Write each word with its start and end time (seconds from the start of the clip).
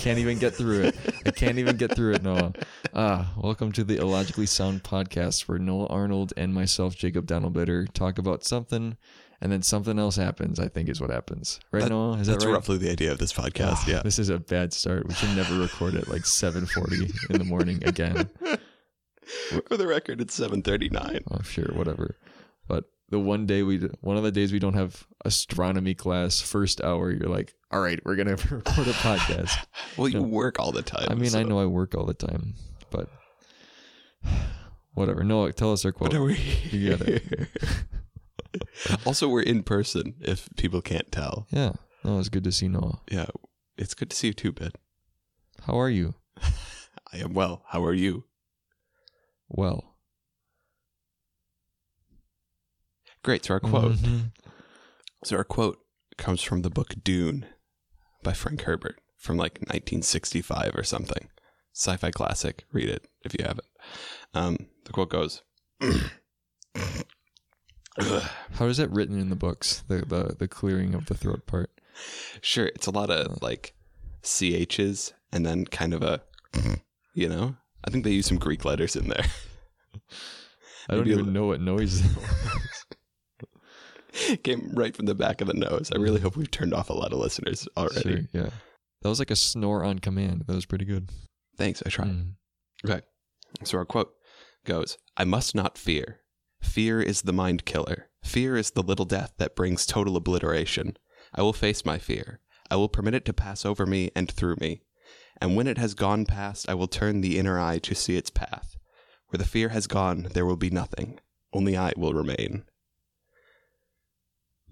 can't 0.00 0.18
even 0.18 0.38
get 0.38 0.54
through 0.54 0.80
it. 0.84 0.96
I 1.26 1.30
can't 1.30 1.58
even 1.58 1.76
get 1.76 1.94
through 1.94 2.14
it, 2.14 2.22
Noah. 2.22 2.52
Ah, 2.94 3.32
welcome 3.36 3.70
to 3.72 3.84
the 3.84 3.98
Illogically 3.98 4.46
Sound 4.46 4.82
podcast, 4.82 5.42
where 5.46 5.58
Noah 5.58 5.86
Arnold 5.88 6.32
and 6.38 6.54
myself, 6.54 6.96
Jacob 6.96 7.26
Donald 7.26 7.52
Bitter, 7.52 7.86
talk 7.86 8.16
about 8.18 8.42
something, 8.42 8.96
and 9.42 9.52
then 9.52 9.62
something 9.62 9.98
else 9.98 10.16
happens. 10.16 10.58
I 10.58 10.68
think 10.68 10.88
is 10.88 11.00
what 11.02 11.10
happens, 11.10 11.60
right, 11.70 11.82
That- 11.82 11.90
Noah? 11.90 12.18
Is 12.18 12.26
that 12.28 12.32
That's 12.34 12.46
right? 12.46 12.52
roughly 12.52 12.78
the 12.78 12.90
idea 12.90 13.12
of 13.12 13.18
this 13.18 13.32
podcast. 13.34 13.72
Ah, 13.76 13.84
yeah. 13.86 14.02
This 14.02 14.18
is 14.18 14.30
a 14.30 14.38
bad 14.38 14.72
start. 14.72 15.06
We 15.06 15.14
should 15.14 15.36
never 15.36 15.58
record 15.58 15.94
at 15.94 16.08
like 16.08 16.22
7:40 16.22 17.10
in 17.30 17.38
the 17.38 17.44
morning 17.44 17.82
again. 17.84 18.30
For 19.68 19.76
the 19.76 19.86
record, 19.86 20.20
it's 20.20 20.38
7:39. 20.38 21.20
Oh, 21.30 21.42
sure, 21.42 21.72
whatever. 21.74 22.16
But 22.66 22.84
the 23.10 23.18
one 23.18 23.44
day 23.46 23.62
we, 23.62 23.78
one 24.00 24.16
of 24.16 24.22
the 24.22 24.32
days 24.32 24.50
we 24.52 24.58
don't 24.58 24.74
have 24.74 25.06
astronomy 25.24 25.94
class, 25.94 26.40
first 26.40 26.80
hour, 26.80 27.10
you're 27.12 27.28
like, 27.28 27.54
all 27.70 27.80
right, 27.80 28.00
we're 28.04 28.16
gonna 28.16 28.36
record 28.50 28.88
a 28.88 28.92
podcast. 28.92 29.56
Well, 29.96 30.08
you 30.08 30.20
No. 30.20 30.26
work 30.26 30.58
all 30.60 30.72
the 30.72 30.82
time. 30.82 31.08
I 31.10 31.14
mean, 31.14 31.34
I 31.34 31.42
know 31.42 31.58
I 31.60 31.66
work 31.66 31.94
all 31.94 32.06
the 32.06 32.14
time, 32.14 32.54
but 32.90 33.08
whatever. 34.94 35.24
Noah, 35.24 35.52
tell 35.52 35.72
us 35.72 35.84
our 35.84 35.92
quote. 35.92 36.10
But 36.12 36.16
are 36.18 36.22
we? 36.24 36.36
You 36.70 36.96
got 36.96 37.08
it. 37.08 37.48
also, 39.04 39.28
we're 39.28 39.42
in 39.42 39.62
person. 39.62 40.14
If 40.20 40.48
people 40.56 40.80
can't 40.80 41.10
tell, 41.12 41.46
Yeah, 41.50 41.72
no, 42.04 42.18
it's 42.18 42.28
good 42.28 42.44
to 42.44 42.52
see 42.52 42.68
Noah. 42.68 43.00
yeah, 43.10 43.26
it's 43.76 43.94
good 43.94 44.10
to 44.10 44.16
see 44.16 44.28
you 44.28 44.32
too, 44.32 44.52
Ben. 44.52 44.70
How 45.66 45.78
are 45.78 45.90
you? 45.90 46.14
I 47.12 47.18
am 47.18 47.34
well. 47.34 47.64
How 47.68 47.84
are 47.84 47.92
you? 47.94 48.24
Well. 49.48 49.96
Great. 53.22 53.44
So 53.44 53.54
our 53.54 53.60
quote. 53.60 53.96
Mhm. 53.96 54.32
So 55.24 55.36
our 55.36 55.44
quote 55.44 55.78
comes 56.16 56.40
from 56.42 56.62
the 56.62 56.70
book 56.70 56.94
Dune 57.04 57.46
by 58.22 58.32
Frank 58.32 58.62
Herbert 58.62 59.00
from 59.16 59.36
like 59.36 59.58
1965 59.60 60.72
or 60.74 60.82
something. 60.82 61.28
Sci-fi 61.72 62.10
classic. 62.10 62.64
Read 62.72 62.88
it 62.88 63.06
if 63.24 63.34
you 63.38 63.44
haven't. 63.44 63.68
Um, 64.34 64.66
the 64.84 64.92
quote 64.92 65.10
goes. 65.10 65.42
How 68.52 68.66
is 68.66 68.76
that 68.78 68.90
written 68.90 69.18
in 69.18 69.30
the 69.30 69.36
books? 69.36 69.82
The 69.88 69.98
the 69.98 70.36
the 70.38 70.48
clearing 70.48 70.94
of 70.94 71.06
the 71.06 71.14
throat 71.14 71.46
part. 71.46 71.70
Sure, 72.40 72.66
it's 72.66 72.86
a 72.86 72.92
lot 72.92 73.10
of 73.10 73.42
like 73.42 73.74
chs 74.22 75.12
and 75.32 75.46
then 75.46 75.64
kind 75.66 75.94
of 75.94 76.02
a, 76.02 76.22
you 77.14 77.28
know. 77.28 77.56
I 77.84 77.90
think 77.90 78.04
they 78.04 78.10
use 78.10 78.26
some 78.26 78.38
Greek 78.38 78.64
letters 78.64 78.94
in 78.94 79.08
there. 79.08 79.24
I 80.88 80.94
don't 80.94 81.06
Maybe 81.06 81.18
even 81.18 81.32
know 81.32 81.46
what 81.46 81.60
noise. 81.60 82.02
Came 84.42 84.70
right 84.74 84.96
from 84.96 85.06
the 85.06 85.14
back 85.14 85.40
of 85.40 85.46
the 85.46 85.54
nose. 85.54 85.90
I 85.94 85.98
really 85.98 86.20
hope 86.20 86.36
we've 86.36 86.50
turned 86.50 86.74
off 86.74 86.90
a 86.90 86.94
lot 86.94 87.12
of 87.12 87.18
listeners 87.18 87.68
already. 87.76 88.28
Sure, 88.32 88.42
yeah. 88.42 88.50
That 89.02 89.08
was 89.08 89.18
like 89.18 89.30
a 89.30 89.36
snore 89.36 89.84
on 89.84 89.98
command. 89.98 90.44
That 90.46 90.54
was 90.54 90.66
pretty 90.66 90.84
good. 90.84 91.10
Thanks, 91.56 91.82
I 91.84 91.88
tried. 91.88 92.08
Mm. 92.08 92.32
Okay. 92.84 93.00
So 93.64 93.78
our 93.78 93.84
quote 93.84 94.12
goes 94.64 94.98
I 95.16 95.24
must 95.24 95.54
not 95.54 95.78
fear. 95.78 96.20
Fear 96.62 97.00
is 97.02 97.22
the 97.22 97.32
mind 97.32 97.64
killer. 97.64 98.10
Fear 98.22 98.56
is 98.56 98.72
the 98.72 98.82
little 98.82 99.06
death 99.06 99.32
that 99.38 99.56
brings 99.56 99.86
total 99.86 100.16
obliteration. 100.16 100.96
I 101.34 101.42
will 101.42 101.52
face 101.52 101.84
my 101.84 101.98
fear. 101.98 102.40
I 102.70 102.76
will 102.76 102.88
permit 102.88 103.14
it 103.14 103.24
to 103.26 103.32
pass 103.32 103.64
over 103.64 103.86
me 103.86 104.10
and 104.14 104.30
through 104.30 104.56
me. 104.60 104.82
And 105.40 105.56
when 105.56 105.66
it 105.66 105.78
has 105.78 105.94
gone 105.94 106.26
past, 106.26 106.68
I 106.68 106.74
will 106.74 106.86
turn 106.86 107.20
the 107.20 107.38
inner 107.38 107.58
eye 107.58 107.78
to 107.78 107.94
see 107.94 108.16
its 108.16 108.30
path. 108.30 108.76
Where 109.28 109.38
the 109.38 109.48
fear 109.48 109.70
has 109.70 109.86
gone, 109.86 110.28
there 110.34 110.44
will 110.44 110.56
be 110.56 110.70
nothing. 110.70 111.18
Only 111.52 111.76
I 111.76 111.92
will 111.96 112.14
remain. 112.14 112.64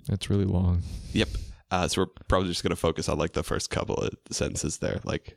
That's 0.08 0.30
really 0.30 0.44
long. 0.44 0.82
Yep. 1.12 1.28
Uh, 1.70 1.86
so 1.88 2.02
we're 2.02 2.06
probably 2.28 2.48
just 2.48 2.62
going 2.62 2.70
to 2.70 2.76
focus 2.76 3.08
on 3.08 3.18
like 3.18 3.32
the 3.34 3.42
first 3.42 3.70
couple 3.70 3.96
of 3.96 4.10
sentences 4.30 4.78
there. 4.78 5.00
Like, 5.04 5.36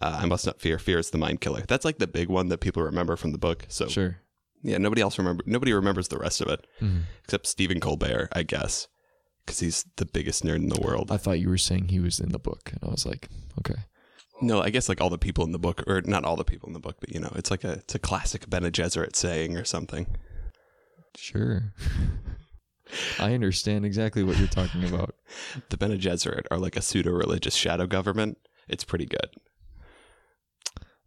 uh, 0.00 0.18
I 0.22 0.26
must 0.26 0.46
not 0.46 0.60
fear. 0.60 0.78
Fear 0.78 0.98
is 0.98 1.10
the 1.10 1.18
mind 1.18 1.40
killer. 1.40 1.62
That's 1.68 1.84
like 1.84 1.98
the 1.98 2.06
big 2.06 2.28
one 2.28 2.48
that 2.48 2.58
people 2.60 2.82
remember 2.82 3.16
from 3.16 3.32
the 3.32 3.38
book. 3.38 3.66
So 3.68 3.86
Sure. 3.88 4.16
yeah, 4.62 4.78
nobody 4.78 5.02
else 5.02 5.18
remember. 5.18 5.42
Nobody 5.46 5.72
remembers 5.74 6.08
the 6.08 6.18
rest 6.18 6.40
of 6.40 6.48
it 6.48 6.66
Mhm. 6.80 7.02
except 7.24 7.46
Stephen 7.46 7.80
Colbert, 7.80 8.28
I 8.32 8.44
guess, 8.44 8.88
because 9.44 9.60
he's 9.60 9.84
the 9.96 10.06
biggest 10.06 10.42
nerd 10.42 10.56
in 10.56 10.68
the 10.70 10.80
world. 10.80 11.10
I 11.12 11.18
thought 11.18 11.38
you 11.38 11.50
were 11.50 11.58
saying 11.58 11.88
he 11.88 12.00
was 12.00 12.18
in 12.18 12.30
the 12.30 12.38
book, 12.38 12.70
and 12.72 12.80
I 12.82 12.90
was 12.90 13.04
like, 13.04 13.28
okay. 13.58 13.82
no, 14.40 14.60
I 14.62 14.70
guess 14.70 14.88
like 14.88 15.00
all 15.02 15.10
the 15.10 15.18
people 15.18 15.44
in 15.44 15.52
the 15.52 15.58
book, 15.58 15.82
or 15.86 16.00
not 16.02 16.24
all 16.24 16.36
the 16.36 16.44
people 16.44 16.66
in 16.68 16.72
the 16.72 16.80
book, 16.80 16.96
but 17.00 17.10
you 17.12 17.20
know, 17.20 17.32
it's 17.36 17.50
like 17.50 17.64
a 17.64 17.72
it's 17.72 17.94
a 17.94 17.98
classic 17.98 18.48
Bene 18.48 18.70
Gesserit 18.70 19.16
saying 19.16 19.56
or 19.56 19.64
something. 19.64 20.06
Sure. 21.16 21.72
I 23.18 23.34
understand 23.34 23.84
exactly 23.84 24.22
what 24.22 24.38
you're 24.38 24.48
talking 24.48 24.84
about. 24.84 25.14
The 25.70 25.76
Bene 25.76 25.96
Gesserit 25.98 26.46
are 26.50 26.58
like 26.58 26.76
a 26.76 26.82
pseudo 26.82 27.10
religious 27.10 27.54
shadow 27.54 27.86
government. 27.86 28.38
It's 28.68 28.84
pretty 28.84 29.06
good. 29.06 29.28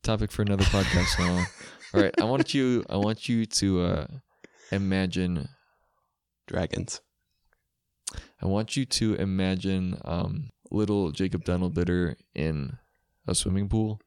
Topic 0.03 0.31
for 0.31 0.41
another 0.41 0.63
podcast 0.65 1.19
now. 1.19 1.45
All 1.93 2.01
right, 2.01 2.13
I 2.19 2.23
want 2.25 2.53
you 2.53 2.85
I 2.89 2.97
want 2.97 3.27
you 3.27 3.45
to 3.45 3.81
uh 3.81 4.07
imagine 4.71 5.49
Dragons. 6.47 7.01
I 8.41 8.45
want 8.47 8.75
you 8.77 8.85
to 8.85 9.15
imagine 9.15 9.99
um 10.05 10.49
little 10.71 11.11
Jacob 11.11 11.43
Donald 11.43 11.73
Bitter 11.73 12.17
in 12.35 12.77
a 13.27 13.35
swimming 13.35 13.67
pool 13.69 13.99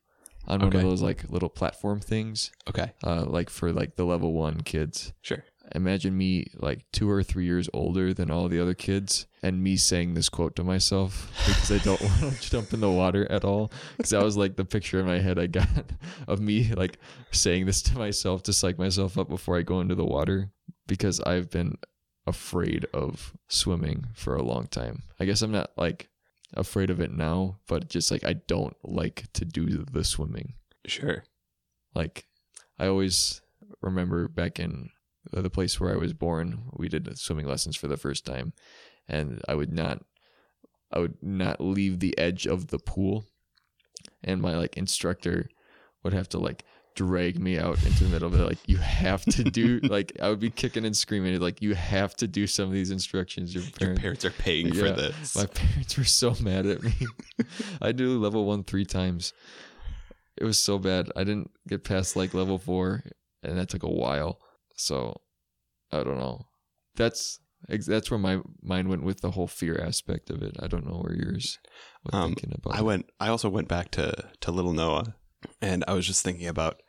on 0.46 0.60
one 0.60 0.74
of 0.74 0.82
those 0.82 1.02
like 1.02 1.28
little 1.30 1.48
platform 1.48 2.00
things, 2.00 2.50
Okay, 2.68 2.92
uh 3.04 3.24
like 3.26 3.50
for 3.50 3.72
like 3.72 3.96
the 3.96 4.04
level 4.04 4.32
1 4.32 4.60
kids. 4.62 5.12
sure. 5.22 5.44
Imagine 5.74 6.16
me 6.16 6.46
like 6.54 6.84
two 6.92 7.10
or 7.10 7.22
three 7.22 7.44
years 7.44 7.68
older 7.72 8.12
than 8.12 8.30
all 8.30 8.48
the 8.48 8.60
other 8.60 8.74
kids 8.74 9.26
and 9.42 9.62
me 9.62 9.76
saying 9.76 10.14
this 10.14 10.28
quote 10.28 10.56
to 10.56 10.64
myself 10.64 11.30
because 11.46 11.72
I 11.72 11.78
don't 11.84 12.00
want 12.22 12.40
to 12.40 12.50
jump 12.50 12.72
in 12.72 12.80
the 12.80 12.90
water 12.90 13.30
at 13.30 13.44
all. 13.44 13.72
Because 13.96 14.10
that 14.10 14.22
was 14.22 14.36
like 14.36 14.56
the 14.56 14.64
picture 14.64 15.00
in 15.00 15.06
my 15.06 15.18
head 15.18 15.38
I 15.38 15.46
got 15.46 15.68
of 16.28 16.40
me 16.40 16.72
like 16.74 16.98
saying 17.30 17.66
this 17.66 17.82
to 17.82 17.98
myself 17.98 18.42
to 18.44 18.52
psych 18.52 18.78
myself 18.78 19.18
up 19.18 19.28
before 19.28 19.58
I 19.58 19.62
go 19.62 19.80
into 19.80 19.94
the 19.94 20.04
water 20.04 20.50
because 20.86 21.20
I've 21.20 21.50
been 21.50 21.76
afraid 22.26 22.86
of 22.92 23.32
swimming 23.48 24.06
for 24.14 24.36
a 24.36 24.42
long 24.42 24.66
time. 24.66 25.02
I 25.18 25.24
guess 25.24 25.42
I'm 25.42 25.52
not 25.52 25.70
like 25.76 26.08
afraid 26.54 26.90
of 26.90 27.00
it 27.00 27.12
now, 27.12 27.58
but 27.66 27.88
just 27.88 28.10
like 28.10 28.24
I 28.24 28.34
don't 28.34 28.76
like 28.84 29.24
to 29.34 29.44
do 29.44 29.84
the 29.90 30.04
swimming. 30.04 30.54
Sure. 30.86 31.24
Like 31.94 32.26
I 32.78 32.86
always 32.86 33.40
remember 33.80 34.28
back 34.28 34.58
in 34.58 34.90
Uh, 35.34 35.40
the 35.40 35.50
place 35.50 35.80
where 35.80 35.92
I 35.92 35.96
was 35.96 36.12
born, 36.12 36.64
we 36.72 36.88
did 36.88 37.18
swimming 37.18 37.46
lessons 37.46 37.76
for 37.76 37.88
the 37.88 37.96
first 37.96 38.26
time, 38.26 38.52
and 39.08 39.40
I 39.48 39.54
would 39.54 39.72
not, 39.72 40.04
I 40.92 40.98
would 40.98 41.16
not 41.22 41.60
leave 41.60 42.00
the 42.00 42.16
edge 42.18 42.46
of 42.46 42.68
the 42.68 42.78
pool, 42.78 43.24
and 44.22 44.40
my 44.42 44.56
like 44.56 44.76
instructor 44.76 45.48
would 46.02 46.12
have 46.12 46.28
to 46.30 46.38
like 46.38 46.64
drag 46.94 47.38
me 47.38 47.58
out 47.58 47.82
into 47.86 48.04
the 48.04 48.10
middle 48.10 48.28
of 48.28 48.38
it 48.38 48.44
like 48.44 48.58
you 48.66 48.76
have 48.76 49.24
to 49.24 49.44
do 49.44 49.80
like 49.82 50.12
I 50.20 50.28
would 50.28 50.40
be 50.40 50.50
kicking 50.50 50.84
and 50.84 50.94
screaming 50.94 51.40
like 51.40 51.62
you 51.62 51.74
have 51.74 52.14
to 52.16 52.28
do 52.28 52.46
some 52.46 52.66
of 52.66 52.72
these 52.72 52.90
instructions 52.90 53.54
your 53.54 53.62
Your 53.64 53.72
parents 53.72 54.00
parents 54.02 54.24
are 54.26 54.30
paying 54.30 54.74
for 54.74 54.90
this. 54.90 55.34
my 55.34 55.46
parents 55.46 55.96
were 55.96 56.04
so 56.04 56.34
mad 56.40 56.66
at 56.66 56.82
me. 56.82 56.92
I 57.80 57.92
did 57.92 58.08
level 58.08 58.44
one 58.44 58.62
three 58.64 58.84
times. 58.84 59.32
It 60.36 60.44
was 60.44 60.58
so 60.58 60.78
bad. 60.78 61.10
I 61.16 61.24
didn't 61.24 61.50
get 61.66 61.82
past 61.82 62.14
like 62.14 62.34
level 62.34 62.58
four, 62.58 63.04
and 63.42 63.56
that 63.58 63.70
took 63.70 63.84
a 63.84 63.90
while. 63.90 64.38
So 64.76 65.21
I 65.92 66.02
don't 66.02 66.18
know. 66.18 66.46
That's 66.96 67.38
that's 67.86 68.10
where 68.10 68.18
my 68.18 68.40
mind 68.62 68.88
went 68.88 69.04
with 69.04 69.20
the 69.20 69.30
whole 69.32 69.46
fear 69.46 69.80
aspect 69.80 70.30
of 70.30 70.42
it. 70.42 70.56
I 70.60 70.66
don't 70.66 70.86
know 70.86 70.98
where 71.00 71.14
yours 71.14 71.58
was 72.04 72.14
Um, 72.14 72.34
thinking 72.34 72.52
about. 72.56 72.74
I 72.74 72.78
it. 72.80 72.84
went. 72.84 73.10
I 73.20 73.28
also 73.28 73.48
went 73.48 73.68
back 73.68 73.90
to 73.92 74.12
to 74.40 74.50
Little 74.50 74.72
Noah, 74.72 75.14
and 75.60 75.84
I 75.86 75.94
was 75.94 76.06
just 76.06 76.22
thinking 76.24 76.48
about. 76.48 76.82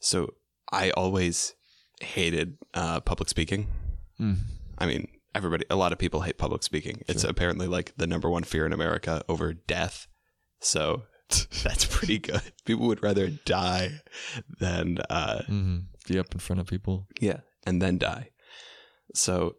So 0.00 0.34
I 0.70 0.90
always 0.90 1.54
hated 2.00 2.58
uh, 2.74 3.00
public 3.00 3.28
speaking. 3.30 3.68
Mm. 4.20 4.36
I 4.78 4.86
mean, 4.86 5.08
everybody. 5.34 5.64
A 5.70 5.76
lot 5.76 5.92
of 5.92 5.98
people 5.98 6.20
hate 6.20 6.36
public 6.38 6.62
speaking. 6.62 7.02
It's 7.08 7.24
apparently 7.24 7.66
like 7.66 7.94
the 7.96 8.06
number 8.06 8.28
one 8.28 8.42
fear 8.42 8.66
in 8.66 8.72
America 8.72 9.22
over 9.28 9.54
death. 9.54 10.06
So 10.60 11.04
that's 11.64 11.86
pretty 11.86 12.18
good. 12.18 12.42
People 12.66 12.86
would 12.88 13.02
rather 13.02 13.28
die 13.30 14.00
than 14.60 14.98
uh, 15.08 15.42
hmm 15.44 15.78
Be 16.06 16.18
up 16.18 16.32
in 16.34 16.38
front 16.40 16.60
of 16.60 16.66
people. 16.66 17.06
yeah, 17.20 17.40
and 17.66 17.82
then 17.82 17.98
die. 17.98 18.30
So 19.14 19.56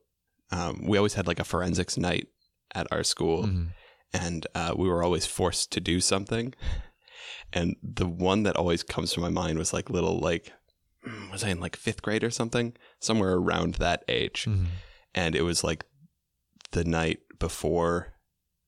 um, 0.52 0.86
we 0.88 0.98
always 0.98 1.14
had 1.16 1.28
like 1.28 1.40
a 1.40 1.44
forensics 1.44 1.98
night 1.98 2.28
at 2.74 2.88
our 2.92 3.04
school 3.04 3.44
Mhm. 3.44 3.70
and 4.14 4.48
uh, 4.56 4.74
we 4.78 4.88
were 4.88 5.04
always 5.04 5.26
forced 5.26 5.72
to 5.74 5.80
do 5.82 6.00
something. 6.00 6.54
And 7.54 7.76
the 7.82 8.08
one 8.08 8.44
that 8.44 8.56
always 8.56 8.84
comes 8.84 9.12
to 9.14 9.20
my 9.20 9.30
mind 9.30 9.58
was 9.58 9.74
like 9.74 9.90
little 9.90 10.20
like 10.20 10.52
mm, 11.06 11.32
was 11.32 11.44
I 11.44 11.50
in 11.50 11.60
like 11.60 11.76
fifth 11.76 12.02
grade 12.02 12.24
or 12.24 12.30
something, 12.32 12.76
somewhere 13.00 13.36
around 13.36 13.76
that 13.76 14.04
age, 14.08 14.46
Mhm. 14.48 14.68
and 15.16 15.36
it 15.36 15.44
was 15.44 15.64
like 15.64 15.86
the 16.72 16.84
night 16.84 17.20
before. 17.40 18.14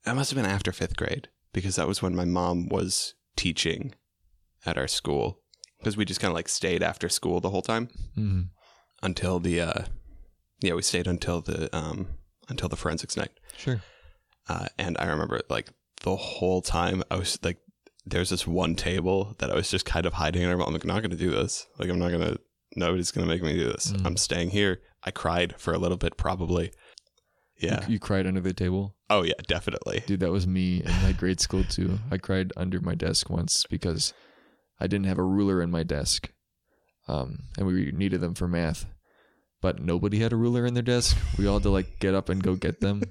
That 0.05 0.15
must 0.15 0.31
have 0.31 0.41
been 0.41 0.49
after 0.49 0.71
fifth 0.71 0.95
grade 0.95 1.27
because 1.53 1.75
that 1.75 1.87
was 1.87 2.01
when 2.01 2.15
my 2.15 2.25
mom 2.25 2.69
was 2.69 3.15
teaching 3.35 3.95
at 4.65 4.77
our 4.77 4.87
school 4.87 5.41
because 5.79 5.97
we 5.97 6.05
just 6.05 6.19
kind 6.21 6.31
of 6.31 6.35
like 6.35 6.49
stayed 6.49 6.81
after 6.83 7.09
school 7.09 7.39
the 7.41 7.49
whole 7.49 7.61
time 7.61 7.89
Mhm. 8.17 8.49
Until 9.01 9.39
the 9.39 9.61
uh 9.61 9.83
yeah 10.61 10.73
we 10.73 10.81
stayed 10.81 11.07
until 11.07 11.41
the 11.41 11.75
um 11.75 12.07
until 12.49 12.69
the 12.69 12.75
forensics 12.75 13.15
night 13.17 13.31
Sure. 13.57 13.81
uh, 14.47 14.67
and 14.77 14.97
I 14.99 15.05
remember 15.07 15.41
like 15.49 15.69
the 16.03 16.15
whole 16.15 16.61
time 16.61 17.03
I 17.11 17.17
was 17.17 17.37
like, 17.43 17.57
there's 18.05 18.29
this 18.29 18.47
one 18.47 18.75
table 18.75 19.35
that 19.39 19.51
I 19.51 19.55
was 19.55 19.69
just 19.69 19.85
kind 19.85 20.05
of 20.05 20.13
hiding 20.13 20.41
in. 20.41 20.49
I'm 20.49 20.59
like, 20.59 20.85
not 20.85 21.01
going 21.01 21.11
to 21.11 21.17
do 21.17 21.29
this. 21.29 21.67
Like, 21.77 21.89
I'm 21.89 21.99
not 21.99 22.09
going 22.09 22.21
to, 22.21 22.39
nobody's 22.77 23.11
going 23.11 23.27
to 23.27 23.31
make 23.31 23.43
me 23.43 23.53
do 23.53 23.65
this. 23.65 23.91
Mm. 23.91 24.05
I'm 24.05 24.17
staying 24.17 24.51
here. 24.51 24.79
I 25.03 25.11
cried 25.11 25.55
for 25.59 25.73
a 25.73 25.77
little 25.77 25.97
bit, 25.97 26.15
probably. 26.15 26.71
Yeah. 27.61 27.85
You, 27.85 27.93
you 27.95 27.99
cried 27.99 28.25
under 28.25 28.39
the 28.39 28.53
table? 28.53 28.95
Oh, 29.09 29.23
yeah, 29.23 29.33
definitely. 29.47 30.03
Dude, 30.07 30.21
that 30.21 30.31
was 30.31 30.47
me 30.47 30.81
in 30.83 30.91
my 31.03 31.11
grade 31.11 31.41
school 31.41 31.65
too. 31.65 31.99
I 32.09 32.17
cried 32.17 32.53
under 32.55 32.79
my 32.79 32.95
desk 32.95 33.29
once 33.29 33.65
because 33.69 34.13
I 34.79 34.87
didn't 34.87 35.07
have 35.07 35.19
a 35.19 35.23
ruler 35.23 35.61
in 35.61 35.69
my 35.69 35.83
desk. 35.83 36.31
Um, 37.09 37.39
and 37.57 37.65
we 37.65 37.91
needed 37.91 38.21
them 38.21 38.35
for 38.35 38.47
math. 38.47 38.85
But 39.61 39.81
nobody 39.81 40.19
had 40.19 40.31
a 40.31 40.37
ruler 40.37 40.65
in 40.65 40.73
their 40.73 40.83
desk. 40.83 41.17
We 41.37 41.47
all 41.47 41.55
had 41.55 41.63
to 41.63 41.69
like 41.69 41.99
get 41.99 42.13
up 42.13 42.29
and 42.29 42.41
go 42.41 42.55
get 42.55 42.79
them. 42.79 43.03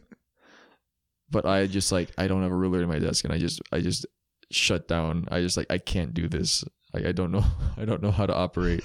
but 1.30 1.44
I 1.44 1.66
just 1.66 1.92
like 1.92 2.10
I 2.16 2.26
don't 2.26 2.42
have 2.42 2.52
a 2.52 2.56
ruler 2.56 2.82
in 2.82 2.88
my 2.88 2.98
desk 2.98 3.24
and 3.24 3.34
I 3.34 3.38
just 3.38 3.60
I 3.70 3.80
just 3.80 4.06
shut 4.50 4.88
down. 4.88 5.26
I 5.30 5.40
just 5.40 5.56
like 5.56 5.66
I 5.70 5.78
can't 5.78 6.14
do 6.14 6.28
this. 6.28 6.64
I, 6.94 7.08
I 7.08 7.12
don't 7.12 7.32
know 7.32 7.44
I 7.76 7.84
don't 7.84 8.02
know 8.02 8.12
how 8.12 8.24
to 8.24 8.34
operate. 8.34 8.84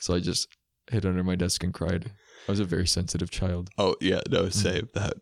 so 0.00 0.14
I 0.14 0.20
just 0.20 0.48
hid 0.90 1.06
under 1.06 1.22
my 1.22 1.36
desk 1.36 1.62
and 1.62 1.72
cried. 1.72 2.10
I 2.48 2.52
was 2.52 2.60
a 2.60 2.64
very 2.64 2.86
sensitive 2.86 3.30
child. 3.30 3.70
Oh, 3.78 3.94
yeah, 4.00 4.20
no, 4.28 4.48
same. 4.48 4.88
That 4.94 5.14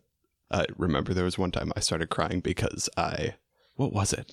I 0.49 0.65
remember 0.77 1.13
there 1.13 1.25
was 1.25 1.37
one 1.37 1.51
time 1.51 1.71
I 1.75 1.79
started 1.79 2.09
crying 2.09 2.39
because 2.39 2.89
I, 2.97 3.35
what 3.75 3.93
was 3.93 4.11
it? 4.11 4.31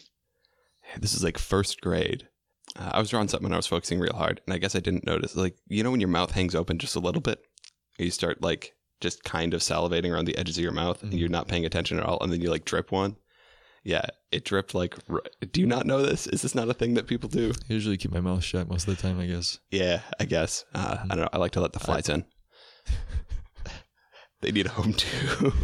This 0.98 1.12
is 1.12 1.22
like 1.22 1.36
first 1.36 1.80
grade. 1.82 2.28
Uh, 2.76 2.90
I 2.94 2.98
was 3.00 3.10
drawing 3.10 3.28
something 3.28 3.46
and 3.46 3.54
I 3.54 3.58
was 3.58 3.66
focusing 3.66 3.98
real 3.98 4.14
hard, 4.14 4.40
and 4.46 4.54
I 4.54 4.58
guess 4.58 4.74
I 4.76 4.80
didn't 4.80 5.06
notice. 5.06 5.34
Like, 5.36 5.56
you 5.68 5.82
know, 5.82 5.90
when 5.90 6.00
your 6.00 6.08
mouth 6.08 6.30
hangs 6.32 6.54
open 6.54 6.78
just 6.78 6.96
a 6.96 7.00
little 7.00 7.20
bit, 7.22 7.40
you 7.98 8.10
start 8.10 8.42
like 8.42 8.74
just 9.00 9.22
kind 9.24 9.54
of 9.54 9.60
salivating 9.60 10.12
around 10.12 10.24
the 10.26 10.36
edges 10.36 10.56
of 10.58 10.62
your 10.62 10.72
mouth, 10.72 11.02
and 11.02 11.12
Mhm. 11.12 11.18
you're 11.18 11.28
not 11.28 11.48
paying 11.48 11.64
attention 11.64 11.98
at 11.98 12.04
all, 12.04 12.18
and 12.20 12.32
then 12.32 12.40
you 12.40 12.50
like 12.50 12.64
drip 12.64 12.90
one. 12.92 13.16
Yeah, 13.84 14.04
it 14.32 14.44
dripped 14.44 14.74
like. 14.74 14.96
r- 15.08 15.22
Do 15.52 15.60
you 15.60 15.66
not 15.66 15.86
know 15.86 16.02
this? 16.02 16.26
Is 16.26 16.42
this 16.42 16.54
not 16.54 16.68
a 16.68 16.74
thing 16.74 16.94
that 16.94 17.06
people 17.06 17.28
do? 17.28 17.52
I 17.70 17.72
usually 17.72 17.96
keep 17.96 18.10
my 18.12 18.20
mouth 18.20 18.42
shut 18.44 18.68
most 18.68 18.86
of 18.88 18.94
the 18.96 19.00
time, 19.00 19.18
I 19.20 19.26
guess. 19.26 19.60
Yeah, 19.70 20.00
I 20.20 20.24
guess. 20.24 20.64
Uh, 20.74 20.98
I 21.04 21.08
don't 21.14 21.20
know. 21.20 21.28
I 21.32 21.38
like 21.38 21.52
to 21.52 21.60
let 21.60 21.72
the 21.72 21.78
flies 21.78 22.08
in. 22.08 22.24
they 24.40 24.50
need 24.52 24.66
a 24.66 24.70
home 24.70 24.92
too. 24.92 25.52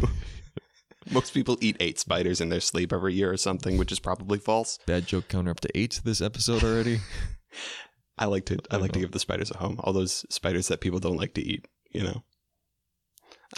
Most 1.11 1.33
people 1.33 1.57
eat 1.61 1.77
eight 1.79 1.99
spiders 1.99 2.41
in 2.41 2.49
their 2.49 2.59
sleep 2.59 2.91
every 2.91 3.13
year 3.13 3.31
or 3.31 3.37
something, 3.37 3.77
which 3.77 3.91
is 3.91 3.99
probably 3.99 4.39
false. 4.39 4.79
Bad 4.85 5.05
joke 5.05 5.27
counter 5.27 5.51
up 5.51 5.59
to 5.61 5.77
eight 5.77 6.01
this 6.03 6.21
episode 6.21 6.63
already. 6.63 6.99
I 8.17 8.25
like 8.25 8.45
to 8.45 8.57
I 8.71 8.77
like 8.77 8.93
to 8.93 8.99
give 8.99 9.11
the 9.11 9.19
spiders 9.19 9.51
a 9.51 9.57
home. 9.57 9.79
All 9.79 9.93
those 9.93 10.25
spiders 10.29 10.67
that 10.69 10.81
people 10.81 10.99
don't 10.99 11.17
like 11.17 11.33
to 11.35 11.41
eat, 11.41 11.67
you 11.91 12.03
know. 12.03 12.23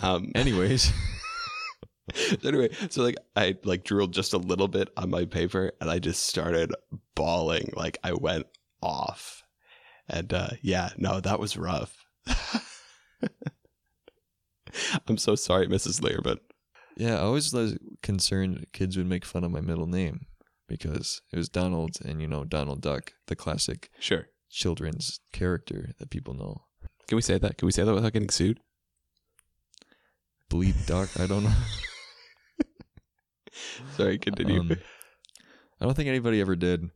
Um 0.02 0.32
Anyways, 0.36 0.92
so 2.14 2.38
anyway, 2.48 2.70
so 2.90 3.04
like 3.04 3.18
I 3.36 3.58
like 3.64 3.84
drooled 3.84 4.14
just 4.14 4.34
a 4.34 4.38
little 4.38 4.68
bit 4.68 4.90
on 4.98 5.10
my 5.10 5.26
paper 5.26 5.74
and 5.80 5.90
I 5.90 6.00
just 6.00 6.28
started 6.28 6.74
bawling. 7.16 7.72
Like 7.76 7.98
I 8.04 8.14
went 8.14 8.48
off. 8.82 9.44
And 10.10 10.34
uh 10.34 10.50
yeah, 10.62 10.90
no, 10.98 11.20
that 11.20 11.40
was 11.40 11.58
rough. 11.58 12.06
I'm 15.08 15.18
so 15.18 15.36
sorry, 15.36 15.68
Mrs. 15.68 16.04
Lear, 16.04 16.20
but 16.22 16.40
yeah, 16.98 17.16
I 17.16 17.22
always 17.22 17.54
was 17.54 17.78
concerned 18.02 18.66
kids 18.74 18.98
would 18.98 19.08
make 19.08 19.24
fun 19.24 19.44
of 19.44 19.52
my 19.52 19.62
middle 19.62 19.86
name 19.86 20.26
because 20.68 21.22
it 21.32 21.38
was 21.38 21.48
Donald, 21.48 21.98
and 22.04 22.22
you 22.22 22.28
know 22.28 22.44
Donald 22.44 22.82
Duck, 22.82 23.14
the 23.28 23.36
classic 23.36 23.90
sure. 24.00 24.28
children's 24.50 25.20
character 25.32 25.92
that 26.00 26.10
people 26.10 26.34
know. 26.34 26.64
Can 27.08 27.16
we 27.16 27.22
say 27.22 27.38
that? 27.38 27.58
Can 27.58 27.68
we 27.68 27.72
say 27.72 27.84
that 27.84 27.94
without 27.94 28.14
getting 28.14 28.30
sued? 28.30 28.60
Bleed 30.50 30.76
Duck. 30.86 31.10
I 31.20 31.28
don't 31.28 31.44
know. 31.44 31.52
Sorry, 33.96 34.18
continue. 34.18 34.62
Um, 34.62 34.78
I 35.80 35.86
don't 35.86 35.94
think 35.94 36.10
anybody 36.10 36.42
ever 36.42 36.56
did. 36.56 36.90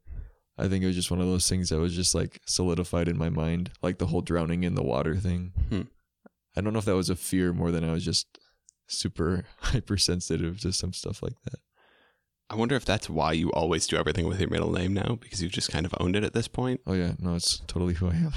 I 0.57 0.67
think 0.67 0.83
it 0.83 0.87
was 0.87 0.95
just 0.95 1.11
one 1.11 1.21
of 1.21 1.27
those 1.27 1.47
things 1.47 1.69
that 1.69 1.79
was 1.79 1.95
just 1.95 2.13
like 2.13 2.41
solidified 2.45 3.07
in 3.07 3.17
my 3.17 3.29
mind, 3.29 3.71
like 3.81 3.99
the 3.99 4.07
whole 4.07 4.21
drowning 4.21 4.63
in 4.63 4.75
the 4.75 4.83
water 4.83 5.15
thing. 5.15 5.53
Hmm. 5.69 5.81
I 6.55 6.61
don't 6.61 6.73
know 6.73 6.79
if 6.79 6.85
that 6.85 6.95
was 6.95 7.09
a 7.09 7.15
fear 7.15 7.53
more 7.53 7.71
than 7.71 7.87
I 7.87 7.93
was 7.93 8.03
just 8.03 8.27
super 8.91 9.45
hypersensitive 9.59 10.59
to 10.61 10.71
some 10.73 10.93
stuff 10.93 11.21
like 11.23 11.35
that. 11.45 11.59
I 12.49 12.55
wonder 12.55 12.75
if 12.75 12.83
that's 12.83 13.09
why 13.09 13.31
you 13.31 13.49
always 13.51 13.87
do 13.87 13.95
everything 13.97 14.27
with 14.27 14.39
your 14.41 14.49
middle 14.49 14.71
name 14.73 14.93
now 14.93 15.15
because 15.21 15.41
you've 15.41 15.53
just 15.53 15.71
kind 15.71 15.85
of 15.85 15.93
owned 15.99 16.15
it 16.17 16.23
at 16.25 16.33
this 16.33 16.47
point. 16.49 16.81
Oh 16.85 16.93
yeah, 16.93 17.13
no, 17.19 17.35
it's 17.35 17.59
totally 17.67 17.93
who 17.93 18.07
I 18.07 18.15
am. 18.15 18.33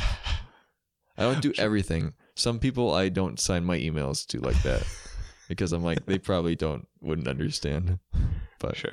I 1.19 1.23
don't 1.23 1.43
do 1.43 1.53
everything. 1.59 2.15
Some 2.37 2.59
people 2.61 2.93
I 2.95 3.09
don't 3.09 3.41
sign 3.41 3.65
my 3.65 3.77
emails 3.79 4.25
to 4.29 4.39
like 4.41 4.63
that 4.63 4.87
because 5.49 5.73
I'm 5.73 5.83
like 5.83 6.07
they 6.07 6.19
probably 6.19 6.55
don't 6.55 6.87
wouldn't 7.01 7.29
understand. 7.29 7.99
But 8.61 8.77
Sure. 8.77 8.93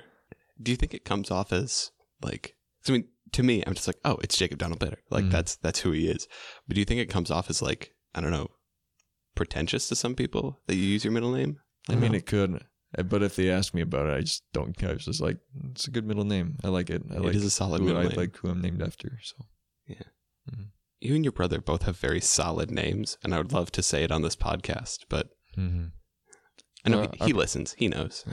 Do 0.61 0.71
you 0.71 0.75
think 0.77 0.93
it 0.93 1.05
comes 1.05 1.29
off 1.31 1.53
as 1.53 1.91
like 2.21 2.55
I 2.87 2.91
mean, 2.91 3.07
to 3.33 3.43
me, 3.43 3.63
I'm 3.65 3.75
just 3.75 3.87
like, 3.87 3.97
oh, 4.03 4.17
it's 4.23 4.37
Jacob 4.37 4.57
Donald 4.57 4.79
Bitter. 4.79 4.97
Like 5.11 5.25
Mhm. 5.25 5.31
that's 5.31 5.55
that's 5.57 5.79
who 5.81 5.91
he 5.91 6.07
is. 6.07 6.27
But 6.67 6.73
do 6.75 6.81
you 6.81 6.85
think 6.85 6.99
it 6.99 7.09
comes 7.11 7.29
off 7.29 7.49
as 7.49 7.61
like 7.61 7.93
I 8.15 8.21
don't 8.21 8.31
know, 8.31 8.47
pretentious 9.35 9.87
to 9.89 9.95
some 9.95 10.15
people 10.15 10.59
that 10.67 10.75
you 10.75 10.83
use 10.83 11.03
your 11.03 11.13
middle 11.13 11.31
name? 11.31 11.59
I 11.89 11.95
mean 11.95 12.13
it 12.13 12.25
could. 12.25 12.63
uh, 12.97 13.03
But 13.03 13.23
if 13.23 13.35
they 13.35 13.49
ask 13.49 13.73
me 13.73 13.81
about 13.81 14.07
it, 14.09 14.13
I 14.17 14.21
just 14.21 14.43
don't. 14.53 14.81
I 14.83 14.93
was 14.93 15.05
just 15.05 15.21
like, 15.21 15.37
it's 15.71 15.87
a 15.87 15.91
good 15.91 16.05
middle 16.05 16.25
name. 16.25 16.57
I 16.63 16.67
like 16.69 16.89
it. 16.89 17.01
I 17.11 17.15
It 17.15 17.21
like 17.21 17.35
is 17.35 17.43
a 17.45 17.49
solid 17.49 17.79
who 17.81 17.87
middle 17.87 18.01
I 18.01 18.07
name. 18.07 18.17
like 18.17 18.35
who 18.37 18.49
I'm 18.49 18.61
named 18.61 18.81
after. 18.81 19.19
So 19.23 19.35
yeah. 19.87 20.03
you 20.99 21.15
and 21.15 21.25
your 21.25 21.31
brother 21.31 21.59
both 21.59 21.83
have 21.83 21.97
very 21.97 22.21
solid 22.21 22.69
names, 22.71 23.17
and 23.23 23.33
I 23.33 23.37
would 23.37 23.51
love 23.53 23.71
to 23.71 23.81
say 23.83 24.03
it 24.03 24.11
on 24.11 24.21
this 24.21 24.35
podcast, 24.35 25.05
but 25.09 25.29
mm-hmm. 25.57 25.85
I 26.85 26.89
know 26.89 27.01
Uh, 27.03 27.11
he, 27.19 27.25
he 27.27 27.33
our- 27.33 27.39
listens. 27.39 27.73
He 27.77 27.87
knows. 27.87 28.25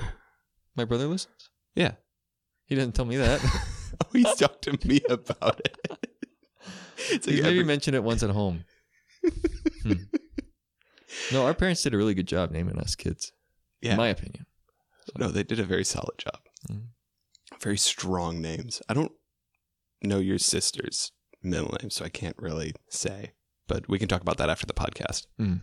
my 0.77 0.85
brother 0.85 1.07
listens. 1.07 1.51
Yeah. 1.75 1.93
He 2.67 2.75
didn't 2.75 2.95
tell 2.95 3.07
me 3.07 3.17
that. 3.17 3.41
oh, 4.05 4.09
he's 4.13 4.35
talked 4.35 4.63
to 4.65 4.79
me 4.87 5.01
about 5.09 5.61
it. 5.65 5.79
It's 7.11 7.27
like 7.27 7.37
he 7.37 7.43
maybe 7.43 7.59
every- 7.61 7.65
mentioned 7.65 7.95
it 7.97 8.03
once 8.05 8.23
at 8.23 8.31
home. 8.31 8.65
Hmm. 9.83 9.93
No, 11.33 11.45
our 11.45 11.55
parents 11.55 11.83
did 11.83 11.95
a 11.95 11.97
really 11.97 12.15
good 12.15 12.29
job 12.29 12.51
naming 12.51 12.79
us 12.79 12.95
kids, 12.95 13.33
yeah. 13.81 13.93
in 13.93 13.97
my 13.97 14.09
opinion. 14.09 14.47
No, 15.19 15.29
they 15.29 15.43
did 15.43 15.61
a 15.61 15.65
very 15.65 15.85
solid 15.85 16.19
job. 16.19 16.41
Mhm. 16.71 16.89
Very 17.61 17.79
strong 17.79 18.41
names. 18.41 18.81
I 18.89 18.95
don't 18.95 19.13
know 20.03 20.19
your 20.19 20.39
sister's 20.39 21.13
middle 21.43 21.75
name, 21.81 21.91
so 21.91 22.05
I 22.05 22.09
can't 22.09 22.37
really 22.39 22.75
say. 22.89 23.33
But 23.67 23.89
we 23.89 23.99
can 23.99 24.09
talk 24.09 24.21
about 24.23 24.37
that 24.39 24.51
after 24.51 24.67
the 24.67 24.73
podcast. 24.75 25.27
Mm. 25.41 25.61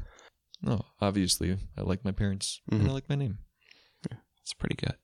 No, 0.62 0.86
obviously, 1.02 1.58
I 1.78 1.82
like 1.82 2.04
my 2.06 2.12
parents 2.12 2.62
and 2.72 2.82
Mhm. 2.82 2.90
I 2.90 2.92
like 2.92 3.10
my 3.10 3.16
name. 3.16 3.40
It's 4.42 4.54
pretty 4.54 4.76
good. 4.76 4.96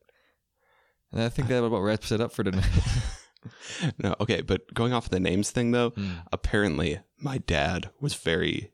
And 1.10 1.20
I 1.22 1.28
think 1.28 1.48
that 1.48 1.62
about 1.64 1.80
wraps 1.82 2.12
it 2.12 2.20
up 2.20 2.32
for 2.32 2.44
tonight. 2.44 2.70
no, 3.98 4.14
okay, 4.20 4.40
but 4.40 4.72
going 4.72 4.92
off 4.92 5.08
the 5.10 5.18
names 5.20 5.50
thing 5.50 5.72
though, 5.72 5.90
Mm. 5.90 6.24
apparently 6.32 7.00
my 7.18 7.38
dad 7.38 7.90
was 8.00 8.14
very, 8.14 8.72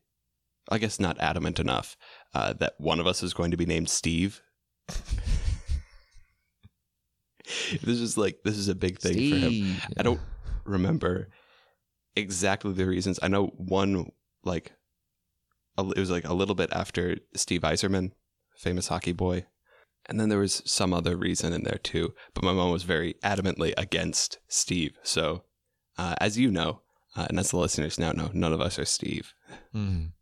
I 0.69 0.79
guess, 0.79 1.01
not 1.01 1.19
adamant 1.21 1.59
enough 1.59 1.97
uh, 2.35 2.53
that 2.55 2.75
one 2.79 3.01
of 3.01 3.07
us 3.07 3.23
is 3.23 3.35
going 3.35 3.51
to 3.51 3.57
be 3.57 3.67
named 3.67 3.89
Steve. 3.89 4.43
this 7.83 8.01
is 8.01 8.17
like 8.19 8.39
this 8.45 8.57
is 8.57 8.69
a 8.69 8.75
big 8.75 8.99
thing 8.99 9.15
for 9.15 9.37
him. 9.37 9.51
Steve. 9.51 9.85
I 9.99 10.03
don't 10.03 10.21
remember 10.65 11.29
exactly 12.17 12.73
the 12.73 12.87
reasons. 12.87 13.19
I 13.23 13.29
know 13.29 13.47
one 13.57 14.11
like 14.45 14.73
a, 15.77 15.89
it 15.91 15.99
was 15.99 16.11
like 16.11 16.29
a 16.29 16.35
little 16.35 16.55
bit 16.55 16.71
after 16.73 17.17
Steve 17.35 17.63
Yzerman, 17.63 18.13
famous 18.57 18.89
hockey 18.89 19.13
boy, 19.13 19.47
and 20.07 20.21
then 20.21 20.29
there 20.29 20.39
was 20.39 20.63
some 20.65 20.93
other 20.93 21.17
reason 21.17 21.53
in 21.53 21.63
there 21.63 21.79
too. 21.83 22.15
But 22.35 22.45
my 22.45 22.53
mom 22.53 22.71
was 22.71 22.83
very 22.83 23.15
adamantly 23.25 23.73
against 23.77 24.39
Steve. 24.49 24.99
So, 25.03 25.45
uh, 25.97 26.15
as 26.21 26.39
you 26.39 26.51
know, 26.51 26.83
uh, 27.17 27.27
and 27.29 27.39
as 27.39 27.51
the 27.51 27.59
listeners 27.59 27.99
now 27.99 28.13
know, 28.13 28.31
none 28.33 28.53
of 28.53 28.61
us 28.61 28.79
are 28.79 28.85
Steve. 28.85 29.33
Mm. 29.75 30.13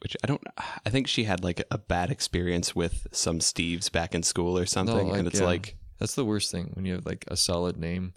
Which 0.00 0.16
I 0.22 0.26
don't. 0.26 0.42
I 0.86 0.90
think 0.90 1.06
she 1.08 1.24
had 1.24 1.42
like 1.44 1.62
a 1.70 1.78
bad 1.78 2.10
experience 2.10 2.74
with 2.74 3.06
some 3.12 3.38
Steves 3.40 3.90
back 3.90 4.14
in 4.14 4.22
school 4.22 4.56
or 4.58 4.66
something, 4.66 5.08
like, 5.08 5.18
and 5.18 5.26
it's 5.28 5.40
yeah. 5.40 5.46
like 5.46 5.76
That's 5.98 6.14
the 6.14 6.24
worst 6.24 6.50
thing 6.50 6.70
when 6.74 6.84
you 6.84 6.94
have 6.94 7.06
like 7.06 7.24
a 7.28 7.36
solid 7.36 7.76
name 7.76 8.14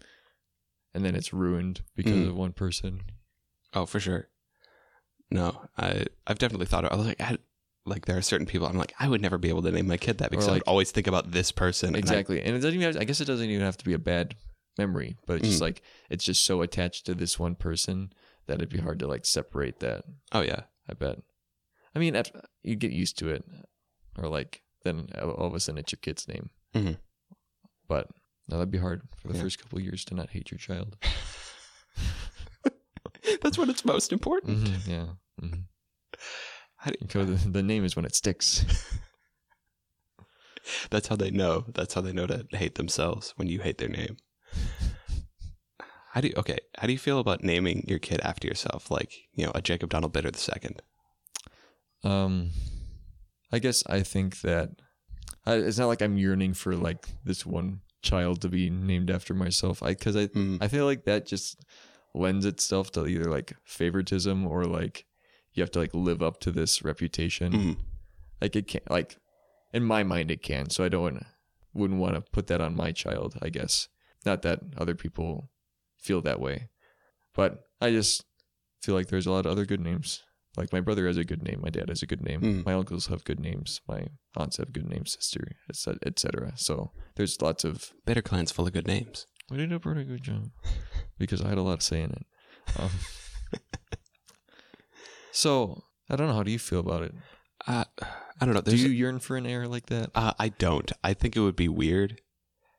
and 0.94 1.04
then 1.06 1.16
it's 1.16 1.34
ruined 1.34 1.82
because 1.96 2.14
Mm. 2.14 2.30
of 2.30 2.36
one 2.36 2.54
person. 2.54 3.02
Oh, 3.74 3.86
for 3.86 4.00
sure. 4.00 4.30
No, 5.30 5.62
I 5.78 6.06
I've 6.26 6.40
definitely 6.40 6.68
thought. 6.68 6.86
Of, 6.86 6.94
I 6.94 6.96
was 6.96 7.06
like, 7.08 7.20
I, 7.22 7.38
like 7.86 8.06
there 8.06 8.18
are 8.18 8.22
certain 8.22 8.48
people. 8.48 8.68
I'm 8.68 8.78
like, 8.78 8.94
I 9.00 9.08
would 9.10 9.22
never 9.22 9.38
be 9.38 9.50
able 9.50 9.62
to 9.64 9.72
name 9.72 9.88
my 9.88 9.98
kid 9.98 10.20
that 10.20 10.32
because 10.32 10.48
I 10.48 10.54
would 10.54 10.64
always 10.68 10.92
think 10.92 11.08
about 11.08 11.32
this 11.32 11.52
person. 11.52 11.88
and 11.90 11.98
I- 11.98 12.00
Exactly. 12.00 12.42
And 12.42 12.56
it 12.56 12.60
doesn't 12.60 12.74
even 12.80 12.94
have, 12.94 13.02
I 13.02 13.04
guess 13.06 13.20
it 13.22 13.26
doesn't 13.26 13.50
even 13.50 13.66
have 13.66 13.78
to 13.78 13.86
be 13.86 13.94
a 13.94 14.00
bad 14.00 14.36
memory, 14.78 15.18
but 15.26 15.38
it's 15.38 15.48
just 15.50 15.60
Mm. 15.60 15.64
like 15.64 15.82
it's 16.10 16.24
just 16.24 16.46
so 16.46 16.62
attached 16.62 17.06
to 17.08 17.14
this 17.16 17.38
one 17.40 17.56
person 17.56 18.14
that 18.46 18.56
it'd 18.56 18.70
be 18.70 18.78
hard 18.80 19.00
to 19.00 19.08
like 19.08 19.26
separate 19.26 19.80
that. 19.82 20.06
oh 20.32 20.42
yeah, 20.42 20.62
I 20.90 20.94
bet. 20.94 21.20
I 21.98 22.00
mean, 22.00 22.16
at, 22.16 22.30
you 22.62 22.76
get 22.76 22.92
used 22.92 23.18
to 23.18 23.30
it, 23.30 23.44
or 24.20 24.30
like 24.30 24.62
then 24.84 25.10
all 25.20 25.48
of 25.48 25.56
a 25.56 25.60
sudden 25.60 25.80
it's 25.80 25.92
your 25.92 25.98
kid's 26.00 26.28
name. 26.28 26.52
Mhm. 26.76 26.98
But 27.88 28.08
no, 28.48 28.58
that'd 28.58 28.70
be 28.72 28.78
hard 28.78 29.02
for 29.16 29.30
the 29.30 29.34
Yeah. 29.34 29.42
first 29.42 29.58
couple 29.60 29.80
of 29.80 29.84
years 29.84 30.06
to 30.06 30.14
not 30.14 30.30
hate 30.30 30.52
your 30.52 30.60
child. 30.60 30.96
that's 33.42 33.58
what 33.58 33.70
it's 33.70 33.84
most 33.84 34.12
important. 34.14 34.60
Mhm, 34.64 34.88
yeah. 34.88 35.08
hmm 35.40 35.62
How 36.76 36.92
do- 36.92 36.98
Because 37.02 37.44
the, 37.44 37.50
the 37.50 37.64
name 37.64 37.84
is 37.84 37.96
when 37.96 38.06
it 38.06 38.14
sticks. 38.16 38.64
That's 40.90 41.08
how 41.08 41.16
they 41.16 41.32
know. 41.32 41.64
That's 41.74 41.94
how 41.94 42.02
they 42.02 42.12
know 42.12 42.28
to 42.28 42.46
hate 42.52 42.76
themselves 42.76 43.34
when 43.38 43.48
you 43.48 43.62
hate 43.62 43.78
their 43.78 43.88
name. 43.90 44.18
How 46.12 46.20
do 46.22 46.28
you 46.28 46.34
okay? 46.38 46.58
How 46.78 46.88
do 46.88 46.94
you 46.94 47.00
feel 47.00 47.20
about 47.20 47.42
naming 47.44 47.86
your 47.88 48.00
kid 48.00 48.20
after 48.22 48.48
yourself, 48.48 48.92
like 48.92 49.14
you 49.34 49.46
know 49.46 49.52
a 49.56 49.62
Jacob 49.62 49.90
Donald 49.92 50.12
Bitter 50.14 50.30
the 50.32 50.38
second? 50.40 50.82
Um, 52.04 52.52
I 53.52 53.60
guess 53.60 53.84
I 53.88 54.02
think 54.04 54.42
that 54.42 54.70
I, 55.46 55.56
it's 55.56 55.78
not 55.78 55.88
like 55.88 56.02
I'm 56.02 56.18
yearning 56.18 56.54
for 56.54 56.76
like 56.76 57.08
this 57.24 57.46
one 57.46 57.82
child 58.02 58.42
to 58.42 58.50
be 58.50 58.70
named 58.70 59.10
after 59.10 59.34
myself. 59.34 59.82
I 59.82 59.90
because 59.90 60.16
I 60.16 60.28
Mm. 60.28 60.58
I 60.62 60.68
feel 60.68 60.86
like 60.86 61.06
that 61.06 61.26
just 61.26 61.64
lends 62.14 62.46
itself 62.46 62.92
to 62.94 63.06
either 63.06 63.30
like 63.30 63.54
favoritism 63.64 64.46
or 64.48 64.66
like 64.66 65.06
you 65.54 65.62
have 65.64 65.72
to 65.72 65.80
like 65.80 65.94
live 65.94 66.22
up 66.22 66.40
to 66.42 66.52
this 66.52 66.84
reputation. 66.84 67.52
Mhm. 67.54 67.78
Like 68.42 68.56
it 68.56 68.68
can't 68.68 68.90
like 68.92 69.18
in 69.74 69.84
my 69.84 70.04
mind 70.04 70.32
it 70.32 70.44
can. 70.44 70.70
So 70.70 70.84
I 70.84 70.90
don't 70.90 71.24
wouldn't 71.74 72.00
want 72.00 72.16
to 72.16 72.22
put 72.22 72.48
that 72.48 72.62
on 72.62 72.76
my 72.76 72.92
child. 72.92 73.38
I 73.42 73.50
guess 73.50 73.88
not 74.26 74.42
that 74.44 74.60
other 74.78 74.96
people 74.96 75.50
feel 76.00 76.22
that 76.22 76.40
way, 76.40 76.70
but 77.34 77.64
I 77.82 77.92
just 77.92 78.24
feel 78.82 78.96
like 78.96 79.08
there's 79.08 79.28
a 79.28 79.32
lot 79.32 79.46
of 79.46 79.52
other 79.52 79.66
good 79.66 79.80
names. 79.82 80.24
Like 80.58 80.74
my 80.74 80.82
brother 80.82 81.06
has 81.08 81.18
a 81.18 81.24
good 81.24 81.44
name, 81.44 81.60
my 81.62 81.70
dad 81.70 81.90
has 81.90 82.02
a 82.02 82.08
good 82.08 82.24
name, 82.24 82.42
Mm. 82.42 82.66
my 82.66 82.74
uncles 82.74 83.08
have 83.08 83.24
good 83.24 83.40
names, 83.40 83.80
my 83.88 84.08
aunts 84.36 84.58
have 84.58 84.74
good 84.74 84.90
names, 84.90 85.14
sister, 85.14 85.56
etc. 85.70 86.54
So 86.56 86.92
there's 87.16 87.40
lots 87.42 87.64
of 87.64 87.92
better 88.06 88.22
Clan's 88.24 88.52
full 88.52 88.66
of 88.68 88.74
good 88.74 88.88
names. 88.88 89.28
we 89.50 89.58
did 89.58 89.72
a 89.72 89.80
pretty 89.80 90.04
good 90.04 90.24
job 90.24 90.50
because 91.20 91.42
I 91.42 91.50
had 91.50 91.58
a 91.58 91.62
lot 91.62 91.74
of 91.74 91.84
say 91.84 92.02
in 92.02 92.12
it. 92.12 92.26
Um, 92.78 92.90
so 95.32 95.84
I 96.10 96.16
don't 96.16 96.28
know. 96.28 96.34
How 96.34 96.44
do 96.44 96.52
you 96.52 96.60
feel 96.60 96.80
about 96.80 97.04
it? 97.04 97.14
Uh, 97.66 97.86
I 98.40 98.46
don't 98.46 98.54
know. 98.54 98.62
Do 98.62 98.72
There's 98.72 98.84
you 98.84 98.90
yearn 98.90 99.20
for 99.20 99.36
an 99.38 99.46
air 99.46 99.68
like 99.68 99.88
that? 99.88 100.12
Uh, 100.16 100.34
I 100.40 100.50
don't. 100.50 100.92
I 101.04 101.14
think 101.14 101.36
it 101.36 101.42
would 101.42 101.56
be 101.56 101.68
weird 101.70 102.22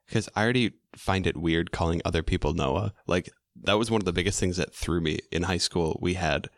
because 0.07 0.29
I 0.35 0.43
already 0.43 0.73
find 0.97 1.27
it 1.27 1.37
weird 1.37 1.71
calling 1.73 2.01
other 2.05 2.23
people 2.23 2.55
Noah. 2.55 2.95
Like 3.07 3.31
that 3.63 3.79
was 3.79 3.91
one 3.91 4.01
of 4.01 4.05
the 4.07 4.13
biggest 4.13 4.39
things 4.41 4.57
that 4.57 4.75
threw 4.75 5.01
me 5.01 5.19
in 5.31 5.45
high 5.45 5.59
school. 5.59 5.99
We 6.01 6.15
had 6.15 6.49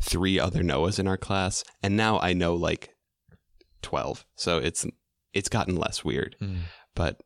three 0.00 0.38
other 0.38 0.62
Noahs 0.62 0.98
in 0.98 1.06
our 1.06 1.16
class, 1.16 1.64
and 1.82 1.96
now 1.96 2.18
I 2.20 2.32
know 2.32 2.54
like 2.54 2.94
twelve. 3.82 4.24
So 4.36 4.58
it's 4.58 4.86
it's 5.32 5.48
gotten 5.48 5.76
less 5.76 6.04
weird. 6.04 6.36
But 6.94 7.20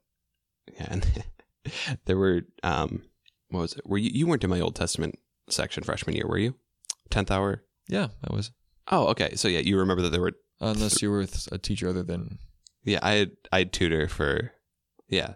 yeah, 0.72 0.86
and 0.90 1.24
there 2.06 2.18
were 2.18 2.42
um, 2.62 3.02
what 3.48 3.60
was 3.60 3.72
it? 3.74 3.86
Were 3.86 3.98
you 3.98 4.10
you 4.12 4.26
weren't 4.26 4.44
in 4.44 4.50
my 4.50 4.60
Old 4.60 4.76
Testament 4.76 5.18
section 5.48 5.82
freshman 5.82 6.16
year? 6.16 6.26
Were 6.26 6.38
you? 6.38 6.54
Tenth 7.10 7.30
hour. 7.30 7.64
Yeah, 7.88 8.08
I 8.28 8.34
was. 8.34 8.52
Oh, 8.90 9.06
okay. 9.08 9.34
So 9.36 9.48
yeah, 9.48 9.60
you 9.60 9.78
remember 9.78 10.02
that 10.02 10.10
there 10.10 10.20
were 10.20 10.32
Unless 10.60 11.02
you 11.02 11.10
were 11.10 11.18
with 11.18 11.48
a 11.50 11.58
teacher 11.58 11.88
other 11.88 12.04
than 12.04 12.38
Yeah, 12.84 13.00
I 13.02 13.12
had 13.12 13.30
I 13.50 13.58
had 13.58 13.72
tutor 13.72 14.08
for 14.08 14.52
yeah. 15.08 15.34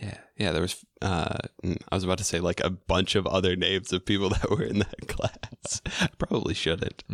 Yeah, 0.00 0.18
yeah, 0.36 0.52
there 0.52 0.62
was 0.62 0.82
uh 1.02 1.36
mm, 1.64 1.76
I 1.90 1.94
was 1.94 2.04
about 2.04 2.18
to 2.18 2.24
say 2.24 2.40
like 2.40 2.60
a 2.60 2.70
bunch 2.70 3.14
of 3.14 3.26
other 3.26 3.54
names 3.54 3.92
of 3.92 4.06
people 4.06 4.30
that 4.30 4.50
were 4.50 4.62
in 4.62 4.78
that 4.78 5.08
class. 5.08 5.82
Probably 6.18 6.54
shouldn't. 6.54 7.04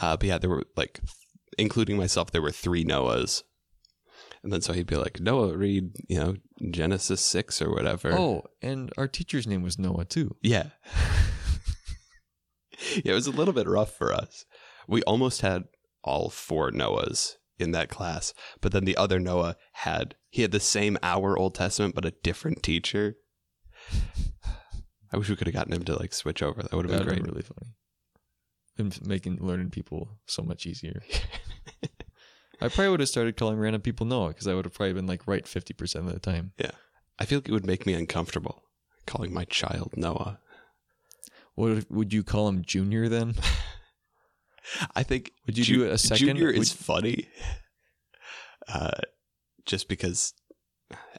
Uh 0.00 0.16
but 0.16 0.24
yeah, 0.26 0.38
there 0.38 0.50
were 0.50 0.64
like 0.76 1.00
including 1.56 1.96
myself 1.96 2.30
there 2.30 2.42
were 2.42 2.50
3 2.50 2.84
Noahs. 2.84 3.42
And 4.42 4.52
then 4.52 4.60
so 4.60 4.72
he'd 4.72 4.88
be 4.88 4.96
like, 4.96 5.20
"Noah, 5.20 5.56
read, 5.56 5.92
you 6.08 6.18
know, 6.18 6.34
Genesis 6.68 7.20
6 7.20 7.62
or 7.62 7.70
whatever." 7.70 8.12
Oh, 8.12 8.42
and 8.60 8.90
our 8.98 9.06
teacher's 9.06 9.46
name 9.46 9.62
was 9.62 9.78
Noah 9.78 10.04
too. 10.04 10.34
Yeah. 10.42 10.70
yeah, 13.04 13.12
it 13.12 13.14
was 13.14 13.28
a 13.28 13.32
little 13.32 13.54
bit 13.54 13.68
rough 13.68 13.92
for 13.92 14.12
us. 14.12 14.44
We 14.88 15.04
almost 15.04 15.42
had 15.42 15.64
all 16.02 16.28
four 16.28 16.72
Noahs 16.72 17.36
in 17.62 17.70
that 17.72 17.88
class, 17.88 18.34
but 18.60 18.72
then 18.72 18.84
the 18.84 18.96
other 18.96 19.18
Noah 19.18 19.56
had 19.72 20.16
he 20.28 20.42
had 20.42 20.50
the 20.52 20.60
same 20.60 20.98
hour 21.02 21.38
Old 21.38 21.54
Testament 21.54 21.94
but 21.94 22.04
a 22.04 22.14
different 22.22 22.62
teacher. 22.62 23.16
I 25.12 25.18
wish 25.18 25.28
we 25.28 25.36
could 25.36 25.46
have 25.46 25.54
gotten 25.54 25.72
him 25.72 25.84
to 25.84 25.98
like 25.98 26.12
switch 26.12 26.42
over. 26.42 26.62
That 26.62 26.72
would 26.72 26.84
have 26.88 26.98
been 26.98 27.06
been 27.06 27.22
great. 27.22 27.26
really 27.26 27.42
funny. 27.42 27.72
And 28.78 29.06
making 29.06 29.38
learning 29.40 29.70
people 29.70 30.08
so 30.26 30.42
much 30.42 30.66
easier. 30.66 31.02
I 32.60 32.68
probably 32.68 32.90
would 32.90 33.00
have 33.00 33.08
started 33.08 33.36
calling 33.36 33.58
random 33.58 33.82
people 33.82 34.06
Noah 34.06 34.28
because 34.28 34.46
I 34.46 34.54
would 34.54 34.64
have 34.64 34.74
probably 34.74 34.92
been 34.94 35.06
like 35.06 35.26
right 35.26 35.46
fifty 35.46 35.74
percent 35.74 36.06
of 36.06 36.12
the 36.14 36.20
time. 36.20 36.52
Yeah, 36.58 36.70
I 37.18 37.24
feel 37.24 37.38
like 37.38 37.48
it 37.48 37.52
would 37.52 37.66
make 37.66 37.86
me 37.86 37.94
uncomfortable 37.94 38.62
calling 39.06 39.34
my 39.34 39.44
child 39.44 39.94
Noah. 39.96 40.38
What 41.54 41.72
if- 41.72 41.90
would 41.90 42.12
you 42.12 42.22
call 42.22 42.48
him 42.48 42.62
Junior 42.64 43.08
then? 43.08 43.34
I 44.94 45.02
think 45.02 45.32
Would 45.46 45.58
you 45.58 45.64
Ju- 45.64 45.76
do 45.84 45.90
a 45.90 45.98
second? 45.98 46.26
Junior 46.26 46.46
Would- 46.46 46.56
is 46.56 46.72
funny, 46.72 47.28
uh, 48.68 48.90
just 49.66 49.88
because 49.88 50.34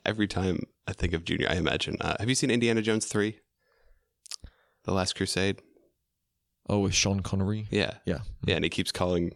every 0.06 0.28
time 0.28 0.64
I 0.88 0.94
think 0.94 1.14
of 1.14 1.26
Junior, 1.26 1.48
I 1.50 1.56
imagine. 1.56 1.98
Uh, 2.02 2.16
have 2.20 2.30
you 2.30 2.36
seen 2.36 2.50
Indiana 2.52 2.82
Jones 2.82 3.06
three, 3.06 3.40
The 4.86 4.94
Last 4.94 5.16
Crusade? 5.16 5.62
oh, 6.70 6.80
with 6.80 6.94
Sean 6.96 7.20
Connery. 7.22 7.68
Yeah, 7.72 7.96
Yeah. 8.06 8.20
yeah, 8.46 8.56
and 8.56 8.64
he 8.64 8.70
keeps 8.70 8.92
calling 8.92 9.32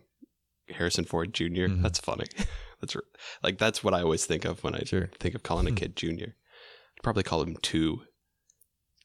Harrison 0.70 1.04
Ford 1.06 1.34
Junior. 1.34 1.68
Mhm. 1.68 1.82
That's 1.82 2.00
funny. 2.00 2.26
that's 2.82 2.96
r- 2.96 3.04
like 3.44 3.58
that's 3.58 3.84
what 3.84 3.94
I 3.94 4.02
always 4.02 4.26
think 4.26 4.46
of 4.46 4.64
when 4.64 4.76
I 4.76 4.84
Sure. 4.86 5.10
think 5.20 5.36
of 5.36 5.44
calling 5.44 5.68
a 5.68 5.72
Hmm. 5.72 5.76
kid 5.76 5.96
Junior. 5.98 6.36
I'd 6.98 7.04
probably 7.04 7.24
call 7.24 7.42
him 7.44 7.58
two. 7.62 8.04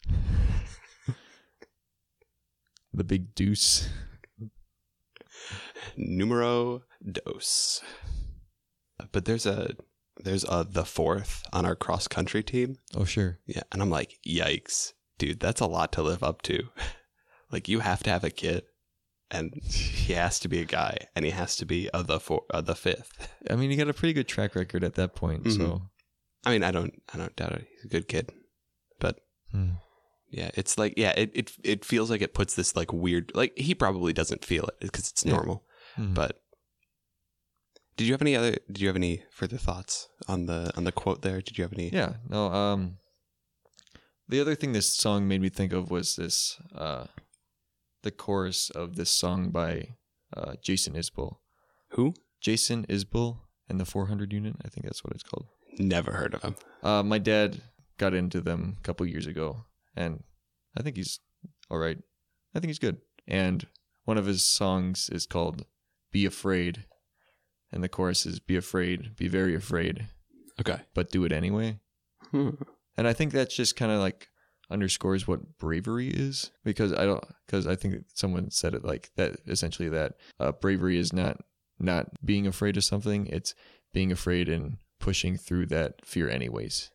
The 2.94 3.04
big 3.04 3.34
deuce. 3.34 3.88
Numero 5.96 6.82
dos. 7.10 7.80
But 9.10 9.24
there's 9.24 9.46
a 9.46 9.74
there's 10.22 10.44
a 10.44 10.66
the 10.68 10.84
fourth 10.84 11.42
on 11.52 11.66
our 11.66 11.74
cross 11.74 12.06
country 12.08 12.42
team. 12.42 12.76
Oh, 12.94 13.04
sure. 13.04 13.38
Yeah, 13.46 13.62
and 13.72 13.82
I'm 13.82 13.90
like, 13.90 14.18
yikes, 14.26 14.92
dude, 15.18 15.40
that's 15.40 15.60
a 15.60 15.66
lot 15.66 15.92
to 15.92 16.02
live 16.02 16.22
up 16.22 16.42
to. 16.42 16.68
like 17.50 17.68
you 17.68 17.80
have 17.80 18.02
to 18.04 18.10
have 18.10 18.22
a 18.24 18.30
kid, 18.30 18.62
and 19.30 19.52
he 19.64 20.12
has 20.12 20.38
to 20.40 20.48
be 20.48 20.60
a 20.60 20.64
guy, 20.64 20.98
and 21.16 21.24
he 21.24 21.30
has 21.32 21.56
to 21.56 21.66
be 21.66 21.88
a 21.92 22.02
the 22.02 22.20
four, 22.20 22.42
uh, 22.52 22.60
the 22.60 22.74
fifth. 22.76 23.28
I 23.50 23.56
mean, 23.56 23.70
you 23.70 23.76
got 23.76 23.88
a 23.88 23.94
pretty 23.94 24.12
good 24.12 24.28
track 24.28 24.54
record 24.54 24.84
at 24.84 24.94
that 24.94 25.14
point. 25.14 25.50
So, 25.50 25.58
Mhm. 25.58 25.82
I 26.44 26.50
mean, 26.52 26.62
I 26.64 26.70
don't 26.70 27.02
I 27.12 27.18
don't 27.18 27.34
doubt 27.36 27.52
it. 27.52 27.66
He's 27.74 27.84
a 27.86 27.88
good 27.88 28.08
kid, 28.08 28.30
but 29.00 29.18
Hmm. 29.50 29.70
yeah, 30.30 30.50
it's 30.54 30.78
like 30.78 30.94
yeah, 30.96 31.10
it 31.16 31.30
it 31.34 31.52
it 31.64 31.84
feels 31.84 32.10
like 32.10 32.22
it 32.22 32.34
puts 32.34 32.54
this 32.54 32.76
like 32.76 32.92
weird 32.92 33.32
like 33.34 33.56
he 33.58 33.74
probably 33.74 34.12
doesn't 34.12 34.44
feel 34.44 34.64
it 34.66 34.76
because 34.80 35.08
it's 35.10 35.24
normal, 35.24 35.64
Hmm. 35.96 36.14
but. 36.14 36.38
Did 37.96 38.06
you 38.06 38.14
have 38.14 38.22
any 38.22 38.34
other? 38.34 38.56
Did 38.66 38.80
you 38.80 38.86
have 38.86 38.96
any 38.96 39.22
further 39.30 39.58
thoughts 39.58 40.08
on 40.26 40.46
the 40.46 40.72
on 40.76 40.84
the 40.84 40.92
quote 40.92 41.20
there? 41.20 41.42
Did 41.42 41.58
you 41.58 41.64
have 41.64 41.74
any? 41.74 41.90
Yeah, 41.90 42.14
no. 42.26 42.46
Um, 42.46 42.96
the 44.28 44.40
other 44.40 44.54
thing 44.54 44.72
this 44.72 44.96
song 44.96 45.28
made 45.28 45.42
me 45.42 45.50
think 45.50 45.74
of 45.74 45.90
was 45.90 46.16
this, 46.16 46.58
uh, 46.74 47.04
the 48.02 48.10
chorus 48.10 48.70
of 48.70 48.96
this 48.96 49.10
song 49.10 49.50
by 49.50 49.96
uh, 50.34 50.54
Jason 50.62 50.94
Isbell. 50.94 51.36
Who? 51.90 52.14
Jason 52.40 52.86
Isbell 52.88 53.40
and 53.68 53.78
the 53.78 53.84
400 53.84 54.32
Unit. 54.32 54.56
I 54.64 54.68
think 54.68 54.86
that's 54.86 55.04
what 55.04 55.12
it's 55.12 55.22
called. 55.22 55.48
Never 55.78 56.12
heard 56.12 56.32
of 56.32 56.42
him. 56.42 56.56
Uh, 56.82 57.02
my 57.02 57.18
dad 57.18 57.60
got 57.98 58.14
into 58.14 58.40
them 58.40 58.76
a 58.78 58.82
couple 58.82 59.04
years 59.06 59.26
ago, 59.26 59.64
and 59.94 60.22
I 60.76 60.82
think 60.82 60.96
he's 60.96 61.20
all 61.70 61.78
right. 61.78 61.98
I 62.54 62.60
think 62.60 62.70
he's 62.70 62.78
good. 62.78 62.98
And 63.28 63.66
one 64.04 64.18
of 64.18 64.26
his 64.26 64.42
songs 64.42 65.10
is 65.12 65.26
called 65.26 65.66
"Be 66.12 66.24
Afraid," 66.26 66.84
and 67.72 67.82
the 67.82 67.88
chorus 67.88 68.24
is 68.26 68.38
"Be 68.38 68.56
afraid, 68.56 69.16
be 69.16 69.28
very 69.28 69.54
afraid, 69.54 70.08
Okay. 70.60 70.80
but 70.94 71.10
do 71.10 71.24
it 71.24 71.32
anyway." 71.32 71.80
Hmm. 72.30 72.50
And 72.96 73.08
I 73.08 73.12
think 73.12 73.32
that's 73.32 73.54
just 73.56 73.74
kind 73.76 73.90
of 73.90 73.98
like 74.00 74.28
underscores 74.70 75.26
what 75.26 75.58
bravery 75.58 76.08
is 76.08 76.50
because 76.64 76.92
I 76.92 77.04
don't 77.04 77.22
because 77.46 77.66
I 77.66 77.74
think 77.76 78.04
someone 78.14 78.50
said 78.50 78.74
it 78.74 78.84
like 78.84 79.10
that 79.16 79.36
essentially 79.46 79.88
that 79.90 80.14
uh, 80.40 80.52
bravery 80.52 80.98
is 80.98 81.12
not 81.12 81.38
not 81.78 82.06
being 82.24 82.46
afraid 82.46 82.76
of 82.76 82.84
something 82.84 83.26
it's 83.26 83.54
being 83.92 84.12
afraid 84.12 84.48
and 84.48 84.76
pushing 85.00 85.36
through 85.36 85.66
that 85.66 86.06
fear 86.06 86.28
anyways. 86.30 86.90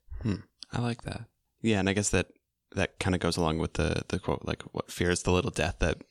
I 0.74 0.80
like 0.82 1.04
that. 1.04 1.26
Yeah, 1.62 1.80
and 1.80 1.88
I 1.90 1.94
guess 1.94 2.10
that 2.10 2.28
that 2.76 3.00
kind 3.00 3.16
of 3.16 3.22
goes 3.22 3.38
along 3.38 3.60
with 3.60 3.74
the 3.74 4.04
the 4.10 4.20
quote, 4.20 4.42
like 4.46 4.64
"What 4.74 4.92
fear 4.92 5.10
is 5.12 5.24
the 5.24 5.32
little 5.32 5.52
death 5.52 5.78
that 5.80 6.02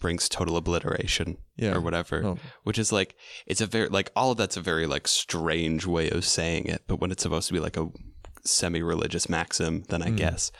brings 0.00 0.28
total 0.28 0.56
obliteration," 0.56 1.38
Yeah. 1.56 1.74
or 1.74 1.80
whatever. 1.80 2.24
Oh, 2.24 2.38
Which 2.64 2.78
is 2.78 2.92
like 2.92 3.14
it's 3.46 3.60
a 3.60 3.66
very 3.66 3.88
like 3.88 4.10
all 4.16 4.30
of 4.32 4.38
that's 4.38 4.56
a 4.56 4.60
very 4.62 4.86
like 4.86 5.08
strange 5.08 5.86
way 5.86 6.10
of 6.10 6.24
saying 6.24 6.66
it, 6.66 6.82
but 6.86 7.00
when 7.00 7.10
it's 7.10 7.22
supposed 7.22 7.48
to 7.48 7.54
be 7.54 7.60
like 7.60 7.76
a 7.76 7.88
semi-religious 8.44 9.28
maxim, 9.28 9.84
then 9.88 10.02
I 10.02 10.10
Mm. 10.10 10.16
guess. 10.16 10.50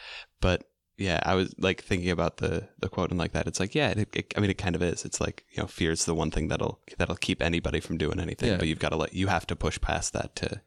But 0.40 0.64
yeah, 0.96 1.20
I 1.24 1.34
was 1.34 1.54
like 1.58 1.82
thinking 1.82 2.10
about 2.10 2.38
the 2.38 2.68
the 2.80 2.88
quote 2.88 3.10
and 3.10 3.18
like 3.18 3.32
that. 3.32 3.46
It's 3.46 3.60
like 3.60 3.74
yeah, 3.74 3.90
it, 3.90 4.08
it, 4.14 4.34
I 4.36 4.40
mean 4.40 4.50
it 4.50 4.58
kind 4.58 4.74
of 4.74 4.82
is. 4.82 5.04
It's 5.04 5.20
like 5.20 5.44
you 5.52 5.62
know, 5.62 5.66
fear 5.66 5.92
is 5.92 6.04
the 6.04 6.14
one 6.14 6.30
thing 6.30 6.48
that'll 6.48 6.80
that'll 6.98 7.16
keep 7.16 7.40
anybody 7.42 7.80
from 7.80 7.98
doing 7.98 8.18
anything, 8.20 8.50
Yeah. 8.50 8.56
but 8.58 8.68
you've 8.68 8.78
got 8.80 8.90
to 8.90 8.96
let 8.96 9.14
you 9.14 9.28
have 9.28 9.46
to 9.48 9.56
push 9.56 9.80
past 9.80 10.12
that 10.12 10.34
to 10.36 10.60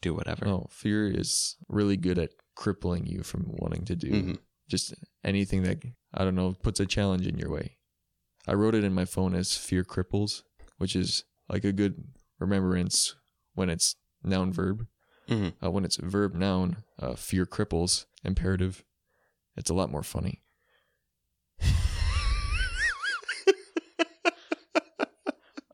do 0.00 0.14
whatever. 0.14 0.44
no, 0.46 0.66
fear 0.70 1.08
is 1.08 1.56
really 1.68 1.96
good 1.96 2.18
at 2.18 2.30
crippling 2.56 3.06
you 3.06 3.22
from 3.22 3.44
wanting 3.46 3.84
to 3.84 3.94
do 3.96 4.10
Mhm. 4.10 4.38
just 4.68 4.94
anything 5.24 5.62
that 5.62 5.78
I 6.12 6.24
don't 6.24 6.34
know 6.34 6.54
puts 6.60 6.80
a 6.80 6.86
challenge 6.86 7.26
in 7.26 7.38
your 7.38 7.50
way. 7.50 7.78
I 8.46 8.54
wrote 8.54 8.74
it 8.74 8.84
in 8.84 8.92
my 8.92 9.04
phone 9.04 9.34
as 9.34 9.56
fear 9.56 9.84
cripples, 9.84 10.42
which 10.78 10.96
is 10.96 11.24
like 11.48 11.64
a 11.64 11.72
good 11.72 12.04
remembrance 12.38 13.14
when 13.54 13.70
it's 13.70 13.96
noun 14.24 14.52
verb. 14.52 14.86
Mhm. 15.28 15.54
Uh, 15.62 15.70
when 15.70 15.84
it's 15.84 15.96
verb 15.96 16.34
noun, 16.34 16.78
uh, 16.98 17.14
fear 17.14 17.46
cripples 17.46 18.06
imperative. 18.24 18.84
It's 19.56 19.70
a 19.70 19.74
lot 19.74 19.90
more 19.90 20.02
funny. 20.02 20.42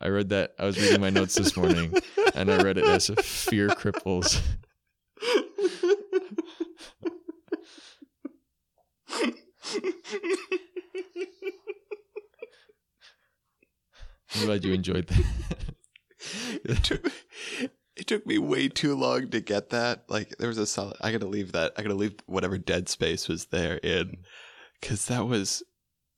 I 0.01 0.09
read 0.09 0.29
that. 0.29 0.55
I 0.59 0.65
was 0.65 0.81
reading 0.81 1.01
my 1.01 1.11
notes 1.11 1.35
this 1.35 1.57
morning, 1.57 1.93
and 2.35 2.51
I 2.51 2.63
read 2.63 2.79
it 2.79 2.87
as 2.87 3.09
fear 3.21 3.69
cripples. 3.69 4.41
I'm 14.38 14.47
glad 14.47 14.64
you 14.64 14.73
enjoyed 14.73 15.07
that. 15.09 15.25
it, 16.64 16.85
took, 16.85 17.12
it 17.97 18.07
took 18.07 18.26
me 18.26 18.38
way 18.38 18.68
too 18.68 18.95
long 18.95 19.30
to 19.30 19.40
get 19.40 19.71
that. 19.71 20.04
Like 20.09 20.37
there 20.38 20.49
was 20.49 20.59
a 20.59 20.66
solid. 20.66 20.97
I 21.00 21.12
gotta 21.12 21.26
leave 21.26 21.52
that. 21.52 21.73
I 21.76 21.83
gotta 21.83 21.95
leave 21.95 22.14
whatever 22.26 22.59
dead 22.59 22.88
space 22.88 23.28
was 23.28 23.47
there 23.47 23.76
in, 23.78 24.18
because 24.80 25.07
that 25.07 25.26
was. 25.26 25.62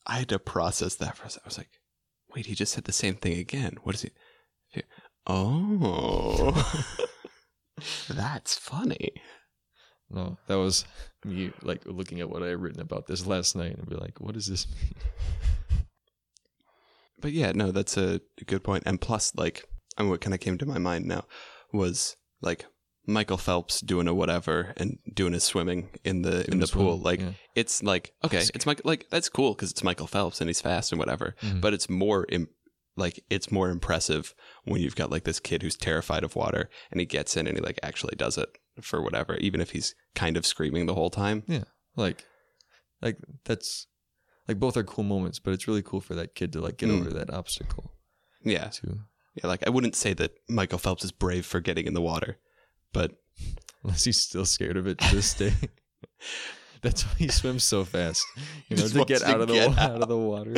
I 0.07 0.19
had 0.19 0.29
to 0.31 0.39
process 0.39 0.97
that 0.97 1.17
for 1.17 1.27
a 1.27 1.31
second. 1.31 1.43
I 1.45 1.49
was 1.49 1.59
like, 1.59 1.81
wait, 2.35 2.47
he 2.47 2.55
just 2.55 2.73
said 2.73 2.85
the 2.85 2.93
same 2.93 3.15
thing 3.15 3.39
again. 3.39 3.77
What 3.83 3.95
is 3.95 4.03
he? 4.03 4.11
Oh, 5.27 6.87
that's 8.09 8.57
funny. 8.57 9.13
No, 10.11 10.39
that 10.49 10.57
was 10.57 10.85
me 11.25 11.53
like 11.63 11.83
looking 11.87 12.21
at 12.21 12.29
what 12.29 12.43
I 12.43 12.49
had 12.49 12.61
written 12.61 12.81
about 12.81 13.07
this 13.07 13.27
last 13.27 13.55
night 13.55 13.77
and 13.77 13.89
be 13.89 13.95
like, 13.95 14.21
what 14.21 14.35
does 14.35 14.47
this 14.47 14.67
mean? 14.69 14.95
But 17.21 17.33
yeah, 17.33 17.53
no, 17.53 17.71
that's 17.71 17.97
a 17.97 18.21
good 18.47 18.65
point. 18.65 18.85
And 18.87 19.01
plus, 19.01 19.35
like, 19.35 19.65
and 19.99 20.09
what 20.09 20.21
kind 20.21 20.35
of 20.35 20.41
came 20.41 20.59
to 20.59 20.67
my 20.67 20.79
mind 20.79 21.07
now 21.07 21.25
was 21.73 22.17
like 22.41 22.65
Michael 23.07 23.37
Phelps 23.37 23.81
doing 23.81 24.09
a 24.09 24.15
whatever 24.15 24.73
and 24.77 24.99
doing 25.13 25.33
his 25.33 25.45
swimming 25.45 25.91
in 26.05 26.23
the 26.23 26.41
in 26.45 26.51
Doing 26.51 26.61
the 26.61 26.67
swim, 26.67 26.85
pool. 26.87 26.99
Like, 26.99 27.21
yeah. 27.21 27.33
it's 27.55 27.83
like 27.83 28.13
okay, 28.25 28.43
it's 28.55 28.67
Mike. 28.67 28.83
Like 28.85 29.07
that's 29.11 29.29
cool 29.29 29.55
because 29.55 29.71
it's 29.71 29.83
Michael 29.85 30.07
Phelps 30.07 30.41
and 30.41 30.49
he's 30.49 30.61
fast 30.61 30.93
and 30.93 30.99
whatever. 30.99 31.35
Mhm. 31.43 31.61
But 31.61 31.75
it's 31.75 31.89
more 31.91 32.27
Im- 32.31 32.49
like 32.97 33.23
it's 33.31 33.51
more 33.51 33.71
impressive 33.71 34.35
when 34.65 34.81
you've 34.81 34.97
got 34.97 35.11
like 35.11 35.25
this 35.25 35.41
kid 35.41 35.63
who's 35.63 35.77
terrified 35.77 36.25
of 36.25 36.37
water 36.37 36.69
and 36.91 37.01
he 37.01 37.07
gets 37.07 37.37
in 37.37 37.47
and 37.47 37.57
he 37.57 37.63
like 37.63 37.81
actually 37.83 38.15
does 38.17 38.37
it 38.39 38.49
for 38.81 39.03
whatever, 39.03 39.37
even 39.37 39.61
if 39.61 39.71
he's 39.71 39.95
kind 40.15 40.37
of 40.37 40.47
screaming 40.47 40.87
the 40.87 40.95
whole 40.95 41.11
time. 41.11 41.43
Yeah, 41.47 41.65
like, 41.97 42.25
like 43.03 43.17
that's 43.45 43.87
like 44.51 44.59
both 44.61 44.77
are 44.77 44.83
cool 44.85 45.05
moments, 45.05 45.39
but 45.39 45.55
it's 45.55 45.69
really 45.69 45.83
cool 45.83 46.01
for 46.01 46.15
that 46.15 46.35
kid 46.35 46.53
to 46.55 46.61
like 46.61 46.77
get 46.77 46.89
Mm. 46.91 47.01
over 47.01 47.11
that 47.11 47.31
obstacle 47.33 47.93
Yeah, 48.45 48.69
too. 48.69 49.01
yeah. 49.37 49.47
Like 49.47 49.67
I 49.67 49.71
wouldn't 49.71 49.95
say 49.97 50.13
that 50.15 50.33
Michael 50.49 50.79
Phelps 50.79 51.05
is 51.05 51.13
brave 51.13 51.47
for 51.47 51.61
getting 51.61 51.87
in 51.87 51.95
the 51.95 52.01
water, 52.03 52.39
but 52.93 53.13
Unless 53.85 54.05
he's 54.05 54.21
still 54.21 54.45
scared 54.45 54.77
of 54.77 54.87
it 54.87 54.99
to 54.99 55.15
this 55.17 55.33
day. 55.33 55.55
That's 56.83 57.05
why 57.07 57.13
he 57.17 57.29
swims 57.29 57.65
so 57.65 57.85
fast. 57.85 58.23
You 58.69 58.77
know, 58.77 58.87
to 58.89 59.05
get 59.07 59.21
to 59.21 59.29
out 59.29 59.41
of 59.41 59.49
the 59.49 59.55
get 59.55 59.69
wa- 59.71 59.75
out. 59.77 59.91
out 59.93 60.03
of 60.03 60.09
the 60.09 60.19
water. 60.19 60.57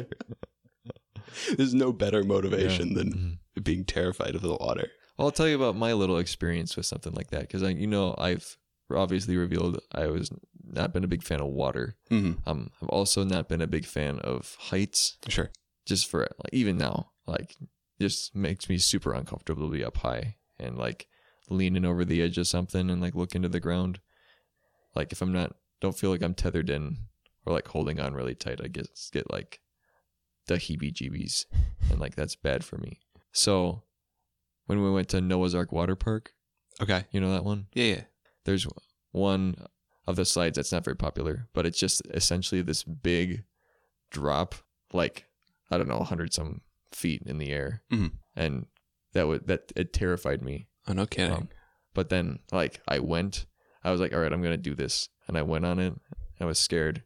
there's 1.56 1.74
no 1.74 1.92
better 1.92 2.22
motivation 2.24 2.88
Yeah. 2.90 2.94
than 2.98 3.38
Mhm. 3.58 3.64
being 3.64 3.84
terrified 3.84 4.34
of 4.34 4.42
the 4.42 4.54
water. 4.56 4.90
Well, 5.16 5.26
I'll 5.28 5.32
tell 5.32 5.48
you 5.48 5.56
about 5.56 5.76
my 5.76 5.92
little 5.92 6.18
experience 6.18 6.76
with 6.76 6.86
something 6.86 7.12
like 7.12 7.30
that 7.30 7.42
because 7.42 7.62
I, 7.62 7.68
you 7.70 7.86
know, 7.86 8.14
I've 8.18 8.56
obviously 8.90 9.36
revealed 9.36 9.78
I 9.92 10.06
was 10.08 10.30
not 10.72 10.92
been 10.92 11.04
a 11.04 11.08
big 11.08 11.22
fan 11.22 11.40
of 11.40 11.48
water. 11.48 11.96
Mm-hmm. 12.10 12.48
Um, 12.48 12.70
I've 12.82 12.88
also 12.88 13.24
not 13.24 13.48
been 13.48 13.60
a 13.60 13.66
big 13.66 13.84
fan 13.84 14.18
of 14.20 14.56
heights. 14.58 15.18
Sure. 15.28 15.50
Just 15.86 16.08
for 16.08 16.20
like 16.20 16.52
even 16.52 16.78
now, 16.78 17.10
like 17.26 17.56
just 18.00 18.34
makes 18.34 18.68
me 18.68 18.78
super 18.78 19.12
uncomfortable 19.12 19.68
to 19.68 19.72
be 19.76 19.84
up 19.84 19.98
high 19.98 20.36
and 20.58 20.76
like 20.78 21.06
leaning 21.50 21.84
over 21.84 22.04
the 22.04 22.22
edge 22.22 22.38
of 22.38 22.46
something 22.48 22.88
and 22.90 23.00
like 23.00 23.14
look 23.14 23.34
into 23.34 23.48
the 23.48 23.60
ground. 23.60 24.00
Like 24.94 25.12
if 25.12 25.20
I'm 25.22 25.32
not, 25.32 25.54
don't 25.80 25.96
feel 25.98 26.10
like 26.10 26.22
I'm 26.22 26.34
tethered 26.34 26.70
in 26.70 26.96
or 27.44 27.52
like 27.52 27.68
holding 27.68 27.98
on 28.00 28.14
really 28.14 28.34
tight, 28.34 28.60
I 28.62 28.68
guess 28.68 29.10
get 29.12 29.30
like 29.30 29.60
the 30.46 30.54
heebie-jeebies, 30.54 31.46
and 31.90 32.00
like 32.00 32.14
that's 32.16 32.36
bad 32.36 32.64
for 32.64 32.76
me. 32.78 33.00
So 33.32 33.82
when 34.66 34.82
we 34.82 34.90
went 34.90 35.08
to 35.10 35.20
Noah's 35.20 35.54
Ark 35.54 35.72
Water 35.72 35.96
Park, 35.96 36.32
Okay. 36.80 37.04
you 37.10 37.20
know 37.20 37.32
that 37.32 37.44
one? 37.44 37.66
Yeah, 37.74 37.84
yeah. 37.84 38.00
there's 38.44 38.66
one 39.10 39.56
of 40.06 40.16
the 40.16 40.24
slides 40.24 40.56
that's 40.56 40.72
not 40.72 40.84
very 40.84 40.96
popular, 40.96 41.48
but 41.54 41.66
it's 41.66 41.78
just 41.78 42.02
essentially 42.12 42.62
this 42.62 42.82
big 42.82 43.44
drop, 44.10 44.54
like 44.92 45.26
I 45.70 45.78
don't 45.78 45.88
know, 45.88 46.00
hundred 46.02 46.34
some 46.34 46.60
feet 46.92 47.22
in 47.26 47.38
the 47.38 47.50
air, 47.50 47.82
Mhm. 47.90 48.12
and 48.36 48.66
that 49.12 49.26
would 49.26 49.46
that 49.46 49.72
it 49.76 49.92
terrified 49.92 50.42
me. 50.42 50.68
Oh, 50.86 50.92
no 50.92 51.06
kidding. 51.06 51.32
Um, 51.32 51.48
but 51.94 52.08
then 52.08 52.40
like 52.50 52.80
I 52.88 52.98
went, 52.98 53.46
I 53.84 53.90
was 53.90 54.00
like, 54.00 54.12
all 54.12 54.20
right, 54.20 54.32
I'm 54.32 54.42
gonna 54.42 54.56
do 54.56 54.74
this, 54.74 55.08
and 55.28 55.38
I 55.38 55.42
went 55.42 55.64
on 55.64 55.78
it. 55.78 55.94
I 56.40 56.44
was 56.44 56.58
scared, 56.58 57.04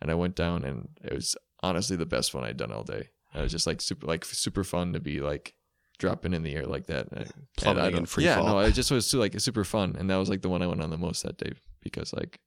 and 0.00 0.10
I 0.10 0.14
went 0.14 0.34
down, 0.34 0.64
and 0.64 0.88
it 1.04 1.12
was 1.14 1.36
honestly 1.62 1.96
the 1.96 2.06
best 2.06 2.34
one 2.34 2.44
I'd 2.44 2.56
done 2.56 2.72
all 2.72 2.84
day. 2.84 3.10
I 3.32 3.40
was 3.42 3.52
just 3.52 3.66
like 3.66 3.80
super 3.80 4.06
like 4.06 4.24
super 4.24 4.64
fun 4.64 4.92
to 4.94 5.00
be 5.00 5.20
like 5.20 5.54
dropping 5.98 6.34
in 6.34 6.42
the 6.42 6.54
air 6.54 6.66
like 6.66 6.86
that. 6.86 7.08
Plummeting 7.56 7.96
and 7.96 8.00
I 8.00 8.04
free 8.06 8.24
yeah, 8.24 8.36
fall. 8.36 8.46
no, 8.46 8.58
it 8.60 8.72
just 8.72 8.90
was 8.90 9.12
like 9.14 9.38
super 9.40 9.64
fun, 9.64 9.96
and 9.98 10.10
that 10.10 10.16
was 10.16 10.28
like 10.28 10.42
the 10.42 10.48
one 10.50 10.60
I 10.62 10.66
went 10.66 10.82
on 10.82 10.90
the 10.90 10.98
most 10.98 11.22
that 11.22 11.38
day 11.38 11.52
because 11.86 12.12
like 12.12 12.40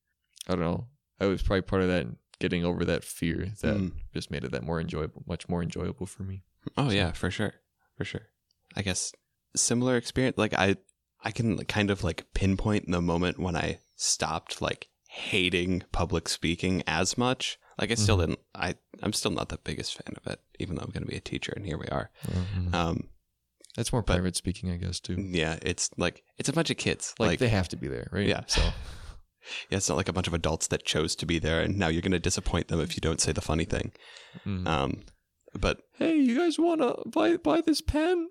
I 0.47 0.51
don't 0.53 0.61
know, 0.61 0.87
I 1.19 1.25
was 1.25 1.41
probably 1.41 1.61
part 1.61 1.81
of 1.81 1.87
that 1.89 2.07
getting 2.39 2.63
over 2.63 2.85
that 2.85 3.03
fear 3.03 3.51
that 3.61 3.75
Mm. 3.77 3.91
just 4.13 4.31
made 4.31 4.43
it 4.43 4.51
that 4.51 4.63
more 4.63 4.79
enjoyable, 4.79 5.23
much 5.27 5.49
more 5.49 5.61
enjoyable 5.61 6.05
for 6.05 6.23
me. 6.23 6.43
Oh 6.77 6.89
yeah, 6.89 7.11
for 7.11 7.29
sure, 7.31 7.53
for 7.97 8.05
sure. 8.05 8.27
I 8.75 8.81
guess 8.81 9.11
similar 9.55 9.97
experience. 9.97 10.37
Like 10.37 10.53
I, 10.53 10.77
I 11.23 11.31
can 11.31 11.57
kind 11.65 11.89
of 11.91 12.03
like 12.03 12.25
pinpoint 12.33 12.89
the 12.89 13.01
moment 13.01 13.39
when 13.39 13.55
I 13.55 13.79
stopped 13.95 14.61
like 14.61 14.87
hating 15.09 15.83
public 15.91 16.29
speaking 16.29 16.83
as 16.87 17.17
much. 17.17 17.57
Like 17.79 17.91
I 17.91 17.95
still 17.95 18.17
Mhm. 18.17 18.21
didn't. 18.21 18.39
I 18.55 18.75
I'm 19.03 19.13
still 19.13 19.31
not 19.31 19.49
the 19.49 19.57
biggest 19.57 19.95
fan 19.95 20.13
of 20.15 20.31
it, 20.31 20.39
even 20.59 20.75
though 20.75 20.83
I'm 20.83 20.91
going 20.91 21.03
to 21.03 21.09
be 21.09 21.15
a 21.17 21.21
teacher, 21.21 21.53
and 21.55 21.65
here 21.65 21.77
we 21.77 21.87
are. 21.87 22.09
Mhm. 22.27 22.73
Um, 22.73 23.09
That's 23.75 23.91
more 23.93 24.01
but- 24.01 24.13
private 24.15 24.35
speaking, 24.35 24.69
I 24.71 24.77
guess, 24.77 24.99
too. 24.99 25.15
yeah, 25.17 25.57
it's 25.61 25.89
like 25.97 26.23
it's 26.37 26.49
a 26.49 26.53
bunch 26.53 26.69
of 26.69 26.77
kids. 26.77 27.13
Like, 27.19 27.27
Like, 27.29 27.39
they 27.39 27.49
have 27.49 27.69
to 27.69 27.77
be 27.77 27.87
there, 27.87 28.07
right? 28.11 28.27
Yeah. 28.27 28.43
So 28.47 28.61
yeah, 29.69 29.77
it's 29.77 29.89
not 29.89 29.97
like 29.97 30.09
a 30.09 30.13
bunch 30.13 30.27
of 30.27 30.33
adults 30.33 30.67
that 30.67 30.85
chose 30.85 31.15
to 31.15 31.25
be 31.25 31.39
there, 31.39 31.61
and 31.61 31.77
now 31.77 31.87
you're 31.87 32.01
going 32.01 32.11
to 32.11 32.19
disappoint 32.19 32.67
them 32.67 32.79
if 32.79 32.95
you 32.95 33.01
don't 33.01 33.21
say 33.21 33.31
the 33.31 33.41
funny 33.41 33.65
thing. 33.65 33.91
mm. 34.45 34.67
Um, 34.67 35.03
but 35.59 35.81
hey, 35.97 36.15
you 36.15 36.37
guys 36.37 36.59
want 36.59 36.81
to 36.81 36.95
buy 37.09 37.37
buy 37.37 37.61
this 37.61 37.81
pen? 37.81 38.29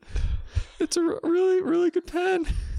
It's 0.80 0.96
a 0.96 1.02
really 1.02 1.60
really 1.60 1.90
good 1.90 2.06
pen. 2.06 2.46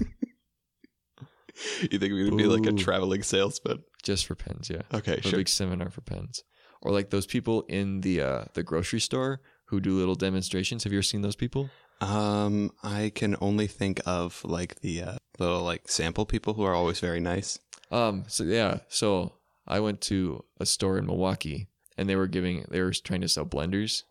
you 1.80 1.98
think 1.98 2.12
we're 2.12 2.26
going 2.26 2.30
to 2.30 2.36
be 2.36 2.46
like 2.46 2.66
a 2.66 2.72
traveling 2.72 3.22
salesman? 3.22 3.84
Just 4.02 4.26
for 4.26 4.34
pens, 4.34 4.70
yeah. 4.70 4.82
Okay, 4.92 5.16
a 5.16 5.22
sure. 5.22 5.38
big 5.38 5.48
seminar 5.48 5.90
for 5.90 6.00
pens, 6.00 6.42
or 6.82 6.90
like 6.92 7.10
those 7.10 7.26
people 7.26 7.62
in 7.68 8.00
the 8.00 8.20
uh, 8.20 8.44
the 8.54 8.62
grocery 8.62 9.00
store 9.00 9.40
who 9.66 9.80
do 9.80 9.96
little 9.96 10.14
demonstrations. 10.14 10.84
Have 10.84 10.92
you 10.92 10.98
ever 10.98 11.02
seen 11.02 11.22
those 11.22 11.36
people? 11.36 11.70
Um, 12.00 12.70
I 12.82 13.12
can 13.14 13.36
only 13.40 13.66
think 13.66 14.00
of 14.06 14.42
like 14.44 14.80
the 14.80 15.02
uh, 15.02 15.16
little 15.38 15.62
like 15.62 15.88
sample 15.88 16.24
people 16.24 16.54
who 16.54 16.62
are 16.62 16.74
always 16.74 17.00
very 17.00 17.20
nice. 17.20 17.58
Um. 17.90 18.24
So 18.28 18.44
yeah. 18.44 18.78
So 18.88 19.34
I 19.66 19.80
went 19.80 20.00
to 20.02 20.44
a 20.58 20.66
store 20.66 20.98
in 20.98 21.06
Milwaukee, 21.06 21.68
and 21.96 22.08
they 22.08 22.16
were 22.16 22.26
giving 22.28 22.64
they 22.70 22.80
were 22.80 22.92
trying 22.92 23.20
to 23.22 23.28
sell 23.28 23.44
blenders. 23.46 24.04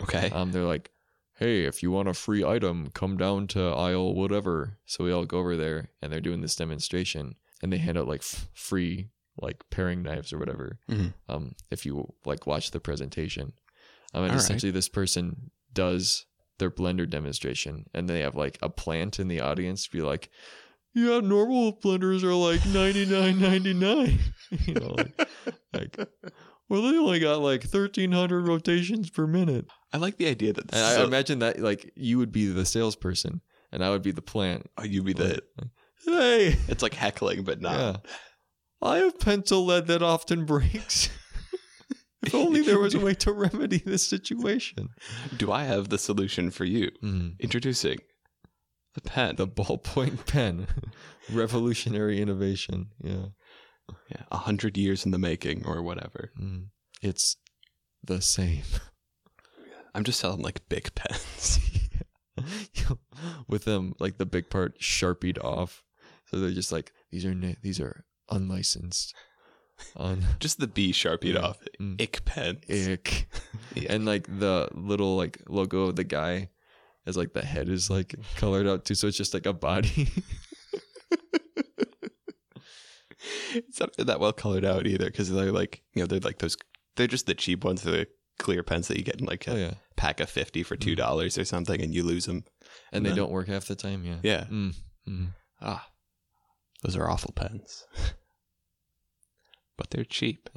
Okay. 0.00 0.30
Um. 0.30 0.52
They're 0.52 0.62
like, 0.62 0.90
hey, 1.36 1.64
if 1.64 1.82
you 1.82 1.90
want 1.90 2.08
a 2.08 2.14
free 2.14 2.44
item, 2.44 2.90
come 2.94 3.16
down 3.16 3.46
to 3.48 3.60
aisle 3.62 4.14
whatever. 4.14 4.78
So 4.86 5.04
we 5.04 5.12
all 5.12 5.24
go 5.24 5.38
over 5.38 5.56
there, 5.56 5.90
and 6.00 6.12
they're 6.12 6.20
doing 6.20 6.40
this 6.40 6.56
demonstration, 6.56 7.36
and 7.62 7.72
they 7.72 7.78
hand 7.78 7.98
out 7.98 8.08
like 8.08 8.20
f- 8.20 8.48
free 8.54 9.08
like 9.40 9.64
paring 9.70 10.02
knives 10.02 10.32
or 10.32 10.38
whatever. 10.38 10.78
Mhm. 10.90 11.14
Um. 11.28 11.54
If 11.70 11.86
you 11.86 12.12
like 12.24 12.46
watch 12.46 12.70
the 12.70 12.80
presentation, 12.80 13.52
um, 14.14 14.24
and 14.24 14.32
All 14.32 14.36
right. 14.36 14.36
essentially 14.36 14.72
this 14.72 14.88
person 14.90 15.50
does 15.72 16.26
their 16.58 16.70
blender 16.70 17.08
demonstration, 17.08 17.86
and 17.94 18.08
they 18.08 18.20
have 18.20 18.36
like 18.36 18.58
a 18.60 18.68
plant 18.68 19.18
in 19.18 19.28
the 19.28 19.40
audience 19.40 19.88
be 19.88 20.02
like. 20.02 20.28
Yeah, 20.94 21.20
normal 21.20 21.74
blenders 21.78 22.22
are 22.22 22.34
like 22.34 22.64
ninety 22.66 23.06
nine 23.06 23.40
ninety 23.40 23.74
nine. 23.74 24.18
You 24.66 24.74
know, 24.74 24.94
like, 24.98 25.28
like, 25.72 25.96
well, 26.68 26.82
they 26.82 26.98
only 26.98 27.18
got 27.20 27.40
like 27.40 27.62
thirteen 27.62 28.12
hundred 28.12 28.46
rotations 28.46 29.08
per 29.08 29.26
minute. 29.26 29.64
I 29.94 29.96
like 29.96 30.18
the 30.18 30.26
idea 30.28 30.52
that 30.52 30.68
this 30.68 30.78
And 30.78 30.92
is 30.92 30.98
I 30.98 31.04
imagine 31.04 31.38
that 31.38 31.58
like 31.58 31.90
you 31.96 32.18
would 32.18 32.32
be 32.32 32.46
the 32.48 32.66
salesperson, 32.66 33.40
and 33.72 33.82
I 33.82 33.88
would 33.88 34.02
be 34.02 34.10
the 34.10 34.20
plant. 34.20 34.68
oh, 34.76 34.84
you'd 34.84 35.06
be 35.06 35.14
the. 35.14 35.40
Like, 35.58 35.68
hey, 36.04 36.56
It's 36.68 36.82
like 36.82 36.92
heckling, 36.92 37.44
but 37.44 37.62
not. 37.62 37.78
yeah, 37.78 37.96
I 38.86 38.98
have 38.98 39.18
pencil 39.18 39.64
lead 39.64 39.86
that 39.86 40.02
often 40.02 40.44
breaks. 40.44 41.08
if 42.22 42.34
only 42.34 42.60
there 42.60 42.78
was 42.78 42.94
a 42.94 43.00
way 43.00 43.14
to 43.14 43.32
remedy 43.32 43.78
this 43.78 44.06
situation. 44.06 44.90
Do 45.38 45.50
I 45.50 45.64
have 45.64 45.88
the 45.88 45.96
solution 45.98 46.50
for 46.50 46.66
you? 46.66 46.90
Mm-hmm. 47.02 47.28
Introducing 47.40 48.00
the 48.94 49.00
pen. 49.00 49.36
The 49.36 49.46
ballpoint 49.46 50.26
pen, 50.26 50.66
revolutionary 51.30 52.20
innovation. 52.20 52.88
Yeah, 53.02 53.26
yeah, 54.10 54.22
a 54.30 54.38
hundred 54.38 54.76
years 54.76 55.04
in 55.04 55.10
the 55.12 55.18
making, 55.18 55.64
or 55.66 55.82
whatever. 55.82 56.30
Mm. 56.40 56.66
it's 57.02 57.36
the 58.04 58.20
same. 58.20 58.62
I'm 59.94 60.04
just 60.04 60.20
selling 60.20 60.42
like 60.42 60.68
big 60.68 60.94
pens. 60.94 61.58
With 63.46 63.64
them 63.64 63.94
like 64.00 64.18
the 64.18 64.26
big 64.26 64.48
part 64.50 64.74
sharpied 64.78 65.38
off. 65.38 65.82
So 66.26 66.38
they're 66.38 66.50
just 66.50 66.72
like 66.72 66.92
these 67.10 67.24
are 67.26 67.34
na- 67.34 67.54
these 67.62 67.78
are 67.80 68.04
unlicensed. 68.30 69.14
On 69.96 70.24
Just 70.38 70.58
the 70.60 70.66
B 70.66 70.92
sharpied 70.92 71.34
Yeah. 71.34 71.40
off. 71.42 71.58
Mm. 71.80 72.00
Ick 72.00 72.24
pens. 72.24 72.64
ick. 72.70 73.26
Yeah. 73.74 73.92
And 73.92 74.04
like 74.06 74.26
the 74.38 74.68
little 74.74 75.16
like 75.16 75.38
logo 75.48 75.82
of 75.88 75.96
the 75.96 76.04
guy 76.04 76.48
is 77.06 77.16
like 77.16 77.32
the 77.32 77.44
head 77.44 77.68
is 77.68 77.90
like 77.90 78.14
colored 78.36 78.66
out 78.66 78.84
too, 78.84 78.94
so 78.94 79.06
it's 79.08 79.16
just 79.16 79.34
like 79.34 79.46
a 79.46 79.52
body. 79.52 80.08
it's 83.54 83.78
not 83.80 83.90
that 83.98 84.20
well 84.20 84.32
colored 84.32 84.64
out 84.64 84.86
either 84.86 85.06
because 85.06 85.30
they're 85.30 85.52
like 85.52 85.82
you 85.94 86.02
know 86.02 86.06
they're 86.06 86.18
like 86.20 86.38
those 86.38 86.56
they're 86.96 87.06
just 87.06 87.26
the 87.26 87.34
cheap 87.34 87.64
ones 87.64 87.82
they're 87.82 87.92
the 88.04 88.06
clear 88.38 88.62
pens 88.62 88.88
that 88.88 88.96
you 88.96 89.04
get 89.04 89.20
in 89.20 89.26
like 89.26 89.46
a 89.46 89.52
oh 89.52 89.56
yeah. 89.56 89.74
pack 89.96 90.18
of 90.18 90.28
50 90.28 90.62
for 90.64 90.74
two 90.74 90.96
dollars 90.96 91.36
or 91.38 91.44
something 91.44 91.80
and 91.80 91.94
you 91.94 92.02
lose 92.02 92.24
them 92.26 92.44
And 92.92 93.04
they 93.04 93.10
then- 93.10 93.18
don't 93.18 93.30
work 93.30 93.46
half 93.48 93.66
the 93.66 93.76
time, 93.76 94.04
yeah. 94.04 94.16
yeah 94.22 94.44
Mm. 94.50 94.74
Mm. 95.08 95.26
ah 95.60 95.86
those 96.82 96.96
are 96.96 97.08
awful 97.08 97.32
pens 97.32 97.84
but 99.76 99.90
they're 99.90 100.04
cheap 100.04 100.48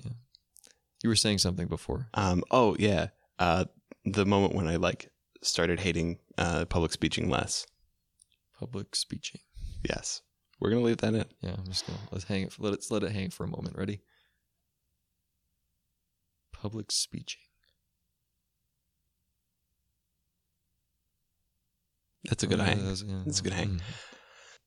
You 1.03 1.09
were 1.09 1.15
saying 1.15 1.39
something 1.39 1.67
before. 1.67 2.07
um 2.13 2.43
oh 2.49 2.75
yeah 2.79 3.07
uh 3.37 3.65
the 4.05 4.25
moment 4.25 4.55
when 4.55 4.67
i 4.67 4.77
like 4.77 5.11
started 5.43 5.81
hating 5.81 6.17
uh 6.37 6.65
public 6.65 6.91
speaking 6.91 7.29
less 7.29 7.65
Public 8.59 8.95
speeching. 8.95 9.41
yes 9.87 10.21
we're 10.59 10.69
gonna 10.69 10.81
leave 10.81 10.97
that 10.97 11.13
in 11.13 11.25
Yeah, 11.41 11.55
I'm 11.57 11.65
just 11.65 11.85
gonna 11.85 11.99
let's 12.11 12.23
hang 12.25 12.43
it. 12.43 12.53
Let 12.59 12.73
it 12.73 12.85
let 12.89 13.03
it 13.03 13.11
hang 13.11 13.29
for 13.29 13.43
a 13.43 13.47
moment. 13.47 13.75
Ready? 13.77 14.01
Public 16.53 16.91
speeching. 16.91 17.41
that's 22.23 22.43
a 22.43 22.47
good 22.47 22.59
Uh, 22.59 22.63
hang 22.63 22.77
that's- 22.79 23.03
yeah, 23.05 23.21
That's 23.25 23.39
a 23.39 23.43
good 23.43 23.53
hang. 23.53 23.69
mm. 23.75 23.81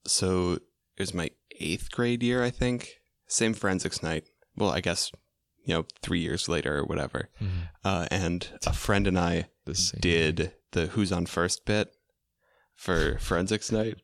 so 0.06 0.52
it 0.54 0.62
was 1.00 1.12
my 1.14 1.30
eighth 1.60 1.90
grade 1.90 2.22
year 2.22 2.42
i 2.44 2.50
think 2.50 3.00
same 3.26 3.52
forensics 3.52 4.00
night 4.02 4.24
well 4.56 4.70
i 4.70 4.80
guess 4.80 5.10
you 5.64 5.74
know 5.74 5.84
three 6.02 6.20
years 6.20 6.48
later 6.48 6.78
or 6.78 6.84
whatever 6.84 7.30
Mhm. 7.40 7.68
uh, 7.84 8.06
and 8.12 8.48
a 8.64 8.72
friend 8.72 9.06
and 9.08 9.18
i 9.18 9.48
did 10.00 10.54
the 10.72 10.86
who's 10.88 11.12
on 11.12 11.26
first 11.26 11.64
bit 11.66 11.88
for 12.76 13.18
forensics 13.18 13.70
night 13.72 13.96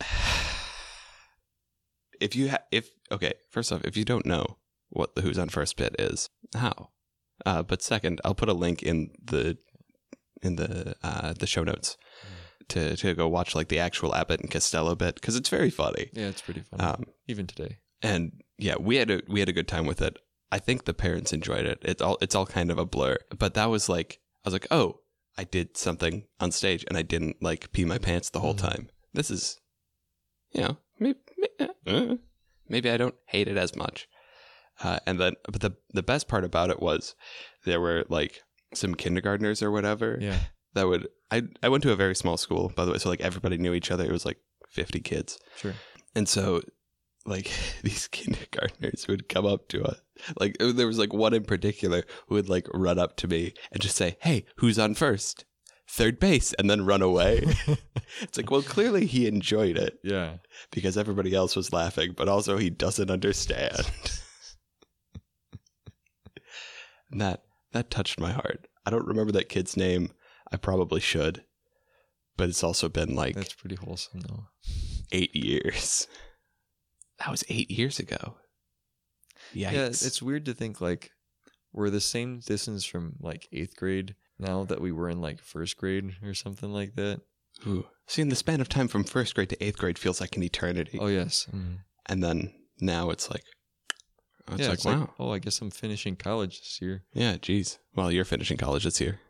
if 2.20 2.34
you 2.36 2.50
ha- 2.50 2.62
if 2.70 2.90
okay 3.10 3.32
first 3.50 3.72
off 3.72 3.84
if 3.84 3.96
you 3.96 4.04
don't 4.04 4.26
know 4.26 4.58
what 4.90 5.14
the 5.14 5.22
who's 5.22 5.38
on 5.38 5.48
first 5.48 5.76
bit 5.76 5.94
is 5.98 6.28
how 6.54 6.90
uh, 7.46 7.62
but 7.62 7.82
second 7.82 8.20
i'll 8.24 8.34
put 8.34 8.48
a 8.48 8.52
link 8.54 8.82
in 8.82 9.10
the 9.22 9.56
in 10.42 10.56
the 10.56 10.94
uh, 11.02 11.32
the 11.38 11.46
show 11.46 11.62
notes 11.62 11.96
to 12.68 12.96
to 12.96 13.14
go 13.14 13.28
watch 13.28 13.54
like 13.54 13.68
the 13.68 13.78
actual 13.78 14.14
abbott 14.14 14.40
and 14.40 14.50
costello 14.50 14.94
bit 14.94 15.14
because 15.16 15.36
it's 15.36 15.48
very 15.48 15.70
funny 15.70 16.10
Yeah, 16.12 16.28
it's 16.28 16.40
pretty 16.42 16.60
fun. 16.62 16.80
um, 16.80 17.04
Even 17.28 17.46
today. 17.46 17.78
and 18.02 18.32
yeah, 18.58 18.76
we 18.78 18.96
had 18.96 19.10
a 19.10 19.20
we 19.28 19.40
had 19.40 19.48
a 19.48 19.52
good 19.52 19.66
time 19.68 19.86
with 19.86 20.00
it. 20.00 20.16
I 20.52 20.58
think 20.58 20.84
the 20.84 20.94
parents 20.94 21.32
enjoyed 21.32 21.64
it. 21.66 21.78
It's 21.82 22.00
all 22.02 22.18
it's 22.20 22.34
all 22.34 22.46
kind 22.46 22.70
of 22.70 22.78
a 22.78 22.84
blur. 22.86 23.16
But 23.36 23.54
that 23.54 23.66
was 23.70 23.88
like 23.88 24.20
I 24.44 24.48
was 24.48 24.52
like, 24.54 24.66
oh, 24.70 25.00
I 25.38 25.44
did 25.44 25.76
something 25.76 26.26
on 26.40 26.50
stage 26.52 26.84
and 26.88 26.96
I 26.98 27.02
didn't 27.02 27.42
like 27.42 27.72
pee 27.72 27.84
my 27.84 27.98
pants 27.98 28.30
the 28.30 28.40
whole 28.40 28.54
Mhm. 28.54 28.58
time. 28.68 28.90
This 29.14 29.30
is, 29.30 29.58
you 30.52 30.62
know, 30.62 30.76
maybe 30.98 31.18
maybe, 31.86 32.18
maybe 32.68 32.90
I 32.90 32.96
don't 32.96 33.14
hate 33.26 33.48
it 33.48 33.56
as 33.56 33.74
much. 33.76 34.08
Uh, 34.82 34.98
and 35.06 35.18
then, 35.20 35.34
but 35.44 35.60
the 35.60 35.72
the 35.92 36.02
best 36.02 36.28
part 36.28 36.44
about 36.44 36.70
it 36.70 36.80
was 36.80 37.14
there 37.64 37.80
were 37.80 38.04
like 38.08 38.42
some 38.74 38.94
kindergartners 38.94 39.62
or 39.62 39.70
whatever 39.70 40.18
Yeah. 40.20 40.38
that 40.74 40.86
would. 40.88 41.08
I 41.30 41.42
I 41.62 41.68
went 41.68 41.82
to 41.84 41.92
a 41.92 41.96
very 41.96 42.14
small 42.14 42.36
school 42.36 42.72
by 42.74 42.84
the 42.84 42.92
way, 42.92 42.98
so 42.98 43.08
like 43.10 43.20
everybody 43.20 43.58
knew 43.58 43.74
each 43.74 43.90
other. 43.90 44.04
It 44.04 44.12
was 44.12 44.24
like 44.24 44.38
fifty 44.70 45.00
kids. 45.00 45.38
Sure. 45.56 45.74
And 46.14 46.28
so, 46.28 46.62
like, 47.26 47.50
these 47.82 48.08
kindergartners 48.08 49.06
would 49.08 49.28
come 49.28 49.46
up 49.46 49.68
to 49.68 49.84
us. 49.84 50.00
Like, 50.38 50.56
uh, 50.60 50.72
there 50.72 50.86
was 50.86 50.98
like 50.98 51.12
one 51.12 51.34
in 51.34 51.44
particular 51.44 52.04
who 52.28 52.34
would 52.36 52.48
like 52.48 52.66
run 52.74 52.98
up 52.98 53.16
to 53.18 53.28
me 53.28 53.54
and 53.72 53.80
just 53.82 53.96
say, 53.96 54.16
Hey, 54.20 54.44
who's 54.56 54.78
on 54.78 54.94
first? 54.94 55.44
Third 55.88 56.18
base, 56.18 56.52
and 56.54 56.70
then 56.70 56.86
run 56.86 57.02
away. 57.02 57.44
it's 58.22 58.36
like, 58.38 58.50
well, 58.50 58.62
clearly 58.62 59.04
he 59.04 59.26
enjoyed 59.26 59.76
it 59.76 59.98
Yeah. 60.02 60.36
because 60.70 60.96
everybody 60.96 61.34
else 61.34 61.54
was 61.54 61.72
laughing, 61.72 62.14
but 62.16 62.28
also 62.28 62.56
he 62.56 62.70
doesn't 62.70 63.10
understand. 63.10 63.90
and 67.10 67.20
that 67.20 67.42
that 67.72 67.90
touched 67.90 68.18
my 68.20 68.32
heart. 68.32 68.66
I 68.86 68.90
don't 68.90 69.06
remember 69.06 69.32
that 69.32 69.48
kid's 69.48 69.76
name. 69.76 70.12
I 70.52 70.56
probably 70.56 71.00
should, 71.00 71.44
but 72.36 72.48
it's 72.48 72.64
also 72.64 72.88
been 72.88 73.14
like 73.14 73.34
That's 73.34 73.54
pretty 73.54 73.76
wholesome 73.76 74.20
though. 74.20 74.46
eight 75.12 75.34
years. 75.34 76.06
That 77.24 77.30
was 77.30 77.44
eight 77.48 77.70
years 77.70 77.98
ago. 77.98 78.36
Yikes. 79.54 79.72
Yeah, 79.72 79.84
it's 79.86 80.20
weird 80.22 80.44
to 80.46 80.54
think 80.54 80.80
like 80.80 81.10
we're 81.72 81.90
the 81.90 82.00
same 82.00 82.40
distance 82.40 82.84
from 82.84 83.14
like 83.20 83.48
eighth 83.52 83.76
grade 83.76 84.14
now 84.38 84.64
that 84.64 84.80
we 84.80 84.92
were 84.92 85.08
in 85.08 85.20
like 85.20 85.40
first 85.40 85.76
grade 85.76 86.16
or 86.24 86.34
something 86.34 86.72
like 86.72 86.94
that. 86.96 87.20
Ooh. 87.66 87.86
See, 88.06 88.22
in 88.22 88.28
the 88.28 88.36
span 88.36 88.60
of 88.60 88.68
time 88.68 88.88
from 88.88 89.04
first 89.04 89.34
grade 89.34 89.50
to 89.50 89.64
eighth 89.64 89.78
grade 89.78 89.98
feels 89.98 90.20
like 90.20 90.36
an 90.36 90.42
eternity. 90.42 90.98
Oh 91.00 91.06
yes. 91.06 91.46
Mhm. 91.52 91.78
And 92.06 92.22
then 92.24 92.52
now 92.80 93.10
it's 93.10 93.30
like, 93.30 93.44
oh, 94.48 94.54
it's 94.54 94.62
yeah, 94.62 94.68
like, 94.68 94.74
it's 94.74 94.84
wow. 94.84 95.00
like, 95.00 95.08
oh, 95.20 95.30
I 95.32 95.38
guess 95.38 95.60
I'm 95.60 95.70
finishing 95.70 96.16
college 96.16 96.58
this 96.60 96.78
year. 96.82 97.04
yeah, 97.12 97.36
geez. 97.40 97.78
Well, 97.94 98.10
you're 98.10 98.24
finishing 98.24 98.56
college 98.56 98.84
this 98.84 99.00
year. 99.00 99.20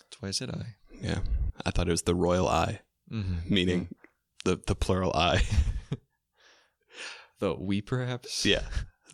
That's 0.00 0.20
why 0.20 0.28
I 0.28 0.32
said 0.32 0.50
I. 0.50 0.76
Yeah. 1.00 1.20
I 1.64 1.70
thought 1.70 1.88
it 1.88 1.92
was 1.92 2.02
the 2.02 2.14
royal 2.14 2.48
I, 2.48 2.80
Mm-hmm. 3.10 3.54
meaning 3.54 3.88
the, 4.44 4.60
the 4.66 4.74
plural 4.74 5.12
eye. 5.14 5.42
the 7.42 7.54
we 7.54 7.80
perhaps. 7.82 8.46
yeah. 8.46 8.62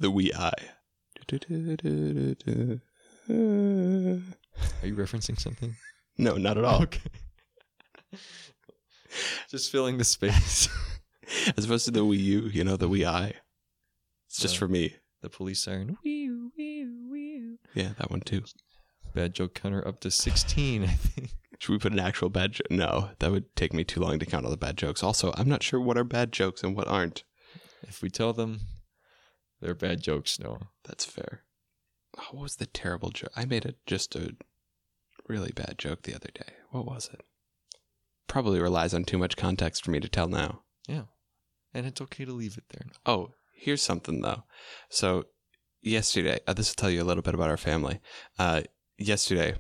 The 0.01 0.11
we 0.11 0.33
I. 0.35 0.53
Are 1.31 1.33
you 4.87 4.95
referencing 4.95 5.41
something? 5.41 5.75
No, 6.19 6.37
not 6.37 6.59
at 6.59 6.65
all. 6.65 6.83
Okay. 6.83 7.01
Just 9.51 9.73
filling 9.73 9.97
the 9.97 10.05
space. 10.05 10.69
As 11.57 11.65
opposed 11.65 11.87
to 11.87 11.91
the 11.91 12.01
Wii 12.01 12.19
U, 12.19 12.41
you 12.53 12.65
know, 12.65 12.77
the 12.77 12.89
wee 12.89 13.05
I. 13.07 13.33
It's 14.29 14.39
just 14.41 14.59
for 14.59 14.69
me. 14.69 14.97
the 15.23 15.31
police 15.31 15.63
siren. 15.63 15.97
Wee 16.05 16.31
wee 16.57 16.87
wee. 17.11 17.57
Yeah, 17.75 17.91
that 17.99 18.11
one 18.11 18.21
too. 18.21 18.45
Bad 19.15 19.35
joke 19.35 19.55
counter 19.55 19.87
up 19.87 20.01
to 20.01 20.11
sixteen. 20.11 20.85
I 20.85 20.89
think. 20.89 21.31
Should 21.59 21.73
we 21.73 21.79
put 21.79 21.93
an 21.93 21.99
actual 21.99 22.29
bad 22.29 22.53
joke? 22.53 22.71
No, 22.71 23.11
that 23.19 23.31
would 23.31 23.55
take 23.57 23.73
me 23.73 23.85
too 23.85 24.01
long 24.01 24.19
to 24.19 24.27
count 24.27 24.45
all 24.45 24.51
the 24.51 24.57
bad 24.57 24.77
jokes. 24.77 25.03
Also, 25.03 25.33
I'm 25.37 25.49
not 25.49 25.63
sure 25.63 25.81
what 25.81 25.99
are 25.99 26.05
bad 26.05 26.31
jokes 26.33 26.63
and 26.63 26.77
what 26.77 26.89
aren't. 26.89 27.25
If 27.83 28.03
we 28.03 28.11
tell 28.11 28.33
them 28.33 28.61
they're 29.61 29.75
bad 29.75 30.03
jokes, 30.03 30.39
no. 30.39 30.59
That's 30.85 31.05
fair. 31.05 31.45
Oh, 32.17 32.29
what 32.33 32.43
was 32.43 32.57
the 32.57 32.67
terrible 32.67 33.11
joke? 33.11 33.33
I 33.37 33.45
made 33.45 33.65
a 33.65 33.75
just 33.87 34.15
a 34.17 34.37
really 35.29 35.53
bad 35.53 35.77
joke 35.79 36.03
the 36.03 36.15
other 36.15 36.31
day. 36.35 36.55
What 36.71 36.87
was 36.87 37.11
it? 37.13 37.23
Probably 38.27 38.61
relies 38.61 38.95
on 38.95 39.05
too 39.05 39.19
much 39.19 39.37
context 39.37 39.85
for 39.85 39.91
me 39.91 40.01
to 40.01 40.09
tell 40.09 40.29
now. 40.29 40.63
Yeah. 40.87 41.05
And 41.75 41.87
it's 41.87 42.01
okay 42.01 42.25
to 42.25 42.33
leave 42.33 42.57
it 42.57 42.65
there. 42.71 42.87
Oh, 43.07 43.33
here's 43.55 43.83
something 43.83 44.23
though. 44.23 44.45
So, 44.89 45.25
yesterday, 45.83 46.41
uh, 46.47 46.55
this 46.55 46.71
will 46.71 46.81
tell 46.81 46.91
you 46.91 47.03
a 47.03 47.05
little 47.05 47.23
bit 47.23 47.35
about 47.35 47.51
our 47.51 47.57
family. 47.57 48.01
Uh, 48.39 48.63
yesterday, 48.97 49.55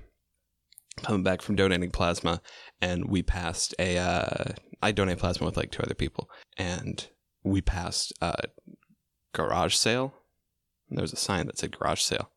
coming 1.03 1.23
back 1.23 1.43
from 1.43 1.57
donating 1.57 1.91
plasma, 1.91 2.41
and 2.81 3.09
we 3.09 3.23
passed 3.23 3.75
a. 3.79 3.99
Uh, 3.99 4.53
I 4.83 4.93
donate 4.93 5.19
plasma 5.19 5.47
with 5.47 5.57
like 5.57 5.71
two 5.71 5.83
other 5.83 5.95
people, 5.95 6.31
and 6.57 7.09
we 7.51 7.61
passed 7.61 8.13
a 8.21 8.35
garage 9.33 9.75
sale. 9.75 10.15
And 10.89 10.99
there 10.99 11.03
was 11.03 11.13
a 11.13 11.17
sign 11.17 11.47
that 11.47 11.59
said 11.59 11.77
garage 11.79 12.01
sale. 12.01 12.31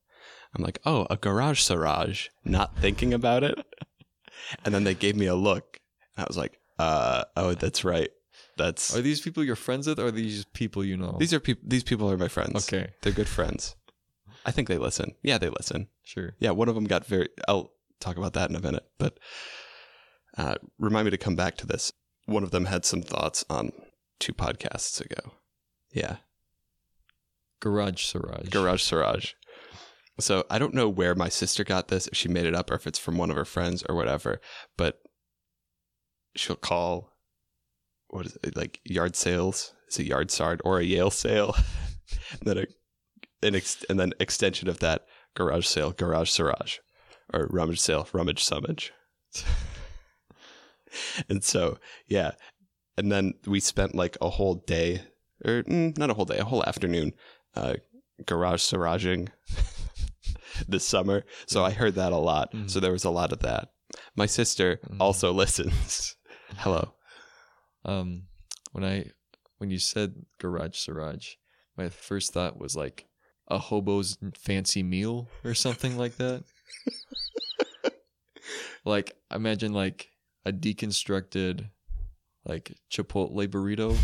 I'm 0.54 0.64
like, 0.64 0.80
oh, 0.86 1.08
a 1.10 1.16
garage 1.16 1.62
sirage, 1.62 2.30
not 2.44 2.78
thinking 2.78 3.14
about 3.14 3.44
it. 3.44 3.58
And 4.66 4.74
then 4.74 4.84
they 4.84 4.96
gave 4.96 5.16
me 5.16 5.28
a 5.28 5.36
look. 5.36 5.80
And 6.18 6.26
I 6.26 6.28
was 6.28 6.36
like, 6.36 6.58
uh, 6.80 7.24
oh, 7.38 7.54
that's 7.54 7.86
right. 7.86 8.10
That's 8.58 8.96
Are 8.96 9.02
these 9.02 9.22
people 9.22 9.44
you're 9.44 9.56
friends 9.56 9.88
with 9.88 10.00
or 10.00 10.08
are 10.08 10.12
these 10.12 10.46
people 10.46 10.84
you 10.84 10.98
know? 10.98 11.16
these 11.20 11.34
are 11.34 11.40
people. 11.40 11.64
These 11.66 11.84
people 11.84 12.12
are 12.12 12.18
my 12.18 12.28
friends. 12.28 12.68
Okay. 12.68 12.92
they're 13.02 13.14
good 13.14 13.28
friends. 13.30 13.76
I 14.46 14.52
think 14.52 14.68
they 14.68 14.78
listen. 14.78 15.14
Yeah, 15.22 15.38
they 15.38 15.50
listen. 15.50 15.88
Sure. 16.04 16.34
Yeah, 16.40 16.52
one 16.52 16.70
of 16.70 16.76
them 16.76 16.86
got 16.86 17.06
very. 17.06 17.30
I'll 17.48 17.72
talk 18.00 18.18
about 18.18 18.34
that 18.34 18.50
in 18.50 18.56
a 18.56 18.62
minute. 18.62 18.86
But 18.98 19.20
uh, 20.38 20.56
remind 20.80 21.06
me 21.06 21.12
to 21.12 21.18
come 21.18 21.36
back 21.36 21.56
to 21.58 21.68
this. 21.68 21.94
One 22.26 22.44
of 22.44 22.52
them 22.52 22.66
had 22.66 22.84
some 22.84 23.04
thoughts 23.04 23.46
on 23.50 23.72
two 24.22 24.34
podcasts 24.34 25.02
ago. 25.02 25.34
Yeah, 25.92 26.18
Garage 27.60 28.04
Siraj. 28.04 28.50
Garage 28.50 28.82
Siraj. 28.82 29.34
So 30.20 30.46
I 30.50 30.60
don't 30.60 30.74
know 30.74 30.88
where 30.88 31.16
my 31.16 31.30
sister 31.30 31.64
got 31.64 31.88
this, 31.88 32.08
if 32.08 32.18
she 32.18 32.30
made 32.30 32.46
it 32.46 32.56
up 32.56 32.70
or 32.70 32.76
if 32.76 32.86
it's 32.86 33.00
from 33.00 33.18
one 33.18 33.30
of 33.30 33.36
her 33.36 33.46
friends 33.46 33.84
or 33.90 33.96
whatever, 33.96 34.40
but 34.78 35.02
she'll 36.36 36.56
call 36.56 37.12
what 38.10 38.26
is 38.26 38.38
it 38.44 38.56
like 38.58 38.80
yard 38.84 39.16
sales? 39.16 39.74
Is 39.90 40.00
it 40.00 40.08
yard 40.08 40.32
sard 40.32 40.62
or 40.66 40.80
a 40.80 40.84
Yale 40.84 41.12
sale? 41.12 41.56
and 42.32 42.40
then 42.42 42.58
a, 42.58 42.66
an 43.48 43.56
ex, 43.56 43.84
and 43.90 44.00
then 44.00 44.14
extension 44.20 44.68
of 44.68 44.80
that 44.80 45.06
garage 45.36 45.66
sale, 45.66 45.92
garage 45.92 46.30
siraj, 46.30 46.80
or 47.34 47.48
rummage 47.50 47.80
sale, 47.80 48.08
rummage 48.12 48.44
summage. 48.44 48.92
and 51.30 51.44
so 51.44 51.78
yeah, 52.08 52.32
and 53.02 53.12
then 53.12 53.34
we 53.48 53.60
spent 53.60 53.96
like 53.96 54.16
a 54.22 54.30
whole 54.30 54.56
day, 54.56 55.02
or 55.44 55.64
mm, 55.64 55.98
not 55.98 56.12
a 56.12 56.14
whole 56.14 56.26
day, 56.26 56.38
a 56.38 56.46
whole 56.46 56.64
afternoon, 56.64 57.14
uh, 57.56 57.74
garage 58.28 58.62
siraging 58.62 59.30
this 60.68 60.88
summer. 60.88 61.24
So 61.48 61.66
I 61.66 61.72
heard 61.72 61.96
that 61.96 62.14
a 62.14 62.18
lot. 62.18 62.54
Mhm. 62.54 62.70
So 62.70 62.80
there 62.80 62.92
was 62.92 63.04
a 63.04 63.10
lot 63.10 63.34
of 63.34 63.40
that. 63.40 63.70
My 64.16 64.28
sister 64.28 64.80
Mhm. 64.88 64.98
also 65.00 65.34
listens. 65.44 66.16
Hello. 66.58 66.94
Um, 67.84 68.28
when 68.72 68.84
I 68.86 69.10
when 69.58 69.72
you 69.72 69.80
said 69.80 70.14
garage 70.40 70.78
siraj, 70.78 71.28
my 71.76 71.90
first 71.90 72.34
thought 72.34 72.60
was 72.60 72.76
like 72.76 73.08
a 73.48 73.58
hobo's 73.58 74.18
fancy 74.38 74.84
meal 74.84 75.28
or 75.44 75.56
something 75.56 75.98
like 75.98 76.18
that. 76.18 76.44
like 78.86 79.16
imagine 79.34 79.74
like 79.74 80.10
a 80.46 80.52
deconstructed 80.52 81.70
like 82.46 82.76
chipotle 82.90 83.48
burrito, 83.48 83.98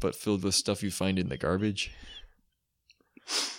but 0.00 0.14
filled 0.14 0.44
with 0.44 0.54
stuff 0.54 0.82
you 0.82 0.90
find 0.90 1.18
in 1.18 1.28
the 1.28 1.36
garbage. 1.36 1.92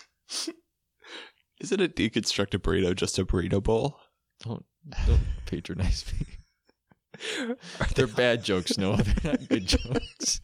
Is 1.60 1.72
it 1.72 1.80
a 1.80 1.88
deconstructed 1.88 2.60
burrito 2.60 2.96
just 2.96 3.18
a 3.18 3.26
burrito 3.26 3.64
bowl? 3.64 4.00
Don't 4.42 4.66
don't 5.08 5.22
patronize 5.46 6.06
me. 6.12 7.56
They're 7.96 8.08
bad 8.16 8.44
jokes, 8.44 8.78
no, 8.78 8.96
they're 8.98 9.32
not 9.32 9.48
good 9.48 9.68
jokes. 9.68 10.42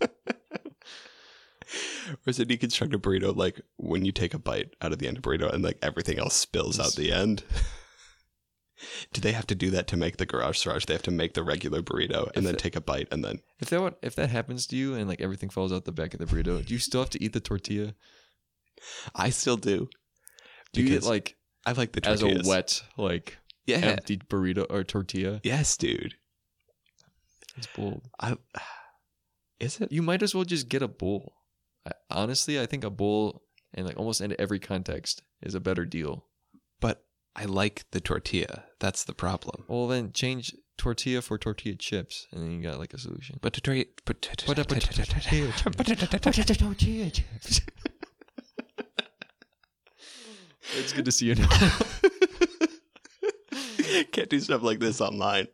Or 2.10 2.30
is 2.30 2.40
a 2.40 2.46
deconstructed 2.46 3.02
burrito 3.02 3.36
like 3.36 3.62
when 3.78 4.06
you 4.06 4.12
take 4.12 4.34
a 4.34 4.40
bite 4.40 4.74
out 4.82 4.92
of 4.94 5.00
the 5.00 5.08
end 5.08 5.18
of 5.18 5.24
burrito 5.24 5.54
and 5.54 5.64
like 5.64 5.78
everything 5.82 6.18
else 6.20 6.36
spills 6.36 6.80
out 6.80 6.96
the 6.96 7.12
end? 7.12 7.44
do 9.14 9.22
they 9.22 9.32
have 9.32 9.48
to 9.48 9.56
do 9.56 9.70
that 9.72 9.88
to 9.88 9.98
make 9.98 10.18
the 10.18 10.26
garage 10.26 10.58
siraj? 10.58 10.86
They 10.86 10.94
have 10.94 11.04
to 11.04 11.12
make 11.12 11.34
the 11.34 11.44
regular 11.44 11.82
burrito 11.82 12.28
and 12.28 12.38
If 12.38 12.44
then 12.44 12.56
it- 12.56 12.60
take 12.60 12.76
a 12.76 12.82
bite 12.82 13.08
and 13.12 13.24
then 13.24 13.40
If 13.60 13.70
that 13.70 13.82
what 13.82 14.00
if 14.02 14.16
that 14.16 14.30
happens 14.30 14.68
to 14.68 14.76
you 14.76 14.96
and 14.96 15.08
like 15.08 15.22
everything 15.22 15.50
falls 15.50 15.74
out 15.74 15.86
the 15.86 15.92
back 15.92 16.14
of 16.14 16.20
the 16.20 16.26
burrito, 16.26 16.66
do 16.66 16.74
you 16.74 16.80
still 16.80 17.02
have 17.02 17.10
to 17.12 17.24
eat 17.24 17.34
the 17.34 17.40
tortilla? 17.40 17.96
I 19.14 19.30
still 19.30 19.58
do. 19.58 19.90
Do 20.74 20.82
you 20.82 20.90
get 20.90 21.04
like 21.04 21.36
I 21.66 21.72
like 21.74 21.92
the 21.92 22.08
as 22.08 22.24
a 22.24 22.42
wet 22.46 22.82
like 22.98 23.38
yeah. 23.66 23.78
empty 23.78 24.18
burrito 24.18 24.66
or 24.70 24.84
tortilla? 24.84 25.42
Yes, 25.44 25.76
dude. 25.78 26.16
It's 27.58 27.68
bold. 27.76 28.04
I 28.20 28.38
is 29.60 29.82
it? 29.82 29.92
You 29.92 30.02
might 30.02 30.24
as 30.24 30.34
well 30.34 30.46
just 30.46 30.70
get 30.70 30.82
a 30.82 30.88
bowl. 30.88 31.34
I, 31.86 31.92
honestly, 32.10 32.60
I 32.60 32.66
think 32.66 32.84
a 32.84 32.90
bowl 32.90 33.44
in 33.74 33.86
like 33.86 33.98
almost 33.98 34.22
in 34.22 34.36
every 34.40 34.60
context 34.60 35.24
is 35.42 35.56
a 35.56 35.60
better 35.60 35.86
deal. 35.86 36.26
I 37.40 37.46
like 37.46 37.86
the 37.92 38.02
tortilla. 38.02 38.66
That's 38.80 39.04
the 39.06 39.14
problem. 39.14 39.64
Well, 39.68 39.88
then 39.88 40.12
change 40.12 40.54
tortilla 40.78 41.22
for 41.22 41.38
tortilla 41.38 41.76
chips, 41.76 42.28
and 42.32 42.42
then 42.44 42.52
you 42.52 42.62
got 42.62 42.80
like 42.80 42.94
a 42.94 42.98
solution. 42.98 43.40
But 43.42 43.54
tortilla, 43.54 43.86
but 44.06 44.28
But- 44.46 44.56
but- 44.58 44.68
tortilla 44.68 45.52
tortilla 46.56 47.10
chips. 47.12 47.62
It's 50.78 50.94
good 50.94 51.06
to 51.06 51.12
see 51.12 51.26
you 51.28 51.36
now. 51.36 51.48
Can't 54.12 54.30
do 54.30 54.40
stuff 54.40 54.62
like 54.62 54.80
this 54.80 55.02
online. 55.02 55.48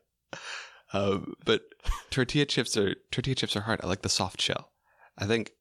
Um, 0.92 1.36
but 1.46 1.62
tortilla 2.10 2.46
chips 2.46 2.76
are 2.76 2.96
tortilla 3.12 3.36
chips 3.36 3.56
are 3.56 3.62
hard. 3.62 3.80
I 3.84 3.88
like 3.88 4.02
the 4.02 4.10
soft 4.10 4.42
shell. 4.42 4.72
I 5.18 5.26
think 5.26 5.52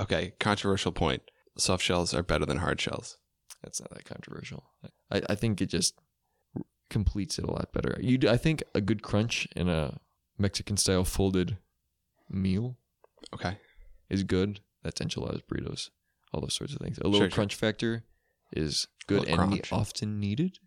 okay, 0.00 0.34
controversial 0.38 0.92
point. 0.92 1.22
Soft 1.58 1.82
shells 1.82 2.14
are 2.14 2.22
better 2.22 2.46
than 2.46 2.58
hard 2.58 2.80
shells. 2.80 3.16
That's 3.62 3.80
not 3.80 3.90
that 3.90 4.04
controversial. 4.04 4.70
I, 5.10 5.22
I 5.30 5.34
think 5.34 5.60
it 5.60 5.66
just 5.66 5.94
completes 6.88 7.38
it 7.38 7.44
a 7.44 7.50
lot 7.50 7.72
better. 7.72 7.96
You, 8.00 8.18
I 8.28 8.36
think 8.36 8.62
a 8.74 8.80
good 8.80 9.02
crunch 9.02 9.46
in 9.54 9.68
a 9.68 9.98
Mexican 10.38 10.76
style 10.76 11.04
folded 11.04 11.58
meal 12.28 12.76
Okay. 13.34 13.58
is 14.08 14.24
good. 14.24 14.60
That's 14.82 15.00
enchiladas, 15.00 15.42
burritos, 15.42 15.90
all 16.32 16.40
those 16.40 16.54
sorts 16.54 16.72
of 16.74 16.80
things. 16.80 16.98
A 16.98 17.04
little 17.04 17.20
Sure, 17.20 17.30
sure. 17.30 17.34
crunch 17.34 17.54
factor 17.54 18.04
is 18.52 18.88
good 19.06 19.24
and 19.28 19.36
crunch. 19.36 19.72
often 19.72 20.18
needed, 20.18 20.58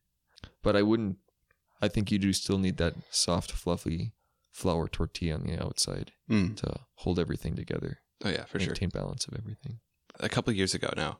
but 0.61 0.75
I 0.75 0.81
wouldn't. 0.83 1.17
I 1.81 1.87
think 1.89 2.11
you 2.11 2.19
do 2.19 2.31
still 2.31 2.57
need 2.59 2.77
that 2.77 2.93
soft, 3.09 3.51
fluffy 3.51 4.13
flour 4.51 4.87
tortilla 4.87 5.33
on 5.35 5.43
the 5.47 5.61
outside 5.61 6.11
Mm. 6.29 6.55
to 6.57 6.81
hold 6.95 7.19
everything 7.19 7.55
together, 7.55 7.99
Oh 8.23 8.29
yeah, 8.29 8.45
for 8.45 8.59
sure. 8.59 8.67
maintain 8.67 8.89
balance 8.89 9.25
of 9.27 9.33
everything. 9.37 9.79
A 10.19 10.29
couple 10.29 10.53
years 10.53 10.73
ago 10.75 10.93
now, 10.95 11.19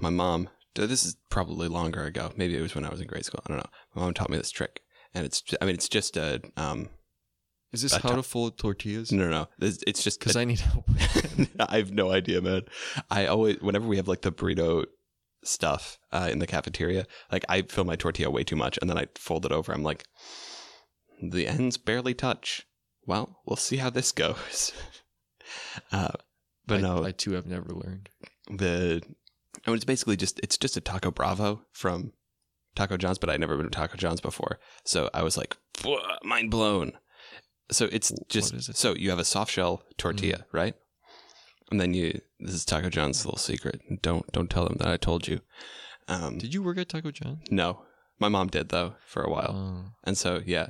my 0.00 0.10
mom. 0.10 0.50
So 0.78 0.86
this 0.86 1.04
is 1.04 1.16
probably 1.28 1.66
longer 1.66 2.04
ago. 2.04 2.30
Maybe 2.36 2.56
it 2.56 2.60
was 2.62 2.72
when 2.76 2.84
I 2.84 2.88
was 2.88 3.00
in 3.00 3.08
grade 3.08 3.24
school. 3.24 3.40
I 3.44 3.48
don't 3.48 3.58
know. 3.58 3.70
My 3.96 4.02
mom 4.02 4.14
taught 4.14 4.30
me 4.30 4.36
this 4.36 4.52
trick, 4.52 4.78
and 5.12 5.26
it's. 5.26 5.42
I 5.60 5.64
mean, 5.64 5.74
it's 5.74 5.88
just 5.88 6.16
a. 6.16 6.40
Um, 6.56 6.88
Is 7.72 7.82
this 7.82 7.94
A 7.94 7.98
how 7.98 8.10
to- 8.10 8.14
to 8.18 8.22
fold 8.22 8.58
tortillas? 8.58 9.10
no, 9.10 9.24
no, 9.24 9.30
no. 9.30 9.48
It's, 9.58 9.82
it's 9.88 10.04
just 10.04 10.20
Because 10.20 10.36
I 10.36 10.44
need 10.44 10.60
help. 10.60 10.88
I 11.58 11.78
have 11.78 11.90
no 11.90 12.12
idea, 12.12 12.40
man. 12.40 12.62
I 13.10 13.26
always, 13.26 13.60
whenever 13.60 13.88
we 13.88 13.96
have 13.96 14.06
like 14.06 14.20
the 14.20 14.30
burrito 14.30 14.84
stuff 15.42 15.98
uh, 16.12 16.28
in 16.30 16.38
the 16.38 16.46
cafeteria, 16.46 17.08
like 17.32 17.44
I 17.48 17.62
fill 17.62 17.82
my 17.82 17.96
tortilla 17.96 18.30
way 18.30 18.44
too 18.44 18.54
much 18.54 18.78
and 18.80 18.88
then 18.88 18.98
I 18.98 19.08
fold 19.16 19.46
it 19.46 19.50
over. 19.50 19.72
I'm 19.72 19.82
like, 19.82 20.04
the 21.20 21.48
ends 21.48 21.76
barely 21.76 22.14
touch. 22.14 22.68
Well, 23.04 23.40
we'll 23.44 23.56
see 23.56 23.78
how 23.78 23.90
this 23.90 24.12
goes. 24.24 24.72
Uh, 25.90 26.12
but 26.68 26.78
I, 26.78 26.80
no, 26.82 27.04
I 27.04 27.10
too 27.10 27.32
have 27.32 27.46
never 27.46 27.70
learned. 27.72 28.10
the 28.48 29.02
I 29.66 29.70
mean, 29.70 29.76
it's 29.76 29.84
basically 29.84 30.16
just 30.16 30.38
it's 30.42 30.56
just 30.58 30.76
a 30.76 30.80
taco 30.80 31.10
bravo 31.10 31.62
from 31.72 32.12
Taco 32.74 32.96
John's, 32.96 33.18
but 33.18 33.28
I'd 33.30 33.40
never 33.40 33.56
been 33.56 33.66
to 33.66 33.70
Taco 33.70 33.96
John's 33.96 34.20
before, 34.20 34.58
so 34.84 35.10
I 35.12 35.22
was 35.22 35.36
like, 35.36 35.56
mind 36.22 36.50
blown. 36.50 36.92
So 37.70 37.88
it's 37.92 38.12
just 38.28 38.54
it? 38.54 38.76
so 38.76 38.94
you 38.94 39.10
have 39.10 39.18
a 39.18 39.24
soft 39.24 39.50
shell 39.52 39.82
tortilla, 39.98 40.46
right? 40.52 40.74
And 41.70 41.80
then 41.80 41.92
you 41.92 42.20
this 42.40 42.54
is 42.54 42.64
Taco 42.64 42.88
John's 42.88 43.24
little 43.26 43.38
secret. 43.38 43.80
Don't 44.02 44.30
don't 44.32 44.48
tell 44.48 44.64
them 44.64 44.76
that 44.78 44.88
I 44.88 44.96
told 44.96 45.26
you. 45.28 45.40
Um, 46.06 46.38
Did 46.38 46.54
you 46.54 46.62
work 46.62 46.78
at 46.78 46.88
Taco 46.88 47.10
John? 47.10 47.40
no, 47.50 47.82
my 48.18 48.28
mom 48.28 48.46
did 48.48 48.70
though 48.70 48.94
for 49.06 49.22
a 49.22 49.30
while, 49.30 49.52
Oh. 49.54 49.90
and 50.04 50.16
so 50.16 50.40
yeah, 50.46 50.68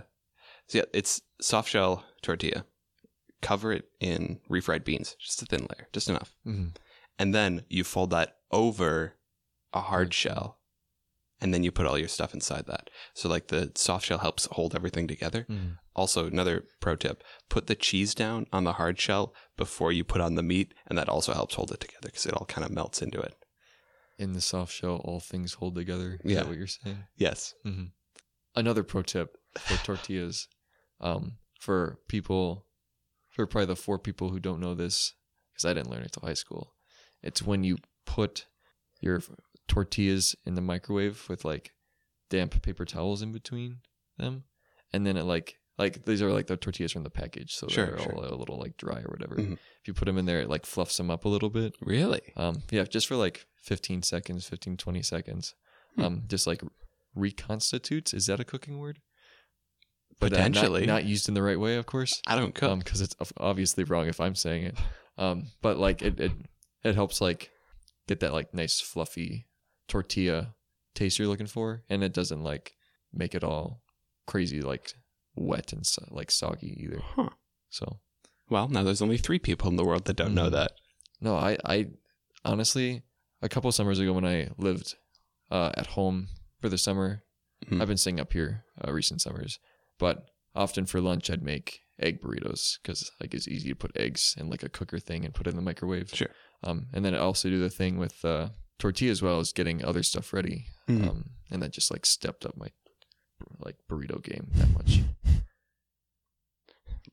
so 0.67 0.79
yeah, 0.79 0.85
it's 0.93 1.21
soft 1.41 1.69
shell 1.69 2.05
tortilla. 2.23 2.65
Cover 3.41 3.73
it 3.73 3.85
in 4.01 4.41
refried 4.51 4.85
beans, 4.85 5.15
just 5.21 5.41
a 5.43 5.47
thin 5.47 5.61
layer, 5.71 5.87
just 5.93 6.09
enough 6.09 6.35
Mhm. 6.45 6.75
and 7.21 7.33
then 7.33 7.65
you 7.69 7.85
fold 7.85 8.11
that 8.11 8.38
over 8.51 9.15
a 9.73 9.81
hard 9.81 10.13
shell 10.15 10.59
and 11.41 11.55
then 11.55 11.63
you 11.63 11.71
put 11.71 11.87
all 11.87 11.99
your 11.99 12.09
stuff 12.09 12.35
inside 12.35 12.67
that 12.67 12.91
so 13.15 13.29
like 13.29 13.49
the 13.49 13.71
soft 13.75 14.07
shell 14.07 14.19
helps 14.19 14.47
hold 14.53 14.75
everything 14.75 15.07
together 15.07 15.47
Mhm. 15.49 15.79
also 15.95 16.27
another 16.27 16.65
pro 16.81 16.97
tip 16.97 17.23
put 17.49 17.67
the 17.67 17.75
cheese 17.75 18.15
down 18.15 18.47
on 18.53 18.65
the 18.65 18.75
hard 18.75 18.99
shell 18.99 19.35
before 19.57 19.93
you 19.93 20.05
put 20.05 20.21
on 20.21 20.35
the 20.35 20.43
meat 20.43 20.73
and 20.87 20.97
that 20.99 21.09
also 21.09 21.33
helps 21.35 21.55
hold 21.55 21.71
it 21.71 21.81
together 21.81 22.07
because 22.07 22.27
it 22.27 22.35
all 22.35 22.47
kind 22.47 22.65
of 22.65 22.71
melts 22.73 23.03
into 23.03 23.21
it 23.21 23.35
In 24.19 24.33
the 24.33 24.41
soft 24.41 24.73
shell, 24.73 24.97
all 25.05 25.21
things 25.21 25.53
hold 25.55 25.77
together. 25.77 26.19
Is 26.25 26.33
Yeah. 26.33 26.41
that 26.41 26.49
what 26.49 26.57
you're 26.59 26.67
saying? 26.67 27.05
yes 27.17 27.55
hmm 27.63 27.87
Another 28.57 28.83
pro 28.83 29.03
tip 29.03 29.37
for 29.59 29.77
tortillas, 29.79 30.49
um, 31.01 31.39
for 31.61 32.01
people, 32.09 32.67
for 33.29 33.47
probably 33.47 33.67
the 33.67 33.77
four 33.77 33.99
people 34.01 34.31
who 34.31 34.41
don't 34.41 34.59
know 34.59 34.75
this, 34.75 35.15
because 35.53 35.65
I 35.65 35.75
didn't 35.75 35.91
learn 35.91 36.03
it 36.03 36.11
till 36.13 36.27
high 36.27 36.35
school. 36.35 36.75
It's 37.23 37.41
when 37.43 37.63
you 37.63 37.77
put 38.15 38.47
your 39.01 39.21
tortillas 39.69 40.35
in 40.47 40.55
the 40.55 40.61
microwave 40.63 41.29
with 41.29 41.45
like 41.45 41.73
damp 42.31 42.61
paper 42.63 42.85
towels 42.85 43.21
in 43.23 43.33
between 43.33 43.79
them, 44.17 44.45
and 44.93 45.07
then 45.07 45.17
it 45.17 45.25
like 45.25 45.57
like 45.79 46.05
these 46.07 46.23
are 46.23 46.33
like 46.33 46.47
the 46.49 46.57
tortillas 46.57 46.93
from 46.93 47.05
the 47.05 47.11
package, 47.11 47.55
so 47.55 47.69
Sure, 47.69 47.87
they're 47.87 47.99
sure. 48.01 48.15
all 48.15 48.25
a 48.25 48.35
little 48.35 48.59
like 48.59 48.77
dry 48.77 48.99
or 49.01 49.11
whatever. 49.15 49.37
Mhm. 49.37 49.53
If 49.53 49.87
you 49.87 49.95
put 49.95 50.07
them 50.07 50.19
in 50.19 50.27
there, 50.27 50.41
it 50.41 50.49
like 50.49 50.67
fluffs 50.67 50.97
them 50.97 51.11
up 51.11 51.25
a 51.25 51.29
little 51.29 51.51
bit. 51.51 51.75
really 51.81 52.23
Um, 52.37 52.63
yeah, 52.71 52.85
just 52.85 53.07
for 53.07 53.17
like 53.17 53.47
15 53.63 54.03
seconds, 54.03 54.49
15, 54.49 54.77
20 54.77 55.03
seconds. 55.03 55.55
Hmm. 55.95 56.03
Um, 56.03 56.23
just 56.27 56.47
like 56.49 56.63
reconstitutes. 57.17 58.13
Is 58.15 58.27
that 58.27 58.41
a 58.41 58.45
cooking 58.45 58.79
word? 58.79 58.99
But, 60.21 60.33
uh, 60.33 60.37
not- 60.39 60.47
potentially 60.49 60.87
not, 60.87 61.05
used 61.05 61.29
in 61.29 61.35
the 61.35 61.43
right 61.43 61.61
way, 61.61 61.77
of 61.77 61.87
course. 61.87 62.21
i 62.27 62.35
don't 62.35 62.55
cook 62.55 62.71
Um, 62.71 62.79
because 62.81 63.01
it's 63.01 63.15
obviously 63.37 63.85
wrong 63.85 64.09
if 64.09 64.21
I'm 64.21 64.35
saying 64.35 64.65
it. 64.65 64.79
Um, 65.17 65.45
but 65.63 65.79
like 65.79 66.03
it, 66.03 66.19
it, 66.19 66.33
it 66.85 66.95
helps 66.95 67.21
like 67.21 67.51
get 68.09 68.19
that 68.21 68.33
like 68.33 68.53
nice 68.53 68.81
fluffy 68.81 69.47
tortilla 69.87 70.55
taste 70.95 71.19
you're 71.19 71.29
looking 71.29 71.47
for, 71.47 71.85
and 71.89 72.03
it 72.03 72.13
doesn't 72.13 72.43
like 72.43 72.75
make 73.13 73.35
it 73.35 73.45
all 73.45 73.83
crazy 74.27 74.61
like 74.61 74.93
wet 75.37 75.73
and 75.73 75.87
so, 75.87 76.05
like 76.11 76.31
soggy 76.31 76.77
either. 76.83 77.01
Huh. 77.15 77.29
So 77.71 78.01
well 78.51 78.67
now 78.69 78.83
there's 78.83 79.03
only 79.03 79.19
three 79.19 79.39
people 79.39 79.69
in 79.71 79.77
the 79.77 79.85
world 79.85 80.07
that 80.07 80.17
don't 80.17 80.35
know 80.35 80.49
Mhm. 80.49 80.53
that 80.53 80.73
No, 81.21 81.37
I, 81.37 81.57
I 81.65 81.87
honestly, 82.45 83.03
a 83.43 83.49
couple 83.49 83.71
summers 83.73 83.99
ago 83.99 84.13
when 84.13 84.25
I 84.25 84.51
lived 84.59 84.95
uh, 85.51 85.71
at 85.77 85.89
home 85.89 86.29
for 86.61 86.69
the 86.69 86.79
summer, 86.79 87.23
Mhm. 87.67 87.81
I've 87.81 87.89
been 87.89 87.97
staying 87.97 88.21
up 88.21 88.33
here 88.33 88.65
uh, 88.87 88.93
recent 88.93 89.21
summers, 89.21 89.59
but 89.99 90.29
often 90.59 90.85
for 90.87 91.01
lunch 91.01 91.31
I'd 91.31 91.43
make 91.43 91.81
egg 92.01 92.21
burritos 92.21 92.79
because 92.83 93.11
like 93.21 93.35
it's 93.35 93.49
easy 93.49 93.69
to 93.71 93.75
put 93.75 93.97
eggs 93.97 94.35
in 94.39 94.49
like 94.51 94.63
a 94.63 94.69
cooker 94.69 94.99
thing 94.99 95.25
and 95.25 95.35
put 95.35 95.47
it 95.47 95.51
in 95.51 95.57
the 95.57 95.63
microwave. 95.63 96.11
Sure. 96.13 96.31
Um, 96.63 96.87
and 96.93 97.05
then 97.05 97.15
I 97.15 97.19
also 97.19 97.49
do 97.49 97.61
the 97.61 97.71
thing 97.71 97.99
with 97.99 98.25
uh, 98.25 98.51
tortilla 98.79 99.11
as 99.13 99.23
well 99.23 99.39
as 99.41 99.53
getting 99.53 99.85
other 99.85 100.03
stuff 100.03 100.33
ready. 100.33 100.67
Mhm. 100.89 101.09
Um, 101.09 101.25
and 101.51 101.63
that 101.63 101.73
just 101.73 101.91
like 101.91 102.05
stepped 102.07 102.45
up 102.45 102.57
my 102.57 102.69
like 103.61 103.77
burrito 103.91 104.23
game 104.23 104.49
that 104.55 104.71
much. 104.71 105.01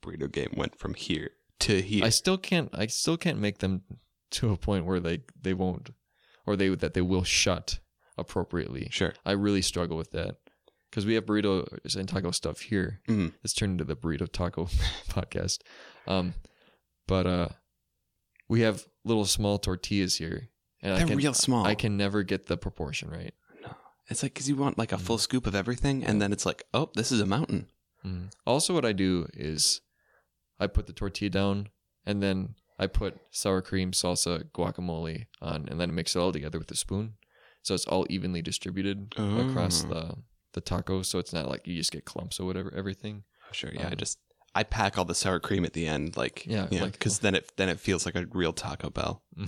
burrito 0.03 0.31
game 0.31 0.53
went 0.55 0.77
from 0.77 0.93
here 0.93 1.31
to 1.61 1.81
here. 1.81 2.03
I 2.03 2.09
still 2.09 2.37
can't. 2.37 2.69
I 2.73 2.87
still 2.87 3.17
can't 3.17 3.39
make 3.39 3.59
them 3.59 3.83
to 4.31 4.51
a 4.51 4.57
point 4.57 4.85
where 4.85 4.99
they 4.99 5.21
they 5.41 5.53
won't, 5.53 5.91
or 6.45 6.55
they 6.55 6.69
that 6.69 6.93
they 6.93 7.01
will 7.01 7.23
shut 7.23 7.79
appropriately. 8.17 8.87
sure. 8.91 9.13
I 9.25 9.31
really 9.33 9.61
struggle 9.61 9.97
with 9.97 10.11
that 10.11 10.37
because 10.95 11.05
we 11.05 11.15
have 11.15 11.25
burritos 11.25 11.97
and 11.97 12.07
taco 12.07 12.31
stuff 12.31 12.61
here. 12.61 13.01
Mhm. 13.09 13.33
It's 13.43 13.51
turned 13.53 13.73
into 13.73 13.83
the 13.83 13.97
burrito 13.97 14.31
taco 14.31 14.65
podcast. 15.09 15.59
Um, 16.07 16.33
but 17.05 17.27
uh, 17.27 17.49
we 18.47 18.61
have 18.61 18.85
little 19.03 19.25
small 19.25 19.57
tortillas 19.59 20.15
here, 20.15 20.47
and 20.81 20.93
I 20.93 20.99
They're 20.99 21.07
can, 21.07 21.17
real 21.17 21.33
small. 21.33 21.65
I 21.67 21.75
can 21.75 21.97
never 21.97 22.23
get 22.23 22.45
the 22.47 22.55
proportion 22.55 23.09
right. 23.09 23.33
No, 23.61 23.75
it's 24.09 24.23
like 24.23 24.33
because 24.33 24.47
you 24.47 24.55
want 24.55 24.77
like 24.77 24.93
a 24.93 24.95
Mm. 24.95 25.01
full 25.01 25.17
scoop 25.17 25.45
of 25.47 25.53
everything, 25.53 26.05
and 26.05 26.21
then 26.21 26.31
it's 26.31 26.45
like, 26.45 26.63
oh, 26.73 26.91
this 26.95 27.11
is 27.11 27.19
a 27.19 27.25
mountain. 27.25 27.67
Mm. 28.05 28.31
Also, 28.45 28.73
what 28.73 28.85
I 28.85 28.93
do 28.93 29.27
is 29.33 29.81
I 30.59 30.67
put 30.67 30.87
the 30.87 30.93
tortilla 30.93 31.29
down 31.29 31.67
and 32.05 32.23
then 32.23 32.55
I 32.79 32.87
put 32.87 33.17
sour 33.31 33.61
cream, 33.61 33.91
salsa, 33.91 34.45
guacamole 34.53 35.25
on, 35.41 35.67
and 35.67 35.77
then 35.81 35.93
mix 35.93 36.15
it 36.15 36.19
all 36.19 36.31
together 36.31 36.57
with 36.59 36.71
a 36.71 36.75
spoon, 36.77 37.15
so 37.63 37.73
it's 37.73 37.85
all 37.85 38.05
evenly 38.09 38.41
distributed 38.41 39.13
across 39.17 39.83
Oh. 39.83 39.87
the 39.89 40.15
the 40.55 40.61
taco. 40.61 41.03
So 41.03 41.19
it's 41.19 41.31
not 41.33 41.47
like 41.47 41.67
you 41.67 41.75
just 41.75 41.91
get 41.91 42.03
clumps 42.05 42.39
or 42.39 42.45
whatever. 42.47 42.73
Everything. 42.75 43.23
Sure, 43.51 43.69
yeah. 43.73 43.83
I 43.87 43.91
Um, 43.91 43.97
just 43.97 44.17
I 44.55 44.63
pack 44.63 44.97
all 44.97 45.05
the 45.05 45.13
sour 45.15 45.39
cream 45.39 45.63
at 45.65 45.73
the 45.73 45.85
end, 45.85 46.17
like 46.17 46.45
Yeah, 46.47 46.67
yeah, 46.71 46.83
like- 46.83 46.93
because 46.93 47.19
then 47.19 47.35
it 47.35 47.51
then 47.57 47.69
it 47.69 47.79
feels 47.79 48.05
like 48.07 48.15
a 48.15 48.25
real 48.33 48.53
Taco 48.53 48.89
Bell. 48.89 49.23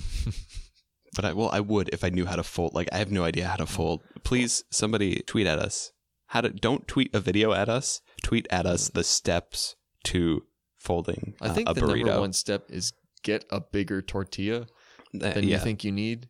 But 1.16 1.26
I 1.26 1.34
well, 1.34 1.50
I 1.52 1.62
would 1.62 1.90
if 1.94 2.04
I 2.04 2.10
knew 2.10 2.26
how 2.26 2.36
to 2.36 2.44
fold. 2.44 2.74
Like 2.76 2.90
I 2.92 2.98
have 2.98 3.12
no 3.12 3.24
idea 3.24 3.48
how 3.48 3.56
to 3.56 3.66
fold. 3.66 4.02
Please, 4.24 4.64
somebody 4.72 5.22
tweet 5.26 5.48
at 5.48 5.58
us. 5.58 5.92
How 6.28 6.42
to 6.42 6.50
don't 6.50 6.88
tweet 6.88 7.16
a 7.16 7.20
video 7.20 7.54
at 7.54 7.70
us. 7.70 8.02
Tweet 8.22 8.46
at 8.52 8.66
us 8.66 8.90
the 8.90 9.04
steps 9.04 9.76
to 10.04 10.44
folding 10.78 11.34
I 11.42 11.48
uh, 11.48 11.54
think 11.54 11.70
a 11.70 11.74
the 11.74 11.82
burrito. 11.82 12.06
number 12.06 12.20
one 12.20 12.34
step 12.34 12.66
is 12.70 12.94
get 13.24 13.46
a 13.50 13.62
bigger 13.62 14.02
tortilla 14.02 14.68
Uh, 15.16 15.32
than 15.34 15.44
yeah, 15.48 15.58
you 15.58 15.64
think 15.64 15.84
you 15.84 15.92
need. 15.92 16.30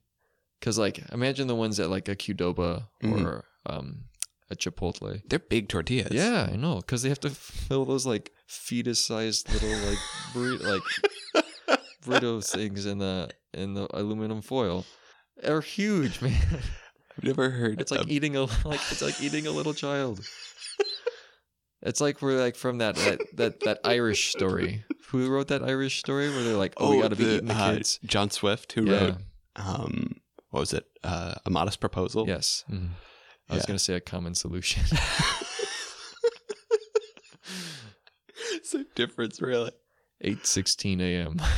Because 0.59 0.77
like 0.77 0.99
imagine 1.11 1.47
the 1.47 1.55
ones 1.55 1.79
at 1.79 1.89
like 1.89 2.07
a 2.07 2.15
Qdoba 2.15 2.87
Mhm. 3.03 3.25
or 3.25 3.45
um, 3.65 4.05
a 4.49 4.55
Chipotle. 4.55 5.21
they're 5.27 5.39
big 5.39 5.67
tortillas. 5.69 6.11
Yeah, 6.13 6.47
I 6.51 6.55
know, 6.55 6.77
because 6.77 7.01
they 7.03 7.09
have 7.09 7.19
to 7.21 7.29
fill 7.29 7.85
those 7.85 8.05
like 8.05 8.31
fetus-sized 8.47 9.51
little 9.51 9.77
like 9.89 9.97
burrito, 10.33 10.81
like 11.35 11.81
burrito 12.03 12.45
things 12.45 12.85
in 12.85 12.99
the 12.99 13.29
in 13.53 13.73
the 13.73 13.87
aluminum 13.93 14.41
foil. 14.41 14.85
They're 15.41 15.61
huge, 15.61 16.21
man. 16.21 16.33
I've 17.17 17.23
never 17.23 17.49
heard. 17.49 17.81
It's 17.81 17.91
like 17.91 18.01
of- 18.01 18.09
eating 18.09 18.35
a 18.35 18.41
like 18.43 18.79
it's 18.91 19.01
like 19.01 19.21
eating 19.21 19.47
a 19.47 19.51
little 19.51 19.73
child. 19.73 20.21
It's 21.81 22.01
like 22.01 22.21
we're 22.21 22.39
like 22.39 22.55
from 22.55 22.79
that 22.79 22.95
that 22.95 23.19
that, 23.35 23.59
that 23.61 23.79
Irish 23.83 24.31
story. 24.31 24.83
Who 25.09 25.29
wrote 25.29 25.47
that 25.49 25.63
Irish 25.63 25.99
story 25.99 26.29
where 26.29 26.43
they're 26.43 26.57
like, 26.57 26.73
"Oh, 26.77 26.95
we 26.95 27.01
got 27.01 27.09
to 27.11 27.15
be 27.15 27.23
eating 27.25 27.45
the 27.47 27.53
uh, 27.53 27.75
kids." 27.75 27.99
John 28.03 28.29
Swift, 28.29 28.73
who 28.73 28.85
Yeah. 28.85 28.99
wrote 28.99 29.15
um, 29.55 30.15
what 30.49 30.59
was 30.61 30.73
it? 30.73 30.85
Uh, 31.03 31.35
a 31.45 31.49
Modest 31.49 31.79
Proposal. 31.79 32.27
Yes. 32.27 32.63
Mhm. 32.69 32.89
I 33.49 33.55
was 33.55 33.63
Yeah. 33.63 33.67
gonna 33.67 33.79
say 33.79 33.93
a 33.95 33.99
common 34.01 34.35
solution. 34.35 34.83
Same 38.63 38.85
difference, 38.95 39.41
really. 39.41 39.71
Eight 40.21 40.45
sixteen 40.45 41.01
a.m. 41.01 41.39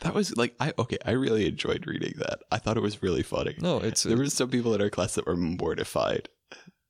That 0.00 0.14
was 0.14 0.34
like 0.34 0.54
I 0.58 0.72
okay. 0.78 0.96
I 1.04 1.10
really 1.10 1.46
enjoyed 1.46 1.86
reading 1.86 2.14
that. 2.18 2.38
I 2.50 2.56
thought 2.58 2.78
it 2.78 2.82
was 2.82 3.02
really 3.02 3.22
funny. 3.22 3.54
No, 3.60 3.78
it's 3.80 4.04
There 4.04 4.16
were 4.16 4.30
some 4.30 4.48
people 4.48 4.74
in 4.74 4.80
our 4.80 4.88
class 4.88 5.14
that 5.16 5.26
were 5.26 5.36
mortified. 5.36 6.30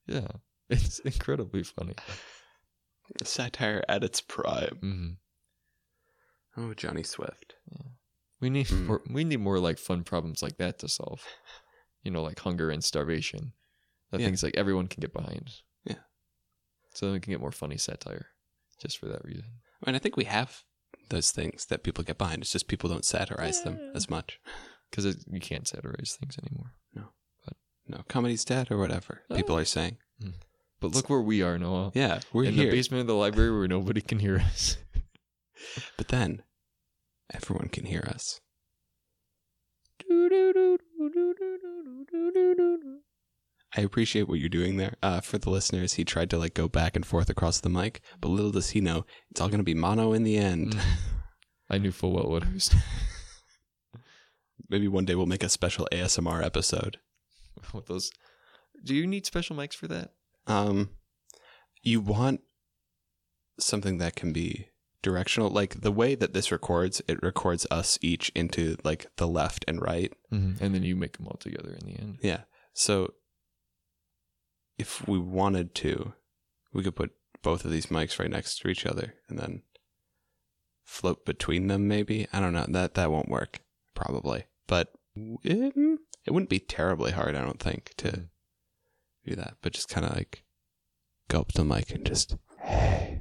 yeah, 0.07 0.28
it's 0.70 1.00
incredibly 1.00 1.64
funny. 1.64 1.94
Satire 3.24 3.83
at 3.88 4.04
its 4.04 4.20
prime. 4.20 4.76
hmm 4.81 5.09
Oh, 6.57 6.72
Johnny 6.74 7.02
Swift. 7.02 7.54
We 8.40 8.48
need 8.50 8.66
Mm. 8.68 8.87
more, 8.87 9.02
we 9.11 9.24
need 9.24 9.40
more 9.40 9.59
like 9.59 9.78
fun 9.78 10.04
problems 10.04 10.40
like 10.42 10.59
that 10.59 10.78
to 10.81 10.88
solve. 10.88 11.24
You 12.09 12.14
know, 12.14 12.23
like 12.23 12.38
hunger 12.38 12.71
and 12.71 12.83
starvation. 12.83 13.53
The 14.11 14.18
Yeah. 14.18 14.25
things 14.25 14.42
like 14.42 14.57
everyone 14.57 14.87
can 14.88 15.03
get 15.03 15.12
behind. 15.12 15.61
Yeah. 15.85 15.99
So 16.94 17.05
then 17.05 17.12
we 17.12 17.21
can 17.21 17.33
get 17.33 17.40
more 17.40 17.53
funny 17.53 17.77
satire, 17.77 18.29
just 18.81 18.97
for 18.97 19.09
that 19.09 19.23
reason. 19.27 19.61
I 19.83 19.90
mean, 19.90 19.94
I 19.94 19.99
think 19.99 20.16
we 20.16 20.25
have 20.25 20.64
those 21.11 21.31
things 21.33 21.66
that 21.66 21.83
people 21.83 22.03
get 22.03 22.16
behind. 22.16 22.40
It's 22.40 22.51
just 22.53 22.66
people 22.66 22.88
don't 22.88 23.05
satirize 23.05 23.62
them 23.62 23.79
as 23.94 24.09
much. 24.09 24.40
Because 24.88 25.23
you 25.31 25.38
can't 25.38 25.68
satirize 25.68 26.16
things 26.18 26.38
anymore. 26.38 26.73
No, 26.94 27.11
but 27.44 27.57
no 27.87 28.05
comedy's 28.09 28.47
dead 28.47 28.71
or 28.71 28.79
whatever 28.79 29.21
oh. 29.29 29.37
people 29.37 29.59
are 29.59 29.66
saying. 29.66 29.99
Mm. 30.18 30.33
But 30.81 30.94
look 30.94 31.11
where 31.11 31.21
we 31.21 31.42
are, 31.42 31.59
Noah. 31.59 31.92
Yeah, 31.94 32.21
we're 32.33 32.44
in 32.44 32.55
here. 32.55 32.71
the 32.71 32.77
basement 32.79 33.03
of 33.03 33.07
the 33.07 33.14
library 33.14 33.51
where 33.51 33.68
nobody 33.68 34.01
can 34.01 34.21
hear 34.21 34.38
us. 34.38 34.79
But 35.99 36.09
then 36.09 36.42
everyone 37.31 37.68
can 37.68 37.85
hear 37.85 38.09
us. 38.09 38.40
I 43.76 43.82
appreciate 43.82 44.28
what 44.28 44.38
you're 44.38 44.48
doing 44.48 44.76
there. 44.76 44.96
Uh, 45.02 45.20
for 45.20 45.38
the 45.38 45.50
listeners, 45.50 45.94
he 45.94 46.04
tried 46.04 46.30
to 46.30 46.38
like 46.38 46.54
go 46.54 46.68
back 46.68 46.96
and 46.96 47.04
forth 47.04 47.28
across 47.28 47.61
the 47.61 47.68
mic, 47.68 48.00
but 48.20 48.28
little 48.28 48.50
does 48.50 48.70
he 48.70 48.80
know, 48.80 49.04
it's 49.30 49.40
all 49.40 49.48
going 49.48 49.58
to 49.58 49.64
be 49.64 49.74
mono 49.74 50.12
in 50.12 50.22
the 50.22 50.37
end. 50.37 50.74
Mm. 50.74 50.80
I 51.70 51.78
knew 51.78 51.92
full 51.92 52.12
well 52.12 52.28
what 52.28 52.46
I 52.46 52.52
was 52.52 52.74
Maybe 54.70 54.88
one 54.88 55.04
day 55.04 55.14
we'll 55.14 55.26
make 55.26 55.42
a 55.42 55.48
special 55.48 55.87
ASMR 55.92 56.42
episode. 56.42 56.98
with 57.74 57.87
those. 57.87 58.11
Do 58.84 58.94
you 58.94 59.06
need 59.06 59.26
special 59.26 59.56
mics 59.56 59.74
for 59.74 59.88
that? 59.88 60.12
Um, 60.46 60.90
you 61.82 62.00
want 62.00 62.40
something 63.58 63.98
that 63.98 64.16
can 64.16 64.32
be 64.32 64.67
directional, 65.02 65.50
like 65.50 65.80
the 65.80 65.92
way 65.92 66.14
that 66.14 66.32
this 66.32 66.50
records. 66.52 67.00
It 67.08 67.22
records 67.22 67.66
us 67.70 67.98
each 68.02 68.30
into 68.34 68.76
like 68.84 69.06
the 69.16 69.28
left 69.28 69.64
and 69.68 69.80
right. 69.80 70.12
Mm-hmm. 70.32 70.62
And 70.64 70.74
then 70.74 70.82
you 70.82 70.96
make 70.96 71.16
them 71.16 71.26
all 71.26 71.37
together 71.38 71.76
in 71.80 71.87
the 71.87 71.98
end. 72.00 72.18
Yeah. 72.22 72.42
So 72.72 73.14
if 74.78 75.06
we 75.08 75.18
wanted 75.18 75.74
to, 75.76 76.12
we 76.72 76.82
could 76.82 76.96
put 76.96 77.12
both 77.42 77.64
of 77.64 77.70
these 77.70 77.87
mics 77.87 78.18
right 78.18 78.30
next 78.30 78.58
to 78.61 78.68
each 78.68 78.87
other 78.87 79.14
and 79.28 79.38
then 79.38 79.62
float 80.84 81.24
between 81.24 81.66
them 81.68 81.87
maybe. 81.88 82.26
I 82.32 82.40
don't 82.40 82.52
know. 82.52 82.66
That 82.68 82.94
that 82.94 83.11
won't 83.11 83.28
work 83.28 83.61
probably. 83.94 84.44
But 84.66 84.92
it, 85.16 85.72
it 86.24 86.30
wouldn't 86.32 86.50
be 86.50 86.58
terribly 86.61 87.12
hard, 87.12 87.34
I 87.34 87.40
don't 87.44 87.61
think, 87.61 87.94
to 87.98 88.08
Mhm. 88.08 88.28
do 89.24 89.34
that. 89.37 89.54
But 89.62 89.72
just 89.72 89.88
kind 89.88 90.06
of 90.06 90.14
like 90.14 90.44
go 91.28 91.40
up 91.40 91.52
the 91.52 91.64
mic 91.64 91.90
and 91.90 92.06
just, 92.06 92.37
"Hey, 92.62 93.20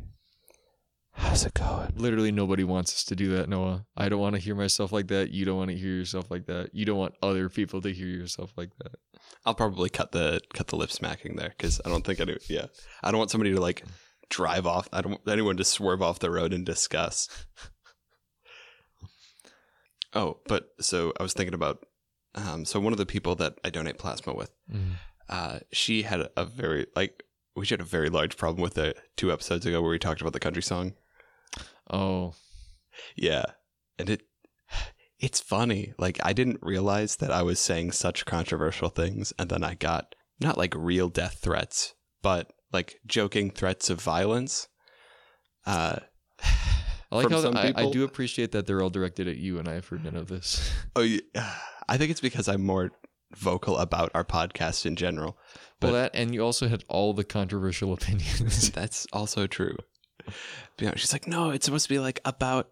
how's 1.17 1.45
it 1.45 1.53
going?" 1.53 1.93
Literally 1.95 2.31
nobody 2.31 2.63
wants 2.63 2.93
us 2.93 3.03
to 3.05 3.15
do 3.15 3.35
that, 3.35 3.49
Noah. 3.49 3.85
I 3.95 4.09
don't 4.09 4.19
want 4.19 4.35
to 4.35 4.41
hear 4.41 4.55
myself 4.55 4.91
like 4.91 5.07
that. 5.07 5.31
You 5.31 5.45
don't 5.45 5.57
want 5.57 5.71
to 5.71 5.77
hear 5.77 5.93
yourself 5.93 6.31
like 6.31 6.45
that. 6.45 6.73
You 6.73 6.85
don't 6.85 6.97
want 6.97 7.15
other 7.21 7.49
people 7.49 7.81
to 7.81 7.91
hear 7.93 8.07
yourself 8.07 8.53
like 8.55 8.71
that. 8.79 8.95
I'll 9.45 9.55
probably 9.55 9.89
cut 9.89 10.11
the 10.11 10.39
cut 10.53 10.67
the 10.67 10.75
lip 10.75 10.91
smacking 10.91 11.35
there 11.35 11.49
because 11.49 11.81
I 11.85 11.89
don't 11.89 12.05
think 12.05 12.21
I 12.21 12.25
do. 12.25 12.37
Yeah, 12.49 12.67
I 13.03 13.11
don't 13.11 13.19
want 13.19 13.31
somebody 13.31 13.53
to 13.53 13.61
like 13.61 13.83
drive 14.29 14.65
off. 14.65 14.89
I 14.91 15.01
don't 15.01 15.11
want 15.11 15.27
anyone 15.27 15.57
to 15.57 15.63
swerve 15.63 16.01
off 16.01 16.19
the 16.19 16.31
road 16.31 16.53
in 16.53 16.63
disgust. 16.63 17.31
Oh, 20.13 20.39
but 20.47 20.69
so 20.79 21.13
I 21.19 21.23
was 21.23 21.33
thinking 21.33 21.53
about. 21.53 21.85
Um, 22.33 22.65
so 22.65 22.79
one 22.79 22.93
of 22.93 22.97
the 22.97 23.05
people 23.05 23.35
that 23.35 23.55
I 23.63 23.69
donate 23.69 23.97
plasma 23.97 24.33
with, 24.33 24.51
uh, 25.29 25.59
she 25.71 26.03
had 26.03 26.27
a 26.35 26.45
very 26.45 26.87
like 26.95 27.23
we 27.55 27.65
had 27.65 27.81
a 27.81 27.85
very 27.85 28.09
large 28.09 28.37
problem 28.37 28.61
with 28.61 28.77
it 28.77 28.97
two 29.15 29.31
episodes 29.31 29.65
ago 29.65 29.81
where 29.81 29.91
we 29.91 29.99
talked 29.99 30.21
about 30.21 30.33
the 30.33 30.39
country 30.39 30.61
song. 30.61 30.93
Oh, 31.89 32.33
Yeah, 33.15 33.45
and 33.99 34.09
it 34.09 34.23
it's 35.19 35.39
funny. 35.39 35.93
Like 35.97 36.19
I 36.23 36.33
didn't 36.33 36.59
realize 36.61 37.17
that 37.17 37.31
I 37.31 37.41
was 37.43 37.59
saying 37.59 37.91
such 37.93 38.25
controversial 38.25 38.89
things, 38.89 39.33
and 39.39 39.49
then 39.49 39.63
I 39.63 39.73
got 39.73 40.15
not 40.39 40.57
like 40.57 40.73
real 40.75 41.09
death 41.09 41.39
threats, 41.41 41.95
but 42.21 42.53
like 42.71 42.99
joking 43.05 43.49
threats 43.51 43.89
of 43.89 44.01
violence. 44.01 44.67
Uh, 45.65 45.99
I 47.09 47.15
like 47.15 47.29
how 47.29 47.41
some 47.41 47.55
I, 47.55 47.73
I 47.75 47.89
do 47.89 48.03
appreciate 48.03 48.51
that 48.51 48.67
they're 48.67 48.81
all 48.81 48.89
directed 48.89 49.27
at 49.27 49.37
you, 49.37 49.59
and 49.59 49.67
I've 49.67 49.87
heard 49.87 50.03
none 50.03 50.17
of 50.17 50.27
this. 50.27 50.73
oh, 50.95 51.01
yeah, 51.01 51.19
I 51.89 51.97
think 51.97 52.11
it's 52.11 52.21
because 52.21 52.47
I'm 52.47 52.65
more 52.65 52.91
vocal 53.35 53.77
about 53.77 54.11
our 54.13 54.25
podcast 54.25 54.85
in 54.85 54.95
general. 54.95 55.37
well, 55.81 55.93
that 55.93 56.11
and 56.13 56.33
you 56.33 56.43
also 56.43 56.67
had 56.67 56.83
all 56.89 57.13
the 57.13 57.23
controversial 57.23 57.93
opinions. 57.93 58.71
That's 58.73 59.07
also 59.13 59.47
true. 59.47 59.77
You 60.79 60.87
know, 60.87 60.93
she's 60.95 61.13
like, 61.13 61.27
no, 61.27 61.49
it's 61.51 61.65
supposed 61.65 61.85
to 61.85 61.93
be 61.93 61.99
like 61.99 62.19
about, 62.25 62.69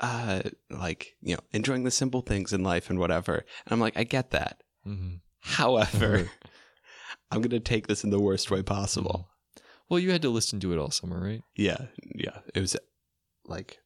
uh, 0.00 0.42
like 0.70 1.14
you 1.20 1.34
know, 1.34 1.40
enjoying 1.52 1.84
the 1.84 1.90
simple 1.90 2.20
things 2.22 2.52
in 2.52 2.62
life 2.62 2.90
and 2.90 2.98
whatever. 2.98 3.34
And 3.34 3.72
I'm 3.72 3.80
like, 3.80 3.96
I 3.96 4.04
get 4.04 4.30
that. 4.30 4.62
hmm 4.84 5.14
However, 5.40 6.30
I'm 7.30 7.40
gonna 7.42 7.60
take 7.60 7.86
this 7.88 8.04
in 8.04 8.10
the 8.10 8.20
worst 8.20 8.50
way 8.50 8.62
possible. 8.62 9.28
Well, 9.88 9.98
you 9.98 10.12
had 10.12 10.22
to 10.22 10.30
listen 10.30 10.60
to 10.60 10.72
it 10.72 10.78
all 10.78 10.90
summer, 10.90 11.20
right? 11.20 11.42
Yeah, 11.56 11.86
yeah. 12.14 12.38
It 12.54 12.60
was 12.60 12.76
like 13.46 13.78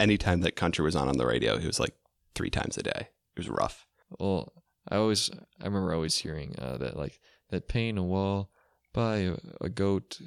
anytime 0.00 0.40
that 0.40 0.56
country 0.56 0.84
was 0.84 0.96
on 0.96 1.08
on 1.08 1.18
the 1.18 1.26
radio, 1.26 1.54
it 1.54 1.64
was 1.66 1.78
like 1.80 1.94
three 2.34 2.50
times 2.50 2.76
a 2.76 2.82
day. 2.82 3.08
It 3.36 3.38
was 3.38 3.48
rough. 3.48 3.86
Well, 4.18 4.52
I 4.88 4.96
always 4.96 5.30
I 5.60 5.64
remember 5.64 5.94
always 5.94 6.16
hearing 6.18 6.56
uh, 6.58 6.78
that 6.78 6.96
like 6.96 7.20
that 7.50 7.68
paint 7.68 7.98
a 7.98 8.02
wall, 8.02 8.50
buy 8.94 9.16
a, 9.16 9.34
a 9.60 9.68
goat, 9.68 10.18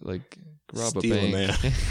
like 0.00 0.38
rob 0.72 0.96
Steal 0.98 1.12
a 1.14 1.30
bank. 1.32 1.32
man. 1.62 1.72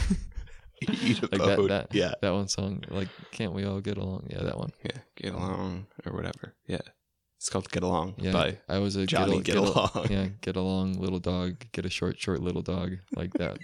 Eat 1.03 1.19
a 1.21 1.27
like 1.27 1.37
boat. 1.57 1.67
that, 1.69 1.89
that, 1.89 1.95
yeah. 1.95 2.13
that 2.23 2.33
one 2.33 2.47
song. 2.47 2.83
Like, 2.89 3.09
can't 3.31 3.53
we 3.53 3.65
all 3.65 3.81
get 3.81 3.97
along? 3.97 4.25
Yeah, 4.31 4.41
that 4.41 4.57
one. 4.57 4.71
Yeah. 4.83 4.97
Get 5.15 5.35
um, 5.35 5.41
along 5.41 5.87
or 6.07 6.13
whatever. 6.13 6.55
Yeah. 6.65 6.79
It's 7.37 7.49
called 7.49 7.69
Get 7.71 7.81
Along 7.81 8.13
Yeah, 8.19 8.33
by 8.33 8.57
I 8.69 8.77
was 8.77 8.95
a 8.95 9.07
Johnny 9.07 9.37
get, 9.41 9.55
Get, 9.55 9.55
al- 9.57 9.63
get 9.65 9.75
al- 9.75 9.91
Along. 9.95 10.11
yeah, 10.11 10.27
get 10.41 10.55
along, 10.55 10.93
little 10.99 11.17
dog. 11.19 11.65
Get 11.71 11.85
a 11.87 11.89
short, 11.89 12.19
short 12.19 12.39
little 12.39 12.61
dog. 12.61 12.97
Like 13.15 13.33
that. 13.33 13.57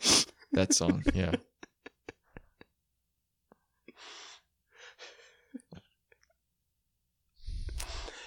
that 0.52 0.72
song. 0.72 1.02
Yeah. 1.12 1.34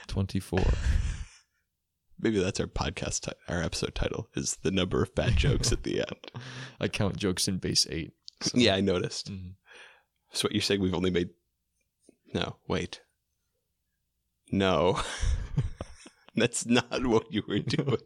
Twenty-four. 0.07 0.63
Maybe 2.23 2.39
that's 2.39 2.61
our 2.61 2.67
podcast, 2.67 3.21
ti- 3.25 3.37
our 3.49 3.61
episode 3.61 3.93
title 3.95 4.29
is 4.33 4.55
the 4.63 4.71
number 4.71 5.03
of 5.03 5.13
bad 5.13 5.35
jokes 5.35 5.73
at 5.73 5.83
the 5.83 5.99
end. 6.07 6.31
I 6.79 6.87
count 6.87 7.17
jokes 7.17 7.49
in 7.49 7.57
base 7.57 7.85
eight. 7.89 8.13
so- 8.41 8.57
Yeah, 8.57 8.75
I 8.75 8.79
noticed. 8.81 9.29
Mhm. 9.29 9.55
So 10.31 10.45
what 10.45 10.53
you're 10.53 10.61
saying? 10.61 10.79
We've 10.81 10.93
only 10.95 11.11
made. 11.11 11.31
No, 12.33 12.55
wait. 12.67 13.01
No, 14.51 15.01
that's 16.35 16.65
not 16.65 17.05
what 17.05 17.31
you 17.31 17.43
were 17.47 17.59
doing. 17.59 17.97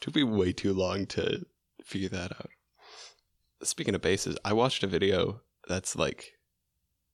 Took 0.00 0.14
me 0.14 0.22
way 0.22 0.52
too 0.52 0.72
long 0.72 1.06
to 1.06 1.44
figure 1.84 2.08
that 2.10 2.32
out. 2.32 2.50
Speaking 3.62 3.94
of 3.94 4.02
bases, 4.02 4.36
I 4.44 4.52
watched 4.52 4.84
a 4.84 4.86
video 4.86 5.40
that's 5.68 5.96
like, 5.96 6.32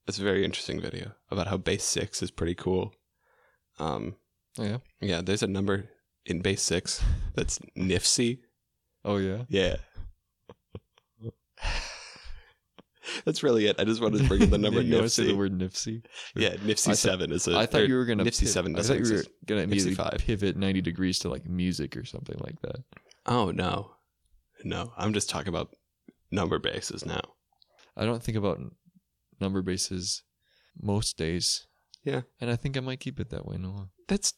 it's 0.07 0.19
a 0.19 0.23
very 0.23 0.43
interesting 0.45 0.79
video 0.79 1.13
about 1.31 1.47
how 1.47 1.57
base 1.57 1.83
six 1.83 2.21
is 2.21 2.29
pretty 2.31 2.53
cool. 2.55 2.93
Um, 3.83 4.15
yeah. 4.57 4.77
yeah, 5.01 5.21
there's 5.21 5.43
a 5.43 5.47
number 5.47 5.89
in 6.25 6.41
base 6.41 6.61
six 6.61 7.03
that's 7.35 7.59
nifsy. 7.77 8.39
Oh 9.03 9.17
yeah. 9.17 9.43
Yeah. 9.49 9.75
That's 13.25 13.43
really 13.43 13.67
it. 13.67 13.75
I 13.79 13.83
just 13.83 14.01
wanted 14.01 14.21
to 14.21 14.27
bring 14.27 14.43
up 14.43 14.49
the 14.49 14.57
number 14.57 14.81
you 14.81 15.07
say 15.09 15.27
the 15.27 15.35
word 15.35 15.57
Nipsey. 15.57 16.03
Yeah, 16.35 16.55
thought- 16.55 16.97
seven 16.97 17.31
is 17.31 17.47
a. 17.47 17.57
I 17.57 17.65
thought 17.65 17.87
you 17.87 17.95
were 17.95 18.05
gonna 18.05 18.23
Nipsey 18.23 18.43
piv- 18.43 18.47
seven 18.47 18.77
I 18.77 18.81
thought 18.81 18.99
you 19.05 19.13
were 19.15 19.23
gonna 19.45 19.61
immediately 19.61 19.95
five. 19.95 20.15
pivot 20.19 20.55
ninety 20.55 20.81
degrees 20.81 21.19
to 21.19 21.29
like 21.29 21.45
music 21.45 21.97
or 21.97 22.05
something 22.05 22.37
like 22.39 22.59
that. 22.61 22.77
Oh 23.25 23.51
no, 23.51 23.91
no. 24.63 24.93
I'm 24.97 25.13
just 25.13 25.29
talking 25.29 25.49
about 25.49 25.75
number 26.31 26.59
bases 26.59 27.05
now. 27.05 27.21
I 27.95 28.05
don't 28.05 28.23
think 28.23 28.37
about 28.37 28.59
number 29.39 29.61
bases 29.61 30.23
most 30.81 31.17
days. 31.17 31.67
Yeah. 32.03 32.21
and 32.41 32.49
I 32.49 32.55
think 32.55 32.77
I 32.77 32.81
might 32.81 32.99
keep 32.99 33.19
it 33.19 33.29
that 33.29 33.45
way. 33.45 33.57
Noah. 33.57 33.89
That's 34.07 34.33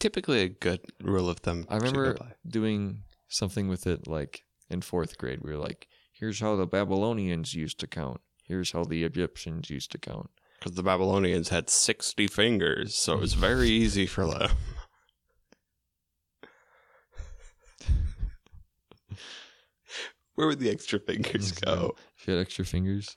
typically 0.00 0.40
a 0.42 0.48
good 0.48 0.80
rule 1.02 1.28
of 1.28 1.38
thumb. 1.38 1.66
I 1.68 1.76
remember 1.76 2.16
doing 2.46 3.04
something 3.28 3.68
with 3.68 3.86
it 3.86 4.06
like 4.08 4.42
in 4.68 4.80
fourth 4.80 5.16
grade. 5.18 5.40
We 5.42 5.52
were 5.52 5.58
like, 5.62 5.86
"Here's 6.12 6.40
how 6.40 6.56
the 6.56 6.66
Babylonians 6.66 7.54
used 7.54 7.78
to 7.80 7.86
count. 7.86 8.20
Here's 8.44 8.72
how 8.72 8.84
the 8.84 9.04
Egyptians 9.04 9.70
used 9.70 9.92
to 9.92 9.98
count." 9.98 10.30
because 10.58 10.76
the 10.76 10.82
Babylonians 10.82 11.50
had 11.50 11.68
sixty 11.68 12.26
fingers, 12.26 12.94
so 12.94 13.14
it 13.14 13.20
was 13.20 13.34
very 13.34 13.68
easy 13.68 14.06
for 14.06 14.26
them. 14.26 14.50
Where 20.34 20.46
would 20.48 20.58
the 20.58 20.70
extra 20.70 20.98
fingers 20.98 21.52
go? 21.52 21.94
If 22.18 22.26
you 22.26 22.34
had 22.34 22.40
extra 22.40 22.64
fingers, 22.64 23.14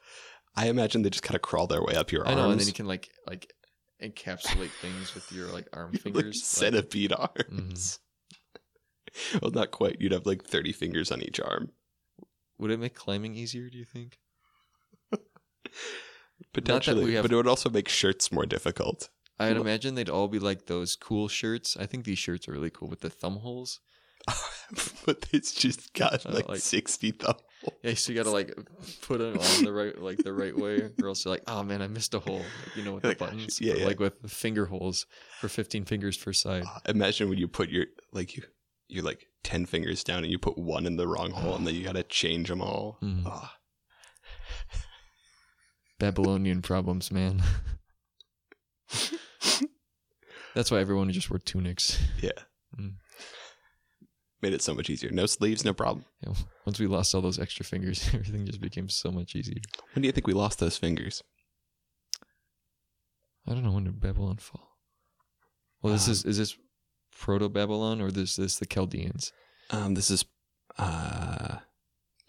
I 0.56 0.68
imagine 0.70 1.02
they 1.02 1.10
just 1.10 1.24
kind 1.24 1.36
of 1.36 1.42
crawl 1.42 1.66
their 1.68 1.82
way 1.84 1.96
up 1.96 2.12
your 2.12 2.26
I 2.28 2.32
arms. 2.32 2.38
know, 2.42 2.52
and 2.52 2.60
then 2.60 2.68
you 2.68 2.74
can 2.74 2.86
like 2.86 3.10
like 3.26 3.52
encapsulate 4.02 4.70
things 4.82 5.14
with 5.16 5.32
your 5.32 5.48
like 5.48 5.68
arm 5.74 5.92
like 5.94 6.02
fingers. 6.02 6.24
like- 6.26 6.34
centipede 6.36 7.14
arms. 7.14 8.00
Well, 9.42 9.50
not 9.52 9.72
quite. 9.72 10.00
You'd 10.00 10.12
have 10.12 10.28
like 10.28 10.44
30 10.44 10.74
fingers 10.74 11.12
on 11.12 11.24
each 11.24 11.40
arm. 11.40 11.72
would 12.60 12.70
it 12.70 12.80
make 12.80 12.94
climbing 12.94 13.34
easier? 13.34 13.68
Do 13.70 13.78
you 13.78 13.86
think? 13.86 14.20
Potentially. 16.54 17.14
have- 17.16 17.24
But 17.24 17.32
it 17.32 17.36
would 17.36 17.48
also 17.48 17.70
make 17.70 17.88
shirts 17.90 18.32
more 18.32 18.46
difficult. 18.46 19.10
I'd 19.40 19.54
Well- 19.54 19.62
imagine 19.62 19.96
they'd 19.96 20.10
all 20.10 20.28
be 20.28 20.40
like 20.40 20.66
those 20.68 20.96
cool 20.96 21.28
shirts. 21.28 21.76
I 21.78 21.86
think 21.88 22.06
these 22.06 22.20
shirts 22.20 22.48
are 22.48 22.52
really 22.52 22.70
cool 22.70 22.90
with 22.90 23.02
the 23.02 23.10
thumb 23.10 23.38
holes. 23.38 23.80
but 25.06 25.26
it's 25.32 25.54
just 25.54 25.94
got 25.94 26.26
Uh, 26.26 26.34
like, 26.34 26.48
like- 26.50 26.60
60 26.60 27.12
thumb. 27.12 27.38
Yeah, 27.84 27.96
so 27.96 28.12
you 28.12 28.18
gotta 28.18 28.30
like 28.32 28.54
put 29.02 29.20
it 29.20 29.36
on 29.38 29.64
the 29.64 29.72
right, 29.74 29.98
like 30.00 30.24
the 30.24 30.32
right 30.32 30.56
way, 30.56 30.90
or 31.02 31.08
else 31.10 31.26
you're 31.26 31.34
like, 31.34 31.44
oh 31.48 31.64
man, 31.64 31.82
I 31.82 31.88
missed 31.88 32.14
a 32.14 32.20
hole. 32.20 32.44
You 32.76 32.84
know, 32.84 32.94
with 32.94 33.02
the 33.04 33.10
Like, 33.10 33.18
buttons, 33.18 33.60
yeah, 33.60 33.74
yeah. 33.76 33.86
like 33.86 34.00
with 34.00 34.14
finger 34.30 34.66
holes 34.68 35.06
for 35.40 35.48
15 35.50 35.86
fingers 35.86 36.18
per 36.18 36.34
side. 36.34 36.64
Ah, 36.66 36.82
Imagine 36.88 37.30
when 37.30 37.38
you 37.40 37.48
put 37.48 37.70
your, 37.70 37.86
like, 38.14 38.36
you, 38.38 38.44
you're 38.88 39.04
like 39.04 39.28
10 39.44 39.66
fingers 39.66 40.04
down 40.04 40.24
and 40.24 40.32
you 40.32 40.38
put 40.38 40.58
one 40.58 40.86
in 40.86 40.98
the 40.98 41.08
wrong 41.08 41.32
hole 41.32 41.56
and 41.56 41.66
then 41.68 41.74
you 41.76 41.84
got 41.84 41.96
to 41.96 42.04
change 42.04 42.48
them 42.50 42.62
all. 42.62 43.00
Mhm. 43.02 43.24
Ah, 43.26 43.56
Babylonian 46.00 46.62
problems, 46.62 47.12
man. 47.12 47.42
That's 50.54 50.72
why 50.72 50.80
everyone 50.80 51.12
just 51.12 51.30
wore 51.30 51.40
tunics. 51.40 52.00
yeah. 52.22 52.32
Mm. 52.80 52.94
Made 54.42 54.54
it 54.54 54.62
so 54.62 54.76
much 54.76 54.90
easier. 54.90 55.10
No 55.12 55.26
sleeves, 55.26 55.66
no 55.66 55.74
problem. 55.74 56.06
Know, 56.26 56.34
once 56.66 56.80
we 56.80 56.86
lost 56.86 57.16
all 57.16 57.22
those 57.22 57.40
extra 57.40 57.66
fingers, 57.66 58.08
everything 58.14 58.46
just 58.46 58.62
became 58.62 58.88
so 58.90 59.12
much 59.12 59.36
easier. 59.36 59.62
When 59.94 60.02
do 60.04 60.08
you 60.08 60.12
think 60.12 60.28
we 60.28 60.34
lost 60.34 60.60
those 60.60 60.78
fingers? 60.78 61.24
I 63.48 63.54
don't 63.54 63.64
know 63.64 63.72
when 63.72 63.86
did 63.86 64.00
Babylon 64.00 64.38
fall. 64.38 64.78
Well, 65.82 65.94
this 65.94 66.08
Um, 66.08 66.12
is 66.12 66.26
is 66.26 66.38
this 66.38 66.58
proto 67.12 67.50
Babylon 67.50 68.02
or 68.02 68.12
this 68.12 68.36
this 68.36 68.58
the 68.60 68.66
Chaldeans? 68.66 69.32
Um, 69.70 69.96
this 69.96 70.12
is 70.12 70.26
uh, 70.78 71.58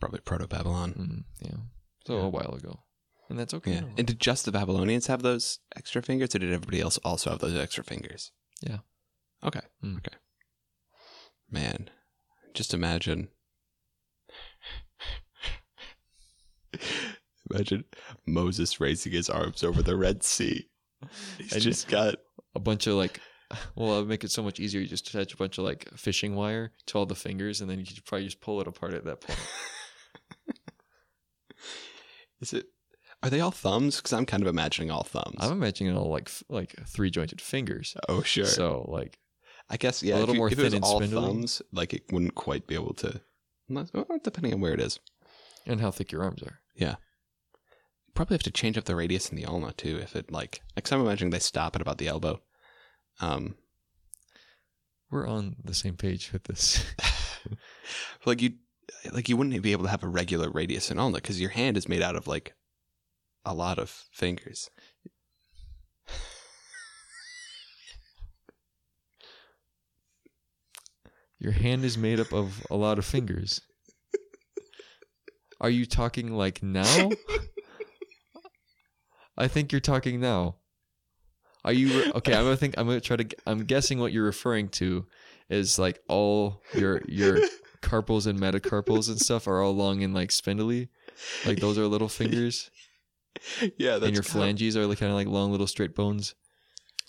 probably 0.01 0.21
Proto 0.21 0.47
Babylon. 0.47 0.93
Mm, 0.95 1.25
yeah, 1.47 1.59
so 2.07 2.17
Yeah. 2.19 2.25
a 2.25 2.29
while 2.29 2.55
ago, 2.55 2.85
and 3.29 3.39
that's 3.39 3.53
okay. 3.55 3.73
Yeah. 3.75 3.85
And 3.97 4.07
did 4.07 4.21
just 4.21 4.45
the 4.45 4.53
Babylonians 4.53 5.07
have 5.09 5.23
those 5.23 5.59
extra 5.77 6.03
fingers, 6.03 6.35
or 6.35 6.39
did 6.39 6.53
everybody 6.53 6.81
else 6.81 6.99
also 6.99 7.31
have 7.31 7.41
those 7.41 7.55
extra 7.57 7.85
fingers? 7.85 8.33
Yeah. 8.63 8.79
Okay. 9.45 9.61
Mm. 9.85 9.99
Okay. 9.99 10.17
Man, 11.51 11.91
just 12.59 12.75
imagine. 12.75 13.29
imagine 17.51 17.85
Moses 18.27 18.81
raising 18.81 19.13
his 19.13 19.31
arms 19.31 19.63
over 19.65 19.83
the 19.83 19.97
Red 19.97 20.23
Sea. 20.23 20.69
He's 21.39 21.53
And- 21.53 21.63
just 21.63 21.89
got. 21.89 22.17
a 22.55 22.61
bunch 22.61 22.87
of 22.89 22.95
like 22.95 23.21
well 23.77 23.93
i'll 23.95 24.05
make 24.05 24.25
it 24.25 24.31
so 24.33 24.43
much 24.43 24.59
easier 24.59 24.81
you 24.81 24.87
just 24.89 25.09
attach 25.09 25.33
a 25.33 25.37
bunch 25.37 25.57
of 25.59 25.65
like 25.65 25.89
fishing 25.97 26.35
wire 26.35 26.73
to 26.87 26.99
all 26.99 27.07
the 27.07 27.15
fingers 27.15 27.61
and 27.61 27.71
then 27.71 27.79
you 27.79 27.87
could 27.87 28.05
probably 28.05 28.25
just 28.27 28.41
pull 28.41 28.61
it 28.61 28.67
apart 28.67 28.93
at 28.95 29.05
that 29.05 29.21
point 29.21 29.39
Is 32.41 32.53
it? 32.53 32.67
Are 33.23 33.31
they 33.31 33.41
all 33.41 33.51
thumbs? 33.51 33.97
Because 33.97 34.13
I'm 34.13 34.27
kind 34.27 34.43
of 34.43 34.49
imagining 34.49 34.91
all 34.91 35.03
thumbs. 35.05 35.37
i'm 35.41 35.53
imagining 35.53 35.97
all 35.97 36.11
like 36.11 36.31
like 36.49 36.75
three 36.89 37.11
jointed 37.11 37.41
fingers 37.41 37.97
oh 38.09 38.23
sure. 38.23 38.45
so 38.45 38.85
like 38.89 39.19
I 39.71 39.77
guess 39.77 40.03
yeah. 40.03 40.17
A 40.17 40.21
little 40.21 40.35
you- 40.35 40.39
more 40.41 40.49
if 40.49 40.59
it 40.59 40.63
was 40.63 40.73
thin 40.73 40.77
and 40.77 40.85
all 40.85 40.99
spindly. 41.01 41.21
thumbs, 41.21 41.63
like 41.73 41.93
it 41.95 42.05
wouldn't 42.13 42.35
quite 42.35 42.67
be 42.67 42.75
able 42.75 42.95
to. 42.95 43.21
well, 43.69 43.87
Depending 44.23 44.55
on 44.55 44.61
where 44.61 44.73
it 44.75 44.81
is, 44.81 44.99
and 45.67 45.81
how 45.81 45.91
thick 45.91 46.11
your 46.13 46.23
arms 46.23 46.43
are 46.43 46.61
Yeah. 46.75 46.97
probably 48.15 48.35
have 48.35 48.43
to 48.45 48.51
change 48.51 48.79
up 48.79 48.85
the 48.85 48.97
radius 48.97 49.29
in 49.31 49.37
the 49.37 49.45
ulna 49.45 49.73
too. 49.73 49.99
If 49.99 50.17
it 50.17 50.31
like, 50.33 50.63
like 50.75 50.91
I'm 50.93 51.01
imagining 51.01 51.31
they 51.31 51.39
stop 51.39 51.77
at 51.77 51.83
about 51.83 51.99
the 51.99 52.09
elbow. 52.09 52.41
Um, 53.21 53.57
we're 55.11 55.27
on 55.29 55.57
the 55.65 55.75
same 55.75 55.97
page 55.97 56.33
with 56.33 56.45
this 56.45 56.85
like 58.27 58.41
you, 58.43 58.53
like 59.13 59.29
you 59.29 59.37
wouldn't 59.37 59.61
be 59.63 59.73
able 59.73 59.85
to 59.85 59.91
have 59.91 60.03
a 60.05 60.09
regular 60.09 60.51
radius 60.51 60.91
in 60.91 60.99
ulna 60.99 61.17
because 61.19 61.41
your 61.41 61.51
hand 61.51 61.77
is 61.77 61.89
made 61.89 62.03
out 62.03 62.17
of 62.17 62.27
like 62.27 62.55
a 63.45 63.55
lot 63.55 63.79
of 63.79 63.91
fingers. 64.13 64.71
Your 71.39 71.53
hand 71.53 71.85
is 71.85 71.97
made 71.97 72.21
up 72.21 72.33
of 72.33 72.67
a 72.71 72.77
lot 72.77 72.99
of 72.99 73.05
fingers. 73.05 73.61
Are 75.61 75.71
you 75.71 75.87
talking 75.87 76.33
like 76.33 76.63
now? 76.63 77.11
I 79.37 79.49
think 79.49 79.73
you're 79.73 79.81
talking 79.81 80.21
now. 80.21 80.57
Are 81.65 81.73
you 81.73 81.89
re- 81.89 82.13
okay 82.15 82.35
i'm 82.35 82.45
gonna 82.45 82.57
think 82.57 82.79
i'm 82.79 82.87
gonna 82.87 83.01
try 83.01 83.17
to 83.17 83.27
I'm 83.47 83.65
guessing 83.65 83.99
what 83.99 84.13
you're 84.13 84.25
referring 84.25 84.69
to 84.71 85.07
is 85.51 85.79
like 85.79 86.01
all 86.09 86.63
your 86.73 87.03
your 87.09 87.41
carpals 87.83 88.27
and 88.27 88.39
metacarpals 88.39 89.09
and 89.09 89.19
stuff 89.19 89.47
are 89.47 89.61
all 89.61 89.75
long 89.75 90.03
and 90.03 90.15
like 90.15 90.31
spindly? 90.31 90.89
Like 91.45 91.59
those 91.59 91.79
are 91.79 91.87
little 91.87 92.09
fingers? 92.09 92.71
Yeah, 93.77 93.93
that's 93.93 94.07
and 94.07 94.15
your 94.15 94.23
phalanges 94.23 94.77
are 94.77 94.87
like 94.87 94.99
kind 94.99 95.11
of 95.11 95.17
like 95.17 95.29
long 95.29 95.51
little 95.51 95.67
straight 95.67 95.95
bones? 95.95 96.35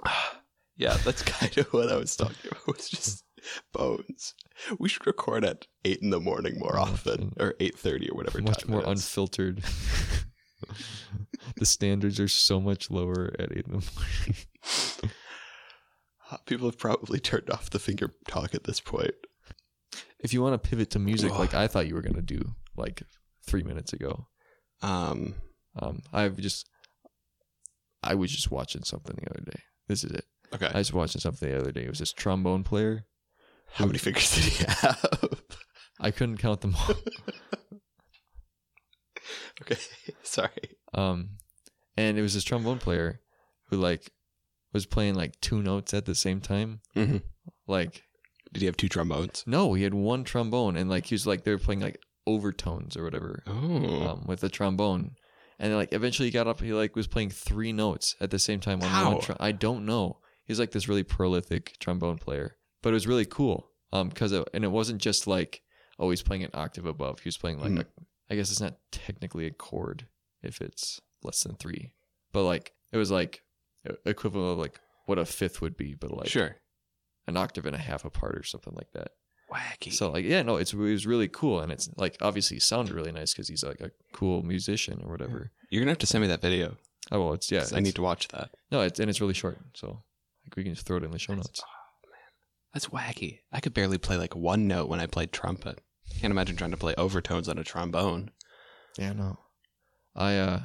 Yeah, 0.76 0.96
that's 1.04 1.24
kind 1.24 1.58
of 1.58 1.74
what 1.74 1.92
I 1.92 1.98
was 1.98 2.16
talking 2.16 2.38
about. 2.50 2.66
Was 2.68 2.88
just 2.88 3.26
bones. 3.74 4.34
We 4.78 4.90
should 4.90 5.08
record 5.08 5.44
at 5.46 5.68
eight 5.86 6.00
in 6.02 6.10
the 6.10 6.20
morning 6.20 6.60
more 6.60 6.78
often, 6.78 7.34
or 7.40 7.56
eight 7.60 7.78
thirty 7.78 8.10
or 8.10 8.16
whatever. 8.16 8.42
much 8.42 8.68
more 8.68 8.84
unfiltered 8.86 9.64
the 11.58 11.66
standards 11.66 12.20
are 12.20 12.28
so 12.28 12.60
much 12.60 12.92
lower 12.92 13.34
at 13.40 13.52
eight 13.52 13.66
in 13.66 13.72
the 13.80 13.92
morning 13.94 15.12
People 16.46 16.68
have 16.68 16.78
probably 16.78 17.20
turned 17.20 17.50
off 17.50 17.70
the 17.72 17.80
finger 17.80 18.14
talk 18.28 18.54
at 18.54 18.66
this 18.66 18.80
point. 18.80 19.14
If 20.20 20.32
you 20.34 20.44
want 20.44 20.62
to 20.62 20.70
pivot 20.70 20.92
to 20.92 21.00
music, 21.00 21.32
like 21.40 21.54
I 21.56 21.66
thought 21.68 21.88
you 21.88 21.96
were 21.96 22.04
gonna 22.04 22.22
do, 22.22 22.54
like 22.78 23.02
three 23.48 23.64
minutes 23.64 23.94
ago, 23.94 24.28
Um, 24.84 25.36
um, 25.76 26.02
I've 26.14 26.38
just, 26.38 26.70
I 28.04 28.14
was 28.16 28.32
just 28.32 28.52
watching 28.52 28.84
something 28.84 29.16
the 29.16 29.30
other 29.32 29.44
day. 29.50 29.60
This 29.88 30.04
is 30.04 30.12
it. 30.12 30.26
okay. 30.54 30.70
I 30.72 30.78
was 30.78 30.94
watching 30.94 31.20
something 31.22 31.50
the 31.50 31.58
other 31.60 31.72
day. 31.72 31.86
It 31.86 31.90
was 31.90 32.00
this 32.00 32.14
trombone 32.14 32.64
player. 32.64 33.06
How 33.74 33.86
many 33.86 33.98
fingers 34.00 34.34
did 34.36 34.44
he 34.44 34.66
have? 34.66 35.42
I 36.00 36.12
couldn't 36.12 36.38
count 36.38 36.62
them 36.62 36.76
all. 36.76 36.96
okay. 39.62 39.78
Sorry. 40.24 40.78
Um, 40.94 41.32
and 41.98 42.18
it 42.18 42.22
was 42.22 42.34
this 42.34 42.44
trombone 42.44 42.80
player 42.80 43.22
who 43.70 43.78
like 43.78 44.12
was 44.74 44.86
playing 44.86 45.16
like 45.16 45.40
two 45.42 45.62
notes 45.62 45.94
at 45.94 46.06
the 46.06 46.16
same 46.16 46.42
time. 46.42 46.82
Mm-hmm. 46.96 47.18
Like, 47.68 48.04
Did 48.54 48.62
he 48.62 48.66
have 48.66 48.78
two 48.78 48.90
trombones? 48.90 49.44
no, 49.46 49.74
he 49.74 49.84
had 49.84 49.94
one 49.94 50.24
trombone, 50.24 50.76
and 50.76 50.90
like 50.90 51.06
he 51.08 51.16
was 51.16 51.28
like 51.28 51.44
they 51.44 51.52
were 51.52 51.58
playing 51.58 51.82
like 51.82 52.00
overtones 52.28 52.96
or 52.98 53.04
whatever 53.04 53.44
Oh. 53.48 54.08
um, 54.08 54.24
with 54.28 54.42
the 54.42 54.50
trombone. 54.50 55.16
And 55.62 55.76
like 55.76 55.92
eventually 55.92 56.30
he 56.30 56.32
got 56.32 56.48
up, 56.48 56.62
he 56.62 56.72
like 56.74 56.96
was 56.96 57.08
playing 57.08 57.32
three 57.32 57.74
notes 57.74 58.16
at 58.22 58.32
the 58.32 58.40
same 58.40 58.60
time 58.62 58.82
on 58.82 58.88
How? 58.90 59.12
one. 59.12 59.22
Tr- 59.22 59.32
I 59.40 59.52
don't 59.52 59.86
know. 59.86 60.20
He's 60.46 60.60
like 60.60 60.72
this 60.72 60.88
really 60.88 61.04
prolific 61.04 61.76
trombone 61.80 62.18
player, 62.18 62.56
but 62.82 62.90
it 62.90 62.94
was 62.94 63.08
really 63.08 63.26
cool. 63.26 63.70
Um, 63.92 64.10
because 64.10 64.32
it, 64.32 64.48
and 64.54 64.64
it 64.64 64.72
wasn't 64.72 65.02
just 65.02 65.26
like 65.28 65.62
oh 65.98 66.10
he's 66.12 66.22
playing 66.22 66.44
an 66.44 66.52
octave 66.54 66.86
above. 66.86 67.20
He 67.20 67.28
was 67.28 67.38
playing 67.38 67.60
like 67.60 67.72
Hmm. 67.72 67.78
a, 67.80 67.86
I 68.30 68.36
guess 68.36 68.52
it's 68.52 68.62
not 68.62 68.78
technically 68.92 69.46
a 69.48 69.52
chord 69.52 70.08
if 70.44 70.62
it's 70.62 71.02
less 71.24 71.42
than 71.44 71.56
three, 71.56 71.94
but 72.32 72.44
like 72.44 72.74
it 72.92 72.98
was 72.98 73.10
like 73.12 73.44
equivalent 74.06 74.52
of 74.54 74.58
like 74.60 74.80
what 75.06 75.18
a 75.18 75.26
fifth 75.26 75.62
would 75.62 75.76
be, 75.76 75.96
but 75.96 76.12
like 76.16 76.28
sure. 76.28 76.58
an 77.28 77.36
octave 77.38 77.66
and 77.66 77.76
a 77.76 77.80
half 77.80 78.06
apart 78.06 78.36
or 78.36 78.44
something 78.44 78.74
like 78.76 78.92
that. 78.94 79.12
Wacky. 79.52 79.92
So 79.92 80.12
like 80.12 80.26
yeah, 80.26 80.44
no, 80.44 80.58
it's 80.58 80.74
it 80.74 80.78
was 80.78 81.08
really 81.08 81.28
cool, 81.28 81.60
and 81.60 81.72
it's 81.72 81.90
like 81.98 82.18
obviously 82.22 82.58
he 82.58 82.62
sounded 82.62 82.94
really 82.94 83.12
nice 83.12 83.34
because 83.34 83.48
he's 83.48 83.64
like 83.64 83.82
a 83.82 83.90
cool 84.14 84.44
musician 84.44 85.02
or 85.04 85.10
whatever. 85.12 85.52
You're 85.72 85.82
gonna 85.82 85.92
have 85.92 85.98
to 86.00 86.06
send 86.06 86.22
me 86.22 86.28
that 86.28 86.42
video. 86.42 86.78
Oh 87.12 87.20
well, 87.20 87.34
it's 87.34 87.52
yeah, 87.52 87.62
'cause 87.62 87.74
I 87.74 87.80
need 87.80 87.96
to 87.96 88.04
watch 88.04 88.28
that. 88.28 88.52
no, 88.72 88.82
it's 88.82 89.00
and 89.00 89.10
it's 89.10 89.20
really 89.22 89.34
short, 89.34 89.58
so 89.74 90.04
like 90.46 90.56
we 90.56 90.64
can 90.64 90.76
just 90.76 90.86
throw 90.86 90.98
it 90.98 91.04
in 91.04 91.10
the 91.10 91.18
show 91.18 91.34
notes. 91.34 91.64
That's 92.74 92.88
wacky. 92.88 93.40
I 93.52 93.60
could 93.60 93.74
barely 93.74 93.98
play 93.98 94.18
like 94.18 94.36
one 94.36 94.68
note 94.68 94.90
when 94.90 95.00
I 95.00 95.08
played 95.08 95.32
trumpet. 95.32 95.82
Can't 96.20 96.32
imagine 96.32 96.56
trying 96.56 96.72
to 96.72 96.78
play 96.78 96.94
overtones 96.98 97.50
on 97.50 97.58
a 97.58 97.64
trombone. 97.64 98.32
Yeah, 98.98 99.14
no, 99.14 99.38
I 100.16 100.38
uh, 100.38 100.62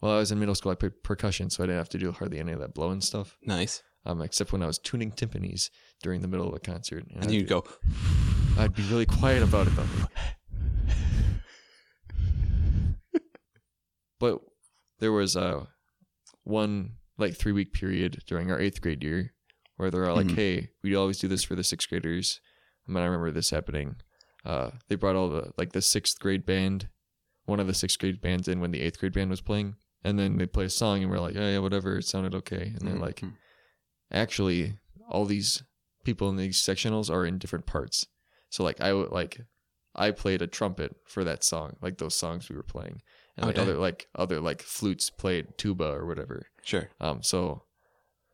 well, 0.00 0.12
I 0.12 0.18
was 0.18 0.32
in 0.32 0.38
middle 0.38 0.54
school. 0.54 0.72
I 0.72 0.76
played 0.76 1.02
percussion, 1.02 1.50
so 1.50 1.62
I 1.62 1.66
didn't 1.66 1.78
have 1.78 1.88
to 1.90 1.98
do 1.98 2.12
hardly 2.12 2.38
any 2.38 2.52
of 2.52 2.60
that 2.60 2.74
blowing 2.74 3.00
stuff. 3.00 3.36
Nice. 3.42 3.82
Um, 4.06 4.22
except 4.22 4.52
when 4.52 4.62
I 4.62 4.66
was 4.66 4.78
tuning 4.78 5.12
timpanis 5.12 5.68
during 6.02 6.22
the 6.22 6.28
middle 6.28 6.48
of 6.48 6.54
a 6.54 6.58
concert, 6.58 7.04
and, 7.10 7.22
And 7.24 7.32
you'd 7.32 7.48
go, 7.48 7.64
I'd 8.58 8.74
be 8.74 8.82
really 8.84 9.06
quiet 9.06 9.42
about 9.42 9.66
it 9.66 9.76
though. 9.76 9.86
But 14.18 14.40
there 14.98 15.12
was 15.12 15.34
uh 15.36 15.64
one 16.44 16.92
like 17.18 17.34
three 17.34 17.52
week 17.52 17.72
period 17.72 18.22
during 18.26 18.50
our 18.50 18.60
eighth 18.60 18.80
grade 18.80 19.02
year 19.02 19.32
where 19.80 19.90
they're 19.90 20.08
all 20.08 20.16
like, 20.16 20.26
Mhm. 20.26 20.34
"Hey, 20.36 20.70
we 20.82 20.94
always 20.94 21.18
do 21.18 21.26
this 21.28 21.42
for 21.42 21.54
the 21.54 21.64
sixth 21.64 21.88
graders." 21.88 22.40
I 22.86 22.92
mean, 22.92 23.02
I 23.02 23.06
remember 23.06 23.30
this 23.30 23.50
happening. 23.50 23.96
Uh, 24.44 24.70
they 24.88 24.94
brought 24.94 25.16
all 25.16 25.28
the 25.28 25.52
like 25.58 25.72
the 25.72 25.82
sixth 25.82 26.18
grade 26.20 26.44
band, 26.46 26.88
one 27.46 27.60
of 27.60 27.66
the 27.66 27.74
sixth 27.74 27.98
grade 27.98 28.20
bands 28.20 28.46
in 28.48 28.60
when 28.60 28.70
the 28.70 28.80
eighth 28.80 28.98
grade 28.98 29.12
band 29.12 29.30
was 29.30 29.40
playing, 29.40 29.76
and 30.04 30.18
then 30.18 30.36
they 30.38 30.46
play 30.46 30.64
a 30.66 30.70
song, 30.70 31.02
and 31.02 31.10
we're 31.10 31.18
like, 31.20 31.34
"Yeah, 31.34 31.50
yeah, 31.50 31.58
whatever, 31.58 31.98
it 31.98 32.04
sounded 32.04 32.34
okay." 32.34 32.72
And 32.76 32.86
they're 32.86 32.94
like, 32.94 33.20
Mhm. 33.20 33.34
actually 34.10 34.78
all 35.08 35.24
these 35.24 35.62
people 36.04 36.28
in 36.28 36.36
these 36.36 36.56
sectionals 36.58 37.10
are 37.10 37.26
in 37.26 37.38
different 37.38 37.66
parts. 37.66 38.06
So 38.48 38.64
like 38.64 38.80
I 38.80 38.92
would 38.92 39.10
like 39.10 39.40
I 39.94 40.12
played 40.12 40.40
a 40.42 40.46
trumpet 40.46 40.96
for 41.06 41.24
that 41.24 41.42
song, 41.44 41.76
like 41.82 41.98
those 41.98 42.14
songs 42.14 42.48
we 42.48 42.56
were 42.56 42.62
playing. 42.62 43.02
And 43.36 43.44
Oh, 43.44 43.48
like 43.48 43.58
other 43.58 43.74
like 43.76 44.08
other 44.14 44.40
like 44.40 44.62
flutes 44.62 45.10
played 45.10 45.56
tuba 45.58 45.84
or 45.90 46.06
whatever. 46.06 46.46
sure. 46.62 46.90
Um 47.00 47.22
so 47.22 47.64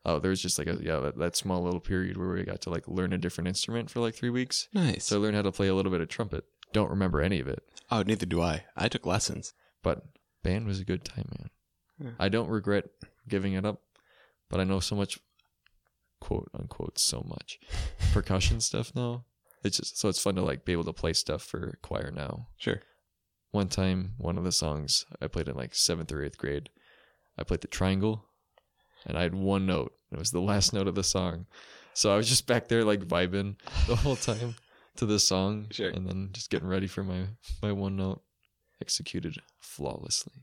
oh 0.07 0.19
there's 0.19 0.41
just 0.41 0.57
like 0.57 0.67
a 0.67 0.79
yeah, 0.81 0.99
that, 0.99 1.17
that 1.19 1.35
small 1.35 1.61
little 1.61 1.79
period 1.79 2.17
where 2.17 2.29
we 2.29 2.43
got 2.43 2.61
to 2.61 2.69
like 2.71 2.87
learn 2.87 3.13
a 3.13 3.17
different 3.17 3.47
instrument 3.47 3.91
for 3.91 3.99
like 3.99 4.15
three 4.15 4.31
weeks. 4.31 4.67
Nice. 4.73 5.05
So 5.05 5.17
I 5.17 5.19
learned 5.19 5.35
how 5.35 5.43
to 5.43 5.51
play 5.51 5.67
a 5.67 5.75
little 5.75 5.91
bit 5.91 6.01
of 6.01 6.07
trumpet. 6.07 6.45
Don't 6.73 6.89
remember 6.89 7.21
any 7.21 7.39
of 7.39 7.47
it. 7.47 7.63
oh, 7.91 8.01
neither 8.01 8.25
do 8.25 8.41
I. 8.41 8.63
I 8.75 8.87
took 8.87 9.05
lessons. 9.05 9.53
But 9.83 10.03
band 10.43 10.65
was 10.65 10.79
a 10.79 10.85
good 10.85 11.05
time, 11.05 11.29
man. 11.37 11.49
Yeah. 11.99 12.11
I 12.19 12.29
don't 12.29 12.49
regret 12.49 12.85
giving 13.27 13.53
it 13.53 13.65
up, 13.65 13.81
but 14.49 14.59
I 14.59 14.63
know 14.63 14.79
so 14.79 14.95
much, 14.95 15.19
quote 16.19 16.49
unquote, 16.57 16.97
so 16.97 17.23
much 17.27 17.59
percussion 18.13 18.59
stuff 18.59 18.93
now. 18.95 19.25
It's 19.63 19.77
just 19.77 19.99
so 19.99 20.09
it's 20.09 20.21
fun 20.21 20.35
to 20.35 20.41
like 20.41 20.65
be 20.65 20.71
able 20.71 20.83
to 20.85 20.93
play 20.93 21.13
stuff 21.13 21.43
for 21.43 21.77
choir 21.81 22.11
now. 22.11 22.47
Sure. 22.57 22.81
One 23.51 23.69
time, 23.69 24.13
one 24.17 24.37
of 24.37 24.43
the 24.43 24.51
songs 24.51 25.05
I 25.21 25.27
played 25.27 25.47
in 25.47 25.55
like 25.55 25.73
seventh 25.73 26.11
or 26.11 26.23
eighth 26.23 26.37
grade, 26.37 26.69
I 27.37 27.43
played 27.43 27.61
the 27.61 27.67
triangle, 27.67 28.26
and 29.07 29.17
I 29.17 29.23
had 29.23 29.33
one 29.33 29.65
note. 29.65 29.93
It 30.11 30.19
was 30.19 30.29
the 30.31 30.39
last 30.41 30.71
note 30.73 30.87
of 30.87 30.93
the 30.95 31.03
song, 31.03 31.47
so 31.93 32.13
I 32.13 32.17
was 32.17 32.29
just 32.29 32.45
back 32.45 32.67
there 32.67 32.83
like 32.83 33.01
vibing 33.01 33.55
the 33.87 33.95
whole 33.95 34.15
time 34.15 34.55
to 34.97 35.05
the 35.07 35.19
song, 35.19 35.67
Sure. 35.71 35.89
and 35.89 36.07
then 36.07 36.29
just 36.31 36.49
getting 36.51 36.67
ready 36.67 36.87
for 36.87 37.03
my 37.03 37.27
my 37.63 37.71
one 37.71 37.95
note, 37.95 38.21
executed 38.81 39.37
flawlessly. 39.59 40.33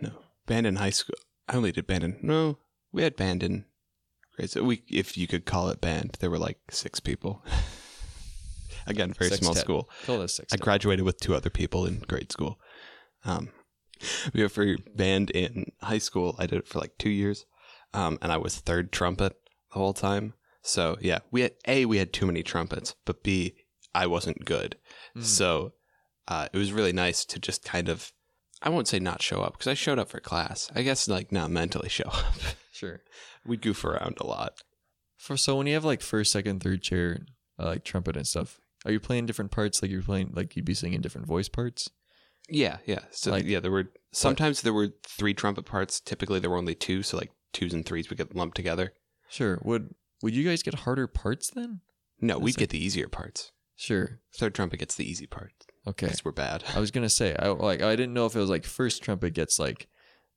No. 0.00 0.10
Band 0.46 0.66
in 0.66 0.76
high 0.76 0.90
school. 0.90 1.14
I 1.48 1.56
only 1.56 1.72
did 1.72 1.86
band 1.86 2.04
in. 2.04 2.18
No, 2.22 2.58
we 2.92 3.02
had 3.02 3.16
band 3.16 3.42
in 3.42 3.64
grade. 4.36 4.50
So 4.50 4.62
we, 4.64 4.82
if 4.90 5.16
you 5.16 5.26
could 5.26 5.44
call 5.46 5.68
it 5.68 5.80
band, 5.80 6.16
there 6.20 6.30
were 6.30 6.38
like 6.38 6.58
six 6.70 7.00
people. 7.00 7.42
Again, 8.86 9.14
very 9.14 9.30
small 9.30 9.54
Sextet. 9.54 9.64
school. 9.64 9.88
Call 10.04 10.26
six. 10.28 10.52
I 10.52 10.56
graduated 10.56 11.04
with 11.06 11.18
two 11.18 11.34
other 11.34 11.48
people 11.50 11.86
in 11.86 12.00
grade 12.00 12.30
school. 12.30 12.58
Um, 13.24 13.48
we 14.34 14.42
were 14.42 14.50
for 14.50 14.76
band 14.94 15.30
in 15.30 15.72
high 15.80 15.98
school. 15.98 16.36
I 16.38 16.46
did 16.46 16.58
it 16.58 16.68
for 16.68 16.78
like 16.80 16.98
two 16.98 17.08
years, 17.10 17.46
um, 17.94 18.18
and 18.20 18.30
I 18.30 18.36
was 18.36 18.56
third 18.56 18.92
trumpet 18.92 19.34
the 19.72 19.78
whole 19.78 19.94
time. 19.94 20.34
So 20.62 20.96
yeah, 21.00 21.20
we 21.30 21.40
had 21.42 21.52
a 21.66 21.86
we 21.86 21.98
had 21.98 22.12
too 22.12 22.26
many 22.26 22.42
trumpets, 22.42 22.94
but 23.04 23.22
b 23.22 23.54
I 23.94 24.06
wasn't 24.06 24.44
good. 24.44 24.76
Mm. 25.16 25.22
So 25.22 25.72
uh, 26.28 26.48
it 26.52 26.58
was 26.58 26.72
really 26.72 26.92
nice 26.92 27.24
to 27.26 27.38
just 27.38 27.64
kind 27.64 27.88
of 27.88 28.12
I 28.62 28.68
won't 28.70 28.88
say 28.88 28.98
not 28.98 29.22
show 29.22 29.40
up 29.40 29.52
because 29.54 29.66
I 29.66 29.74
showed 29.74 29.98
up 29.98 30.08
for 30.08 30.20
class. 30.20 30.70
I 30.74 30.82
guess 30.82 31.08
like 31.08 31.30
not 31.32 31.50
mentally 31.50 31.88
show 31.98 32.08
up. 32.08 32.34
Sure. 32.72 33.02
We'd 33.46 33.62
goof 33.62 33.84
around 33.84 34.16
a 34.20 34.26
lot. 34.26 34.54
For 35.18 35.36
so 35.36 35.56
when 35.56 35.66
you 35.66 35.74
have 35.74 35.84
like 35.84 36.00
first, 36.02 36.32
second, 36.32 36.62
third 36.62 36.82
chair, 36.82 37.26
uh, 37.58 37.66
like 37.66 37.84
trumpet 37.84 38.16
and 38.16 38.26
stuff, 38.26 38.58
are 38.84 38.92
you 38.92 39.00
playing 39.00 39.26
different 39.26 39.50
parts? 39.50 39.80
Like 39.80 39.90
you're 39.90 40.02
playing, 40.02 40.32
like 40.34 40.56
you'd 40.56 40.64
be 40.64 40.74
singing 40.74 41.00
different 41.00 41.26
voice 41.26 41.48
parts. 41.48 41.88
Yeah, 42.48 42.78
yeah. 42.84 43.00
So 43.10 43.30
Like- 43.30 43.44
yeah, 43.44 43.60
there 43.60 43.70
were 43.70 43.90
sometimes 44.12 44.62
there 44.62 44.72
were 44.72 44.88
three 45.06 45.34
trumpet 45.34 45.66
parts. 45.66 46.00
Typically 46.00 46.40
there 46.40 46.50
were 46.50 46.58
only 46.58 46.74
two, 46.74 47.02
so 47.02 47.16
like 47.16 47.30
twos 47.54 47.72
and 47.72 47.86
threes 47.86 48.10
would 48.10 48.18
get 48.18 48.34
lumped 48.36 48.56
together. 48.56 48.92
Sure. 49.28 49.58
Would 49.64 49.94
would 50.22 50.34
you 50.34 50.44
guys 50.44 50.62
get 50.62 50.74
harder 50.74 51.06
parts 51.06 51.50
then? 51.50 51.80
No, 52.20 52.38
we'd 52.38 52.56
get 52.56 52.70
the 52.70 52.82
easier 52.84 53.08
parts. 53.08 53.52
Sure. 53.76 54.20
Third 54.36 54.54
trumpet 54.54 54.78
gets 54.78 54.94
the 54.94 55.08
easy 55.10 55.26
part. 55.26 55.52
Okay. 55.86 56.06
Because 56.06 56.24
we're 56.24 56.32
bad. 56.32 56.64
I 56.74 56.80
was 56.80 56.90
gonna 56.90 57.08
say 57.10 57.34
I 57.38 57.48
like 57.48 57.82
I 57.82 57.96
didn't 57.96 58.14
know 58.14 58.26
if 58.26 58.36
it 58.36 58.40
was 58.40 58.50
like 58.50 58.64
first 58.64 59.02
trumpet 59.02 59.34
gets 59.34 59.58
like 59.58 59.88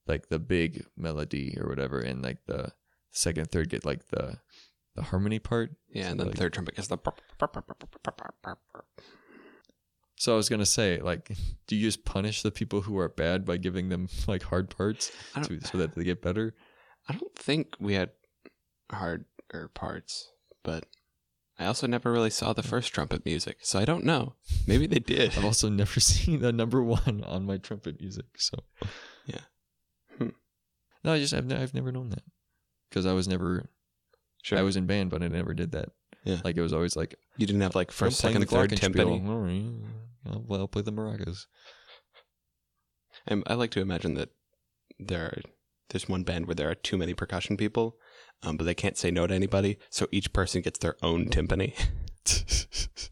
like 0.08 0.30
the 0.30 0.40
big 0.40 0.86
melody 0.96 1.58
or 1.60 1.68
whatever, 1.70 2.00
and 2.00 2.22
like 2.24 2.40
the 2.48 2.72
second, 3.12 3.52
third 3.52 3.70
get 3.70 3.86
like 3.86 4.08
the 4.08 4.38
the 4.96 5.04
harmony 5.04 5.40
part. 5.40 5.72
Yeah, 5.90 6.10
and 6.10 6.20
then 6.20 6.28
like- 6.28 6.38
third 6.38 6.54
trumpet 6.54 6.76
gets 6.76 6.88
the. 6.88 6.98
So 10.20 10.34
I 10.34 10.36
was 10.36 10.50
gonna 10.50 10.66
say 10.66 11.00
like, 11.00 11.32
do 11.68 11.76
you 11.76 11.84
just 11.84 12.04
punish 12.04 12.42
the 12.42 12.52
people 12.52 12.82
who 12.82 12.98
are 12.98 13.10
bad 13.10 13.46
by 13.46 13.58
giving 13.58 13.90
them 13.90 14.10
like 14.28 14.44
hard 14.44 14.70
parts 14.70 15.12
to, 15.44 15.60
so 15.62 15.78
that 15.78 15.96
they 15.96 16.04
get 16.04 16.22
better? 16.22 16.56
I 17.10 17.14
don't 17.14 17.36
think 17.36 17.76
we 17.80 17.94
had 17.94 18.12
harder 18.92 19.26
parts, 19.74 20.32
but 20.64 20.86
I 21.60 21.66
also 21.66 21.88
never 21.88 22.12
really 22.12 22.30
saw 22.30 22.54
the 22.54 22.64
first 22.64 22.94
trumpet 22.94 23.26
music, 23.26 23.58
so 23.62 23.80
I 23.80 23.86
don't 23.86 24.04
know. 24.04 24.34
Maybe 24.68 24.86
they 24.88 25.00
did. 25.00 25.38
I've 25.38 25.46
also 25.46 25.70
never 25.70 26.00
seen 26.12 26.42
the 26.42 26.52
number 26.52 26.84
one 26.84 27.24
on 27.26 27.46
my 27.46 27.58
trumpet 27.58 28.00
music. 28.00 28.26
So 28.38 28.58
Yeah. 29.26 29.42
Hmm. 30.18 30.30
No, 31.04 31.14
I 31.14 31.20
just 31.20 31.34
I've, 31.34 31.46
ne- 31.46 31.56
I've 31.62 31.74
never 31.74 31.92
known 31.92 32.10
that 32.10 32.24
because 32.90 33.06
I 33.06 33.14
was 33.14 33.28
never 33.28 33.70
Sure. 34.44 34.58
I 34.60 34.62
was 34.62 34.78
in 34.78 34.86
band, 34.86 35.10
but 35.10 35.22
I 35.24 35.28
never 35.28 35.54
did 35.54 35.72
that. 35.74 35.90
Yeah. 36.24 36.40
Like 36.44 36.56
it 36.58 36.62
was 36.62 36.74
always 36.74 36.96
like 36.96 37.16
you 37.38 37.46
didn't 37.48 37.62
have 37.62 37.76
like 37.76 37.92
first, 37.92 38.20
second, 38.20 38.48
third 38.48 38.70
the 38.70 38.76
glockenspiel. 38.76 39.22
timpani. 39.22 39.30
All 39.30 39.40
right. 39.40 40.34
I'll, 40.34 40.44
well, 40.46 40.60
I'll 40.62 40.68
play 40.68 40.84
the 40.84 40.92
maracas. 40.92 41.48
And 43.26 43.44
I 43.48 43.56
like 43.56 43.72
to 43.72 43.82
imagine 43.82 44.14
that 44.14 44.30
there 45.00 45.26
are, 45.26 45.42
there's 45.90 46.10
one 46.10 46.24
band 46.24 46.48
where 46.48 46.56
there 46.56 46.70
are 46.70 46.76
too 46.76 46.98
many 46.98 47.14
percussion 47.14 47.58
people, 47.58 47.98
um, 48.44 48.58
but 48.58 48.66
they 48.66 48.74
can't 48.76 48.98
say 48.98 49.10
no 49.12 49.26
to 49.28 49.34
anybody, 49.34 49.78
so 49.90 50.08
each 50.12 50.34
person 50.34 50.62
gets 50.62 50.80
their 50.80 50.96
own 51.02 51.28
timpani. 51.30 51.74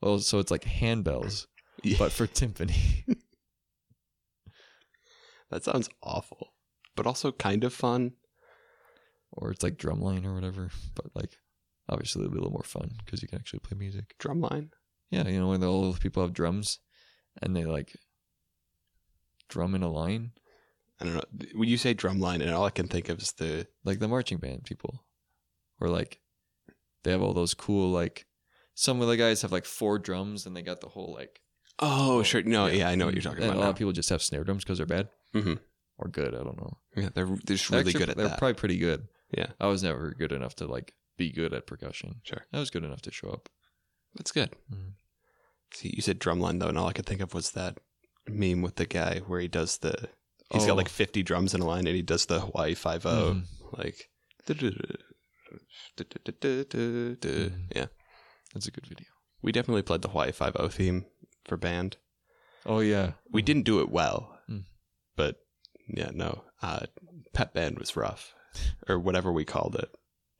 well, 0.00 0.18
so 0.18 0.38
it's 0.38 0.50
like 0.50 0.64
handbells, 0.64 1.46
Yeah. 1.82 1.96
but 1.98 2.12
for 2.12 2.26
timpani. 2.26 3.04
That 5.50 5.62
sounds 5.62 5.88
awful, 6.02 6.48
but 6.96 7.06
also 7.06 7.30
kind 7.30 7.62
of 7.62 7.72
fun. 7.72 8.12
or 9.30 9.50
it's 9.52 9.62
like 9.62 9.76
drumline 9.76 10.24
or 10.24 10.34
whatever. 10.34 10.70
But 10.96 11.06
like, 11.14 11.36
obviously, 11.88 12.22
it'll 12.22 12.32
be 12.32 12.38
a 12.38 12.40
little 12.40 12.52
more 12.52 12.64
fun 12.64 12.90
because 13.04 13.22
you 13.22 13.28
can 13.28 13.38
actually 13.38 13.60
play 13.60 13.76
music. 13.78 14.16
Drumline. 14.18 14.70
Yeah, 15.10 15.28
you 15.28 15.38
know 15.38 15.48
when 15.48 15.62
all 15.62 15.82
those 15.82 15.98
people 16.00 16.22
have 16.24 16.32
drums, 16.32 16.80
and 17.40 17.54
they 17.54 17.64
like 17.64 17.94
drum 19.48 19.74
in 19.76 19.82
a 19.84 19.90
line, 19.92 20.32
I 21.00 21.04
don't 21.04 21.14
know. 21.14 21.22
When 21.54 21.68
you 21.68 21.76
say 21.76 21.94
drumline, 21.94 22.40
and 22.40 22.50
all 22.50 22.64
I 22.64 22.70
can 22.70 22.86
think 22.88 23.08
of 23.08 23.20
is 23.20 23.32
the 23.32 23.66
like 23.84 23.98
the 23.98 24.08
marching 24.08 24.38
band 24.38 24.64
people, 24.64 25.04
or 25.80 25.88
like 25.88 26.20
they 27.02 27.10
have 27.10 27.22
all 27.22 27.34
those 27.34 27.54
cool 27.54 27.90
like. 27.90 28.26
Some 28.76 29.00
of 29.00 29.06
the 29.08 29.16
guys 29.16 29.42
have 29.42 29.52
like 29.52 29.64
four 29.66 29.98
drums, 29.98 30.46
and 30.46 30.56
they 30.56 30.62
got 30.62 30.80
the 30.80 30.88
whole 30.88 31.12
like. 31.14 31.40
oh 31.80 32.22
sure 32.22 32.42
no 32.42 32.66
yeah, 32.66 32.88
I 32.88 32.94
know 32.94 33.06
what 33.06 33.14
you're 33.14 33.22
talking 33.22 33.38
and 33.42 33.46
about 33.50 33.56
A 33.56 33.60
lot 33.60 33.64
now. 33.66 33.70
of 33.70 33.76
people 33.76 33.92
just 33.92 34.08
have 34.10 34.22
snare 34.22 34.44
drums 34.44 34.62
because 34.64 34.78
they're 34.78 34.86
bad 34.86 35.08
Mhm. 35.34 35.58
or 35.98 36.08
good. 36.08 36.34
I 36.34 36.38
don't 36.44 36.56
know. 36.56 36.78
Yeah, 36.96 37.08
they're 37.14 37.26
they're 37.26 37.56
just 37.56 37.68
really 37.70 37.80
actually- 37.82 37.98
good 37.98 38.10
at 38.10 38.16
They're 38.16 38.28
that. 38.28 38.38
probably 38.38 38.54
pretty 38.54 38.78
good. 38.78 39.08
Yeah. 39.36 39.48
I 39.60 39.66
was 39.66 39.82
never 39.82 40.12
good 40.16 40.30
enough 40.32 40.54
to 40.56 40.66
like 40.66 40.94
be 41.16 41.30
good 41.32 41.52
at 41.52 41.66
percussion. 41.66 42.20
Sure. 42.22 42.46
I 42.52 42.58
was 42.60 42.70
good 42.70 42.84
enough 42.84 43.02
to 43.02 43.10
show 43.12 43.30
up. 43.30 43.48
That's 44.14 44.30
good. 44.32 44.54
Mhm. 44.72 44.92
See, 45.72 45.92
you 45.96 46.02
said 46.02 46.20
drumline 46.20 46.60
though, 46.60 46.68
and 46.68 46.78
all 46.78 46.86
I 46.88 46.92
could 46.92 47.06
think 47.06 47.20
of 47.20 47.34
was 47.34 47.50
that 47.52 47.78
meme 48.28 48.62
with 48.62 48.76
the 48.76 48.86
guy 48.86 49.18
where 49.26 49.40
he 49.40 49.48
does 49.48 49.78
the. 49.78 50.08
He's 50.52 50.64
Oh. 50.64 50.68
got 50.68 50.76
like 50.76 50.88
50 50.88 51.22
drums 51.22 51.54
in 51.54 51.60
a 51.60 51.66
line, 51.66 51.86
and 51.86 51.96
he 51.96 52.02
does 52.02 52.26
the 52.26 52.40
Hawaii 52.40 52.74
Five 52.74 53.06
O, 53.06 53.34
Mhm. 53.34 53.78
like. 53.78 54.10
Mhm. 54.46 54.96
Yeah, 57.74 57.86
That's 58.52 58.66
a 58.66 58.70
good 58.70 58.86
video. 58.86 59.06
we 59.42 59.52
definitely 59.52 59.82
played 59.82 60.02
the 60.02 60.08
Hawaii 60.08 60.32
Five 60.32 60.56
O 60.56 60.68
theme 60.68 61.06
for 61.44 61.56
band. 61.56 61.96
Oh 62.66 62.80
yeah. 62.80 63.12
We 63.30 63.42
didn't 63.42 63.64
do 63.64 63.80
it 63.80 63.90
well, 63.90 64.38
Mm. 64.48 64.64
but 65.16 65.40
yeah, 65.88 66.10
no. 66.12 66.44
Uh, 66.62 66.86
pep 67.32 67.54
band 67.54 67.78
was 67.78 67.96
rough, 67.96 68.34
or 68.88 68.98
whatever 68.98 69.32
we 69.32 69.44
called 69.44 69.76
it. 69.76 69.94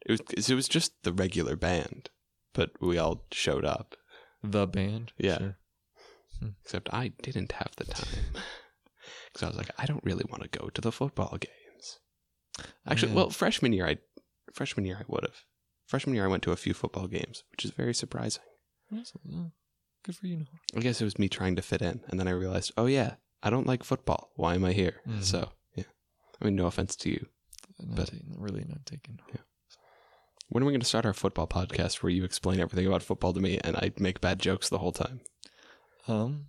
It 0.06 0.20
was 0.36 0.50
it 0.50 0.54
was 0.54 0.68
just 0.68 1.02
the 1.02 1.12
regular 1.12 1.56
band, 1.56 2.10
but 2.52 2.70
we 2.80 2.98
all 2.98 3.26
showed 3.32 3.64
up. 3.64 3.96
The 4.42 4.66
band. 4.66 5.12
Yeah. 5.18 5.38
Sure. 5.38 5.58
Except 6.62 6.92
I 6.92 7.08
didn't 7.08 7.52
have 7.52 7.74
the 7.76 7.84
time 7.84 8.42
because 9.34 9.42
I 9.42 9.48
was 9.48 9.56
like, 9.58 9.70
I 9.76 9.84
don't 9.84 10.02
really 10.04 10.24
want 10.30 10.42
to 10.44 10.48
go 10.58 10.68
to 10.70 10.80
the 10.80 10.90
football 10.92 11.36
games. 11.38 11.98
Actually, 12.86 13.10
Yeah. 13.10 13.16
well, 13.16 13.30
freshman 13.30 13.72
year 13.74 13.86
I 13.86 13.98
freshman 14.54 14.86
year 14.86 14.98
I 15.00 15.04
would 15.08 15.24
have. 15.24 15.40
Freshman 15.86 16.14
year 16.14 16.24
I 16.24 16.28
went 16.28 16.42
to 16.44 16.52
a 16.52 16.56
few 16.56 16.72
football 16.72 17.08
games, 17.08 17.42
which 17.50 17.64
is 17.64 17.72
very 17.72 17.92
surprising. 17.92 18.42
Good 18.92 20.16
for 20.16 20.26
you. 20.26 20.36
Noah. 20.36 20.46
I 20.76 20.80
guess 20.80 21.00
it 21.00 21.04
was 21.04 21.18
me 21.18 21.28
trying 21.28 21.56
to 21.56 21.62
fit 21.62 21.82
in, 21.82 22.00
and 22.08 22.20
then 22.20 22.28
I 22.28 22.32
realized, 22.32 22.72
oh 22.76 22.86
yeah, 22.86 23.14
I 23.42 23.50
don't 23.50 23.66
like 23.66 23.82
football. 23.82 24.30
Why 24.36 24.54
am 24.54 24.64
I 24.64 24.72
here? 24.72 25.00
Mhm. 25.06 25.22
So 25.24 25.50
yeah, 25.74 25.84
I 26.40 26.44
mean, 26.44 26.54
no 26.56 26.66
offense 26.66 26.94
to 26.96 27.10
you. 27.10 27.26
Not 27.80 27.96
But- 27.96 28.08
taken- 28.10 28.34
really 28.38 28.64
not 28.68 28.86
taken. 28.86 29.18
When 30.48 30.62
are 30.62 30.66
we 30.66 30.72
going 30.72 30.80
to 30.80 30.86
start 30.86 31.06
our 31.06 31.14
football 31.14 31.48
podcast 31.48 32.02
where 32.02 32.10
you 32.10 32.22
explain 32.22 32.60
everything 32.60 32.86
about 32.86 33.02
football 33.02 33.32
to 33.32 33.40
me 33.40 33.58
and 33.64 33.76
I 33.76 33.92
make 33.98 34.20
bad 34.20 34.38
jokes 34.38 34.68
the 34.68 34.78
whole 34.78 34.92
time? 34.92 35.20
Um, 36.06 36.46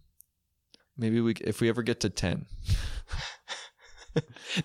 maybe 0.98 1.22
we 1.22 1.34
if 1.42 1.62
we 1.62 1.70
ever 1.70 1.84
get 1.84 2.00
to 2.02 2.10
ten. 2.10 2.46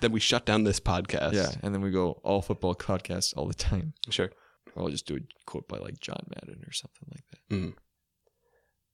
then 0.01 0.13
we 0.13 0.21
shut 0.21 0.47
down 0.47 0.65
this 0.65 0.81
podcast. 0.81 1.33
Yeah, 1.35 1.51
and 1.63 1.75
then 1.75 1.83
we 1.83 1.91
go 1.91 2.21
all 2.23 2.43
football 2.43 2.75
podcasts 2.75 3.37
all 3.37 3.47
the 3.47 3.55
time. 3.55 3.95
sure. 4.09 4.31
Or 4.77 4.85
I'll 4.85 4.89
just 4.91 5.07
do 5.07 5.17
a 5.17 5.21
quote 5.47 5.67
by 5.67 5.79
like 5.79 5.99
John 6.01 6.25
Madden 6.29 6.63
or 6.67 6.73
something 6.73 7.09
like 7.11 7.25
that. 7.31 7.55
Mm. 7.55 7.75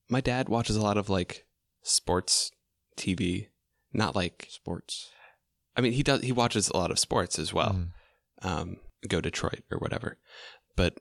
My 0.08 0.20
dad 0.20 0.48
watches 0.48 0.76
a 0.76 0.82
lot 0.82 0.96
of 0.96 1.10
like 1.10 1.44
sports 1.82 2.50
TV, 2.96 3.48
not 3.92 4.16
like 4.16 4.46
Sports. 4.50 5.10
I 5.76 5.82
mean 5.82 5.92
he 5.92 6.02
does 6.02 6.22
he 6.22 6.32
watches 6.32 6.68
a 6.70 6.76
lot 6.76 6.90
of 6.90 6.98
sports 6.98 7.38
as 7.38 7.52
well. 7.52 7.72
Mhm. 7.72 7.88
Um, 8.42 8.76
go 9.08 9.20
Detroit 9.20 9.64
or 9.70 9.78
whatever, 9.78 10.18
but 10.76 10.98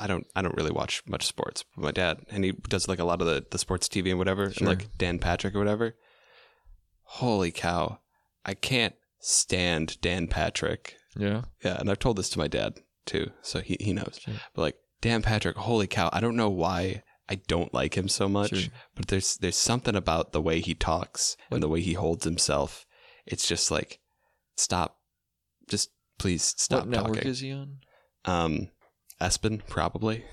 I 0.00 0.06
don't 0.06 0.26
I 0.34 0.42
don't 0.42 0.56
really 0.56 0.70
watch 0.72 1.02
much 1.06 1.26
sports. 1.26 1.64
But 1.76 1.82
my 1.84 1.90
dad 1.92 2.18
and 2.30 2.42
he 2.44 2.52
does 2.52 2.88
like 2.88 2.98
a 2.98 3.04
lot 3.04 3.20
of 3.20 3.26
the 3.26 3.44
the 3.50 3.58
sports 3.58 3.86
TV 3.88 4.10
and 4.10 4.18
whatever, 4.18 4.50
Sure. 4.50 4.68
and 4.68 4.78
like 4.78 4.96
Dan 4.98 5.18
Patrick 5.18 5.54
or 5.54 5.58
whatever. 5.58 5.94
Holy 7.04 7.50
cow! 7.50 7.98
I 8.44 8.54
can't 8.54 8.94
stand 9.20 10.00
Dan 10.00 10.26
Patrick. 10.28 10.94
Yeah. 11.16 11.42
Yeah, 11.64 11.76
and 11.78 11.90
I've 11.90 11.98
told 11.98 12.16
this 12.16 12.30
to 12.30 12.38
my 12.38 12.48
dad 12.48 12.78
too, 13.04 13.30
so 13.42 13.60
he 13.60 13.76
he 13.80 13.92
knows. 13.92 14.18
Sure. 14.22 14.34
But 14.54 14.62
like 14.62 14.76
Dan 15.00 15.22
Patrick, 15.22 15.56
holy 15.56 15.86
cow! 15.86 16.08
I 16.12 16.20
don't 16.20 16.36
know 16.36 16.50
why 16.50 17.02
I 17.28 17.34
don't 17.36 17.74
like 17.74 17.96
him 17.96 18.08
so 18.08 18.28
much, 18.28 18.50
Sure. 18.56 18.72
but 18.94 19.08
there's 19.08 19.36
there's 19.38 19.56
something 19.56 19.96
about 19.96 20.32
the 20.32 20.40
way 20.40 20.60
he 20.60 20.74
talks 20.74 21.36
What- 21.48 21.56
and 21.56 21.62
the 21.62 21.68
way 21.68 21.80
he 21.80 21.94
holds 21.94 22.24
himself. 22.24 22.86
It's 23.26 23.46
just 23.46 23.70
like, 23.70 24.00
stop, 24.56 24.96
just 25.68 25.90
please 26.18 26.42
stop 26.56 26.80
what 26.80 26.88
network 26.88 27.14
talking. 27.16 27.30
is 27.30 27.40
he 27.40 27.52
on? 27.52 27.78
um, 28.24 28.68
ESPN 29.20 29.66
probably. 29.66 30.24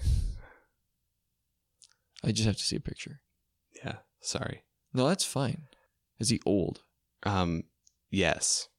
I 2.23 2.31
just 2.31 2.47
have 2.47 2.57
to 2.57 2.63
see 2.63 2.75
a 2.75 2.81
picture. 2.81 3.21
Yeah, 3.83 3.97
sorry. 4.21 4.63
No, 4.93 5.07
that's 5.07 5.23
fine. 5.25 5.63
Is 6.19 6.29
he 6.29 6.39
old? 6.45 6.81
Um, 7.23 7.63
yes, 8.09 8.69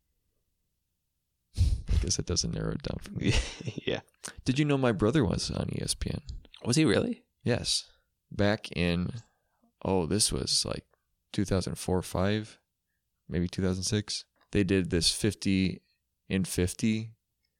I 1.58 1.96
guess 2.00 2.18
it 2.18 2.26
doesn't 2.26 2.54
narrow 2.54 2.72
it 2.72 2.82
down 2.82 2.98
for 3.00 3.12
me. 3.12 3.32
yeah. 3.86 4.00
Did 4.44 4.58
you 4.58 4.64
know 4.64 4.78
my 4.78 4.92
brother 4.92 5.24
was 5.24 5.50
on 5.50 5.66
ESPN? 5.66 6.20
Was 6.64 6.76
he 6.76 6.84
really? 6.84 7.24
Yes. 7.44 7.84
Back 8.30 8.70
in, 8.72 9.10
oh, 9.84 10.06
this 10.06 10.32
was 10.32 10.64
like 10.66 10.84
2004, 11.32 12.02
5, 12.02 12.58
maybe 13.28 13.48
2006. 13.48 14.24
They 14.52 14.64
did 14.64 14.90
this 14.90 15.10
50 15.10 15.82
in 16.28 16.44
50 16.44 17.12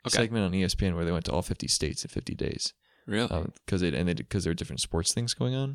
Okay. 0.07 0.16
segment 0.16 0.44
on 0.44 0.53
ESPN 0.53 0.94
where 0.94 1.05
they 1.05 1.12
went 1.12 1.24
to 1.26 1.32
all 1.32 1.42
50 1.42 1.66
states 1.68 2.05
in 2.05 2.09
50 2.09 2.34
days. 2.34 2.72
Really? 3.07 3.28
Because 3.66 3.80
they 3.80 3.88
and 3.96 4.09
they 4.09 4.14
because 4.14 4.44
there 4.44 4.51
were 4.51 4.55
different 4.55 4.80
sports 4.80 5.12
things 5.14 5.34
going 5.34 5.55
on. 5.55 5.74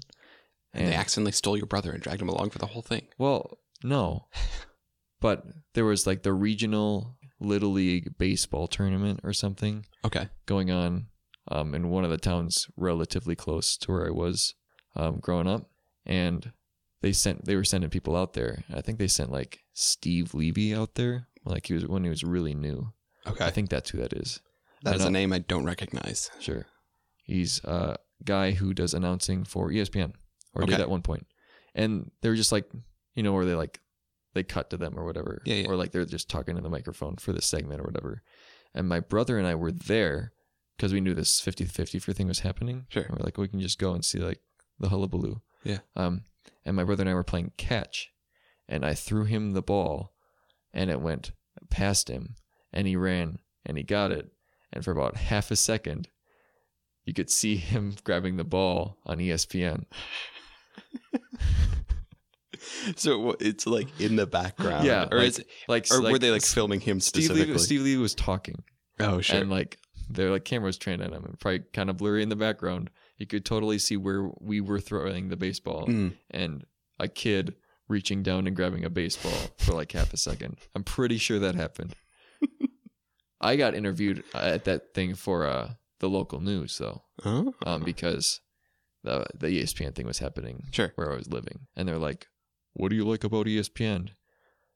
and 0.74 0.88
they 0.88 0.94
accidentally 0.96 1.32
stole 1.32 1.58
your 1.58 1.66
brother 1.66 1.92
and 1.92 2.02
dragged 2.02 2.22
him 2.22 2.30
along 2.30 2.50
for 2.52 2.60
the 2.60 2.68
whole 2.68 2.82
thing. 2.82 3.08
Well, 3.18 3.58
no. 3.84 4.28
but 5.22 5.44
there 5.74 5.86
was 5.86 6.06
like 6.08 6.24
the 6.24 6.34
regional 6.34 7.18
little 7.40 7.72
league 7.72 8.18
baseball 8.18 8.68
tournament 8.68 9.20
or 9.24 9.34
something 9.34 9.86
Okay. 10.06 10.30
going 10.46 10.72
on 10.72 11.08
um, 11.52 11.74
in 11.76 11.90
one 11.90 12.04
of 12.06 12.10
the 12.10 12.18
towns 12.18 12.68
relatively 12.78 13.36
close 13.36 13.76
to 13.78 13.92
where 13.92 14.08
I 14.08 14.12
was 14.12 14.54
um, 14.96 15.20
growing 15.20 15.48
up, 15.48 15.70
and 16.06 16.52
they 17.02 17.12
sent 17.12 17.46
they 17.46 17.56
were 17.56 17.64
sending 17.66 17.90
people 17.90 18.16
out 18.16 18.34
there. 18.34 18.64
I 18.74 18.82
think 18.82 18.98
they 19.00 19.08
sent 19.08 19.32
like 19.32 19.60
Steve 19.74 20.34
Levy 20.34 20.74
out 20.74 20.96
there, 20.96 21.28
like 21.44 21.66
he 21.68 21.74
was 21.74 21.86
when 21.88 22.04
he 22.04 22.10
was 22.10 22.24
really 22.24 22.54
new. 22.54 22.94
Okay. 23.28 23.46
I 23.46 23.52
think 23.52 23.70
that's 23.70 23.90
who 23.92 24.00
that 24.00 24.14
is. 24.14 24.40
that 24.84 24.96
is 24.96 25.06
a 25.06 25.10
name 25.12 25.32
I 25.34 25.40
don't 25.40 25.66
recognize. 25.66 26.30
Sure, 26.40 26.66
he's 27.24 27.64
a 27.64 27.98
guy 28.26 28.52
who 28.52 28.74
does 28.74 28.94
announcing 28.94 29.44
for 29.44 29.70
ESPN 29.70 30.14
or 30.54 30.66
did 30.66 30.80
at 30.80 30.90
one 30.90 31.02
point, 31.02 31.26
and 31.76 32.12
they're 32.22 32.36
just 32.36 32.52
like 32.52 32.70
you 33.16 33.24
know 33.24 33.34
where 33.34 33.46
they 33.46 33.56
like 33.56 33.80
they 34.34 34.44
cut 34.44 34.70
to 34.72 34.78
them 34.78 34.98
or 34.98 35.06
whatever, 35.06 35.42
Yeah, 35.46 35.56
yeah. 35.56 35.68
or 35.70 35.76
like 35.76 35.92
they're 35.92 36.06
just 36.06 36.28
talking 36.30 36.56
to 36.56 36.62
the 36.62 36.70
microphone 36.70 37.18
for 37.18 37.34
this 37.34 37.46
segment 37.46 37.80
or 37.80 37.84
whatever. 37.84 38.24
And 38.74 38.90
my 38.90 39.00
brother 39.00 39.38
and 39.38 39.46
I 39.48 39.54
were 39.54 39.72
there 39.72 40.32
because 40.76 40.92
we 40.92 41.02
knew 41.02 41.14
this 41.14 41.40
50-50 41.40 42.02
for 42.02 42.14
thing 42.14 42.28
was 42.28 42.40
happening. 42.40 42.88
Sure. 42.90 43.04
And 43.04 43.12
we're 43.12 43.24
like, 43.24 43.38
we 43.38 43.48
can 43.48 43.60
just 43.60 43.78
go 43.78 43.94
and 43.94 44.04
see 44.04 44.18
like 44.18 44.40
the 44.80 44.90
hullabaloo. 44.90 45.40
Yeah. 45.64 45.78
Um, 45.96 46.24
and 46.66 46.76
my 46.76 46.84
brother 46.84 47.04
and 47.04 47.10
I 47.12 47.14
were 47.14 47.24
playing 47.24 47.52
catch, 47.58 48.12
and 48.68 48.84
I 48.84 48.96
threw 48.96 49.26
him 49.26 49.52
the 49.52 49.62
ball, 49.62 50.14
and 50.74 50.90
it 50.90 51.00
went 51.00 51.32
past 51.70 52.10
him, 52.10 52.34
and 52.74 52.88
he 52.88 52.96
ran 52.96 53.40
and 53.66 53.78
he 53.78 53.84
got 53.84 54.12
it, 54.12 54.32
and 54.72 54.84
for 54.84 54.92
about 54.92 55.16
half 55.18 55.52
a 55.52 55.56
second, 55.56 56.10
you 57.06 57.14
could 57.14 57.30
see 57.30 57.56
him 57.58 57.96
grabbing 58.04 58.38
the 58.38 58.44
ball 58.44 58.98
on 59.06 59.18
ESPN. 59.20 59.86
So 62.96 63.36
it's 63.40 63.66
like 63.68 63.88
in 64.00 64.16
the 64.16 64.26
background. 64.28 64.86
Yeah, 64.86 65.08
Or 65.12 65.18
like- 65.18 65.28
is 65.28 65.44
Like, 65.68 65.88
or 65.92 66.02
were 66.02 66.20
they 66.20 66.32
like 66.32 66.44
filming 66.44 66.80
him 66.80 67.00
Steve 67.00 67.26
specifically? 67.26 67.54
Lee, 67.54 67.60
Steve 67.60 67.82
Lee 67.82 67.98
was 67.98 68.16
talking, 68.16 68.64
oh 69.00 69.20
sure. 69.22 69.40
and 69.42 69.50
like 69.50 69.78
their 70.10 70.30
like 70.32 70.46
cameras 70.46 70.78
trained 70.78 71.02
on 71.02 71.12
him, 71.14 71.26
and 71.26 71.40
probably 71.40 71.64
kind 71.74 71.90
of 71.90 71.98
blurry 71.98 72.24
in 72.24 72.30
the 72.30 72.36
background. 72.36 72.90
You 73.18 73.28
could 73.28 73.44
totally 73.46 73.80
see 73.80 73.98
where 73.98 74.30
we 74.40 74.62
were 74.62 74.80
throwing 74.80 75.30
the 75.30 75.36
baseball, 75.36 75.88
Mm. 75.88 76.14
and 76.32 76.66
a 77.00 77.08
kid 77.08 77.56
reaching 77.90 78.24
down 78.24 78.48
and 78.48 78.56
grabbing 78.56 78.86
a 78.86 78.90
baseball 78.90 79.38
for 79.58 79.74
like 79.74 79.92
half 79.92 80.14
a 80.14 80.18
second. 80.18 80.58
I'm 80.74 80.84
pretty 80.84 81.18
sure 81.18 81.40
that 81.40 81.56
happened. 81.56 81.96
I 83.44 83.56
got 83.56 83.76
interviewed 83.76 84.24
at 84.34 84.64
that 84.66 84.94
thing 84.94 85.16
for 85.16 85.46
uh, 85.46 85.74
the 86.00 86.10
local 86.10 86.40
news 86.40 86.78
though, 86.78 87.04
Oh. 87.26 87.54
um, 87.66 87.84
because 87.84 88.42
the 89.04 89.26
the 89.38 89.48
ESPN 89.48 89.94
thing 89.94 90.06
was 90.08 90.20
happening 90.20 90.68
Sure. 90.72 90.92
where 90.96 91.12
I 91.12 91.16
was 91.18 91.28
living, 91.32 91.68
and 91.76 91.88
they're 91.88 91.98
like, 92.00 92.28
"What 92.74 92.90
do 92.90 92.96
you 92.96 93.06
like 93.06 93.24
about 93.24 93.48
ESPN?" 93.48 94.10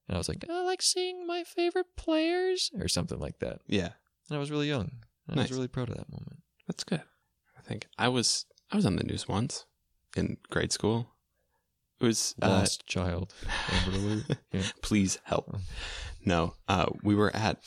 And 0.07 0.15
I 0.15 0.17
was 0.17 0.27
like, 0.29 0.45
"I 0.49 0.61
like 0.63 0.81
seeing 0.81 1.25
my 1.25 1.43
favorite 1.43 1.95
players," 1.95 2.69
or 2.79 2.87
something 2.87 3.19
like 3.19 3.39
that. 3.39 3.61
Yeah. 3.67 3.91
And 4.29 4.35
I 4.35 4.39
was 4.39 4.51
really 4.51 4.67
young. 4.67 4.91
And 5.27 5.39
I 5.39 5.43
was 5.43 5.51
really 5.51 5.67
proud 5.67 5.89
of 5.89 5.95
that 5.97 6.09
moment. 6.11 6.41
That's 6.67 6.83
good. 6.83 7.01
I 7.57 7.61
think 7.61 7.87
I 7.97 8.07
was 8.09 8.45
I 8.71 8.75
was 8.75 8.85
on 8.85 8.95
the 8.97 9.03
news 9.03 9.27
once 9.27 9.65
in 10.15 10.37
grade 10.49 10.71
school. 10.73 11.07
It 11.99 12.05
was 12.05 12.35
uh, 12.41 12.47
Lost 12.49 12.85
child. 12.87 13.33
Yeah. 14.53 14.63
please 14.81 15.19
help. 15.23 15.55
No, 16.25 16.55
uh, 16.67 16.87
we 17.03 17.15
were 17.15 17.35
at 17.35 17.57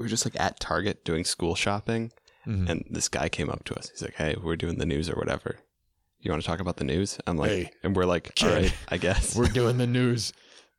we 0.00 0.04
were 0.04 0.08
just 0.08 0.24
like 0.24 0.38
at 0.40 0.58
Target 0.58 1.04
doing 1.04 1.24
school 1.24 1.54
shopping, 1.54 2.10
Mhm. 2.46 2.68
and 2.70 2.84
this 2.90 3.08
guy 3.08 3.28
came 3.28 3.50
up 3.50 3.64
to 3.64 3.74
us. 3.78 3.90
He's 3.90 4.02
like, 4.02 4.14
"Hey, 4.14 4.34
we're 4.42 4.56
doing 4.56 4.78
the 4.78 4.86
news 4.86 5.08
or 5.10 5.14
whatever. 5.16 5.58
You 6.20 6.30
want 6.30 6.42
to 6.42 6.46
talk 6.46 6.58
about 6.60 6.78
the 6.78 6.84
news?" 6.84 7.18
I'm 7.26 7.36
like, 7.36 7.50
Hey, 7.50 7.70
and 7.82 7.94
we're 7.94 8.06
like, 8.06 8.26
"All 8.42 8.48
kid. 8.48 8.54
right, 8.62 8.74
I 8.88 8.96
guess." 8.96 9.36
We're 9.36 9.46
doing 9.48 9.76
the 9.78 9.86
news. 9.86 10.32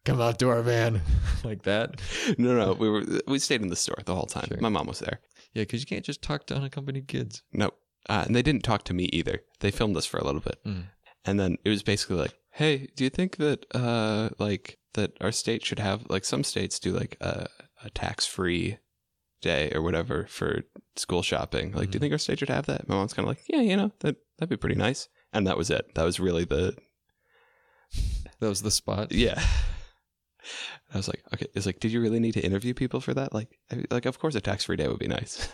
Come 0.04 0.20
out 0.20 0.40
to 0.40 0.50
our 0.50 0.64
van 0.64 1.02
like 1.44 1.62
that. 1.64 2.02
no, 2.40 2.56
no, 2.58 2.74
we 2.74 2.90
were 2.90 3.04
we 3.28 3.38
stayed 3.38 3.62
in 3.62 3.68
the 3.70 3.76
store 3.76 4.00
the 4.06 4.16
whole 4.16 4.26
time. 4.26 4.48
Sure. 4.48 4.58
My 4.60 4.70
mom 4.70 4.88
was 4.88 5.00
there. 5.00 5.20
Yeah, 5.54 5.62
because 5.64 5.82
you 5.82 5.86
can't 5.86 6.04
just 6.06 6.22
talk 6.24 6.48
to 6.48 6.56
unaccompanied 6.56 7.08
kids. 7.08 7.44
No, 7.54 7.68
uh, 8.10 8.24
and 8.26 8.36
they 8.36 8.42
didn't 8.42 8.64
talk 8.64 8.84
to 8.86 8.94
me 8.96 9.06
either. 9.14 9.44
They 9.60 9.70
filmed 9.70 9.96
us 9.98 10.08
for 10.08 10.18
a 10.18 10.24
little 10.26 10.42
bit, 10.42 10.58
Mm. 10.66 10.86
and 11.26 11.40
then 11.40 11.58
it 11.64 11.70
was 11.70 11.84
basically 11.84 12.16
like, 12.16 12.34
"Hey, 12.52 12.88
do 12.96 13.04
you 13.04 13.12
think 13.12 13.38
that 13.38 13.66
uh 13.76 14.30
like 14.40 14.80
that 14.94 15.12
our 15.22 15.32
state 15.32 15.64
should 15.66 15.80
have 15.80 16.10
like 16.10 16.26
some 16.26 16.44
states 16.44 16.80
do 16.80 16.92
like 16.94 17.16
a, 17.22 17.48
a 17.84 17.90
tax 17.92 18.26
free 18.26 18.78
day 19.42 19.72
or 19.74 19.82
whatever 19.82 20.26
for 20.28 20.62
school 20.96 21.22
shopping? 21.22 21.72
Like, 21.74 21.89
do 21.92 21.96
you 21.96 22.00
Mhm. 22.00 22.02
think 22.02 22.12
our 22.14 22.18
state 22.18 22.39
should 22.39 22.50
have 22.50 22.66
that?" 22.68 22.88
My 22.88 22.96
mom's 22.96 23.14
kind 23.14 23.28
of 23.28 23.30
like, 23.36 23.44
"Yeah, 23.48 23.62
you 23.62 23.76
know 23.76 23.92
that 24.00 24.16
that'd 24.38 24.50
be 24.50 24.58
pretty 24.58 24.76
nice," 24.76 25.08
and 25.34 25.46
that 25.48 25.58
was 25.58 25.70
it. 25.70 25.94
That 25.96 26.04
was 26.04 26.20
really 26.20 26.46
the 26.46 26.78
That 28.39 28.50
was 28.50 28.62
the 28.62 28.72
spot. 28.72 29.12
yeah. 29.12 29.36
I 30.94 30.98
was 30.98 31.08
like, 31.08 31.24
okay, 31.34 31.46
it's 31.54 31.66
like, 31.66 31.80
did 31.80 31.92
you 31.92 32.02
really 32.02 32.20
need 32.20 32.34
to 32.34 32.42
interview 32.44 32.74
people 32.74 33.00
for 33.00 33.14
that? 33.14 33.34
Like, 33.34 33.60
I- 33.72 33.86
like, 33.92 34.06
of 34.08 34.18
course, 34.20 34.34
a 34.36 34.42
tax 34.42 34.64
free 34.66 34.76
day 34.76 34.88
would 34.88 34.98
be 35.00 35.08
nice. 35.08 35.48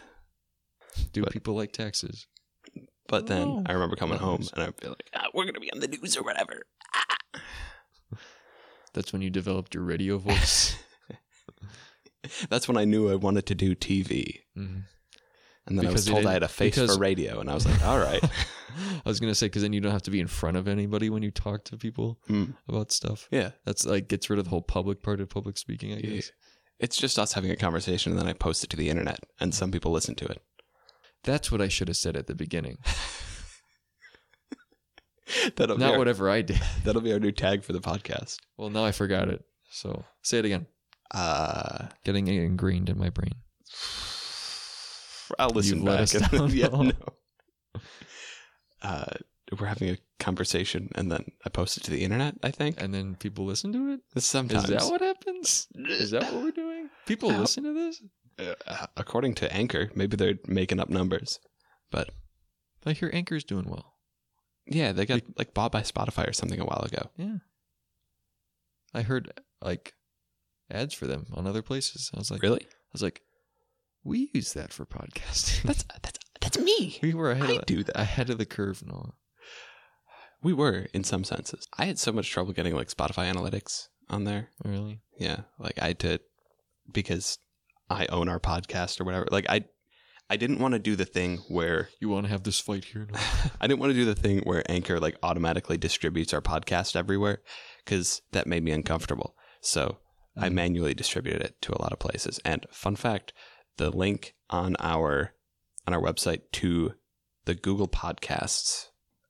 Do 1.11 1.21
But- 1.21 1.33
people 1.33 1.53
like 1.55 1.73
taxes? 1.73 2.25
But 3.07 3.27
then 3.27 3.47
Oh. 3.47 3.63
I 3.65 3.73
remember 3.73 3.95
coming 3.95 4.17
home 4.19 4.43
and 4.53 4.63
I'd 4.63 4.77
be 4.77 4.88
like, 4.88 5.09
ah, 5.13 5.27
we're 5.33 5.45
gonna 5.45 5.59
be 5.59 5.71
on 5.71 5.79
the 5.79 5.88
news 5.88 6.15
or 6.17 6.23
whatever. 6.23 6.63
That's 8.93 9.13
when 9.13 9.21
you 9.21 9.29
developed 9.29 9.75
your 9.75 9.83
radio 9.83 10.17
voice. 10.17 10.75
That's 12.49 12.67
when 12.67 12.78
I 12.78 12.86
knew 12.86 13.09
I 13.09 13.15
wanted 13.15 13.45
to 13.47 13.55
do 13.55 13.75
TV. 13.75 14.41
Mhm. 14.57 14.84
And 15.65 15.78
then 15.78 15.88
I 15.88 15.91
was 15.91 16.05
told 16.05 16.25
I 16.25 16.32
had 16.34 16.43
a 16.43 16.47
face 16.47 16.75
because- 16.75 16.95
for 16.95 17.01
radio, 17.01 17.39
and 17.41 17.49
I 17.49 17.53
was 17.53 17.65
like, 17.65 17.84
all 17.86 17.99
right. 17.99 18.23
I 19.05 19.09
was 19.09 19.19
gonna 19.19 19.36
say 19.36 19.47
because 19.47 19.63
then 19.63 19.73
you 19.73 19.82
don't 19.82 19.91
have 19.91 20.03
to 20.03 20.11
be 20.11 20.19
in 20.19 20.28
front 20.28 20.55
of 20.55 20.67
anybody 20.67 21.09
when 21.09 21.23
you 21.23 21.32
talk 21.32 21.63
to 21.65 21.78
people 21.78 22.19
Hmm. 22.28 22.51
about 22.69 22.91
stuff. 22.91 23.28
Yeah, 23.32 23.51
That's 23.65 23.86
like 23.86 24.07
gets 24.07 24.30
rid 24.30 24.39
of 24.39 24.45
the 24.45 24.49
whole 24.51 24.61
public 24.61 25.01
part 25.01 25.19
of 25.19 25.30
public 25.30 25.57
speaking. 25.57 25.91
I 25.93 25.97
Yeah. 25.97 26.15
guess 26.15 26.32
it's 26.80 26.95
just 26.95 27.17
us 27.19 27.34
having 27.34 27.51
a 27.51 27.55
conversation, 27.55 28.11
and 28.13 28.21
then 28.21 28.28
I 28.28 28.34
post 28.34 28.63
it 28.63 28.69
to 28.69 28.78
the 28.78 28.89
internet, 28.89 29.19
and 29.39 29.53
some 29.53 29.71
people 29.71 29.91
listen 29.91 30.15
to 30.15 30.25
it. 30.25 30.41
that's 31.23 31.51
what 31.51 31.59
I 31.61 31.67
should 31.67 31.89
have 31.89 31.97
said 31.97 32.15
at 32.15 32.28
the 32.28 32.36
beginning. 32.36 32.78
that'll 35.55 35.75
be 35.75 35.84
Not 35.84 35.97
whatever 35.97 36.30
I 36.30 36.41
did. 36.41 36.61
that'll 36.86 37.01
be 37.01 37.11
our 37.11 37.19
new 37.19 37.34
tag 37.34 37.63
for 37.63 37.73
the 37.73 37.82
podcast. 37.82 38.38
Well, 38.57 38.69
now 38.69 38.86
I 38.86 38.93
forgot 38.93 39.28
it. 39.28 39.43
So 39.71 40.05
say 40.21 40.39
it 40.39 40.45
again. 40.45 40.67
Uh, 41.13 41.87
Getting 42.03 42.27
it 42.27 42.41
ingrained 42.43 42.89
in 42.89 42.97
my 42.97 43.09
brain. 43.09 43.33
I'll 45.39 45.49
listen 45.49 45.77
You've 45.79 45.85
let 45.87 45.93
back. 45.95 46.01
us 46.03 46.13
and- 46.15 46.31
down. 46.31 46.49
yeah, 46.55 46.67
no. 47.75 47.81
Uh, 48.81 49.05
we're 49.59 49.67
having 49.67 49.89
a 49.89 49.97
conversation, 50.19 50.89
and 50.95 51.11
then 51.11 51.25
I 51.45 51.49
post 51.49 51.77
it 51.77 51.83
to 51.83 51.91
the 51.91 52.03
internet. 52.03 52.35
I 52.43 52.51
think 52.51 52.81
And 52.81 52.93
then 52.93 53.15
people 53.15 53.45
listen 53.45 53.71
to 53.73 53.93
it. 54.15 54.21
sometimes. 54.21 54.65
Is 54.65 54.69
that 54.69 54.83
what 54.91 55.01
happens? 55.01 55.67
Is 55.75 56.11
that 56.11 56.23
what 56.33 56.43
we're 56.43 56.51
doing? 56.51 56.89
People 57.05 57.31
How- 57.31 57.39
listen 57.41 57.63
to 57.63 57.73
this? 57.73 58.01
Uh, 58.39 58.85
according 58.95 59.33
to 59.35 59.51
Anchor, 59.51 59.89
maybe 59.95 60.15
they're 60.15 60.35
making 60.45 60.79
up 60.79 60.89
numbers, 60.89 61.39
but 61.89 62.11
I 62.85 62.93
hear 62.93 63.09
Anchor's 63.11 63.43
doing 63.43 63.67
well. 63.67 63.95
yeah, 64.67 64.91
they 64.91 65.05
got 65.07 65.21
like 65.37 65.53
bought 65.55 65.71
by 65.71 65.81
Spotify 65.81 66.27
or 66.29 66.33
something 66.33 66.59
a 66.59 66.65
while 66.65 66.83
ago. 66.85 67.09
Yeah. 67.17 67.37
I 68.93 69.01
heard 69.01 69.41
like 69.61 69.93
ads 70.72 70.93
for 70.93 71.07
them 71.07 71.28
on 71.34 71.47
other 71.47 71.61
places. 71.61 72.11
I 72.13 72.18
was 72.20 72.32
like, 72.32 72.41
Really? 72.41 72.61
I 72.63 72.93
was 72.93 73.01
like, 73.03 73.22
we 74.03 74.30
use 74.34 74.53
that 74.53 74.72
for 74.74 74.86
podcasting. 74.86 75.63
That's 75.63 75.84
that's 76.01 76.20
that's 76.41 76.59
me. 76.59 76.99
we 77.01 77.13
were 77.13 77.32
ahead 77.32 77.49
I 77.49 77.53
of, 77.55 77.65
do 77.65 77.84
that. 77.84 77.99
ahead 77.99 78.30
of 78.30 78.38
the 78.38 78.45
curve. 78.45 78.84
No, 78.86 79.13
We 80.41 80.53
were 80.53 80.88
in 80.93 81.03
some 81.03 81.24
senses. 81.24 81.68
I 81.78 81.86
had 81.86 81.99
so 81.99 82.11
much 82.11 82.30
trouble 82.30 82.53
getting 82.53 82.76
like 82.76 82.89
Spotify 82.89 83.32
analytics 83.32 83.88
on 84.09 84.24
there. 84.24 84.49
really. 84.63 85.01
Yeah, 85.20 85.41
like 85.59 85.82
I 85.82 85.93
to 85.93 86.20
because 86.91 87.39
I 87.89 88.05
own 88.07 88.30
our 88.30 88.39
podcast 88.39 89.01
or 89.01 89.03
whatever. 89.03 89.28
Like 89.32 89.47
I 89.49 89.65
I 90.30 90.38
didn't 90.38 90.59
want 90.59 90.74
to 90.74 90.80
do 90.80 90.95
the 90.95 91.05
thing 91.05 91.39
where 91.49 91.89
You 91.99 92.09
want 92.09 92.26
to 92.26 92.32
have 92.32 92.43
this 92.43 92.59
fight 92.59 92.86
here? 92.86 93.07
No. 93.11 93.20
I 93.61 93.68
didn't 93.68 93.80
want 93.80 93.91
to 93.91 93.99
do 93.99 94.05
the 94.05 94.15
thing 94.15 94.39
where 94.41 94.63
Anchor 94.72 94.99
like 94.99 95.18
automatically 95.24 95.78
distributes 95.78 96.34
our 96.34 96.41
podcast 96.41 96.95
everywhere 96.95 97.41
because 97.84 98.22
that 98.32 98.47
made 98.47 98.63
me 98.63 98.72
uncomfortable. 98.72 99.36
So 99.61 99.97
I 100.39 100.49
manually 100.49 100.93
distributed 100.93 101.41
it 101.41 101.61
to 101.63 101.73
a 101.73 101.81
lot 101.81 101.93
of 101.93 101.99
places. 101.99 102.39
And 102.45 102.65
fun 102.71 102.95
fact, 102.95 103.33
the 103.77 103.89
link 103.89 104.35
on 104.49 104.75
our 104.79 105.33
on 105.85 105.93
our 105.93 106.01
website 106.01 106.41
to 106.51 106.93
the 107.45 107.55
Google 107.55 107.88
Podcasts 107.88 108.88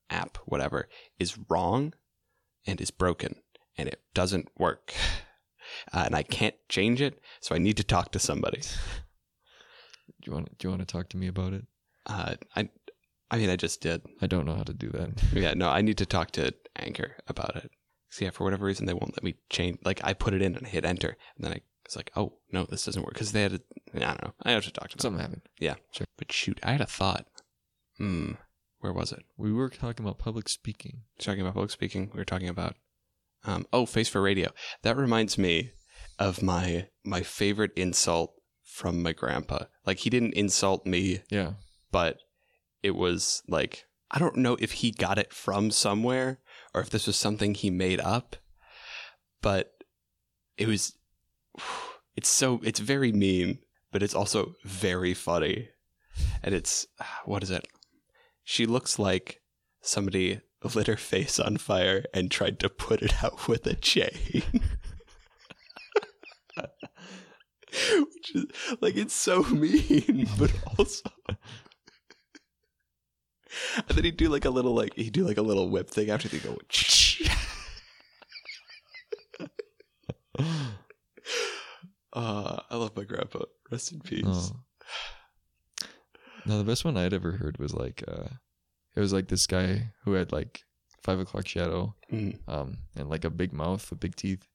app, 0.10 0.38
whatever, 0.46 0.90
is 1.20 1.38
wrong 1.50 1.94
and 2.66 2.82
is 2.82 2.92
broken 2.92 3.36
and 3.78 3.88
it 3.88 4.02
doesn't 4.14 4.50
work. 4.58 4.94
Uh, 5.94 6.04
and 6.06 6.16
I 6.16 6.24
can't 6.24 6.56
change 6.70 7.02
it, 7.02 7.20
so 7.42 7.54
I 7.54 7.58
need 7.60 7.78
to 7.78 7.84
talk 7.84 8.12
to 8.14 8.20
somebody. 8.20 8.62
Do 10.22 10.26
you 10.26 10.34
want? 10.34 10.58
Do 10.58 10.66
you 10.66 10.70
want 10.70 10.82
to 10.82 10.92
talk 10.92 11.10
to 11.10 11.18
me 11.18 11.28
about 11.28 11.54
it? 11.54 11.66
Uh, 12.06 12.36
I, 12.56 12.70
I 13.30 13.38
mean, 13.38 13.50
I 13.50 13.58
just 13.58 13.82
did. 13.82 14.02
I 14.22 14.28
don't 14.28 14.46
know 14.46 14.56
how 14.56 14.64
to 14.64 14.74
do 14.74 14.90
that. 14.92 15.22
Yeah, 15.34 15.54
no, 15.54 15.70
I 15.70 15.82
need 15.82 15.98
to 15.98 16.06
talk 16.06 16.32
to 16.32 16.54
Anchor 16.78 17.18
about 17.28 17.58
it. 17.58 17.72
So 18.10 18.26
yeah, 18.26 18.32
for 18.32 18.44
whatever 18.44 18.66
reason, 18.66 18.86
they 18.86 18.94
won't 18.94 19.16
let 19.16 19.24
me 19.24 19.36
change. 19.50 19.80
Like 19.84 20.02
I 20.04 20.14
put 20.14 20.34
it 20.34 20.42
in 20.42 20.56
and 20.56 20.66
I 20.66 20.70
hit 20.70 20.86
enter, 20.86 21.18
and 21.36 21.46
then 21.46 21.52
I 21.54 21.62
was 21.86 21.96
like, 21.96 22.12
oh 22.16 22.34
no, 22.52 22.64
this 22.66 22.86
doesn't 22.86 23.02
work 23.04 23.14
because 23.14 23.32
they 23.32 23.42
had. 23.44 23.54
A, 23.54 23.60
I 23.96 24.00
don't 24.00 24.24
know. 24.24 24.34
I 24.44 24.52
have 24.52 24.64
to 24.66 24.72
talk 24.72 24.90
to 24.90 24.98
them. 24.98 25.02
Something 25.02 25.22
happened. 25.22 25.42
Yeah, 25.60 25.76
sure. 25.92 26.08
But 26.18 26.32
shoot, 26.32 26.60
I 26.64 26.72
had 26.72 26.82
a 26.82 26.86
thought. 26.86 27.26
Hmm, 27.98 28.34
where 28.80 28.94
was 28.94 29.12
it? 29.12 29.24
We 29.38 29.52
were 29.52 29.70
talking 29.70 30.06
about 30.06 30.20
public 30.20 30.50
speaking. 30.50 31.02
Talking 31.20 31.42
about 31.42 31.54
public 31.56 31.72
speaking. 31.72 32.10
We 32.14 32.18
were 32.20 32.26
talking 32.26 32.50
about. 32.50 32.76
Um, 33.44 33.66
oh, 33.72 33.86
face 33.86 34.10
for 34.10 34.22
radio. 34.22 34.50
That 34.84 34.98
reminds 34.98 35.38
me 35.38 35.72
of 36.20 36.42
my 36.42 36.88
my 37.06 37.22
favorite 37.22 37.72
insult 37.76 38.34
from 38.64 39.02
my 39.02 39.14
grandpa. 39.14 39.66
Like 39.86 40.00
he 40.00 40.10
didn't 40.10 40.34
insult 40.34 40.86
me 40.86 41.22
Yeah. 41.30 41.54
but 41.92 42.18
it 42.84 42.92
was 42.92 43.42
like 43.48 43.86
I 44.12 44.20
don't 44.20 44.38
know 44.38 44.58
if 44.60 44.72
he 44.74 44.92
got 44.92 45.18
it 45.18 45.34
from 45.34 45.72
somewhere 45.72 46.40
or 46.78 46.82
if 46.82 46.92
this 46.92 47.08
was 47.08 47.16
something 47.18 47.56
he 47.56 47.72
made 47.72 48.00
up, 48.00 48.36
but 49.42 49.72
it 50.58 50.68
was 50.68 50.96
it's 52.16 52.30
so 52.30 52.62
it's 52.64 52.80
very 52.80 53.12
mean, 53.12 53.60
but 53.92 54.04
it's 54.04 54.14
also 54.14 54.54
very 54.64 55.16
funny. 55.16 55.70
And 56.44 56.54
it's 56.54 56.86
what 57.26 57.42
is 57.42 57.50
it? 57.50 57.68
She 58.44 58.66
looks 58.68 59.00
like 59.00 59.42
somebody 59.82 60.42
lit 60.76 60.88
her 60.88 60.98
face 60.98 61.40
on 61.40 61.58
fire 61.58 62.06
and 62.14 62.30
tried 62.30 62.60
to 62.60 62.70
put 62.70 63.02
it 63.02 63.24
out 63.24 63.48
with 63.48 63.66
a 63.66 63.74
chain. 63.74 64.44
Which 67.96 68.36
is 68.36 68.46
like 68.82 68.96
it's 68.96 69.14
so 69.16 69.44
mean, 69.52 70.30
but 70.38 70.54
also 70.78 71.10
and 73.88 73.98
then 73.98 74.04
he'd 74.04 74.18
do 74.18 74.30
like 74.30 74.46
a 74.46 74.50
little 74.50 74.74
like 74.76 74.94
he'd 74.96 75.14
do 75.14 75.26
like 75.26 75.38
a 75.38 75.42
little 75.42 75.70
whip 75.70 75.90
thing 75.90 76.10
after 76.10 76.28
they 76.28 76.40
go. 76.40 76.58
uh, 82.14 82.14
I 82.70 82.76
love 82.76 82.96
my 82.96 83.04
grandpa. 83.04 83.40
Rest 83.72 83.92
in 83.92 84.00
peace. 84.02 84.24
Oh. 84.28 84.60
No, 86.46 86.58
the 86.58 86.64
best 86.64 86.86
one 86.86 86.96
I'd 86.98 87.14
ever 87.14 87.34
heard 87.34 87.58
was 87.58 87.74
like, 87.74 88.04
uh, 88.08 88.28
it 88.96 89.00
was 89.02 89.12
like 89.12 89.28
this 89.28 89.48
guy 89.48 89.92
who 90.04 90.14
had 90.14 90.32
like 90.32 90.64
five 91.04 91.20
o'clock 91.20 91.48
shadow, 91.48 91.94
Mm. 92.12 92.40
um, 92.48 92.78
and 92.96 93.10
like 93.10 93.26
a 93.26 93.30
big 93.30 93.52
mouth 93.52 93.90
with 93.90 94.00
big 94.00 94.16
teeth, 94.16 94.48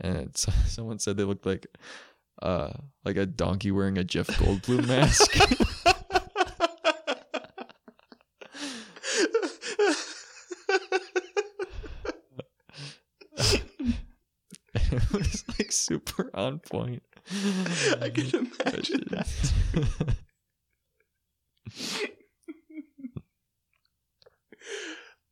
and 0.00 0.16
it's, 0.16 0.46
someone 0.66 0.98
said 0.98 1.16
they 1.18 1.24
looked 1.24 1.44
like, 1.44 1.66
uh, 2.42 2.72
like 3.04 3.16
a 3.16 3.26
donkey 3.26 3.70
wearing 3.70 3.98
a 3.98 4.04
Jeff 4.04 4.28
Goldblum 4.28 4.86
mask. 4.88 5.36
it 14.74 15.12
was 15.12 15.44
like 15.58 15.72
super 15.86 16.30
on 16.34 16.58
point. 16.58 17.02
I 18.00 18.10
can 18.10 18.26
imagine 18.26 19.04
that. 19.10 19.28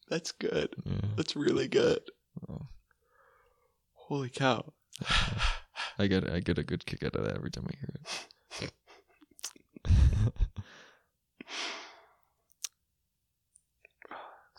That's 0.08 0.32
good. 0.32 0.74
Yeah. 0.84 1.08
That's 1.16 1.34
really 1.34 1.66
good. 1.68 2.00
Oh. 2.48 2.66
Holy 3.94 4.28
cow. 4.28 4.72
I 5.98 6.06
get 6.06 6.28
I 6.28 6.40
get 6.40 6.58
a 6.58 6.62
good 6.62 6.84
kick 6.86 7.02
out 7.04 7.16
of 7.16 7.24
that 7.24 7.36
every 7.36 7.50
time 7.50 7.66
I 7.68 7.76
hear 7.76 7.94
it. 7.94 8.72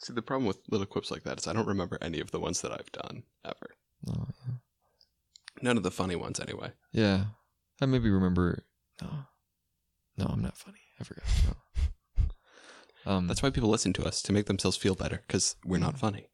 See, 0.01 0.13
the 0.13 0.21
problem 0.21 0.45
with 0.45 0.59
little 0.69 0.85
quips 0.85 1.09
like 1.09 1.23
that 1.23 1.39
is 1.39 1.47
I 1.47 1.53
don't 1.53 1.67
remember 1.67 1.97
any 1.99 2.19
of 2.19 2.31
the 2.31 2.39
ones 2.39 2.61
that 2.61 2.71
I've 2.71 2.91
done 2.91 3.23
ever. 3.43 3.71
Oh, 4.09 4.27
None 5.65 5.77
of 5.77 5.83
the 5.83 5.91
funny 5.91 6.15
ones, 6.15 6.39
anyway. 6.39 6.71
yeah, 6.91 7.25
I 7.81 7.85
maybe 7.87 8.09
remember 8.09 8.63
No, 9.01 9.09
no, 10.17 10.25
I'm 10.29 10.41
not 10.41 10.57
funny. 10.57 10.79
I 10.99 11.03
forgot. 11.03 11.25
No. 11.47 11.53
Um, 13.07 13.27
That's 13.27 13.43
why 13.43 13.51
people 13.51 13.69
listen 13.69 13.93
to 13.93 14.03
us 14.03 14.19
to 14.23 14.33
make 14.33 14.47
themselves 14.47 14.77
feel 14.77 14.95
better 14.95 15.21
because 15.27 15.55
we're 15.63 15.77
not 15.77 15.95
funny. 15.99 16.25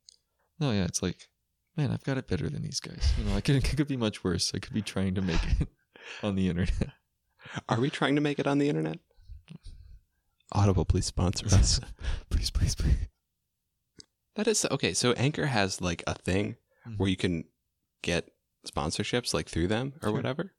no, 0.57 0.71
yeah. 0.71 0.85
It's 0.85 1.01
like, 1.03 1.27
man, 1.75 1.91
I've 1.91 2.05
got 2.05 2.17
it 2.17 2.29
better 2.29 2.49
than 2.49 2.61
these 2.61 2.79
guys. 2.79 3.11
You 3.17 3.25
know, 3.25 3.35
I 3.35 3.41
could 3.41 3.55
it 3.61 3.65
could 3.75 3.87
be 3.89 3.97
much 3.97 4.23
worse. 4.23 4.53
I 4.55 4.59
could 4.59 4.71
be 4.73 4.81
trying 4.81 5.13
to 5.15 5.21
make 5.21 5.41
it 5.59 5.67
on 6.23 6.35
the 6.35 6.47
internet. 6.47 6.93
Are 7.67 7.77
we 7.81 7.89
trying 7.89 8.15
to 8.15 8.21
make 8.21 8.39
it 8.39 8.47
on 8.47 8.57
the 8.57 8.69
internet? 8.69 8.99
Audible, 10.53 10.85
please 10.85 11.05
sponsor 11.05 11.45
us. 11.47 11.81
please, 12.29 12.49
please, 12.49 12.75
please. 12.75 12.95
that 14.35 14.47
is 14.47 14.65
okay. 14.71 14.93
So 14.93 15.11
Anchor 15.13 15.47
has 15.47 15.81
like 15.81 16.03
a 16.07 16.13
thing 16.15 16.55
Mhm. 16.87 16.97
where 16.99 17.09
you 17.09 17.17
can 17.17 17.43
get 18.01 18.30
sponsorships 18.67 19.33
like 19.33 19.47
through 19.49 19.67
them 19.67 19.93
or 20.01 20.07
Sure. 20.09 20.13
whatever. 20.13 20.53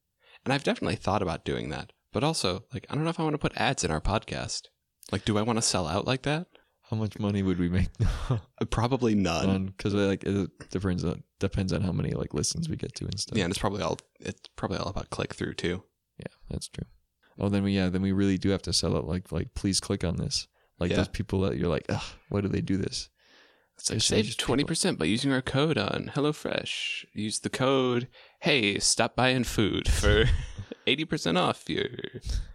And 0.44 0.52
I've 0.52 0.64
definitely 0.64 0.96
thought 0.96 1.22
about 1.22 1.44
doing 1.44 1.68
that. 1.70 1.92
But 2.12 2.24
also, 2.24 2.64
like, 2.74 2.84
I 2.90 2.94
don't 2.94 3.04
know 3.04 3.10
if 3.10 3.18
I 3.20 3.22
want 3.22 3.34
to 3.34 3.38
put 3.38 3.56
ads 3.56 3.84
in 3.84 3.90
our 3.90 4.00
podcast. 4.00 4.62
Like, 5.10 5.24
do 5.24 5.38
I 5.38 5.42
want 5.42 5.56
to 5.58 5.62
sell 5.62 5.86
out 5.86 6.06
like 6.06 6.22
that? 6.22 6.46
How 6.90 6.96
much 6.96 7.18
money 7.18 7.42
would 7.42 7.58
we 7.58 7.68
make? 7.68 7.88
Uh, 8.30 8.64
Probably 8.70 9.14
none. 9.14 9.66
Because 9.66 9.94
like 9.94 10.24
it 10.24 10.50
depends 10.70 11.04
on 11.04 11.22
depends 11.40 11.72
on 11.72 11.80
how 11.82 11.92
many 11.92 12.10
like 12.12 12.34
listens 12.34 12.68
we 12.68 12.76
get 12.76 12.94
to 12.96 13.04
and 13.04 13.18
stuff. 13.18 13.36
yeah, 13.36 13.44
and 13.44 13.50
it's 13.50 13.58
probably 13.58 13.82
all 13.82 13.98
it's 14.20 14.40
probably 14.56 14.78
all 14.78 14.88
about 14.88 15.10
click 15.10 15.34
through 15.34 15.54
too. 15.54 15.82
Yeah, 16.18 16.32
that's 16.50 16.68
true. 16.68 16.86
Oh, 17.38 17.48
then 17.48 17.62
we 17.62 17.72
yeah, 17.72 17.88
then 17.88 18.02
we 18.02 18.12
really 18.12 18.36
do 18.38 18.50
have 18.50 18.62
to 18.62 18.72
sell 18.72 18.96
it. 18.96 19.04
Like 19.04 19.32
like 19.32 19.54
please 19.54 19.80
click 19.80 20.04
on 20.04 20.16
this. 20.16 20.46
Like 20.78 20.90
Yeah. 20.90 20.98
those 20.98 21.08
people 21.08 21.40
that 21.40 21.56
you're 21.56 21.68
like, 21.68 21.86
Ugh, 21.88 22.02
why 22.28 22.40
do 22.42 22.48
they 22.48 22.60
do 22.60 22.76
this? 22.76 23.08
It's 23.82 23.90
like 23.90 24.00
save 24.00 24.36
twenty 24.36 24.62
percent 24.62 24.96
by 24.96 25.06
using 25.06 25.32
our 25.32 25.42
code 25.42 25.76
on 25.76 26.12
HelloFresh. 26.14 27.04
Use 27.14 27.40
the 27.40 27.50
code 27.50 28.06
Hey, 28.38 28.78
stop 28.78 29.16
buying 29.16 29.42
food 29.42 29.88
for 29.90 30.26
eighty 30.86 31.04
percent 31.04 31.36
off 31.36 31.68
your 31.68 31.88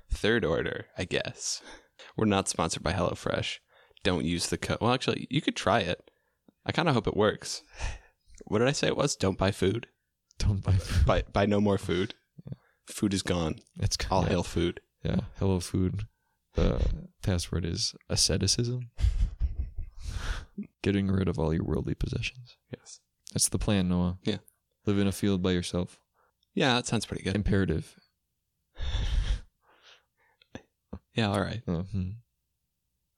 third 0.09 0.45
order. 0.45 0.85
I 0.97 1.03
guess 1.03 1.61
we're 2.15 2.27
not 2.27 2.47
sponsored 2.47 2.81
by 2.81 2.93
HelloFresh. 2.93 3.57
Don't 4.03 4.23
use 4.23 4.47
the 4.47 4.57
code. 4.57 4.77
Well, 4.79 4.93
actually, 4.93 5.27
you 5.29 5.41
could 5.41 5.57
try 5.57 5.81
it. 5.81 6.09
I 6.65 6.71
kind 6.71 6.87
of 6.87 6.95
hope 6.95 7.07
it 7.07 7.17
works. 7.17 7.61
What 8.45 8.59
did 8.59 8.69
I 8.69 8.71
say 8.71 8.87
it 8.87 8.95
was? 8.95 9.17
Don't 9.17 9.37
buy 9.37 9.51
food. 9.51 9.87
Don't 10.39 10.63
buy 10.63 10.77
food. 10.77 11.05
Buy 11.05 11.23
buy 11.33 11.45
no 11.45 11.59
more 11.59 11.77
food. 11.77 12.13
Food 12.85 13.13
is 13.13 13.21
gone. 13.21 13.55
It's 13.81 13.97
All 14.09 14.23
yeah, 14.23 14.29
hail 14.29 14.43
food. 14.43 14.79
Yeah, 15.03 15.19
hello 15.39 15.59
food. 15.59 16.05
The 16.53 16.81
password 17.21 17.65
is 17.65 17.95
asceticism. 18.09 18.91
Getting 20.81 21.07
rid 21.07 21.27
of 21.27 21.37
all 21.37 21.53
your 21.53 21.63
worldly 21.63 21.95
possessions. 21.95 22.57
Yes. 22.75 22.99
That's 23.33 23.49
the 23.49 23.59
plan, 23.59 23.89
Noah. 23.89 24.17
Yeah. 24.23 24.37
Live 24.85 24.99
in 24.99 25.07
a 25.07 25.11
field 25.11 25.41
by 25.43 25.51
yourself. 25.51 25.99
Yeah, 26.53 26.75
that 26.75 26.87
sounds 26.87 27.05
pretty 27.05 27.23
good. 27.23 27.35
Imperative. 27.35 27.95
Yeah, 31.17 31.31
all 31.31 31.41
right. 31.41 31.63
Uh, 31.67 31.81
hmm. 31.81 32.09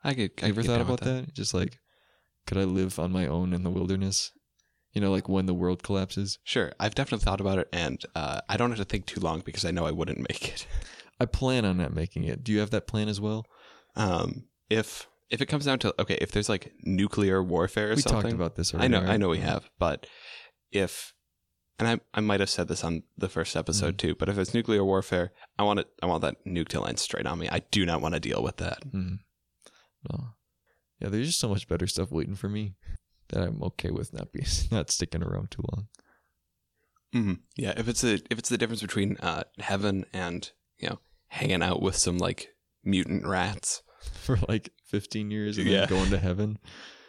I 0.03 0.13
could. 0.13 0.31
I 0.41 0.45
You 0.45 0.53
ever 0.53 0.63
thought 0.63 0.79
about 0.81 1.01
with 1.01 1.09
that? 1.09 1.33
Just 1.33 1.53
like, 1.53 1.79
could 2.47 2.57
I 2.57 2.63
live 2.63 2.97
on 2.97 3.11
my 3.11 3.27
own 3.27 3.53
in 3.53 3.63
the 3.63 3.69
wilderness? 3.69 4.31
You 4.93 5.01
know, 5.01 5.11
like 5.11 5.27
when 5.27 5.45
the 5.45 5.53
world 5.53 5.83
collapses. 5.83 6.39
Sure, 6.45 6.71
I've 6.79 6.95
definitely 6.95 7.25
thought 7.25 7.41
about 7.41 7.59
it, 7.59 7.67
and 7.73 8.01
uh, 8.15 8.39
I 8.47 8.55
don't 8.55 8.71
have 8.71 8.79
to 8.79 8.85
think 8.85 9.05
too 9.05 9.19
long 9.19 9.41
because 9.41 9.65
I 9.65 9.71
know 9.71 9.85
I 9.85 9.91
wouldn't 9.91 10.17
make 10.29 10.47
it. 10.47 10.65
I 11.19 11.25
plan 11.25 11.65
on 11.65 11.77
not 11.77 11.93
making 11.93 12.23
it. 12.23 12.41
Do 12.41 12.53
you 12.53 12.59
have 12.59 12.71
that 12.71 12.87
plan 12.87 13.09
as 13.09 13.19
well? 13.19 13.45
Um, 13.97 14.45
if 14.69 15.08
if 15.29 15.41
it 15.41 15.45
comes 15.47 15.65
down 15.65 15.79
to 15.79 15.93
okay, 16.01 16.17
if 16.21 16.31
there's 16.31 16.49
like 16.49 16.73
nuclear 16.83 17.43
warfare 17.43 17.91
or 17.91 17.95
we 17.95 18.01
something, 18.01 18.21
talked 18.21 18.33
about 18.33 18.55
this 18.55 18.73
already. 18.73 18.95
I 18.95 18.99
know. 18.99 19.05
I 19.07 19.17
know 19.17 19.29
we 19.29 19.39
have, 19.39 19.69
but 19.79 20.07
if 20.71 21.13
and 21.77 21.87
I 21.87 21.99
I 22.13 22.21
might 22.21 22.39
have 22.39 22.49
said 22.49 22.67
this 22.67 22.83
on 22.83 23.03
the 23.17 23.29
first 23.29 23.55
episode 23.55 23.97
Mm-hmm. 23.97 24.07
too, 24.09 24.15
but 24.15 24.29
if 24.29 24.37
it's 24.37 24.53
nuclear 24.53 24.83
warfare, 24.83 25.31
I 25.57 25.63
want 25.63 25.79
it. 25.79 25.87
I 26.01 26.05
want 26.07 26.21
that 26.21 26.43
nuke 26.45 26.69
to 26.69 26.81
land 26.81 26.99
straight 26.99 27.25
on 27.25 27.39
me. 27.39 27.47
I 27.49 27.59
do 27.71 27.85
not 27.85 28.01
want 28.01 28.15
to 28.15 28.19
deal 28.19 28.41
with 28.43 28.57
that. 28.57 28.79
Mhm. 28.91 29.19
No. 30.09 30.29
Yeah, 30.99 31.09
there's 31.09 31.27
just 31.27 31.39
so 31.39 31.47
much 31.49 31.67
better 31.67 31.87
stuff 31.87 32.11
waiting 32.11 32.35
for 32.35 32.49
me 32.49 32.75
that 33.29 33.41
I'm 33.43 33.61
okay 33.63 33.91
with 33.91 34.11
not 34.13 34.31
being 34.33 34.47
not 34.71 34.89
sticking 34.91 35.23
around 35.23 35.51
too 35.51 35.63
long. 35.71 35.87
hmm 37.13 37.33
Yeah, 37.55 37.73
if 37.77 37.87
it's 37.87 38.03
a 38.03 38.15
if 38.29 38.37
it's 38.39 38.49
the 38.49 38.57
difference 38.57 38.81
between 38.81 39.17
uh, 39.17 39.43
heaven 39.59 40.05
and 40.13 40.49
you 40.77 40.89
know 40.89 40.99
hanging 41.27 41.63
out 41.63 41.81
with 41.81 41.95
some 41.95 42.17
like 42.17 42.49
mutant 42.83 43.25
rats, 43.25 43.81
For 44.23 44.37
like 44.47 44.71
15 44.85 45.31
years 45.31 45.57
and 45.57 45.67
Yeah. 45.67 45.79
then 45.81 45.87
going 45.87 46.09
to 46.11 46.17
heaven. 46.19 46.59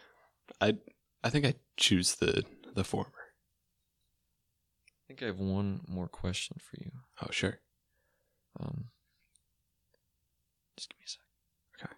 I 0.61 0.77
I 1.23 1.29
think 1.29 1.45
I 1.45 1.53
choose 1.77 2.15
the 2.15 2.43
the 2.73 2.83
former. 2.83 3.11
I 4.87 5.07
think 5.07 5.23
I 5.23 5.25
have 5.27 5.39
one 5.39 5.81
more 5.87 6.07
question 6.07 6.57
for 6.59 6.77
you. 6.81 6.91
Oh 7.21 7.27
sure. 7.31 7.59
Um, 8.59 8.85
just 10.77 10.89
give 10.89 10.99
me 10.99 11.05
a 11.05 11.09
sec. 11.09 11.21
Okay. 11.83 11.95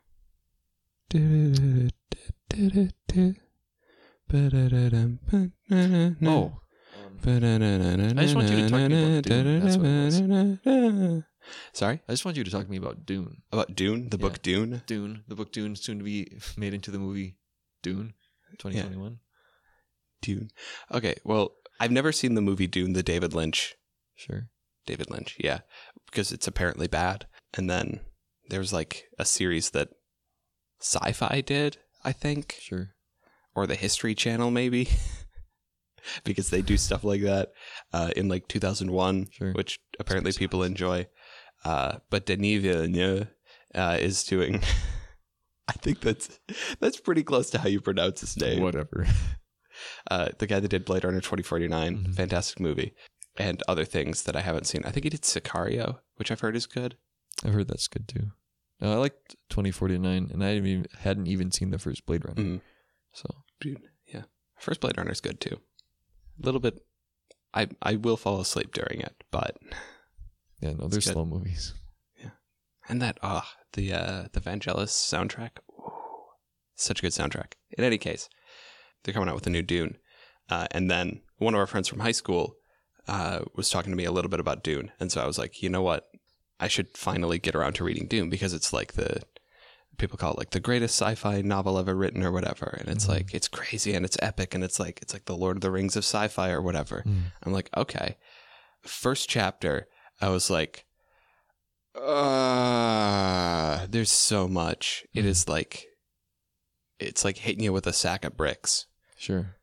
Oh, 6.25 6.59
um, 6.95 7.19
I 7.23 8.23
just 8.23 8.35
want 8.35 8.49
you 8.49 8.55
to 8.63 8.69
talk 8.69 8.79
to 8.81 8.89
me 8.89 9.03
about 9.03 9.23
Dune. 9.23 9.59
That's 9.59 9.77
what 9.77 9.85
it 9.85 11.23
Sorry 11.73 12.01
I 12.07 12.13
just 12.13 12.25
want 12.25 12.37
you 12.37 12.43
to 12.43 12.51
talk 12.51 12.65
to 12.65 12.71
me 12.71 12.77
about 12.77 13.05
Dune. 13.05 13.41
about 13.51 13.75
Dune, 13.75 14.09
the 14.09 14.17
Yeah. 14.17 14.21
book 14.21 14.41
Dune. 14.41 14.81
Dune, 14.87 15.23
the 15.27 15.35
book 15.35 15.51
Dune, 15.51 15.75
soon 15.75 15.97
to 15.99 16.03
be 16.03 16.37
made 16.57 16.73
into 16.73 16.91
the 16.91 16.99
movie 16.99 17.37
Dune, 17.81 18.13
2021. 18.59 19.19
Dune. 20.21 20.51
Okay, 20.91 21.15
well, 21.25 21.55
I've 21.79 21.91
never 21.91 22.11
seen 22.11 22.35
the 22.35 22.41
movie 22.41 22.67
Dune, 22.67 22.93
the 22.93 23.03
David 23.03 23.33
Lynch. 23.33 23.75
Sure. 24.15 24.49
David 24.85 25.09
Lynch, 25.09 25.35
yeah, 25.39 25.59
because 26.05 26.31
it's 26.31 26.47
apparently 26.47 26.87
bad. 26.87 27.25
And 27.55 27.69
then 27.69 27.99
there's 28.49 28.71
like 28.73 29.05
a 29.19 29.25
series 29.25 29.71
that 29.71 29.89
Sci-Fi 30.79 31.41
did, 31.41 31.77
I 32.03 32.11
think, 32.13 32.57
Sure. 32.61 32.91
or 33.55 33.65
the 33.67 33.75
History 33.75 34.13
Channel 34.15 34.51
maybe, 34.51 34.89
because 36.23 36.49
they 36.49 36.61
do 36.61 36.77
stuff 36.77 37.03
like 37.03 37.21
that 37.21 37.51
uh, 37.93 38.11
in 38.15 38.27
like 38.27 38.47
2001, 38.47 39.27
Sure. 39.31 39.51
which 39.53 39.77
apparently 39.99 40.31
people 40.33 40.63
enjoy. 40.63 41.07
Uh, 41.65 41.97
but 42.09 42.25
Denis 42.25 42.61
Villeneuve 42.61 43.27
uh, 43.75 43.97
is 43.99 44.23
doing. 44.23 44.61
I 45.67 45.73
think 45.73 46.01
that's 46.01 46.39
that's 46.79 46.99
pretty 46.99 47.23
close 47.23 47.49
to 47.51 47.59
how 47.59 47.69
you 47.69 47.79
pronounce 47.81 48.21
his 48.21 48.37
name. 48.37 48.61
Whatever. 48.61 49.07
Uh, 50.09 50.29
the 50.37 50.45
guy 50.45 50.59
that 50.59 50.67
did 50.67 50.85
Blade 50.85 51.03
Runner 51.03 51.19
2049, 51.19 51.97
Mhm. 51.97 52.15
fantastic 52.15 52.59
movie, 52.59 52.93
and 53.37 53.61
other 53.67 53.85
things 53.85 54.21
that 54.23 54.35
I 54.35 54.41
haven't 54.41 54.65
seen. 54.67 54.83
I 54.85 54.91
think 54.91 55.03
he 55.03 55.09
did 55.09 55.23
Sicario, 55.23 55.99
which 56.17 56.29
I've 56.29 56.41
heard 56.41 56.55
is 56.55 56.67
good. 56.67 56.95
I've 57.43 57.53
heard 57.55 57.67
that's 57.69 57.87
good 57.87 58.07
too. 58.07 58.31
No, 58.79 58.93
I 58.93 58.95
liked 58.97 59.35
2049, 59.49 60.29
and 60.31 60.43
I 60.43 60.49
hadn't 60.49 60.67
even, 60.67 60.85
hadn't 60.99 61.27
even 61.27 61.51
seen 61.51 61.71
the 61.71 61.79
first 61.79 62.05
Blade 62.05 62.23
Runner. 62.23 62.41
Mm. 62.41 62.61
So 63.13 63.25
Dude, 63.59 63.81
yeah. 64.05 64.23
First 64.59 64.79
Blade 64.79 64.97
Runner 64.97 65.11
is 65.11 65.21
good 65.21 65.39
too. 65.41 65.57
A 66.41 66.45
little 66.45 66.61
bit. 66.61 66.85
I 67.53 67.67
I 67.81 67.95
will 67.95 68.15
fall 68.17 68.39
asleep 68.39 68.73
during 68.73 69.01
it, 69.01 69.23
but 69.31 69.57
yeah, 70.63 70.71
no, 70.73 70.87
they're 70.87 70.99
good. 70.99 71.03
slow 71.03 71.25
movies. 71.25 71.73
Yeah, 72.21 72.31
and 72.89 73.01
that 73.01 73.17
ah 73.21 73.49
the 73.73 73.93
uh 73.93 74.23
the 74.33 74.41
Vangelis 74.41 74.89
soundtrack, 74.89 75.51
Ooh, 75.69 75.91
such 76.75 76.99
a 76.99 77.01
good 77.01 77.11
soundtrack. 77.11 77.53
In 77.77 77.83
any 77.83 77.97
case, 77.97 78.29
they're 79.03 79.13
coming 79.13 79.29
out 79.29 79.35
with 79.35 79.47
a 79.47 79.51
new 79.51 79.61
Dune, 79.61 79.97
uh, 80.49 80.67
and 80.71 80.89
then 80.89 81.21
one 81.37 81.53
of 81.53 81.59
our 81.59 81.67
friends 81.67 81.87
from 81.87 81.99
high 81.99 82.11
school 82.11 82.55
uh, 83.07 83.41
was 83.55 83.69
talking 83.69 83.91
to 83.91 83.97
me 83.97 84.05
a 84.05 84.11
little 84.11 84.29
bit 84.31 84.39
about 84.39 84.63
Dune, 84.63 84.91
and 84.99 85.11
so 85.11 85.21
I 85.21 85.25
was 85.27 85.37
like, 85.37 85.61
you 85.61 85.69
know 85.69 85.81
what, 85.81 86.07
I 86.59 86.67
should 86.69 86.95
finally 86.97 87.37
get 87.39 87.55
around 87.55 87.73
to 87.73 87.83
reading 87.83 88.07
Dune 88.07 88.29
because 88.29 88.53
it's 88.53 88.71
like 88.71 88.93
the 88.93 89.21
people 89.97 90.17
call 90.17 90.31
it 90.31 90.37
like 90.39 90.51
the 90.51 90.59
greatest 90.59 90.95
sci-fi 90.99 91.41
novel 91.41 91.77
ever 91.77 91.93
written 91.95 92.23
or 92.23 92.31
whatever, 92.31 92.77
and 92.79 92.87
it's 92.89 93.05
Mhm. 93.05 93.09
like 93.09 93.33
it's 93.33 93.47
crazy 93.47 93.93
and 93.93 94.05
it's 94.05 94.17
epic 94.21 94.55
and 94.55 94.63
it's 94.63 94.79
like 94.79 94.99
it's 95.01 95.13
like 95.13 95.25
the 95.25 95.35
Lord 95.37 95.57
of 95.57 95.61
the 95.61 95.69
Rings 95.71 95.95
of 95.95 96.03
sci-fi 96.03 96.49
or 96.49 96.61
whatever. 96.61 97.03
Mm. 97.05 97.23
I'm 97.43 97.53
like, 97.53 97.69
okay. 97.75 98.17
First 98.81 99.29
chapter, 99.29 99.87
I 100.21 100.29
was 100.29 100.49
like, 100.49 100.85
uh, 101.95 103.85
there's 103.89 104.11
so 104.11 104.47
much. 104.47 105.05
It 105.13 105.25
is 105.25 105.47
like, 105.47 105.85
it's 106.99 107.25
like 107.25 107.37
hitting 107.37 107.63
you 107.63 107.73
with 107.73 107.87
a 107.87 107.93
sack 107.93 108.25
of 108.25 108.37
bricks. 108.37 108.87
Sure. 109.17 109.55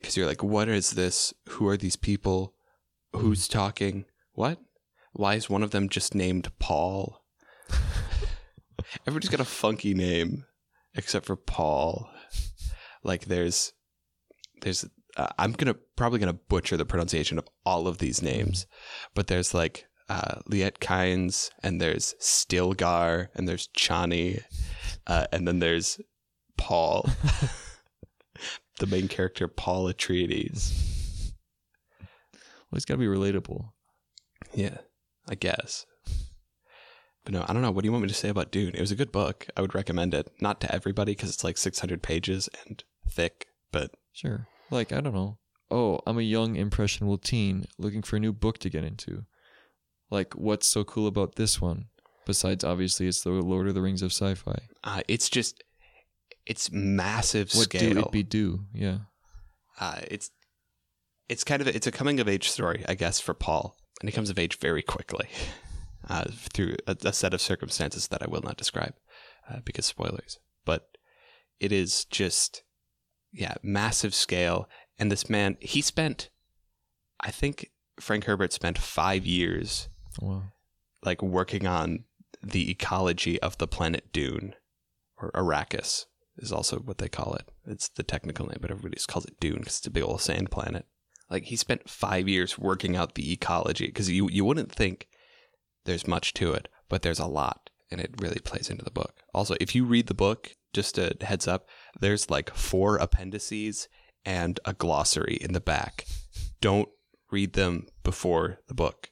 Because 0.00 0.16
you're 0.16 0.26
like, 0.26 0.42
what 0.42 0.68
is 0.68 0.92
this? 0.92 1.32
Who 1.50 1.66
are 1.68 1.76
these 1.76 1.96
people? 1.96 2.54
Who's 3.14 3.48
talking? 3.48 4.04
What? 4.32 4.58
Why 5.12 5.34
is 5.34 5.48
one 5.48 5.62
of 5.62 5.70
them 5.70 5.88
just 5.88 6.14
named 6.14 6.50
Paul? 6.58 7.22
Everybody's 9.06 9.30
got 9.30 9.40
a 9.40 9.44
funky 9.44 9.94
name 9.94 10.44
except 10.94 11.26
for 11.26 11.36
Paul. 11.36 12.10
Like 13.02 13.26
there's, 13.26 13.72
there's, 14.60 14.84
uh, 15.16 15.28
I'm 15.38 15.52
gonna 15.52 15.74
probably 15.96 16.18
gonna 16.18 16.32
butcher 16.32 16.76
the 16.76 16.84
pronunciation 16.84 17.38
of 17.38 17.48
all 17.64 17.86
of 17.86 17.98
these 17.98 18.22
names, 18.22 18.66
but 19.14 19.26
there's 19.26 19.54
like 19.54 19.86
uh, 20.08 20.40
Liet 20.48 20.78
Kynes 20.80 21.50
and 21.62 21.80
there's 21.80 22.14
Stilgar 22.20 23.28
and 23.34 23.48
there's 23.48 23.68
Chani, 23.68 24.42
uh, 25.06 25.26
and 25.32 25.46
then 25.46 25.60
there's 25.60 26.00
Paul, 26.56 27.08
the 28.78 28.86
main 28.86 29.08
character 29.08 29.48
Paul 29.48 29.92
Atreides. 29.92 30.72
Well, 32.70 32.76
he's 32.78 32.84
got 32.84 32.94
to 32.94 32.98
be 32.98 33.06
relatable. 33.06 33.70
Yeah, 34.52 34.78
I 35.28 35.36
guess. 35.36 35.86
But 37.24 37.32
no, 37.32 37.44
I 37.48 37.52
don't 37.52 37.62
know. 37.62 37.70
What 37.70 37.82
do 37.82 37.86
you 37.86 37.92
want 37.92 38.02
me 38.02 38.08
to 38.08 38.14
say 38.14 38.28
about 38.28 38.50
Dune? 38.50 38.74
It 38.74 38.80
was 38.80 38.90
a 38.90 38.96
good 38.96 39.12
book. 39.12 39.46
I 39.56 39.62
would 39.62 39.74
recommend 39.74 40.12
it. 40.12 40.30
Not 40.40 40.60
to 40.60 40.74
everybody 40.74 41.12
because 41.12 41.30
it's 41.30 41.44
like 41.44 41.56
600 41.56 42.02
pages 42.02 42.50
and 42.66 42.84
thick, 43.08 43.46
but 43.72 43.92
Sure. 44.14 44.46
Like, 44.74 44.92
I 44.92 45.00
don't 45.00 45.14
know. 45.14 45.38
Oh, 45.70 46.00
I'm 46.06 46.18
a 46.18 46.22
young, 46.22 46.56
impressionable 46.56 47.16
teen 47.18 47.64
looking 47.78 48.02
for 48.02 48.16
a 48.16 48.20
new 48.20 48.32
book 48.32 48.58
to 48.58 48.68
get 48.70 48.84
into. 48.84 49.24
Like, 50.10 50.34
what's 50.34 50.66
so 50.66 50.84
cool 50.84 51.06
about 51.06 51.36
this 51.36 51.60
one? 51.60 51.86
Besides, 52.26 52.64
obviously, 52.64 53.06
it's 53.06 53.22
the 53.22 53.30
Lord 53.30 53.68
of 53.68 53.74
the 53.74 53.80
Rings 53.82 54.02
of 54.02 54.10
sci 54.12 54.34
fi. 54.34 54.58
uh, 54.82 55.02
it's 55.08 55.28
just, 55.30 55.62
it's 56.46 56.70
massive 56.72 57.50
What 57.54 57.64
scale. 57.64 57.94
do 57.94 58.00
it 58.00 58.12
be 58.12 58.22
do? 58.22 58.64
Yeah. 58.74 58.98
uh, 59.80 60.00
it's 60.08 60.30
it's 61.28 61.44
kind 61.44 61.62
of 61.62 61.68
a, 61.68 61.74
it's 61.74 61.86
a 61.86 61.90
coming 61.92 62.20
of 62.20 62.28
age 62.28 62.50
story, 62.50 62.84
I 62.86 62.94
guess, 62.94 63.18
for 63.18 63.32
Paul, 63.32 63.76
and 64.00 64.08
he 64.10 64.14
comes 64.14 64.28
of 64.28 64.38
age 64.38 64.58
very 64.58 64.82
quickly 64.82 65.26
uh, 66.08 66.24
through 66.52 66.76
a, 66.86 66.96
a 67.04 67.12
set 67.14 67.32
of 67.32 67.40
circumstances 67.40 68.08
that 68.08 68.22
I 68.22 68.28
will 68.28 68.42
not 68.42 68.58
describe 68.58 68.94
uh, 69.50 69.60
because 69.64 69.86
spoilers. 69.86 70.38
But 70.66 70.86
it 71.60 71.72
is 71.72 72.04
just 72.06 72.62
yeah, 73.34 73.54
massive 73.62 74.14
scale, 74.14 74.68
and 74.98 75.10
this 75.10 75.28
man 75.28 75.56
he 75.60 75.82
spent, 75.82 76.30
I 77.20 77.30
think 77.30 77.70
Frank 78.00 78.24
Herbert 78.24 78.52
spent 78.52 78.78
five 78.78 79.26
years 79.26 79.88
oh, 80.22 80.26
Wow. 80.26 80.42
like 81.02 81.20
working 81.22 81.66
on 81.66 82.04
the 82.42 82.70
ecology 82.70 83.40
of 83.42 83.58
the 83.58 83.66
planet 83.66 84.12
Dune, 84.12 84.54
or 85.20 85.30
Arrakis 85.32 86.06
is 86.36 86.52
also 86.52 86.78
what 86.78 86.98
they 86.98 87.08
call 87.08 87.34
it. 87.34 87.50
It's 87.66 87.88
the 87.88 88.02
technical 88.02 88.46
name, 88.46 88.58
but 88.60 88.70
everybody 88.70 88.94
just 88.96 89.08
calls 89.08 89.24
it 89.24 89.38
Dune 89.40 89.58
because 89.58 89.78
it's 89.78 89.86
a 89.86 89.90
big 89.90 90.02
old 90.02 90.20
sand 90.20 90.50
planet. 90.50 90.86
Like 91.30 91.44
he 91.44 91.56
spent 91.56 91.88
five 91.88 92.28
years 92.28 92.58
working 92.58 92.96
out 92.96 93.14
the 93.14 93.32
ecology 93.32 93.86
because 93.86 94.10
you 94.10 94.28
you 94.30 94.44
wouldn't 94.44 94.70
think 94.72 95.08
there's 95.84 96.06
much 96.06 96.34
to 96.34 96.52
it, 96.52 96.68
but 96.88 97.02
there's 97.02 97.18
a 97.18 97.26
lot, 97.26 97.70
and 97.90 98.00
it 98.00 98.14
really 98.20 98.40
plays 98.40 98.70
into 98.70 98.84
the 98.84 98.90
book. 98.90 99.22
Also, 99.32 99.54
if 99.60 99.74
you 99.74 99.84
read 99.84 100.06
the 100.06 100.14
book, 100.14 100.52
just 100.72 100.98
a 100.98 101.16
heads 101.20 101.46
up, 101.46 101.68
there's 102.00 102.30
like 102.30 102.54
four 102.54 102.96
appendices 102.96 103.88
and 104.24 104.58
a 104.64 104.72
glossary 104.72 105.38
in 105.40 105.52
the 105.52 105.60
back. 105.60 106.06
Don't 106.60 106.88
read 107.30 107.52
them 107.52 107.86
before 108.02 108.58
the 108.68 108.74
book 108.74 109.10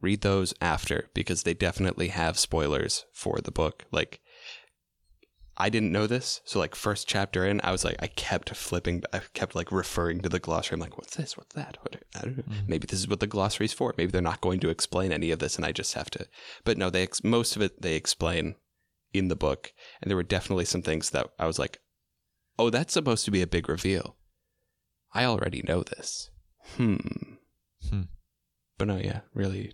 read 0.00 0.20
those 0.20 0.54
after 0.60 1.08
because 1.14 1.42
they 1.42 1.54
definitely 1.54 2.08
have 2.08 2.38
spoilers 2.38 3.04
for 3.12 3.40
the 3.40 3.50
book. 3.50 3.84
Like, 3.90 4.20
I 5.60 5.70
didn't 5.70 5.90
know 5.90 6.06
this, 6.06 6.40
so 6.44 6.60
like 6.60 6.76
first 6.76 7.08
chapter 7.08 7.44
in, 7.44 7.60
I 7.64 7.72
was 7.72 7.84
like, 7.84 7.96
I 7.98 8.06
kept 8.06 8.54
flipping, 8.54 9.02
I 9.12 9.20
kept 9.34 9.56
like 9.56 9.72
referring 9.72 10.20
to 10.20 10.28
the 10.28 10.38
glossary. 10.38 10.76
I'm 10.76 10.80
like, 10.80 10.96
what's 10.96 11.16
this? 11.16 11.36
What's 11.36 11.54
that? 11.56 11.76
What, 11.82 11.96
I 12.14 12.20
don't 12.20 12.36
know. 12.36 12.44
Mhm. 12.44 12.68
Maybe 12.68 12.86
this 12.86 13.00
is 13.00 13.08
what 13.08 13.18
the 13.18 13.26
glossary's 13.26 13.72
for. 13.72 13.92
Maybe 13.98 14.12
they're 14.12 14.22
not 14.22 14.40
going 14.40 14.60
to 14.60 14.68
explain 14.68 15.12
any 15.12 15.32
of 15.32 15.40
this, 15.40 15.56
and 15.56 15.66
I 15.66 15.72
just 15.72 15.94
have 15.94 16.10
to. 16.10 16.26
But 16.64 16.78
no, 16.78 16.90
they 16.90 17.02
ex- 17.02 17.24
most 17.24 17.56
of 17.56 17.62
it 17.62 17.82
they 17.82 17.96
explain 17.96 18.54
in 19.12 19.26
the 19.26 19.34
book, 19.36 19.72
and 20.00 20.08
there 20.08 20.16
were 20.16 20.22
definitely 20.22 20.64
some 20.64 20.82
things 20.82 21.10
that 21.10 21.26
I 21.40 21.46
was 21.46 21.58
like, 21.58 21.80
oh, 22.56 22.70
that's 22.70 22.94
supposed 22.94 23.24
to 23.24 23.32
be 23.32 23.42
a 23.42 23.46
big 23.46 23.68
reveal. 23.68 24.16
I 25.12 25.24
already 25.24 25.62
know 25.66 25.82
this. 25.82 26.30
Hmm. 26.76 26.96
Hmm. 27.90 28.02
But 28.76 28.86
no, 28.86 28.98
yeah, 28.98 29.20
really, 29.34 29.72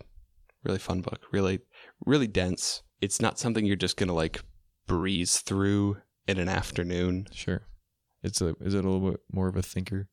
really 0.63 0.79
fun 0.79 1.01
book. 1.01 1.21
Really, 1.31 1.59
really 2.05 2.27
dense. 2.27 2.81
It's 3.01 3.21
not 3.21 3.37
something 3.37 3.65
you're 3.67 3.75
just 3.75 3.97
gonna 3.97 4.13
like 4.13 4.41
breeze 4.87 5.37
through 5.39 5.97
in 6.27 6.37
an 6.39 6.49
afternoon. 6.49 7.27
Sure. 7.31 7.61
It's 8.23 8.41
a 8.41 8.55
is 8.61 8.73
it 8.73 8.83
a 8.85 8.89
little 8.89 9.11
bit 9.11 9.19
more 9.31 9.47
of 9.47 9.55
a 9.55 9.61
thinker? 9.61 10.07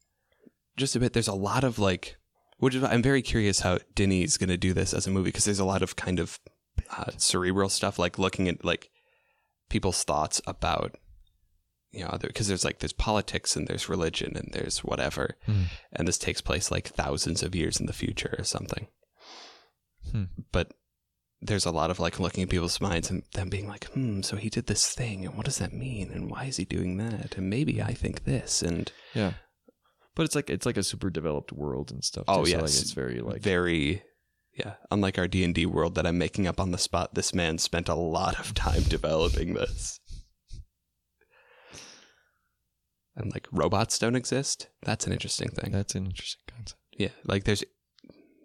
Just 0.77 0.97
a 0.97 1.01
bit. 1.01 1.13
There's 1.13 1.29
a 1.29 1.35
lot 1.35 1.65
of 1.65 1.79
like, 1.79 2.17
which 2.59 2.75
is 2.75 2.83
I'm 2.85 3.03
very 3.03 3.23
curious 3.23 3.61
how 3.61 3.79
Denny's 3.95 4.37
gonna 4.37 4.57
do 4.57 4.73
this 4.73 4.93
as 4.95 5.07
a 5.07 5.11
movie 5.11 5.29
because 5.29 5.45
there's 5.45 5.59
a 5.59 5.65
lot 5.65 5.83
of 5.83 5.97
kind 5.97 6.19
of 6.19 6.39
uh, 6.97 7.11
cerebral 7.17 7.69
stuff, 7.69 7.99
like 7.99 8.19
looking 8.19 8.49
at 8.49 8.65
like 8.65 8.91
people's 9.71 10.05
thoughts 10.05 10.41
about 10.47 10.97
you 11.91 12.05
know 12.05 12.19
because 12.21 12.49
there's 12.49 12.65
like 12.65 12.79
there's 12.81 12.93
politics 12.93 13.57
and 13.57 13.67
there's 13.69 13.89
religion 13.89 14.37
and 14.37 14.51
there's 14.53 14.79
whatever, 14.85 15.37
Hmm. 15.47 15.65
and 15.93 16.07
this 16.09 16.19
takes 16.19 16.41
place 16.41 16.71
like 16.71 16.89
thousands 16.89 17.43
of 17.43 17.55
years 17.55 17.79
in 17.81 17.87
the 17.87 17.93
future 17.93 18.35
or 18.39 18.45
something. 18.45 18.89
Hmm. 20.11 20.25
But 20.53 20.73
there's 21.43 21.67
a 21.67 21.73
lot 21.73 21.91
of 21.91 21.99
like 21.99 22.21
looking 22.21 22.45
at 22.45 22.49
people's 22.49 22.81
minds 22.81 23.11
and 23.11 23.25
them 23.35 23.49
being 23.49 23.67
like, 23.69 23.87
hmm, 23.87 24.23
so 24.23 24.37
he 24.37 24.49
did 24.49 24.67
this 24.69 24.95
thing, 24.95 25.27
and 25.27 25.35
what 25.37 25.45
does 25.45 25.59
that 25.59 25.73
mean, 25.73 26.11
and 26.13 26.31
why 26.31 26.45
is 26.45 26.57
he 26.57 26.65
doing 26.65 26.97
that, 26.99 27.37
and 27.37 27.51
maybe 27.51 27.83
I 27.83 27.93
think 27.93 28.25
this, 28.25 28.63
and 28.63 28.91
Yeah. 29.13 29.33
But 30.15 30.25
it's 30.25 30.35
like 30.35 30.51
it's 30.51 30.67
like 30.67 30.77
a 30.77 30.83
super 30.83 31.11
developed 31.11 31.53
world 31.53 31.91
and 31.91 32.05
stuff. 32.05 32.25
Oh, 32.29 32.45
too, 32.45 32.51
so, 32.51 32.57
like, 32.59 32.65
it's 32.65 32.93
very 32.93 33.21
like 33.21 33.41
very, 33.43 34.03
yeah, 34.55 34.75
unlike 34.91 35.19
our 35.19 35.27
D 35.27 35.43
and 35.43 35.55
D 35.55 35.65
world 35.67 35.95
that 35.95 36.07
I'm 36.07 36.19
making 36.19 36.47
up 36.47 36.61
on 36.61 36.71
the 36.71 36.79
spot. 36.79 37.15
This 37.15 37.35
man 37.35 37.59
spent 37.59 37.89
a 37.89 37.95
lot 37.95 38.39
of 38.39 38.55
time 38.55 38.83
developing 38.83 39.55
this. 39.55 39.99
And 43.17 43.33
like 43.33 43.47
robots 43.51 43.99
don't 43.99 44.17
exist. 44.17 44.69
That's 44.83 45.07
an 45.07 45.13
interesting 45.13 45.49
thing. 45.49 45.73
that's 45.73 45.95
an 45.95 46.07
interesting 46.07 46.43
concept. 46.47 46.81
Yeah, 46.93 47.09
like 47.25 47.45
there's 47.45 47.65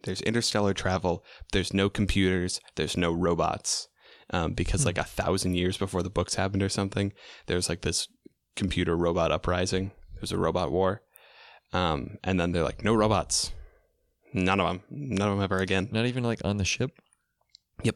there's 0.04 0.22
interstellar 0.22 0.74
travel. 0.74 1.24
There's 1.52 1.74
no 1.74 1.90
computers. 1.90 2.60
There's 2.76 2.98
no 2.98 3.12
robots. 3.12 3.88
Um, 4.30 4.54
because 4.54 4.82
Hmm. 4.82 4.88
like 4.88 4.98
a 4.98 5.04
thousand 5.04 5.56
years 5.56 5.78
before 5.78 6.04
the 6.04 6.10
books 6.10 6.36
happened 6.36 6.62
or 6.64 6.70
something, 6.70 7.14
there's 7.46 7.70
like 7.70 7.82
this 7.82 8.08
computer 8.56 8.96
robot 8.98 9.32
uprising. 9.32 9.92
There's 10.16 10.32
a 10.32 10.38
robot 10.38 10.72
war. 10.72 11.02
Um, 11.74 12.18
and 12.24 12.40
then 12.40 12.52
they're 12.52 12.64
like, 12.64 12.84
no 12.84 12.94
robots. 12.94 13.54
None 14.34 14.60
of 14.60 14.68
them. 14.68 14.84
None 14.90 15.30
of 15.30 15.36
them 15.38 15.44
ever 15.44 15.60
again. 15.60 15.88
Not 15.92 16.06
even 16.06 16.24
like 16.24 16.42
on 16.44 16.58
the 16.58 16.66
ship. 16.66 16.92
Yep. 17.84 17.96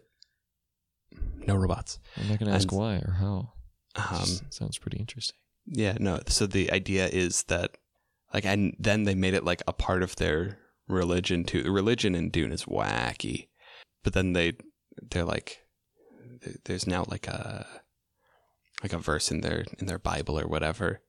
No 1.47 1.55
robots. 1.55 1.99
I'm 2.17 2.29
not 2.29 2.39
gonna 2.39 2.53
ask 2.53 2.71
And- 2.71 2.79
why 2.79 2.95
or 2.97 3.15
how. 3.19 3.53
Um, 3.95 4.25
sounds 4.49 4.77
pretty 4.77 4.97
interesting. 4.97 5.35
Yeah, 5.65 5.97
no. 5.99 6.21
So 6.27 6.45
the 6.47 6.71
idea 6.71 7.07
is 7.07 7.43
that, 7.43 7.77
like, 8.33 8.45
and 8.45 8.73
then 8.79 9.03
they 9.03 9.15
made 9.15 9.33
it 9.33 9.43
like 9.43 9.61
a 9.67 9.73
part 9.73 10.01
of 10.03 10.15
their 10.15 10.57
religion 10.87 11.43
too. 11.43 11.63
The 11.63 11.71
religion 11.71 12.15
in 12.15 12.29
Dune 12.29 12.51
is 12.51 12.65
wacky, 12.65 13.47
but 14.03 14.13
then 14.13 14.33
they 14.33 14.53
they're 15.09 15.23
like, 15.25 15.59
there's 16.65 16.87
now 16.87 17.05
like 17.07 17.27
a 17.27 17.65
like 18.83 18.93
a 18.93 18.97
verse 18.97 19.31
in 19.31 19.41
their 19.41 19.65
in 19.79 19.85
their 19.87 19.99
Bible 19.99 20.39
or 20.39 20.47
whatever 20.47 21.01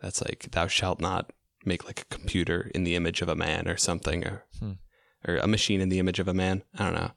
that's 0.00 0.20
like, 0.20 0.48
"Thou 0.52 0.66
shalt 0.66 1.00
not 1.00 1.32
make 1.64 1.84
like 1.84 2.00
a 2.00 2.16
computer 2.16 2.70
in 2.74 2.84
the 2.84 2.96
image 2.96 3.22
of 3.22 3.28
a 3.28 3.36
man" 3.36 3.68
or 3.68 3.76
something, 3.76 4.24
or 4.26 4.44
Hmm. 4.58 4.72
or 5.26 5.36
a 5.36 5.46
machine 5.46 5.80
in 5.80 5.88
the 5.88 5.98
image 6.00 6.18
of 6.18 6.28
a 6.28 6.34
man. 6.34 6.62
I 6.76 6.84
don't 6.84 6.94
know. 6.94 7.12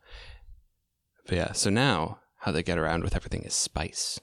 But 1.27 1.35
yeah, 1.35 1.51
so 1.53 1.69
now 1.71 2.19
how 2.41 2.51
they 2.51 2.61
get 2.61 2.77
around 2.77 3.03
with 3.03 3.15
everything 3.15 3.41
is 3.43 3.55
spice. 3.55 4.19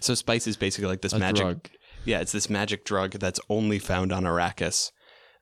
So 0.00 0.14
spice 0.14 0.46
is 0.46 0.56
basically 0.56 0.88
like 0.88 1.02
this 1.02 1.12
a 1.12 1.18
magic 1.18 1.42
drug. 1.42 1.68
yeah, 2.04 2.20
it's 2.20 2.32
this 2.32 2.48
magic 2.48 2.84
drug 2.84 3.12
that's 3.12 3.40
only 3.48 3.78
found 3.78 4.10
on 4.12 4.24
Arrakis, 4.24 4.90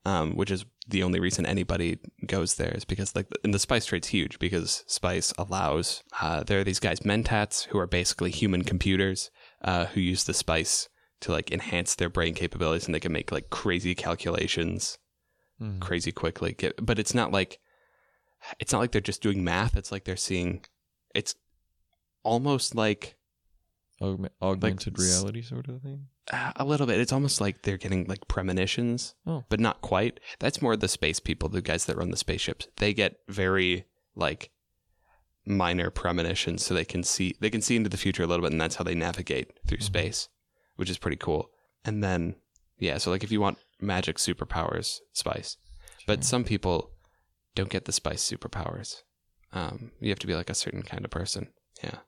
um, 0.04 0.34
which 0.36 0.50
is 0.50 0.64
the 0.88 1.02
only 1.02 1.20
reason 1.20 1.44
anybody 1.46 1.98
goes 2.26 2.54
there 2.56 2.72
is 2.74 2.84
because 2.84 3.14
like 3.14 3.26
and 3.44 3.54
the 3.54 3.58
spice 3.58 3.86
trade's 3.86 4.08
huge 4.08 4.38
because 4.38 4.82
spice 4.86 5.32
allows 5.38 6.02
uh, 6.20 6.42
there 6.42 6.58
are 6.60 6.64
these 6.64 6.80
guys 6.80 7.00
mentats 7.00 7.66
who 7.66 7.78
are 7.78 7.86
basically 7.86 8.30
human 8.30 8.64
computers 8.64 9.30
uh, 9.62 9.84
who 9.86 10.00
use 10.00 10.24
the 10.24 10.34
spice 10.34 10.88
to 11.20 11.30
like 11.32 11.50
enhance 11.52 11.94
their 11.94 12.08
brain 12.08 12.34
capabilities 12.34 12.86
and 12.86 12.94
they 12.94 13.00
can 13.00 13.12
make 13.12 13.30
like 13.30 13.50
crazy 13.50 13.94
calculations 13.94 14.98
Mhm. 15.60 15.78
crazy 15.80 16.10
quickly. 16.10 16.54
Get, 16.54 16.74
but 16.84 16.98
it's 16.98 17.12
not 17.12 17.32
like 17.32 17.58
it's 18.58 18.72
not 18.72 18.78
like 18.78 18.92
they're 18.92 19.02
just 19.02 19.20
doing 19.20 19.44
math. 19.44 19.76
It's 19.76 19.92
like 19.92 20.04
they're 20.04 20.16
seeing. 20.16 20.64
It's 21.14 21.34
almost 22.22 22.74
like 22.74 23.16
Augme- 24.00 24.30
augmented 24.40 24.98
s- 24.98 25.04
reality 25.04 25.42
sort 25.42 25.68
of 25.68 25.82
thing. 25.82 26.06
uh, 26.32 26.52
a 26.56 26.64
little 26.64 26.86
bit. 26.86 26.98
It's 27.00 27.12
almost 27.12 27.40
like 27.40 27.62
they're 27.62 27.76
getting 27.76 28.06
like 28.06 28.26
premonitions, 28.28 29.14
Oh. 29.26 29.44
but 29.48 29.60
not 29.60 29.80
quite. 29.82 30.20
That's 30.38 30.62
more 30.62 30.76
the 30.76 30.88
space 30.88 31.20
people, 31.20 31.48
the 31.48 31.60
guys 31.62 31.84
that 31.86 31.96
run 31.96 32.10
the 32.10 32.16
spaceships. 32.16 32.66
They 32.76 32.94
get 32.94 33.16
very 33.28 33.84
like 34.14 34.50
minor 35.46 35.90
premonitions, 35.90 36.64
so 36.64 36.74
they 36.74 36.84
can 36.84 37.02
see 37.02 37.34
they 37.40 37.50
can 37.50 37.62
see 37.62 37.76
into 37.76 37.88
the 37.90 37.96
future 37.96 38.22
a 38.22 38.26
little 38.26 38.44
bit, 38.44 38.52
and 38.52 38.60
that's 38.60 38.76
how 38.76 38.84
they 38.84 38.94
navigate 38.94 39.52
through 39.66 39.78
Mhm. 39.78 39.82
space, 39.82 40.28
which 40.76 40.90
is 40.90 40.98
pretty 40.98 41.16
cool. 41.16 41.50
And 41.84 42.02
then 42.02 42.36
yeah, 42.78 42.98
so 42.98 43.10
like 43.10 43.24
if 43.24 43.30
you 43.32 43.40
want 43.40 43.58
magic 43.80 44.16
superpowers, 44.16 45.00
spice. 45.12 45.56
But 46.06 46.24
some 46.24 46.44
people 46.44 46.92
don't 47.54 47.68
get 47.70 47.84
the 47.84 47.92
spice 47.92 48.22
superpowers. 48.28 49.02
Um, 49.52 49.92
you 50.00 50.08
have 50.10 50.18
to 50.20 50.26
be 50.26 50.34
like 50.34 50.48
a 50.50 50.54
certain 50.54 50.82
kind 50.82 51.04
of 51.04 51.10
person. 51.10 51.52
Yeah. 51.82 51.98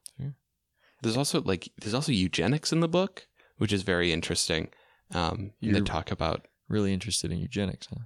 There's 1.02 1.16
also 1.16 1.42
like 1.42 1.70
there's 1.80 1.94
also 1.94 2.12
eugenics 2.12 2.72
in 2.72 2.80
the 2.80 2.88
book, 2.88 3.26
which 3.58 3.72
is 3.72 3.82
very 3.82 4.12
interesting. 4.12 4.68
Um, 5.12 5.52
they 5.60 5.68
You're- 5.68 5.82
talk 5.82 6.10
about 6.10 6.46
really 6.68 6.92
interested 6.92 7.30
in 7.30 7.38
eugenics, 7.38 7.88
huh? 7.90 8.04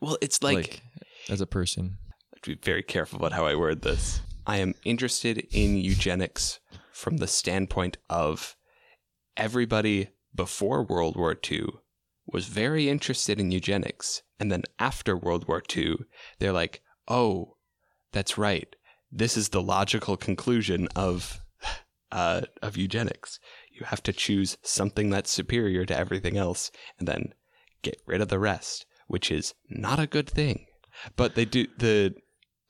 well, 0.00 0.18
it's 0.20 0.42
like, 0.42 0.82
as 1.28 1.40
a 1.40 1.46
person. 1.46 1.98
I 2.08 2.14
have 2.34 2.42
to 2.42 2.56
be 2.56 2.60
very 2.62 2.82
careful 2.82 3.18
about 3.18 3.32
how 3.32 3.46
I 3.46 3.54
word 3.54 3.82
this. 3.82 4.20
I 4.46 4.56
am 4.56 4.74
interested 4.84 5.46
in 5.52 5.76
eugenics 5.76 6.58
from 6.92 7.18
the 7.18 7.26
standpoint 7.28 7.98
of 8.08 8.56
everybody 9.36 10.08
before 10.34 10.82
World 10.82 11.16
War 11.16 11.36
II 11.50 11.66
was 12.26 12.46
very 12.46 12.88
interested 12.88 13.38
in 13.38 13.50
eugenics. 13.52 14.22
And 14.38 14.50
then 14.50 14.62
after 14.78 15.16
World 15.16 15.46
War 15.46 15.62
II, 15.74 15.96
they're 16.38 16.52
like, 16.52 16.82
oh, 17.08 17.56
that's 18.12 18.38
right. 18.38 18.74
this 19.12 19.36
is 19.36 19.48
the 19.48 19.62
logical 19.62 20.16
conclusion 20.16 20.88
of 20.94 21.40
uh, 22.12 22.42
of 22.62 22.76
eugenics. 22.76 23.38
You 23.72 23.86
have 23.86 24.02
to 24.04 24.12
choose 24.12 24.58
something 24.62 25.10
that's 25.10 25.30
superior 25.30 25.84
to 25.86 25.96
everything 25.96 26.36
else, 26.36 26.70
and 26.98 27.06
then 27.06 27.34
get 27.82 28.00
rid 28.06 28.20
of 28.20 28.28
the 28.28 28.38
rest, 28.38 28.86
which 29.06 29.30
is 29.30 29.54
not 29.68 29.98
a 29.98 30.06
good 30.06 30.28
thing. 30.28 30.66
But 31.16 31.34
they 31.34 31.44
do 31.44 31.66
the 31.78 32.14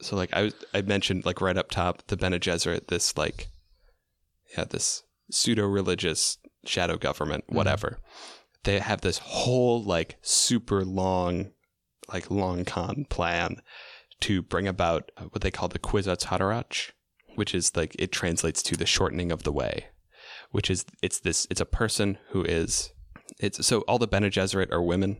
so 0.00 0.16
like 0.16 0.32
I 0.32 0.42
was 0.42 0.54
I 0.72 0.82
mentioned 0.82 1.24
like 1.24 1.40
right 1.40 1.56
up 1.56 1.70
top 1.70 2.06
the 2.06 2.16
Bene 2.16 2.38
Gesserit, 2.38 2.88
this 2.88 3.16
like 3.16 3.48
yeah 4.56 4.64
this 4.64 5.02
pseudo 5.30 5.66
religious 5.66 6.38
shadow 6.64 6.96
government, 6.96 7.44
whatever. 7.48 7.98
They 8.64 8.78
have 8.78 9.00
this 9.00 9.18
whole 9.18 9.82
like 9.82 10.16
super 10.22 10.84
long 10.84 11.52
like 12.12 12.30
long 12.30 12.64
con 12.64 13.06
plan 13.08 13.62
to 14.20 14.42
bring 14.42 14.68
about 14.68 15.10
what 15.30 15.42
they 15.42 15.50
call 15.50 15.68
the 15.68 15.78
Kwisatz 15.78 16.26
Haderach, 16.26 16.90
which 17.40 17.54
is 17.54 17.74
like 17.74 17.96
it 17.98 18.12
translates 18.12 18.62
to 18.62 18.76
the 18.76 18.84
shortening 18.84 19.32
of 19.32 19.44
the 19.44 19.50
way, 19.62 19.86
which 20.50 20.68
is 20.70 20.84
it's 21.00 21.18
this 21.20 21.46
it's 21.50 21.62
a 21.62 21.64
person 21.80 22.18
who 22.32 22.44
is 22.44 22.92
it's 23.38 23.66
so 23.66 23.80
all 23.88 23.98
the 23.98 24.06
Bene 24.06 24.28
Gesserit 24.28 24.70
are 24.70 24.82
women, 24.82 25.16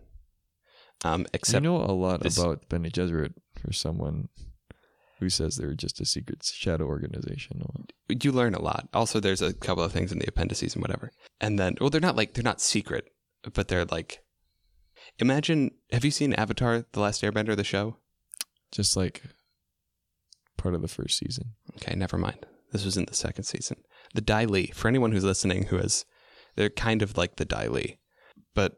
um, 1.03 1.23
I 1.29 1.31
except 1.39 1.65
know 1.65 1.79
a 1.79 1.97
lot 2.07 2.21
this- 2.21 2.37
about 2.37 2.69
Bene 2.69 2.91
Gesserit 2.91 3.33
for 3.59 3.73
someone 3.73 4.29
who 5.19 5.31
says 5.31 5.57
they're 5.57 5.73
just 5.73 5.99
a 6.03 6.05
secret 6.05 6.45
shadow 6.45 6.85
organization. 6.85 7.63
you 8.23 8.33
learn 8.33 8.55
a 8.55 8.61
lot. 8.61 8.89
Also, 8.93 9.19
there's 9.19 9.41
a 9.43 9.55
couple 9.55 9.83
of 9.83 9.93
things 9.93 10.13
in 10.13 10.19
the 10.19 10.29
appendices 10.29 10.75
and 10.75 10.83
whatever, 10.83 11.11
and 11.41 11.59
then 11.59 11.79
well, 11.81 11.89
they're 11.89 12.03
not 12.09 12.17
like 12.17 12.35
they're 12.35 12.45
not 12.53 12.61
secret, 12.61 13.09
but 13.55 13.69
they're 13.69 13.87
like. 13.87 14.23
Imagine, 15.19 15.71
have 15.93 16.05
you 16.05 16.11
seen 16.11 16.35
Avatar: 16.35 16.85
The 16.93 17.01
Last 17.01 17.23
Airbender, 17.23 17.57
the 17.57 17.65
show? 17.65 17.97
Just 18.73 18.97
like 18.97 19.23
part 20.61 20.75
of 20.75 20.83
the 20.83 20.89
first 20.89 21.19
season. 21.19 21.55
Okay, 21.77 21.95
never 21.95 22.19
mind. 22.19 22.47
This 22.73 22.85
was 22.85 22.97
in 22.97 23.07
the 23.07 23.15
second 23.15 23.45
season. 23.45 23.79
The 24.15 24.21
Dai 24.21 24.45
Li, 24.45 24.67
for 24.75 24.89
anyone 24.89 25.13
who's 25.13 25.25
listening 25.25 25.67
who 25.67 25.79
has, 25.79 26.05
they're 26.57 26.71
kind 26.71 27.03
of 27.03 27.17
like 27.17 27.37
the 27.37 27.45
Dai 27.45 27.67
Li. 27.67 27.99
But, 28.55 28.77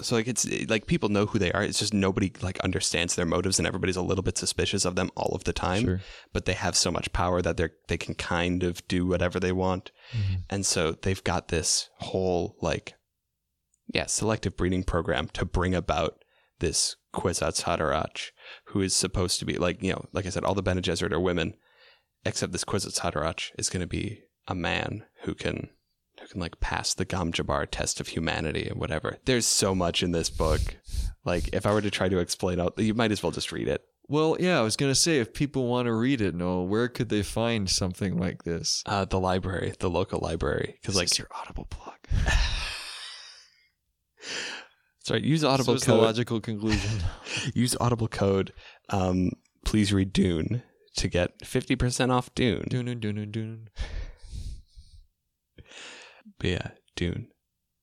so 0.00 0.14
like 0.16 0.28
it's 0.28 0.46
like 0.68 0.86
people 0.86 1.08
know 1.08 1.26
who 1.26 1.38
they 1.38 1.52
are. 1.52 1.62
It's 1.62 1.78
just 1.78 1.94
nobody 1.94 2.32
like 2.40 2.60
understands 2.60 3.14
their 3.14 3.26
motives 3.26 3.58
and 3.58 3.66
everybody's 3.66 3.96
a 3.96 4.02
little 4.02 4.22
bit 4.22 4.38
suspicious 4.38 4.84
of 4.84 4.96
them 4.96 5.10
all 5.16 5.34
of 5.34 5.44
the 5.44 5.52
time. 5.52 5.84
Sure. 5.84 6.00
But 6.32 6.44
they 6.44 6.52
have 6.52 6.76
so 6.76 6.90
much 6.90 7.12
power 7.12 7.42
that 7.42 7.56
they're, 7.56 7.72
they 7.88 7.96
can 7.96 8.14
kind 8.14 8.62
of 8.62 8.86
do 8.86 9.06
whatever 9.06 9.40
they 9.40 9.52
want. 9.52 9.90
Mm-hmm. 10.12 10.34
And 10.50 10.64
so 10.64 10.92
they've 10.92 11.22
got 11.24 11.48
this 11.48 11.90
whole 11.98 12.56
like, 12.60 12.94
yeah, 13.92 14.06
selective 14.06 14.56
breeding 14.56 14.84
program 14.84 15.28
to 15.32 15.44
bring 15.44 15.74
about 15.74 16.22
this 16.60 16.96
Kwisatz 17.14 17.62
Haderach, 17.62 18.30
who 18.66 18.80
is 18.80 18.94
supposed 18.94 19.38
to 19.38 19.44
be 19.44 19.56
like, 19.58 19.82
you 19.82 19.92
know, 19.92 20.04
like 20.12 20.26
I 20.26 20.30
said, 20.30 20.44
all 20.44 20.54
the 20.54 20.62
Bene 20.62 20.80
Gesserit 20.80 21.12
are 21.12 21.20
women, 21.20 21.54
except 22.24 22.52
this 22.52 22.64
Kwisatz 22.64 23.00
Haderach 23.00 23.50
is 23.58 23.68
going 23.68 23.80
to 23.80 23.86
be 23.86 24.22
a 24.46 24.54
man 24.54 25.04
who 25.22 25.34
can, 25.34 25.70
who 26.20 26.26
can 26.28 26.40
like 26.40 26.60
pass 26.60 26.94
the 26.94 27.04
Gom 27.04 27.32
Jabbar 27.32 27.66
test 27.70 28.00
of 28.00 28.08
humanity 28.08 28.68
and 28.68 28.80
whatever. 28.80 29.18
There's 29.24 29.46
so 29.46 29.74
much 29.74 30.02
in 30.02 30.12
this 30.12 30.30
book. 30.30 30.60
Like, 31.24 31.50
if 31.52 31.66
I 31.66 31.72
were 31.72 31.82
to 31.82 31.90
try 31.90 32.08
to 32.08 32.18
explain 32.18 32.60
out, 32.60 32.78
you 32.78 32.94
might 32.94 33.12
as 33.12 33.22
well 33.22 33.32
just 33.32 33.52
read 33.52 33.68
it. 33.68 33.82
Well, 34.10 34.38
yeah, 34.40 34.58
I 34.58 34.62
was 34.62 34.76
gonna 34.76 34.94
say 34.94 35.18
if 35.18 35.34
people 35.34 35.66
want 35.66 35.84
to 35.84 35.92
read 35.92 36.22
it, 36.22 36.34
Noel, 36.34 36.66
where 36.66 36.88
could 36.88 37.10
they 37.10 37.22
find 37.22 37.68
something 37.68 38.16
like 38.16 38.44
this? 38.44 38.82
Uh, 38.86 39.04
the 39.04 39.20
library, 39.20 39.74
the 39.80 39.90
local 39.90 40.20
library, 40.20 40.78
because 40.80 40.96
like, 40.96 41.18
your 41.18 41.28
audible 41.38 41.66
plug. 41.66 41.98
sorry, 45.08 45.26
use 45.26 45.40
So 45.40 45.48
Audible 45.48 45.74
the 45.74 45.80
code. 45.86 46.02
logical 46.02 46.40
conclusion. 46.40 47.02
use 47.54 47.76
Audible 47.80 48.08
code. 48.08 48.52
Um, 48.90 49.30
please 49.64 49.92
read 49.92 50.12
Dune 50.12 50.62
to 50.96 51.08
get 51.08 51.44
fifty 51.44 51.74
percent 51.76 52.12
off 52.12 52.34
Dune. 52.34 52.66
dun, 52.68 52.84
dun, 52.86 53.00
dun, 53.00 53.14
dun, 53.16 53.30
dun. 53.32 53.68
But 56.38 56.50
yeah, 56.50 56.70
Dune. 56.94 57.28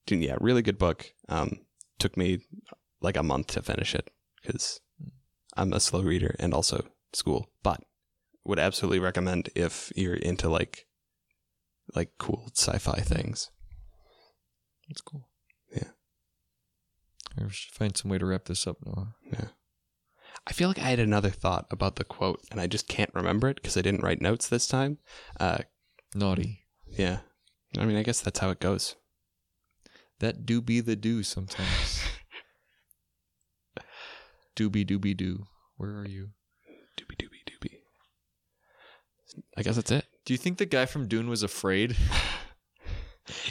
Dune. 0.06 0.22
Yeah, 0.22 0.38
really 0.40 0.62
good 0.62 0.78
book. 0.78 1.14
Um, 1.28 1.60
took 2.00 2.16
me 2.16 2.40
like 3.02 3.18
a 3.18 3.24
month 3.24 3.48
to 3.48 3.62
finish 3.62 3.96
it 3.96 4.10
because 4.42 4.80
I'm 5.58 5.74
a 5.74 5.80
slow 5.80 6.02
reader 6.02 6.36
and 6.40 6.54
also 6.54 6.86
school. 7.14 7.50
But 7.64 7.82
would 8.46 8.60
absolutely 8.60 9.00
recommend 9.00 9.50
if 9.56 9.92
you're 9.96 10.16
into 10.16 10.48
like 10.50 10.86
like 11.96 12.12
cool 12.18 12.50
sci-fi 12.54 13.00
things. 13.02 13.50
That's 14.88 15.02
cool. 15.02 15.28
Yeah. 17.38 17.46
I 17.46 17.50
should 17.50 17.74
find 17.74 17.96
some 17.98 18.10
way 18.12 18.18
to 18.18 18.26
wrap 18.26 18.46
this 18.46 18.66
up, 18.68 18.78
Noah. 18.86 19.16
I 20.48 20.54
feel 20.54 20.68
like 20.68 20.80
I 20.80 20.90
had 20.90 21.00
another 21.00 21.30
thought 21.32 21.66
about 21.72 21.96
the 21.96 22.04
quote 22.04 22.42
and 22.52 22.62
I 22.62 22.68
just 22.68 22.88
can't 22.88 23.10
remember 23.14 23.50
it 23.50 23.56
because 23.56 23.76
I 23.78 23.82
didn't 23.82 24.04
write 24.04 24.22
notes 24.22 24.48
this 24.48 24.68
time. 24.68 25.00
Uh, 25.40 25.60
Naughty. 26.14 26.60
yeah. 26.88 27.20
I 27.78 27.86
mean, 27.86 27.98
I 27.98 28.04
guess 28.04 28.22
that's 28.22 28.40
how 28.40 28.52
it 28.52 28.60
goes. 28.60 28.96
That 30.20 30.46
do 30.46 30.62
be 30.62 30.80
the 30.82 30.96
do 30.96 31.24
sometimes. 31.24 32.02
Doobie 34.56 34.86
doobie 34.88 35.18
doo. 35.18 35.46
Where 35.78 35.98
are 35.98 36.08
you? 36.08 36.30
Doobie 36.98 37.18
doobie 37.18 37.44
doobie. 37.46 37.80
I 39.58 39.62
guess 39.64 39.76
that's 39.76 39.92
it. 39.92 40.06
Do 40.26 40.34
you 40.34 40.38
think 40.38 40.58
the 40.58 40.66
guy 40.66 40.86
from 40.86 41.08
Dune 41.10 41.28
was 41.30 41.44
afraid? 41.44 41.96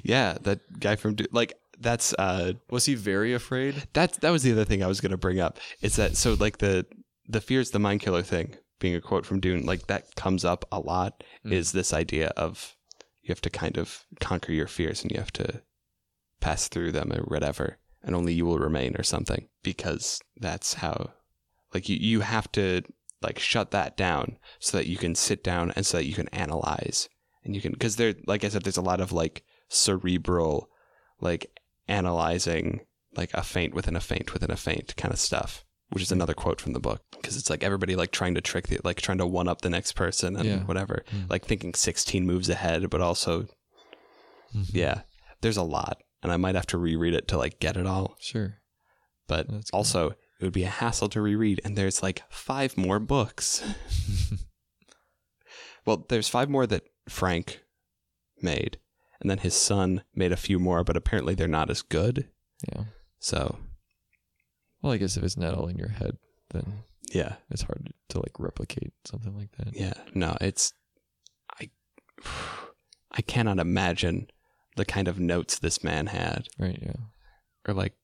Yeah, 0.04 0.38
that 0.42 0.60
guy 0.78 0.94
from 0.94 1.16
Du- 1.16 1.26
like 1.32 1.54
that's 1.80 2.14
uh 2.14 2.54
Was 2.70 2.86
he 2.86 2.94
very 2.94 3.32
afraid? 3.34 3.88
that's 3.92 4.18
that 4.18 4.30
was 4.30 4.42
the 4.42 4.52
other 4.52 4.64
thing 4.64 4.82
I 4.82 4.86
was 4.86 5.00
gonna 5.00 5.16
bring 5.16 5.40
up. 5.40 5.58
Is 5.80 5.96
that 5.96 6.16
so 6.16 6.34
like 6.34 6.58
the 6.58 6.86
the 7.26 7.40
fears 7.40 7.70
the 7.70 7.78
mind 7.78 8.00
killer 8.00 8.22
thing 8.22 8.56
being 8.78 8.94
a 8.94 9.00
quote 9.00 9.24
from 9.24 9.40
Dune 9.40 9.64
like 9.64 9.86
that 9.86 10.14
comes 10.14 10.44
up 10.44 10.64
a 10.70 10.80
lot. 10.80 11.22
Mm. 11.44 11.52
Is 11.52 11.72
this 11.72 11.92
idea 11.92 12.28
of 12.36 12.76
you 13.22 13.28
have 13.28 13.40
to 13.42 13.50
kind 13.50 13.78
of 13.78 14.04
conquer 14.20 14.52
your 14.52 14.66
fears 14.66 15.02
and 15.02 15.10
you 15.10 15.18
have 15.18 15.32
to 15.32 15.62
pass 16.40 16.68
through 16.68 16.92
them 16.92 17.12
or 17.12 17.22
whatever, 17.22 17.78
and 18.02 18.14
only 18.14 18.34
you 18.34 18.44
will 18.44 18.58
remain 18.58 18.94
or 18.96 19.02
something 19.02 19.48
because 19.62 20.20
that's 20.36 20.74
how 20.74 21.12
like 21.72 21.88
you 21.88 21.96
you 21.96 22.20
have 22.20 22.50
to 22.52 22.82
like 23.22 23.38
shut 23.38 23.70
that 23.70 23.96
down 23.96 24.38
so 24.60 24.76
that 24.76 24.86
you 24.86 24.96
can 24.96 25.14
sit 25.14 25.42
down 25.42 25.72
and 25.74 25.86
so 25.86 25.96
that 25.96 26.04
you 26.04 26.14
can 26.14 26.28
analyze 26.28 27.08
and 27.42 27.54
you 27.54 27.60
can 27.62 27.72
because 27.72 27.96
there 27.96 28.14
like 28.26 28.44
i 28.44 28.48
said 28.48 28.62
there's 28.62 28.76
a 28.76 28.82
lot 28.82 29.00
of 29.00 29.12
like 29.12 29.42
cerebral 29.68 30.68
like 31.20 31.46
analyzing 31.88 32.80
like 33.16 33.32
a 33.34 33.42
feint 33.42 33.74
within 33.74 33.94
a 33.96 34.00
feint 34.00 34.32
within 34.32 34.50
a 34.50 34.56
feint 34.56 34.94
kind 34.96 35.12
of 35.12 35.18
stuff 35.20 35.64
which 35.90 36.02
is 36.02 36.10
another 36.10 36.34
quote 36.34 36.60
from 36.60 36.72
the 36.72 36.80
book. 36.80 37.02
Because 37.12 37.36
it's 37.36 37.50
like 37.50 37.62
everybody 37.62 37.94
like 37.94 38.10
trying 38.10 38.34
to 38.34 38.40
trick 38.40 38.66
the 38.66 38.80
like 38.82 39.00
trying 39.00 39.18
to 39.18 39.26
one 39.26 39.46
up 39.46 39.60
the 39.60 39.70
next 39.70 39.92
person 39.92 40.34
and 40.34 40.44
Yeah. 40.44 40.58
whatever. 40.64 41.04
Mm. 41.14 41.30
like 41.30 41.44
thinking 41.44 41.72
16 41.74 42.26
moves 42.26 42.48
ahead 42.48 42.88
but 42.90 43.00
also 43.00 43.46
yeah. 44.72 45.02
There's 45.40 45.58
a 45.58 45.62
lot 45.62 45.98
and 46.22 46.32
i 46.32 46.36
might 46.36 46.54
have 46.54 46.66
to 46.68 46.78
reread 46.78 47.12
it 47.14 47.28
to 47.28 47.36
like 47.38 47.60
get 47.60 47.76
it 47.76 47.86
all. 47.86 48.16
Sure. 48.18 48.54
but 49.28 49.46
That's 49.48 49.70
also 49.70 50.10
it 50.40 50.44
would 50.44 50.52
be 50.52 50.64
a 50.64 50.68
hassle 50.68 51.08
to 51.10 51.20
reread 51.20 51.60
and 51.64 51.76
there's 51.76 52.02
like 52.02 52.22
five 52.28 52.76
more 52.76 52.98
books. 52.98 53.62
Well 55.86 56.06
there's 56.08 56.28
five 56.30 56.48
more 56.48 56.66
that 56.66 56.84
frank 57.08 57.60
made 58.40 58.78
and 59.20 59.30
then 59.30 59.38
his 59.38 59.54
son 59.54 60.02
made 60.14 60.32
a 60.32 60.36
few 60.36 60.58
more 60.58 60.84
but 60.84 60.96
apparently 60.96 61.34
they're 61.34 61.48
not 61.48 61.70
as 61.70 61.82
good 61.82 62.28
Yeah. 62.72 62.84
so 63.18 63.58
Well, 64.82 64.92
I 64.92 64.96
guess 64.98 65.16
if 65.16 65.22
it's 65.24 65.36
not 65.36 65.54
all 65.54 65.68
in 65.68 65.76
your 65.78 65.88
head, 65.88 66.16
then 66.50 66.84
yeah 67.12 67.36
it's 67.50 67.62
hard 67.62 67.92
to 68.10 68.18
like 68.18 68.38
replicate 68.38 68.92
something 69.04 69.36
like 69.36 69.50
that. 69.58 69.74
yeah 69.76 69.94
no 70.14 70.36
it's 70.40 70.72
i 71.60 71.68
i 73.12 73.20
cannot 73.22 73.58
imagine 73.58 74.26
the 74.76 74.84
kind 74.84 75.06
of 75.08 75.20
notes 75.20 75.58
this 75.58 75.84
man 75.84 76.06
had 76.08 76.48
Right. 76.58 76.78
Yeah. 76.82 76.96
or 77.68 77.74
like 77.74 77.94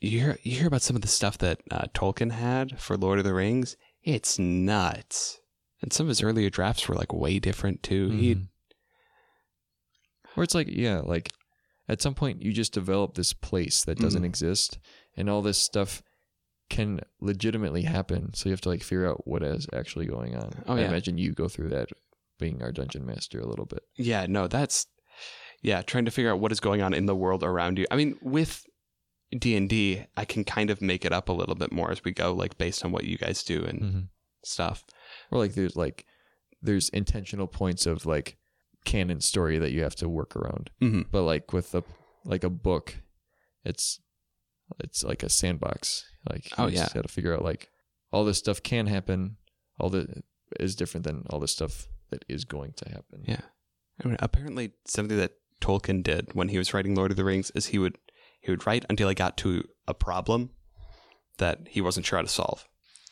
you 0.00 0.10
hear 0.20 0.38
you 0.42 0.52
hear 0.56 0.66
about 0.68 0.82
some 0.82 0.94
of 0.96 1.02
the 1.02 1.08
stuff 1.08 1.38
that 1.38 1.60
uh, 1.72 1.86
Tolkien 1.94 2.30
had 2.32 2.80
for 2.80 2.96
Lord 2.96 3.18
of 3.18 3.24
the 3.24 3.34
Rings. 3.34 3.76
It's 4.04 4.38
nuts, 4.38 5.40
and 5.82 5.92
some 5.92 6.06
of 6.06 6.08
his 6.10 6.22
earlier 6.22 6.50
drafts 6.50 6.86
were 6.88 6.94
like 6.94 7.12
way 7.12 7.40
different 7.40 7.82
too. 7.82 8.10
He 8.10 8.34
Mhm. 8.36 8.48
Or 10.38 10.42
it's 10.44 10.54
like, 10.54 10.68
yeah, 10.70 11.00
like 11.00 11.30
at 11.88 12.00
some 12.02 12.14
point 12.14 12.42
you 12.42 12.52
just 12.52 12.72
develop 12.72 13.14
this 13.14 13.32
place 13.32 13.82
that 13.84 13.98
doesn't 13.98 14.22
Mhm. 14.22 14.26
exist, 14.26 14.78
and 15.16 15.28
all 15.28 15.42
this 15.42 15.58
stuff 15.58 16.02
can 16.70 17.00
legitimately 17.20 17.82
happen. 17.82 18.34
So 18.34 18.48
you 18.48 18.52
have 18.52 18.60
to 18.62 18.68
like 18.68 18.82
figure 18.82 19.08
out 19.08 19.26
what 19.26 19.42
is 19.42 19.66
actually 19.72 20.06
going 20.06 20.36
on. 20.36 20.64
Oh, 20.66 20.74
I 20.74 20.80
yeah. 20.80 20.88
imagine 20.88 21.16
you 21.18 21.32
go 21.32 21.48
through 21.48 21.70
that 21.70 21.88
being 22.38 22.62
our 22.62 22.70
dungeon 22.72 23.04
master 23.06 23.40
a 23.40 23.46
little 23.48 23.64
bit. 23.66 23.82
yeah 23.96 24.24
no 24.26 24.46
that's 24.46 24.86
yeah 25.60 25.82
trying 25.82 26.04
to 26.04 26.10
figure 26.12 26.30
out 26.30 26.38
what 26.38 26.52
is 26.52 26.60
going 26.60 26.80
on 26.82 26.94
in 26.94 27.06
the 27.06 27.16
world 27.16 27.42
around 27.42 27.78
you. 27.78 27.86
I 27.90 27.96
mean 27.96 28.16
with 28.22 28.64
D 29.36 29.56
and 29.56 29.68
D, 29.68 30.04
I 30.16 30.24
can 30.24 30.44
kind 30.44 30.70
of 30.70 30.80
make 30.80 31.04
it 31.04 31.12
up 31.12 31.28
a 31.28 31.32
little 31.32 31.54
bit 31.56 31.70
more 31.72 31.90
as 31.90 32.02
we 32.04 32.12
go, 32.12 32.32
like 32.32 32.56
based 32.56 32.82
on 32.84 32.92
what 32.92 33.04
you 33.04 33.18
guys 33.18 33.42
do 33.42 33.64
and 33.64 33.80
Mm-hmm. 33.82 34.00
stuff. 34.44 34.84
Or 35.30 35.38
like 35.38 35.54
there's 35.54 35.76
like 35.76 36.06
there's 36.62 36.88
intentional 36.90 37.46
points 37.46 37.84
of 37.86 38.06
like 38.06 38.37
canon 38.90 39.20
story 39.20 39.58
that 39.58 39.72
you 39.72 39.82
have 39.82 39.94
to 39.96 40.08
work 40.08 40.34
around. 40.36 40.70
hmm 40.80 41.02
But 41.10 41.22
like 41.22 41.52
with 41.52 41.74
a 41.74 41.82
like 42.24 42.44
a 42.44 42.50
book, 42.50 42.96
it's 43.64 44.00
it's 44.84 45.04
like 45.04 45.22
a 45.22 45.28
sandbox. 45.28 46.04
Like 46.30 46.44
you 46.50 46.54
Oh, 46.58 46.70
just 46.70 46.82
yeah. 46.90 46.94
got 46.94 47.02
to 47.06 47.12
figure 47.12 47.34
out 47.34 47.44
like 47.44 47.68
all 48.12 48.24
this 48.24 48.38
stuff 48.38 48.62
can 48.62 48.86
happen. 48.86 49.36
All 49.80 49.90
the 49.90 50.22
is 50.58 50.74
different 50.74 51.04
than 51.06 51.24
all 51.30 51.40
this 51.40 51.52
stuff 51.52 51.88
that 52.10 52.24
is 52.28 52.44
going 52.44 52.72
to 52.76 52.88
happen. 52.88 53.24
Yeah. 53.26 53.42
I 54.02 54.08
mean, 54.08 54.16
apparently 54.20 54.72
something 54.86 55.16
that 55.18 55.32
Tolkien 55.60 56.02
did 56.02 56.34
when 56.34 56.48
he 56.48 56.58
was 56.58 56.72
writing 56.72 56.94
Lord 56.94 57.10
of 57.10 57.16
the 57.16 57.24
Rings 57.24 57.50
is 57.54 57.66
he 57.66 57.78
would 57.78 57.96
he 58.40 58.50
would 58.50 58.66
write 58.66 58.84
until 58.88 59.08
he 59.08 59.14
got 59.14 59.36
to 59.38 59.64
a 59.86 59.94
problem 59.94 60.50
that 61.38 61.58
he 61.68 61.80
wasn't 61.80 62.06
sure 62.06 62.18
how 62.18 62.22
to 62.22 62.28
solve. 62.28 62.66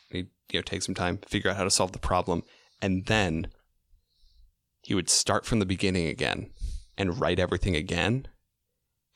He'd 0.09 0.29
you 0.51 0.59
know 0.59 0.63
take 0.63 0.81
some 0.81 0.95
time, 0.95 1.19
figure 1.27 1.51
out 1.51 1.57
how 1.57 1.63
to 1.65 1.69
solve 1.79 1.91
the 1.91 1.99
problem, 2.11 2.43
and 2.81 3.05
then 3.05 3.47
he 4.87 4.95
would 4.95 5.09
start 5.09 5.45
from 5.45 5.59
the 5.59 5.65
beginning 5.65 6.07
again 6.07 6.49
and 6.97 7.19
write 7.19 7.39
everything 7.39 7.75
again. 7.75 8.25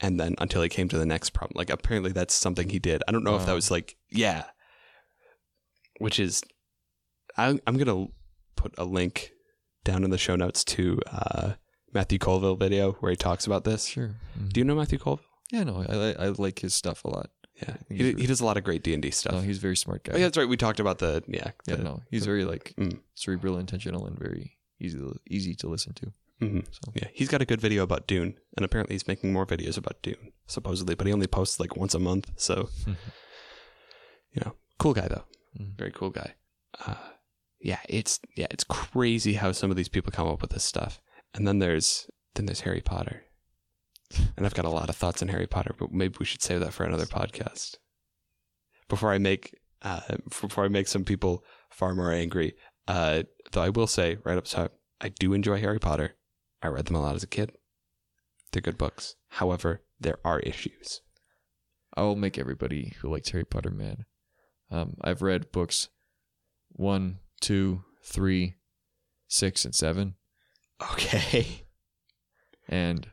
And 0.02 0.20
then 0.20 0.36
until 0.38 0.62
he 0.64 0.68
came 0.68 0.90
to 0.90 0.98
the 0.98 1.06
next 1.06 1.30
problem. 1.30 1.54
Like 1.56 1.70
apparently 1.70 2.12
that's 2.12 2.34
something 2.34 2.68
he 2.70 2.80
did. 2.80 3.02
I 3.08 3.12
don't 3.14 3.24
know 3.24 3.38
if 3.38 3.46
that 3.46 3.54
was 3.54 3.72
like 3.72 3.96
yeah. 4.10 4.44
Which 6.00 6.20
is 6.20 6.44
I 7.38 7.58
I'm 7.66 7.78
gonna 7.78 8.08
put 8.58 8.74
a 8.78 8.84
link 8.84 9.32
down 9.86 10.04
in 10.04 10.10
the 10.10 10.18
show 10.18 10.36
notes 10.36 10.64
to 10.66 11.00
uh, 11.12 11.54
Matthew 11.94 12.18
Colville 12.20 12.56
video 12.56 12.94
where 13.00 13.12
he 13.12 13.16
talks 13.16 13.46
about 13.46 13.64
this. 13.64 13.86
Sure. 13.86 14.16
Mhm. 14.40 14.52
Do 14.54 14.60
you 14.60 14.66
know 14.66 14.76
Matthew 14.76 14.98
Colville? 15.00 15.26
Yeah, 15.52 15.64
no, 15.64 15.86
I, 15.88 15.94
I 15.96 16.26
I 16.26 16.30
like 16.30 16.60
his 16.60 16.74
stuff 16.74 17.06
a 17.06 17.10
lot. 17.10 17.30
Yeah, 17.62 17.76
he, 17.90 17.96
he's 17.98 18.22
he 18.22 18.28
does 18.28 18.42
a 18.42 18.46
lot 18.46 18.58
of 18.58 18.64
great 18.64 18.84
D 18.84 18.94
and 18.94 19.04
D 19.04 19.12
stuff. 19.12 19.34
No, 19.34 19.40
he's 19.42 19.58
a 19.60 19.62
very 19.62 19.78
smart 19.78 20.04
guy. 20.04 20.14
oh, 20.16 20.18
yeah, 20.18 20.26
that's 20.26 20.38
right. 20.38 20.50
We 20.50 20.58
talked 20.58 20.80
about 20.80 20.98
the 21.00 21.24
yeah. 21.28 21.52
Yeah, 21.68 21.76
the- 21.76 21.84
no, 21.84 22.02
he's 22.10 22.26
very 22.26 22.44
like 22.44 22.74
Mm. 22.78 23.00
cerebral, 23.16 23.58
intentional, 23.58 24.06
and 24.08 24.18
very 24.18 24.58
easy 24.82 24.98
to, 24.98 25.16
easy 25.30 25.56
to 25.56 25.68
listen 25.68 25.94
to. 25.94 26.14
mhm. 26.42 26.66
So 26.72 26.92
Yeah, 26.96 27.08
he's 27.14 27.30
got 27.30 27.42
a 27.42 27.46
good 27.46 27.62
video 27.62 27.84
about 27.84 28.08
Dune, 28.08 28.36
and 28.58 28.66
apparently 28.66 28.96
he's 28.96 29.08
making 29.08 29.32
more 29.32 29.46
videos 29.46 29.78
about 29.78 30.02
Dune, 30.02 30.32
supposedly, 30.48 30.96
but 30.96 31.08
he 31.08 31.14
only 31.14 31.28
posts 31.28 31.60
like 31.60 31.76
once 31.78 31.94
a 31.94 32.00
month. 32.00 32.32
So, 32.36 32.70
you 34.34 34.42
know, 34.44 34.54
cool 34.80 34.94
guy 34.94 35.08
though, 35.08 35.26
Mhm. 35.60 35.78
very 35.78 35.92
cool 35.92 36.10
guy. 36.10 36.36
Uh, 36.86 36.96
yeah, 37.60 37.80
it's 37.90 38.20
yeah, 38.36 38.48
it's 38.50 38.64
crazy 38.64 39.34
how 39.34 39.52
some 39.52 39.70
of 39.72 39.78
these 39.78 39.90
people 39.90 40.12
come 40.12 40.28
up 40.28 40.42
with 40.42 40.52
this 40.52 40.64
stuff. 40.64 41.00
And 41.34 41.48
then 41.48 41.60
there's 41.60 42.10
then 42.36 42.46
there's 42.46 42.62
Harry 42.62 42.82
Potter, 42.82 43.24
and 44.36 44.46
I've 44.46 44.54
got 44.54 44.66
a 44.66 44.70
lot 44.70 44.90
of 44.90 44.96
thoughts 44.96 45.22
on 45.22 45.28
Harry 45.30 45.48
Potter, 45.48 45.76
but 45.78 45.92
maybe 45.92 46.16
we 46.20 46.26
should 46.26 46.42
save 46.42 46.60
that 46.62 46.74
for 46.74 46.84
another 46.86 47.06
podcast. 47.06 47.76
Before 48.90 49.12
I 49.14 49.18
make 49.20 49.56
uh, 49.84 50.02
before 50.42 50.66
I 50.66 50.70
make 50.70 50.88
some 50.88 51.04
people 51.04 51.44
far 51.70 51.94
more 51.96 52.12
angry, 52.12 52.56
uh, 52.88 53.24
though 53.52 53.62
I 53.62 53.70
will 53.70 53.88
say 53.88 54.18
right 54.24 54.38
up 54.38 54.46
top, 54.46 54.74
I 55.00 55.10
do 55.10 55.34
enjoy 55.34 55.60
Harry 55.60 55.80
Potter. 55.80 56.16
I 56.62 56.68
read 56.68 56.86
them 56.86 56.96
a 56.96 57.02
lot 57.02 57.16
as 57.16 57.24
a 57.24 57.28
kid. 57.28 57.54
They're 58.52 58.62
good 58.62 58.78
books. 58.78 59.16
However, 59.30 59.82
there 60.00 60.18
are 60.26 60.40
issues. 60.42 61.02
I 61.96 62.02
will 62.02 62.16
make 62.16 62.38
everybody 62.38 62.94
who 63.02 63.10
likes 63.12 63.30
Harry 63.30 63.46
Potter 63.46 63.72
mad. 63.72 64.06
Um, 64.70 64.96
I've 65.02 65.22
read 65.22 65.52
books 65.52 65.90
one, 66.70 67.20
two, 67.42 67.84
three, 68.04 68.56
six, 69.28 69.66
and 69.66 69.76
seven, 69.76 70.16
Okay. 70.94 71.64
and 72.68 73.08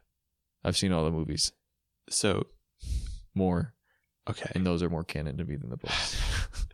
I've 0.65 0.77
seen 0.77 0.93
all 0.93 1.05
the 1.05 1.11
movies. 1.11 1.53
So, 2.09 2.47
More, 3.35 3.75
okay. 4.29 4.51
and 4.55 4.65
those 4.67 4.83
are 4.83 4.89
more 4.91 5.05
canon 5.05 5.37
to 5.39 5.45
me 5.45 5.57
than 5.57 5.71
the 5.71 5.77
books. 5.77 6.21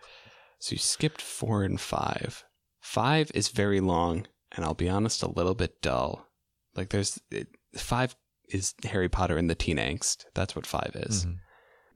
So 0.61 0.73
you 0.73 0.79
skipped 0.79 1.21
four 1.21 1.63
and 1.63 1.79
five. 1.79 2.43
Five 2.85 3.31
is 3.35 3.49
very 3.49 3.81
long, 3.81 4.27
and 4.55 4.63
I'll 4.65 4.75
be 4.75 4.91
honest, 4.91 5.23
a 5.23 5.31
little 5.31 5.55
bit 5.55 5.81
dull. 5.81 6.29
Like 6.77 6.91
there's 6.91 7.19
it, 7.31 7.49
five 7.77 8.15
is 8.51 8.75
Harry 8.85 9.09
Potter 9.09 9.39
and 9.39 9.49
the 9.49 9.55
teen 9.55 9.79
angst. 9.79 10.27
That's 10.35 10.55
what 10.55 10.67
five 10.67 10.93
is. 10.95 11.25
Mhm. 11.25 11.37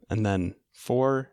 And 0.08 0.24
then 0.24 0.54
four, 0.72 1.32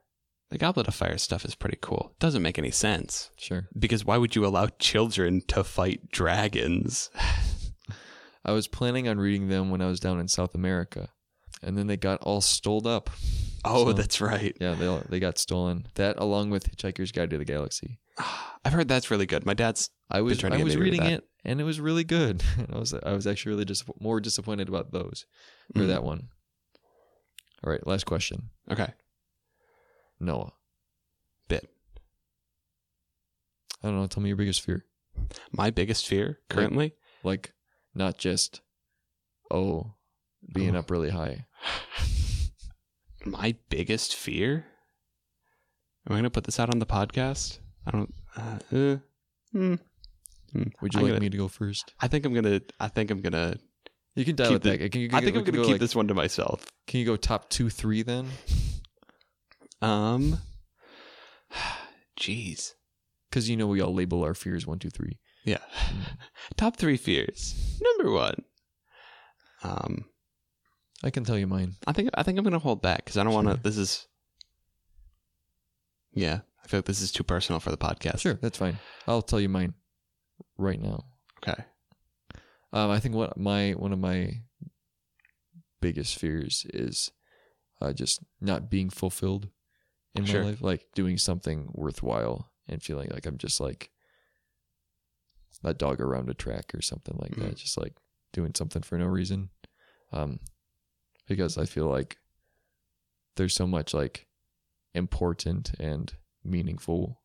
the 0.49 0.57
Goblet 0.57 0.89
of 0.89 0.93
Fire 0.95 1.17
stuff 1.17 1.45
is 1.45 1.55
pretty 1.55 1.77
cool. 1.81 2.13
Doesn't 2.19 2.41
make 2.41 2.59
any 2.59 2.69
sense 2.69 3.29
Sure. 3.37 3.69
because 3.79 4.03
why 4.03 4.17
would 4.17 4.35
you 4.35 4.45
allow 4.45 4.67
children 4.77 5.41
to 5.47 5.63
fight 5.63 6.11
dragons? 6.11 7.09
I 8.43 8.51
was 8.51 8.67
planning 8.67 9.07
on 9.07 9.17
reading 9.19 9.47
them 9.47 9.71
when 9.71 9.81
I 9.81 9.87
was 9.87 10.01
down 10.01 10.19
in 10.19 10.27
South 10.27 10.53
America, 10.53 11.09
and 11.63 11.77
then 11.77 11.87
they 11.87 11.97
got 11.97 12.21
all 12.21 12.41
stoled 12.41 12.85
up. 12.85 13.09
Oh, 13.65 13.85
So- 13.87 13.93
that's 13.93 14.21
right. 14.21 14.55
Yeah, 14.61 14.75
they 14.75 15.01
they 15.09 15.19
got 15.19 15.37
stolen. 15.37 15.87
That 15.95 16.17
along 16.19 16.49
with 16.51 16.69
Hitchhiker's 16.75 17.11
Guide 17.11 17.29
to 17.31 17.37
the 17.37 17.45
Galaxy. 17.45 17.99
I've 18.65 18.73
heard 18.73 18.87
that's 18.87 19.11
really 19.11 19.25
good. 19.25 19.45
My 19.45 19.53
dad's 19.53 19.89
I 20.09 20.21
was 20.21 20.37
trying 20.37 20.53
to 20.53 20.59
I 20.59 20.63
was 20.63 20.73
me 20.75 20.77
to 20.79 20.83
read 20.83 20.93
reading 20.93 21.07
it 21.07 21.23
and 21.43 21.59
it 21.61 21.63
was 21.63 21.79
really 21.79 22.03
good. 22.03 22.43
I 22.73 22.77
was 22.77 22.93
I 22.93 23.13
was 23.13 23.27
actually 23.27 23.51
really 23.53 23.65
dis- 23.65 23.83
more 23.99 24.19
disappointed 24.19 24.69
about 24.69 24.91
those 24.91 25.25
or 25.75 25.81
Mm. 25.83 25.87
that 25.87 26.03
one. 26.03 26.29
All 27.63 27.71
right, 27.71 27.85
last 27.87 28.05
question. 28.05 28.49
okay. 28.71 28.93
Noah. 30.19 30.53
Bit. 31.47 31.69
I 33.83 33.87
don't 33.87 33.99
know. 33.99 34.07
Tell 34.07 34.23
me 34.23 34.29
your 34.29 34.37
biggest 34.37 34.61
fear. 34.61 34.85
My 35.51 35.69
biggest 35.71 36.07
fear 36.07 36.39
currently. 36.49 36.93
Like, 37.23 37.53
not 37.93 38.17
just 38.17 38.61
oh, 39.51 39.93
being 40.53 40.75
Oh. 40.75 40.79
up 40.79 40.89
really 40.91 41.09
high. 41.09 41.45
my 43.25 43.55
biggest 43.69 44.15
fear. 44.15 44.65
Am 46.07 46.13
I 46.13 46.15
going 46.15 46.23
to 46.23 46.29
put 46.29 46.43
this 46.43 46.59
out 46.59 46.69
on 46.73 46.79
the 46.79 46.85
podcast? 46.85 47.59
I 47.87 47.91
don't. 47.91 48.13
Uh, 48.37 48.41
uh, 48.75 48.97
hmm. 49.51 49.75
Hmm. 50.51 50.63
Would 50.81 50.93
you 50.93 50.99
I'm 50.99 51.03
like 51.03 51.09
gonna- 51.11 51.19
me 51.19 51.29
to 51.29 51.37
go 51.37 51.47
first? 51.47 51.93
I 51.99 52.07
think 52.07 52.25
I'm 52.25 52.33
gonna. 52.33 52.61
I 52.79 52.87
think 52.87 53.11
I'm 53.11 53.21
gonna. 53.21 53.57
You 54.15 54.23
can 54.25 54.35
dial 54.35 54.49
keep 54.49 54.57
it 54.57 54.63
back. 54.63 54.79
the- 54.79 54.89
Can 54.89 55.01
you, 55.01 55.09
I 55.13 55.21
think 55.21 55.35
I'm 55.35 55.43
gonna 55.43 55.57
go 55.57 55.63
keep 55.63 55.71
like- 55.73 55.79
this 55.81 55.95
one 55.95 56.07
to 56.07 56.13
myself. 56.13 56.65
Can 56.87 56.99
you 56.99 57.05
go 57.05 57.15
top 57.15 57.49
two, 57.49 57.69
three 57.69 58.01
then? 58.03 58.27
Um. 59.81 60.39
Jeez. 62.19 62.73
Because 63.29 63.49
you 63.49 63.57
know 63.57 63.67
we 63.67 63.81
all 63.81 63.93
label 63.93 64.23
our 64.23 64.33
fears 64.33 64.65
one, 64.65 64.79
two, 64.79 64.89
three. 64.89 65.19
Yeah. 65.43 65.57
Top 66.57 66.77
three 66.77 66.95
fears. 66.97 67.79
Number 67.81 68.11
one. 68.13 68.43
Um. 69.63 70.05
I 71.05 71.11
can 71.11 71.23
tell 71.23 71.37
you 71.37 71.47
mine. 71.47 71.75
I 71.87 71.93
think. 71.93 72.09
I 72.15 72.23
think 72.23 72.37
I'm 72.37 72.43
gonna 72.43 72.59
hold 72.59 72.81
back 72.81 73.05
because 73.05 73.15
I 73.15 73.23
don't 73.23 73.33
want 73.33 73.47
to. 73.47 73.55
This 73.61 73.77
is. 73.77 74.07
Yeah, 76.13 76.39
I 76.63 76.67
feel 76.67 76.79
like 76.79 76.85
this 76.85 77.01
is 77.01 77.11
too 77.11 77.23
personal 77.23 77.59
for 77.59 77.69
the 77.71 77.77
podcast. 77.77 78.19
Sure, 78.19 78.33
that's 78.41 78.57
fine. 78.57 78.79
I'll 79.07 79.21
tell 79.21 79.39
you 79.39 79.49
mine 79.49 79.73
right 80.57 80.81
now. 80.81 81.05
Okay. 81.47 81.63
Um, 82.73 82.89
I 82.89 82.99
think 82.99 83.15
what 83.15 83.37
my 83.37 83.71
one 83.71 83.93
of 83.93 83.99
my 83.99 84.41
biggest 85.81 86.17
fears 86.17 86.65
is 86.73 87.11
uh, 87.81 87.93
just 87.93 88.23
not 88.41 88.69
being 88.69 88.89
fulfilled 88.89 89.49
in 90.15 90.23
my 90.25 90.41
life, 90.41 90.61
like 90.61 90.87
doing 90.95 91.17
something 91.17 91.69
worthwhile 91.73 92.49
and 92.67 92.81
feeling 92.81 93.09
like 93.13 93.25
I'm 93.25 93.37
just 93.37 93.59
like 93.59 93.91
a 95.63 95.73
dog 95.73 96.01
around 96.01 96.29
a 96.29 96.33
track 96.33 96.73
or 96.73 96.81
something 96.81 97.15
like 97.19 97.35
that, 97.35 97.51
Mhm. 97.53 97.57
just 97.57 97.77
like 97.77 97.93
doing 98.33 98.53
something 98.55 98.81
for 98.81 98.97
no 98.97 99.05
reason. 99.05 99.49
Um, 100.11 100.39
because 101.27 101.57
I 101.57 101.65
feel 101.65 101.87
like 101.87 102.17
there's 103.35 103.55
so 103.55 103.67
much 103.67 103.93
like 103.93 104.27
important 104.93 105.71
and 105.79 106.13
meaningful 106.43 107.21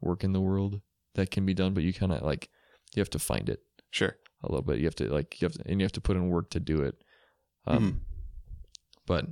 work 0.00 0.24
in 0.24 0.32
the 0.32 0.40
world 0.40 0.80
that 1.14 1.30
can 1.30 1.44
be 1.44 1.54
done, 1.54 1.74
but 1.74 1.82
you 1.82 1.92
kind 1.92 2.12
of 2.12 2.22
like 2.22 2.48
you 2.94 3.00
have 3.00 3.10
to 3.10 3.18
find 3.18 3.48
it 3.48 3.60
Sure. 3.90 4.16
a 4.42 4.48
little 4.48 4.62
bit. 4.62 4.78
You 4.78 4.84
have 4.84 4.94
to 4.96 5.12
like 5.12 5.40
you 5.40 5.46
have 5.46 5.54
to, 5.54 5.62
and 5.66 5.80
you 5.80 5.84
have 5.84 5.92
to 5.92 6.00
put 6.00 6.16
in 6.16 6.28
work 6.28 6.50
to 6.50 6.60
do 6.60 6.82
it. 6.82 7.02
Um, 7.66 7.82
Mhm. 7.82 8.00
But 9.06 9.26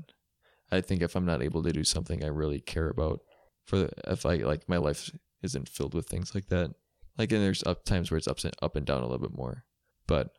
I 0.73 0.81
think 0.81 1.03
if 1.03 1.15
I'm 1.15 1.27
not 1.27 1.43
able 1.43 1.63
to 1.63 1.73
do 1.73 1.85
something 1.85 2.25
I 2.25 2.29
really 2.29 2.61
care 2.61 2.89
about, 2.89 3.21
for 3.65 3.79
the, 3.79 3.91
if 4.11 4.25
I 4.27 4.37
like 4.37 4.69
my 4.69 4.79
life 4.79 5.11
isn't 5.43 5.69
filled 5.69 5.95
with 5.95 6.09
things 6.09 6.35
like 6.35 6.49
that, 6.49 6.75
like 7.19 7.31
and 7.33 7.43
there's 7.43 7.63
up 7.65 7.85
times 7.85 8.11
where 8.11 8.19
it's 8.19 8.27
ups 8.29 8.45
and 8.45 8.55
up 8.63 8.75
and 8.77 8.85
down 8.87 9.03
a 9.03 9.07
little 9.07 9.27
bit 9.29 9.37
more. 9.37 9.65
But 10.07 10.31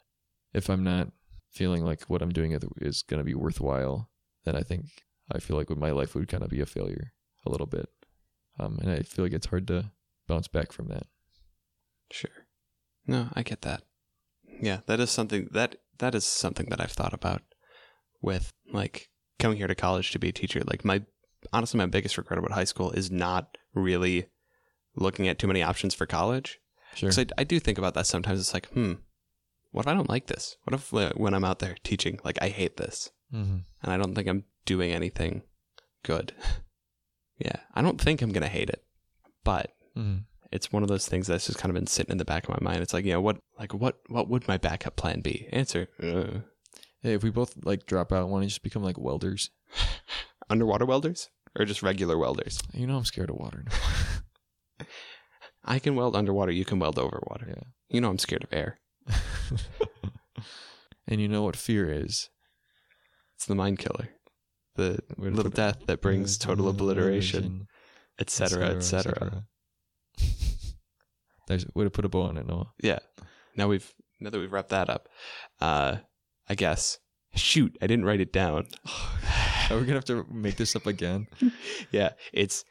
if 0.53 0.69
I'm 0.69 0.83
not 0.83 1.11
feeling 1.57 1.83
like 1.83 2.03
what 2.03 2.21
I'm 2.21 2.31
doing 2.31 2.57
is 2.77 3.01
going 3.01 3.19
to 3.19 3.23
be 3.23 3.33
worthwhile, 3.33 4.09
then 4.45 4.55
I 4.55 4.61
think 4.61 4.85
I 5.31 5.39
feel 5.39 5.57
like 5.57 5.69
my 5.69 5.91
life 5.91 6.15
would 6.15 6.27
kind 6.27 6.43
of 6.43 6.49
be 6.49 6.61
a 6.61 6.65
failure 6.65 7.13
a 7.45 7.49
little 7.49 7.65
bit. 7.65 7.89
Um, 8.59 8.77
and 8.81 8.91
I 8.91 8.99
feel 8.99 9.25
like 9.25 9.33
it's 9.33 9.47
hard 9.47 9.67
to 9.67 9.91
bounce 10.27 10.47
back 10.47 10.71
from 10.71 10.87
that. 10.87 11.07
Sure. 12.11 12.31
No, 13.05 13.29
I 13.33 13.43
get 13.43 13.61
that. 13.61 13.83
Yeah, 14.61 14.79
that 14.85 14.99
is 14.99 15.09
something 15.09 15.49
that 15.51 15.75
that 15.99 16.15
is 16.15 16.25
something 16.25 16.67
that 16.69 16.81
I've 16.81 16.91
thought 16.91 17.13
about 17.13 17.41
with 18.21 18.53
like 18.71 19.09
coming 19.39 19.57
here 19.57 19.67
to 19.67 19.75
college 19.75 20.11
to 20.11 20.19
be 20.19 20.29
a 20.29 20.33
teacher. 20.33 20.61
Like 20.65 20.85
my 20.85 21.03
honestly 21.53 21.77
my 21.77 21.85
biggest 21.85 22.17
regret 22.17 22.39
about 22.39 22.51
high 22.51 22.63
school 22.63 22.91
is 22.91 23.11
not 23.11 23.57
really 23.73 24.27
looking 24.95 25.27
at 25.27 25.39
too 25.39 25.47
many 25.47 25.61
options 25.61 25.93
for 25.93 26.05
college. 26.05 26.59
Sure. 26.95 27.11
So 27.11 27.21
I, 27.21 27.25
I 27.39 27.43
do 27.43 27.59
think 27.59 27.77
about 27.77 27.93
that 27.93 28.07
sometimes. 28.07 28.39
It's 28.39 28.53
like, 28.53 28.67
hmm, 28.69 28.93
what 29.77 29.85
if 29.85 29.91
I 29.91 29.93
don't 29.93 30.09
like 30.09 30.25
this? 30.25 30.57
What 30.63 30.73
if 30.73 30.91
uh, 30.91 31.11
when 31.15 31.35
I'm 31.35 31.43
out 31.45 31.59
there 31.59 31.75
teaching, 31.83 32.19
like 32.23 32.39
I 32.41 32.49
hate 32.49 32.77
this 32.77 33.11
mm-hmm. 33.31 33.57
and 33.83 33.93
I 33.93 33.95
don't 33.95 34.15
think 34.15 34.27
I'm 34.27 34.43
doing 34.65 34.91
anything 34.91 35.43
good. 36.03 36.33
yeah, 37.37 37.57
I 37.75 37.83
don't 37.83 38.01
think 38.01 38.23
I'm 38.23 38.31
gonna 38.31 38.47
hate 38.47 38.71
it, 38.71 38.83
but 39.43 39.71
Mm-hmm. 39.95 40.17
it's 40.51 40.71
one 40.71 40.83
of 40.83 40.89
those 40.89 41.07
things 41.07 41.25
that's 41.25 41.47
just 41.47 41.57
kind 41.57 41.71
of 41.71 41.75
been 41.75 41.87
sitting 41.87 42.11
in 42.11 42.17
the 42.19 42.25
back 42.25 42.43
of 42.43 42.49
my 42.49 42.59
mind. 42.61 42.83
It's 42.83 42.93
like, 42.93 43.03
you 43.03 43.13
know, 43.13 43.21
what, 43.21 43.37
like, 43.57 43.73
what, 43.73 43.97
what 44.09 44.29
would 44.29 44.47
my 44.47 44.57
backup 44.57 44.95
plan 44.95 45.21
be? 45.21 45.47
Answer: 45.51 45.87
uh, 46.03 46.41
Hey, 47.01 47.13
if 47.13 47.23
we 47.23 47.31
both 47.31 47.55
like 47.63 47.85
drop 47.87 48.11
out, 48.11 48.29
want 48.29 48.43
to 48.43 48.47
just 48.47 48.61
become 48.63 48.83
like 48.83 48.97
welders? 48.99 49.49
underwater 50.49 50.85
welders 50.85 51.29
or 51.57 51.65
just 51.65 51.83
regular 51.83 52.17
welders. 52.17 52.61
You 52.73 52.87
know, 52.87 52.97
I'm 52.97 53.05
scared 53.05 53.29
of 53.29 53.37
water. 53.37 53.65
I 55.65 55.79
can 55.79 55.95
weld 55.95 56.15
underwater. 56.15 56.51
You 56.51 56.65
can 56.65 56.79
weld 56.79 56.97
over 56.99 57.21
water. 57.27 57.47
Yeah. 57.49 57.63
You 57.89 58.01
know 58.01 58.09
I'm 58.09 58.19
scared 58.19 58.43
of 58.43 58.53
air. 58.53 58.79
and 61.07 61.21
you 61.21 61.27
know 61.27 61.43
what 61.43 61.55
fear 61.55 61.91
is? 61.91 62.29
It's 63.35 63.45
the 63.45 63.55
mind 63.55 63.79
killer. 63.79 64.09
The 64.75 64.99
little 65.17 65.49
death 65.51 65.85
that 65.87 66.01
brings 66.01 66.37
total 66.37 66.69
obliteration, 66.69 67.67
etc., 68.19 68.67
etc. 68.67 69.45
There's 71.47 71.65
way 71.73 71.85
to 71.85 71.89
put 71.89 72.05
a 72.05 72.09
bow 72.09 72.23
on 72.23 72.37
it, 72.37 72.45
Noah. 72.45 72.71
Yeah. 72.81 72.99
Now 73.55 73.67
we've 73.67 73.91
now 74.19 74.29
that 74.29 74.39
we've 74.39 74.51
wrapped 74.51 74.69
that 74.69 74.89
up, 74.89 75.09
uh, 75.61 75.97
I 76.47 76.55
guess. 76.55 76.99
Shoot, 77.35 77.77
I 77.81 77.87
didn't 77.87 78.05
write 78.05 78.21
it 78.21 78.33
down. 78.33 78.67
Are 79.69 79.77
we 79.77 79.81
gonna 79.81 79.93
have 79.95 80.05
to 80.05 80.25
make 80.31 80.55
this 80.57 80.75
up 80.75 80.85
again? 80.85 81.27
yeah, 81.91 82.11
it's 82.33 82.63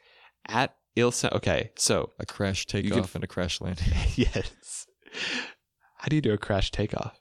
at 0.47 0.75
Ilsa. 0.95 1.31
Okay, 1.33 1.71
so 1.75 2.11
A 2.19 2.25
crash 2.25 2.65
takeoff 2.65 3.15
and 3.15 3.23
a 3.23 3.27
crash 3.27 3.61
landing. 3.61 3.87
yes. 4.15 4.87
How 6.07 6.09
do 6.09 6.15
you 6.15 6.21
do 6.21 6.31
a 6.31 6.37
crash 6.37 6.71
takeoff? 6.71 7.19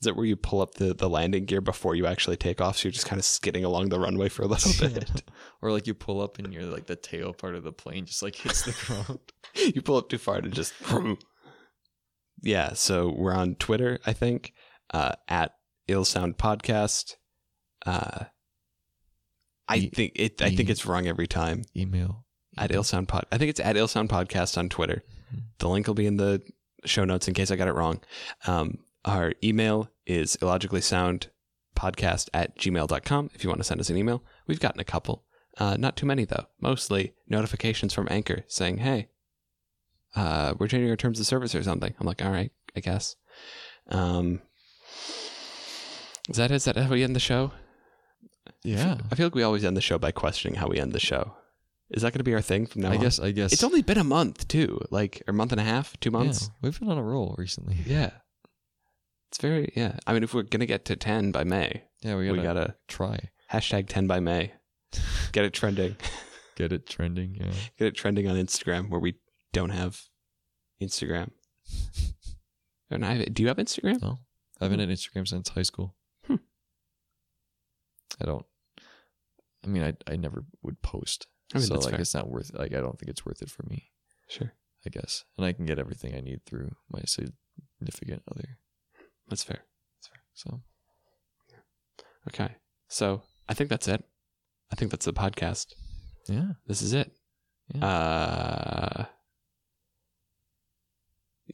Is 0.00 0.08
it 0.08 0.16
where 0.16 0.26
you 0.26 0.34
pull 0.34 0.60
up 0.60 0.74
the, 0.74 0.94
the 0.94 1.08
landing 1.08 1.44
gear 1.44 1.60
before 1.60 1.94
you 1.94 2.06
actually 2.06 2.36
take 2.36 2.60
off? 2.60 2.76
So 2.76 2.88
you're 2.88 2.92
just 2.92 3.06
kind 3.06 3.20
of 3.20 3.24
skidding 3.24 3.64
along 3.64 3.90
the 3.90 4.00
runway 4.00 4.28
for 4.30 4.42
a 4.42 4.46
little 4.48 4.72
bit. 4.88 5.22
or 5.62 5.70
like 5.70 5.86
you 5.86 5.94
pull 5.94 6.20
up 6.20 6.40
and 6.40 6.52
you're 6.52 6.64
like 6.64 6.86
the 6.86 6.96
tail 6.96 7.32
part 7.32 7.54
of 7.54 7.62
the 7.62 7.70
plane 7.70 8.04
just 8.04 8.20
like 8.20 8.34
hits 8.34 8.62
the 8.62 8.72
ground. 8.84 9.20
you 9.76 9.80
pull 9.80 9.94
up 9.96 10.08
too 10.08 10.18
far 10.18 10.40
to 10.40 10.48
just. 10.48 10.74
yeah, 12.42 12.72
so 12.72 13.14
we're 13.16 13.32
on 13.32 13.54
Twitter, 13.54 14.00
I 14.04 14.12
think, 14.12 14.54
uh, 14.92 15.12
at 15.28 15.52
Ill 15.86 16.04
Sound 16.04 16.38
Podcast. 16.38 17.14
Uh, 17.86 18.24
I 19.68 19.76
E- 19.76 19.88
think 19.90 20.12
it. 20.16 20.42
I 20.42 20.48
think 20.52 20.68
E- 20.68 20.72
it's 20.72 20.84
wrong 20.84 21.06
every 21.06 21.28
time. 21.28 21.62
Email. 21.76 22.24
At 22.58 22.74
Ill 22.74 22.82
Sound 22.82 23.06
Pod. 23.06 23.26
I 23.30 23.38
think 23.38 23.50
it's 23.50 23.60
at 23.60 23.76
Ill 23.76 23.86
Sound 23.86 24.08
Podcast 24.08 24.58
on 24.58 24.68
Twitter. 24.68 25.04
Mhm. 25.32 25.42
The 25.60 25.68
link 25.68 25.86
will 25.86 25.94
be 25.94 26.06
in 26.06 26.16
the 26.16 26.42
show 26.84 27.04
notes 27.04 27.28
in 27.28 27.34
case 27.34 27.50
I 27.50 27.56
got 27.56 27.68
it 27.68 27.74
wrong. 27.74 28.00
Um, 28.46 28.78
our 29.04 29.34
email 29.42 29.90
is 30.06 30.36
illogically 30.36 30.80
sound 30.80 31.28
podcast 31.76 32.28
at 32.34 32.56
gmail.com 32.58 33.30
if 33.34 33.42
you 33.42 33.50
want 33.50 33.60
to 33.60 33.64
send 33.64 33.80
us 33.80 33.90
an 33.90 33.96
email. 33.96 34.22
We've 34.46 34.60
gotten 34.60 34.80
a 34.80 34.84
couple. 34.84 35.24
Uh, 35.58 35.76
not 35.76 35.96
too 35.96 36.06
many, 36.06 36.24
though. 36.24 36.46
Mostly 36.60 37.14
notifications 37.28 37.92
from 37.92 38.08
Anchor 38.10 38.44
saying, 38.48 38.78
hey, 38.78 39.08
uh, 40.14 40.54
we're 40.58 40.68
changing 40.68 40.90
our 40.90 40.96
terms 40.96 41.20
of 41.20 41.26
service 41.26 41.54
or 41.54 41.62
something. 41.62 41.94
I'm 41.98 42.06
like, 42.06 42.24
all 42.24 42.30
right, 42.30 42.52
I 42.76 42.80
guess. 42.80 43.16
Um, 43.88 44.40
is 46.28 46.36
that 46.36 46.50
is 46.50 46.64
that 46.64 46.76
how 46.76 46.90
we 46.90 47.02
end 47.02 47.16
the 47.16 47.20
show? 47.20 47.52
Yeah. 48.62 48.98
I 49.10 49.14
feel 49.14 49.26
like 49.26 49.34
we 49.34 49.42
always 49.42 49.64
end 49.64 49.76
the 49.76 49.80
show 49.80 49.98
by 49.98 50.12
questioning 50.12 50.58
how 50.58 50.68
we 50.68 50.78
end 50.78 50.92
the 50.92 51.00
show. 51.00 51.34
Is 51.92 52.02
that 52.02 52.12
going 52.12 52.18
to 52.20 52.24
be 52.24 52.34
our 52.34 52.40
thing 52.40 52.66
from 52.66 52.82
now 52.82 52.88
on? 52.88 52.92
I 52.94 52.96
on? 52.96 53.02
guess 53.02 53.18
I 53.20 53.30
guess 53.32 53.52
It's 53.52 53.62
only 53.64 53.82
been 53.82 53.98
a 53.98 54.04
month 54.04 54.48
too, 54.48 54.80
like 54.90 55.22
a 55.28 55.32
month 55.32 55.52
and 55.52 55.60
a 55.60 55.64
half, 55.64 55.98
two 56.00 56.10
months. 56.10 56.42
Yeah, 56.44 56.48
we've 56.62 56.78
been 56.80 56.90
on 56.90 56.98
a 56.98 57.02
roll 57.02 57.34
recently. 57.38 57.76
Yeah, 57.86 58.10
it's 59.30 59.38
very 59.38 59.72
yeah. 59.76 59.98
I 60.06 60.12
mean, 60.12 60.22
if 60.22 60.32
we're 60.34 60.42
gonna 60.42 60.66
get 60.66 60.84
to 60.86 60.96
ten 60.96 61.32
by 61.32 61.44
May, 61.44 61.84
Yeah, 62.02 62.16
we 62.16 62.30
we 62.30 62.36
gotta, 62.38 62.42
gotta 62.60 62.74
try. 62.88 63.30
hashtag 63.52 63.88
ten 63.88 64.06
by 64.06 64.20
May. 64.20 64.52
Get 65.32 65.44
it 65.46 65.52
trending. 65.54 65.96
Get 66.56 66.72
it 66.72 66.86
trending. 66.86 67.36
Yeah. 67.36 67.52
Get 67.78 67.88
it 67.88 67.94
trending 67.94 68.28
on 68.28 68.36
Instagram 68.36 68.90
where 68.90 69.00
we 69.00 69.14
don't 69.52 69.70
have 69.70 70.02
Instagram. 70.82 71.30
And 72.90 73.04
I 73.06 73.24
do 73.24 73.42
you 73.42 73.48
have 73.48 73.56
Instagram? 73.56 74.02
No. 74.02 74.18
I've 74.60 74.70
been 74.70 74.80
on 74.80 74.88
Instagram 74.88 75.26
since 75.26 75.48
high 75.48 75.62
school. 75.62 75.96
Hmm. 76.26 76.36
I 78.20 78.26
don't 78.26 78.44
I 79.64 79.68
mean 79.68 79.82
I 79.82 79.94
I 80.06 80.16
never 80.16 80.44
would 80.62 80.82
post. 80.82 81.26
I 81.54 81.58
mean, 81.58 81.66
so 81.66 81.74
like 81.76 81.90
fair. 81.90 82.00
it's 82.00 82.14
not 82.14 82.28
worth 82.30 82.52
like 82.54 82.72
I 82.74 82.80
don't 82.80 82.98
think 82.98 83.10
it's 83.10 83.24
worth 83.26 83.42
it 83.42 83.50
for 83.50 83.64
me, 83.64 83.90
Sure, 84.28 84.52
I 84.86 84.90
guess. 84.90 85.24
And 85.36 85.44
I 85.46 85.52
can 85.52 85.66
get 85.66 85.78
everything 85.78 86.14
I 86.14 86.20
need 86.20 86.44
through 86.46 86.70
my 86.90 87.00
significant 87.04 88.22
other. 88.30 88.58
that's 89.28 89.42
fair. 89.44 89.60
That's 89.98 90.08
fair. 90.08 90.22
So 90.34 90.60
Okay, 92.28 92.54
so 92.88 93.22
I 93.48 93.54
think 93.54 93.68
that's 93.70 93.88
it. 93.88 94.04
I 94.70 94.76
think 94.76 94.90
that's 94.90 95.04
the 95.06 95.12
podcast. 95.12 95.66
yeah. 96.28 96.52
This 96.66 96.80
is 96.82 96.92
it. 96.92 97.10
Yeah. 97.74 97.84
Uh, 97.86 99.04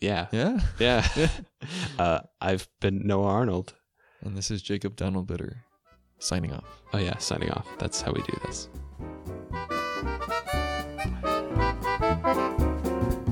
yeah, 0.01 0.27
Yeah. 0.31 0.61
yeah. 0.79 1.07
uh, 1.99 2.21
I've 2.41 2.69
been 2.81 3.07
Noah 3.07 3.27
Arnold. 3.29 3.75
And 4.21 4.37
this 4.37 4.51
is 4.51 4.63
Jacob 4.63 4.95
Donald 4.97 5.27
Bitter 5.27 5.65
signing 6.19 6.53
off. 6.53 6.83
Oh 6.93 6.99
yeah, 6.99 7.17
signing 7.19 7.51
off. 7.51 7.67
That's 7.79 8.01
how 8.01 8.13
we 8.13 8.21
do 8.23 8.39
this. 8.45 8.69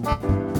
thank 0.06 0.22
you 0.22 0.55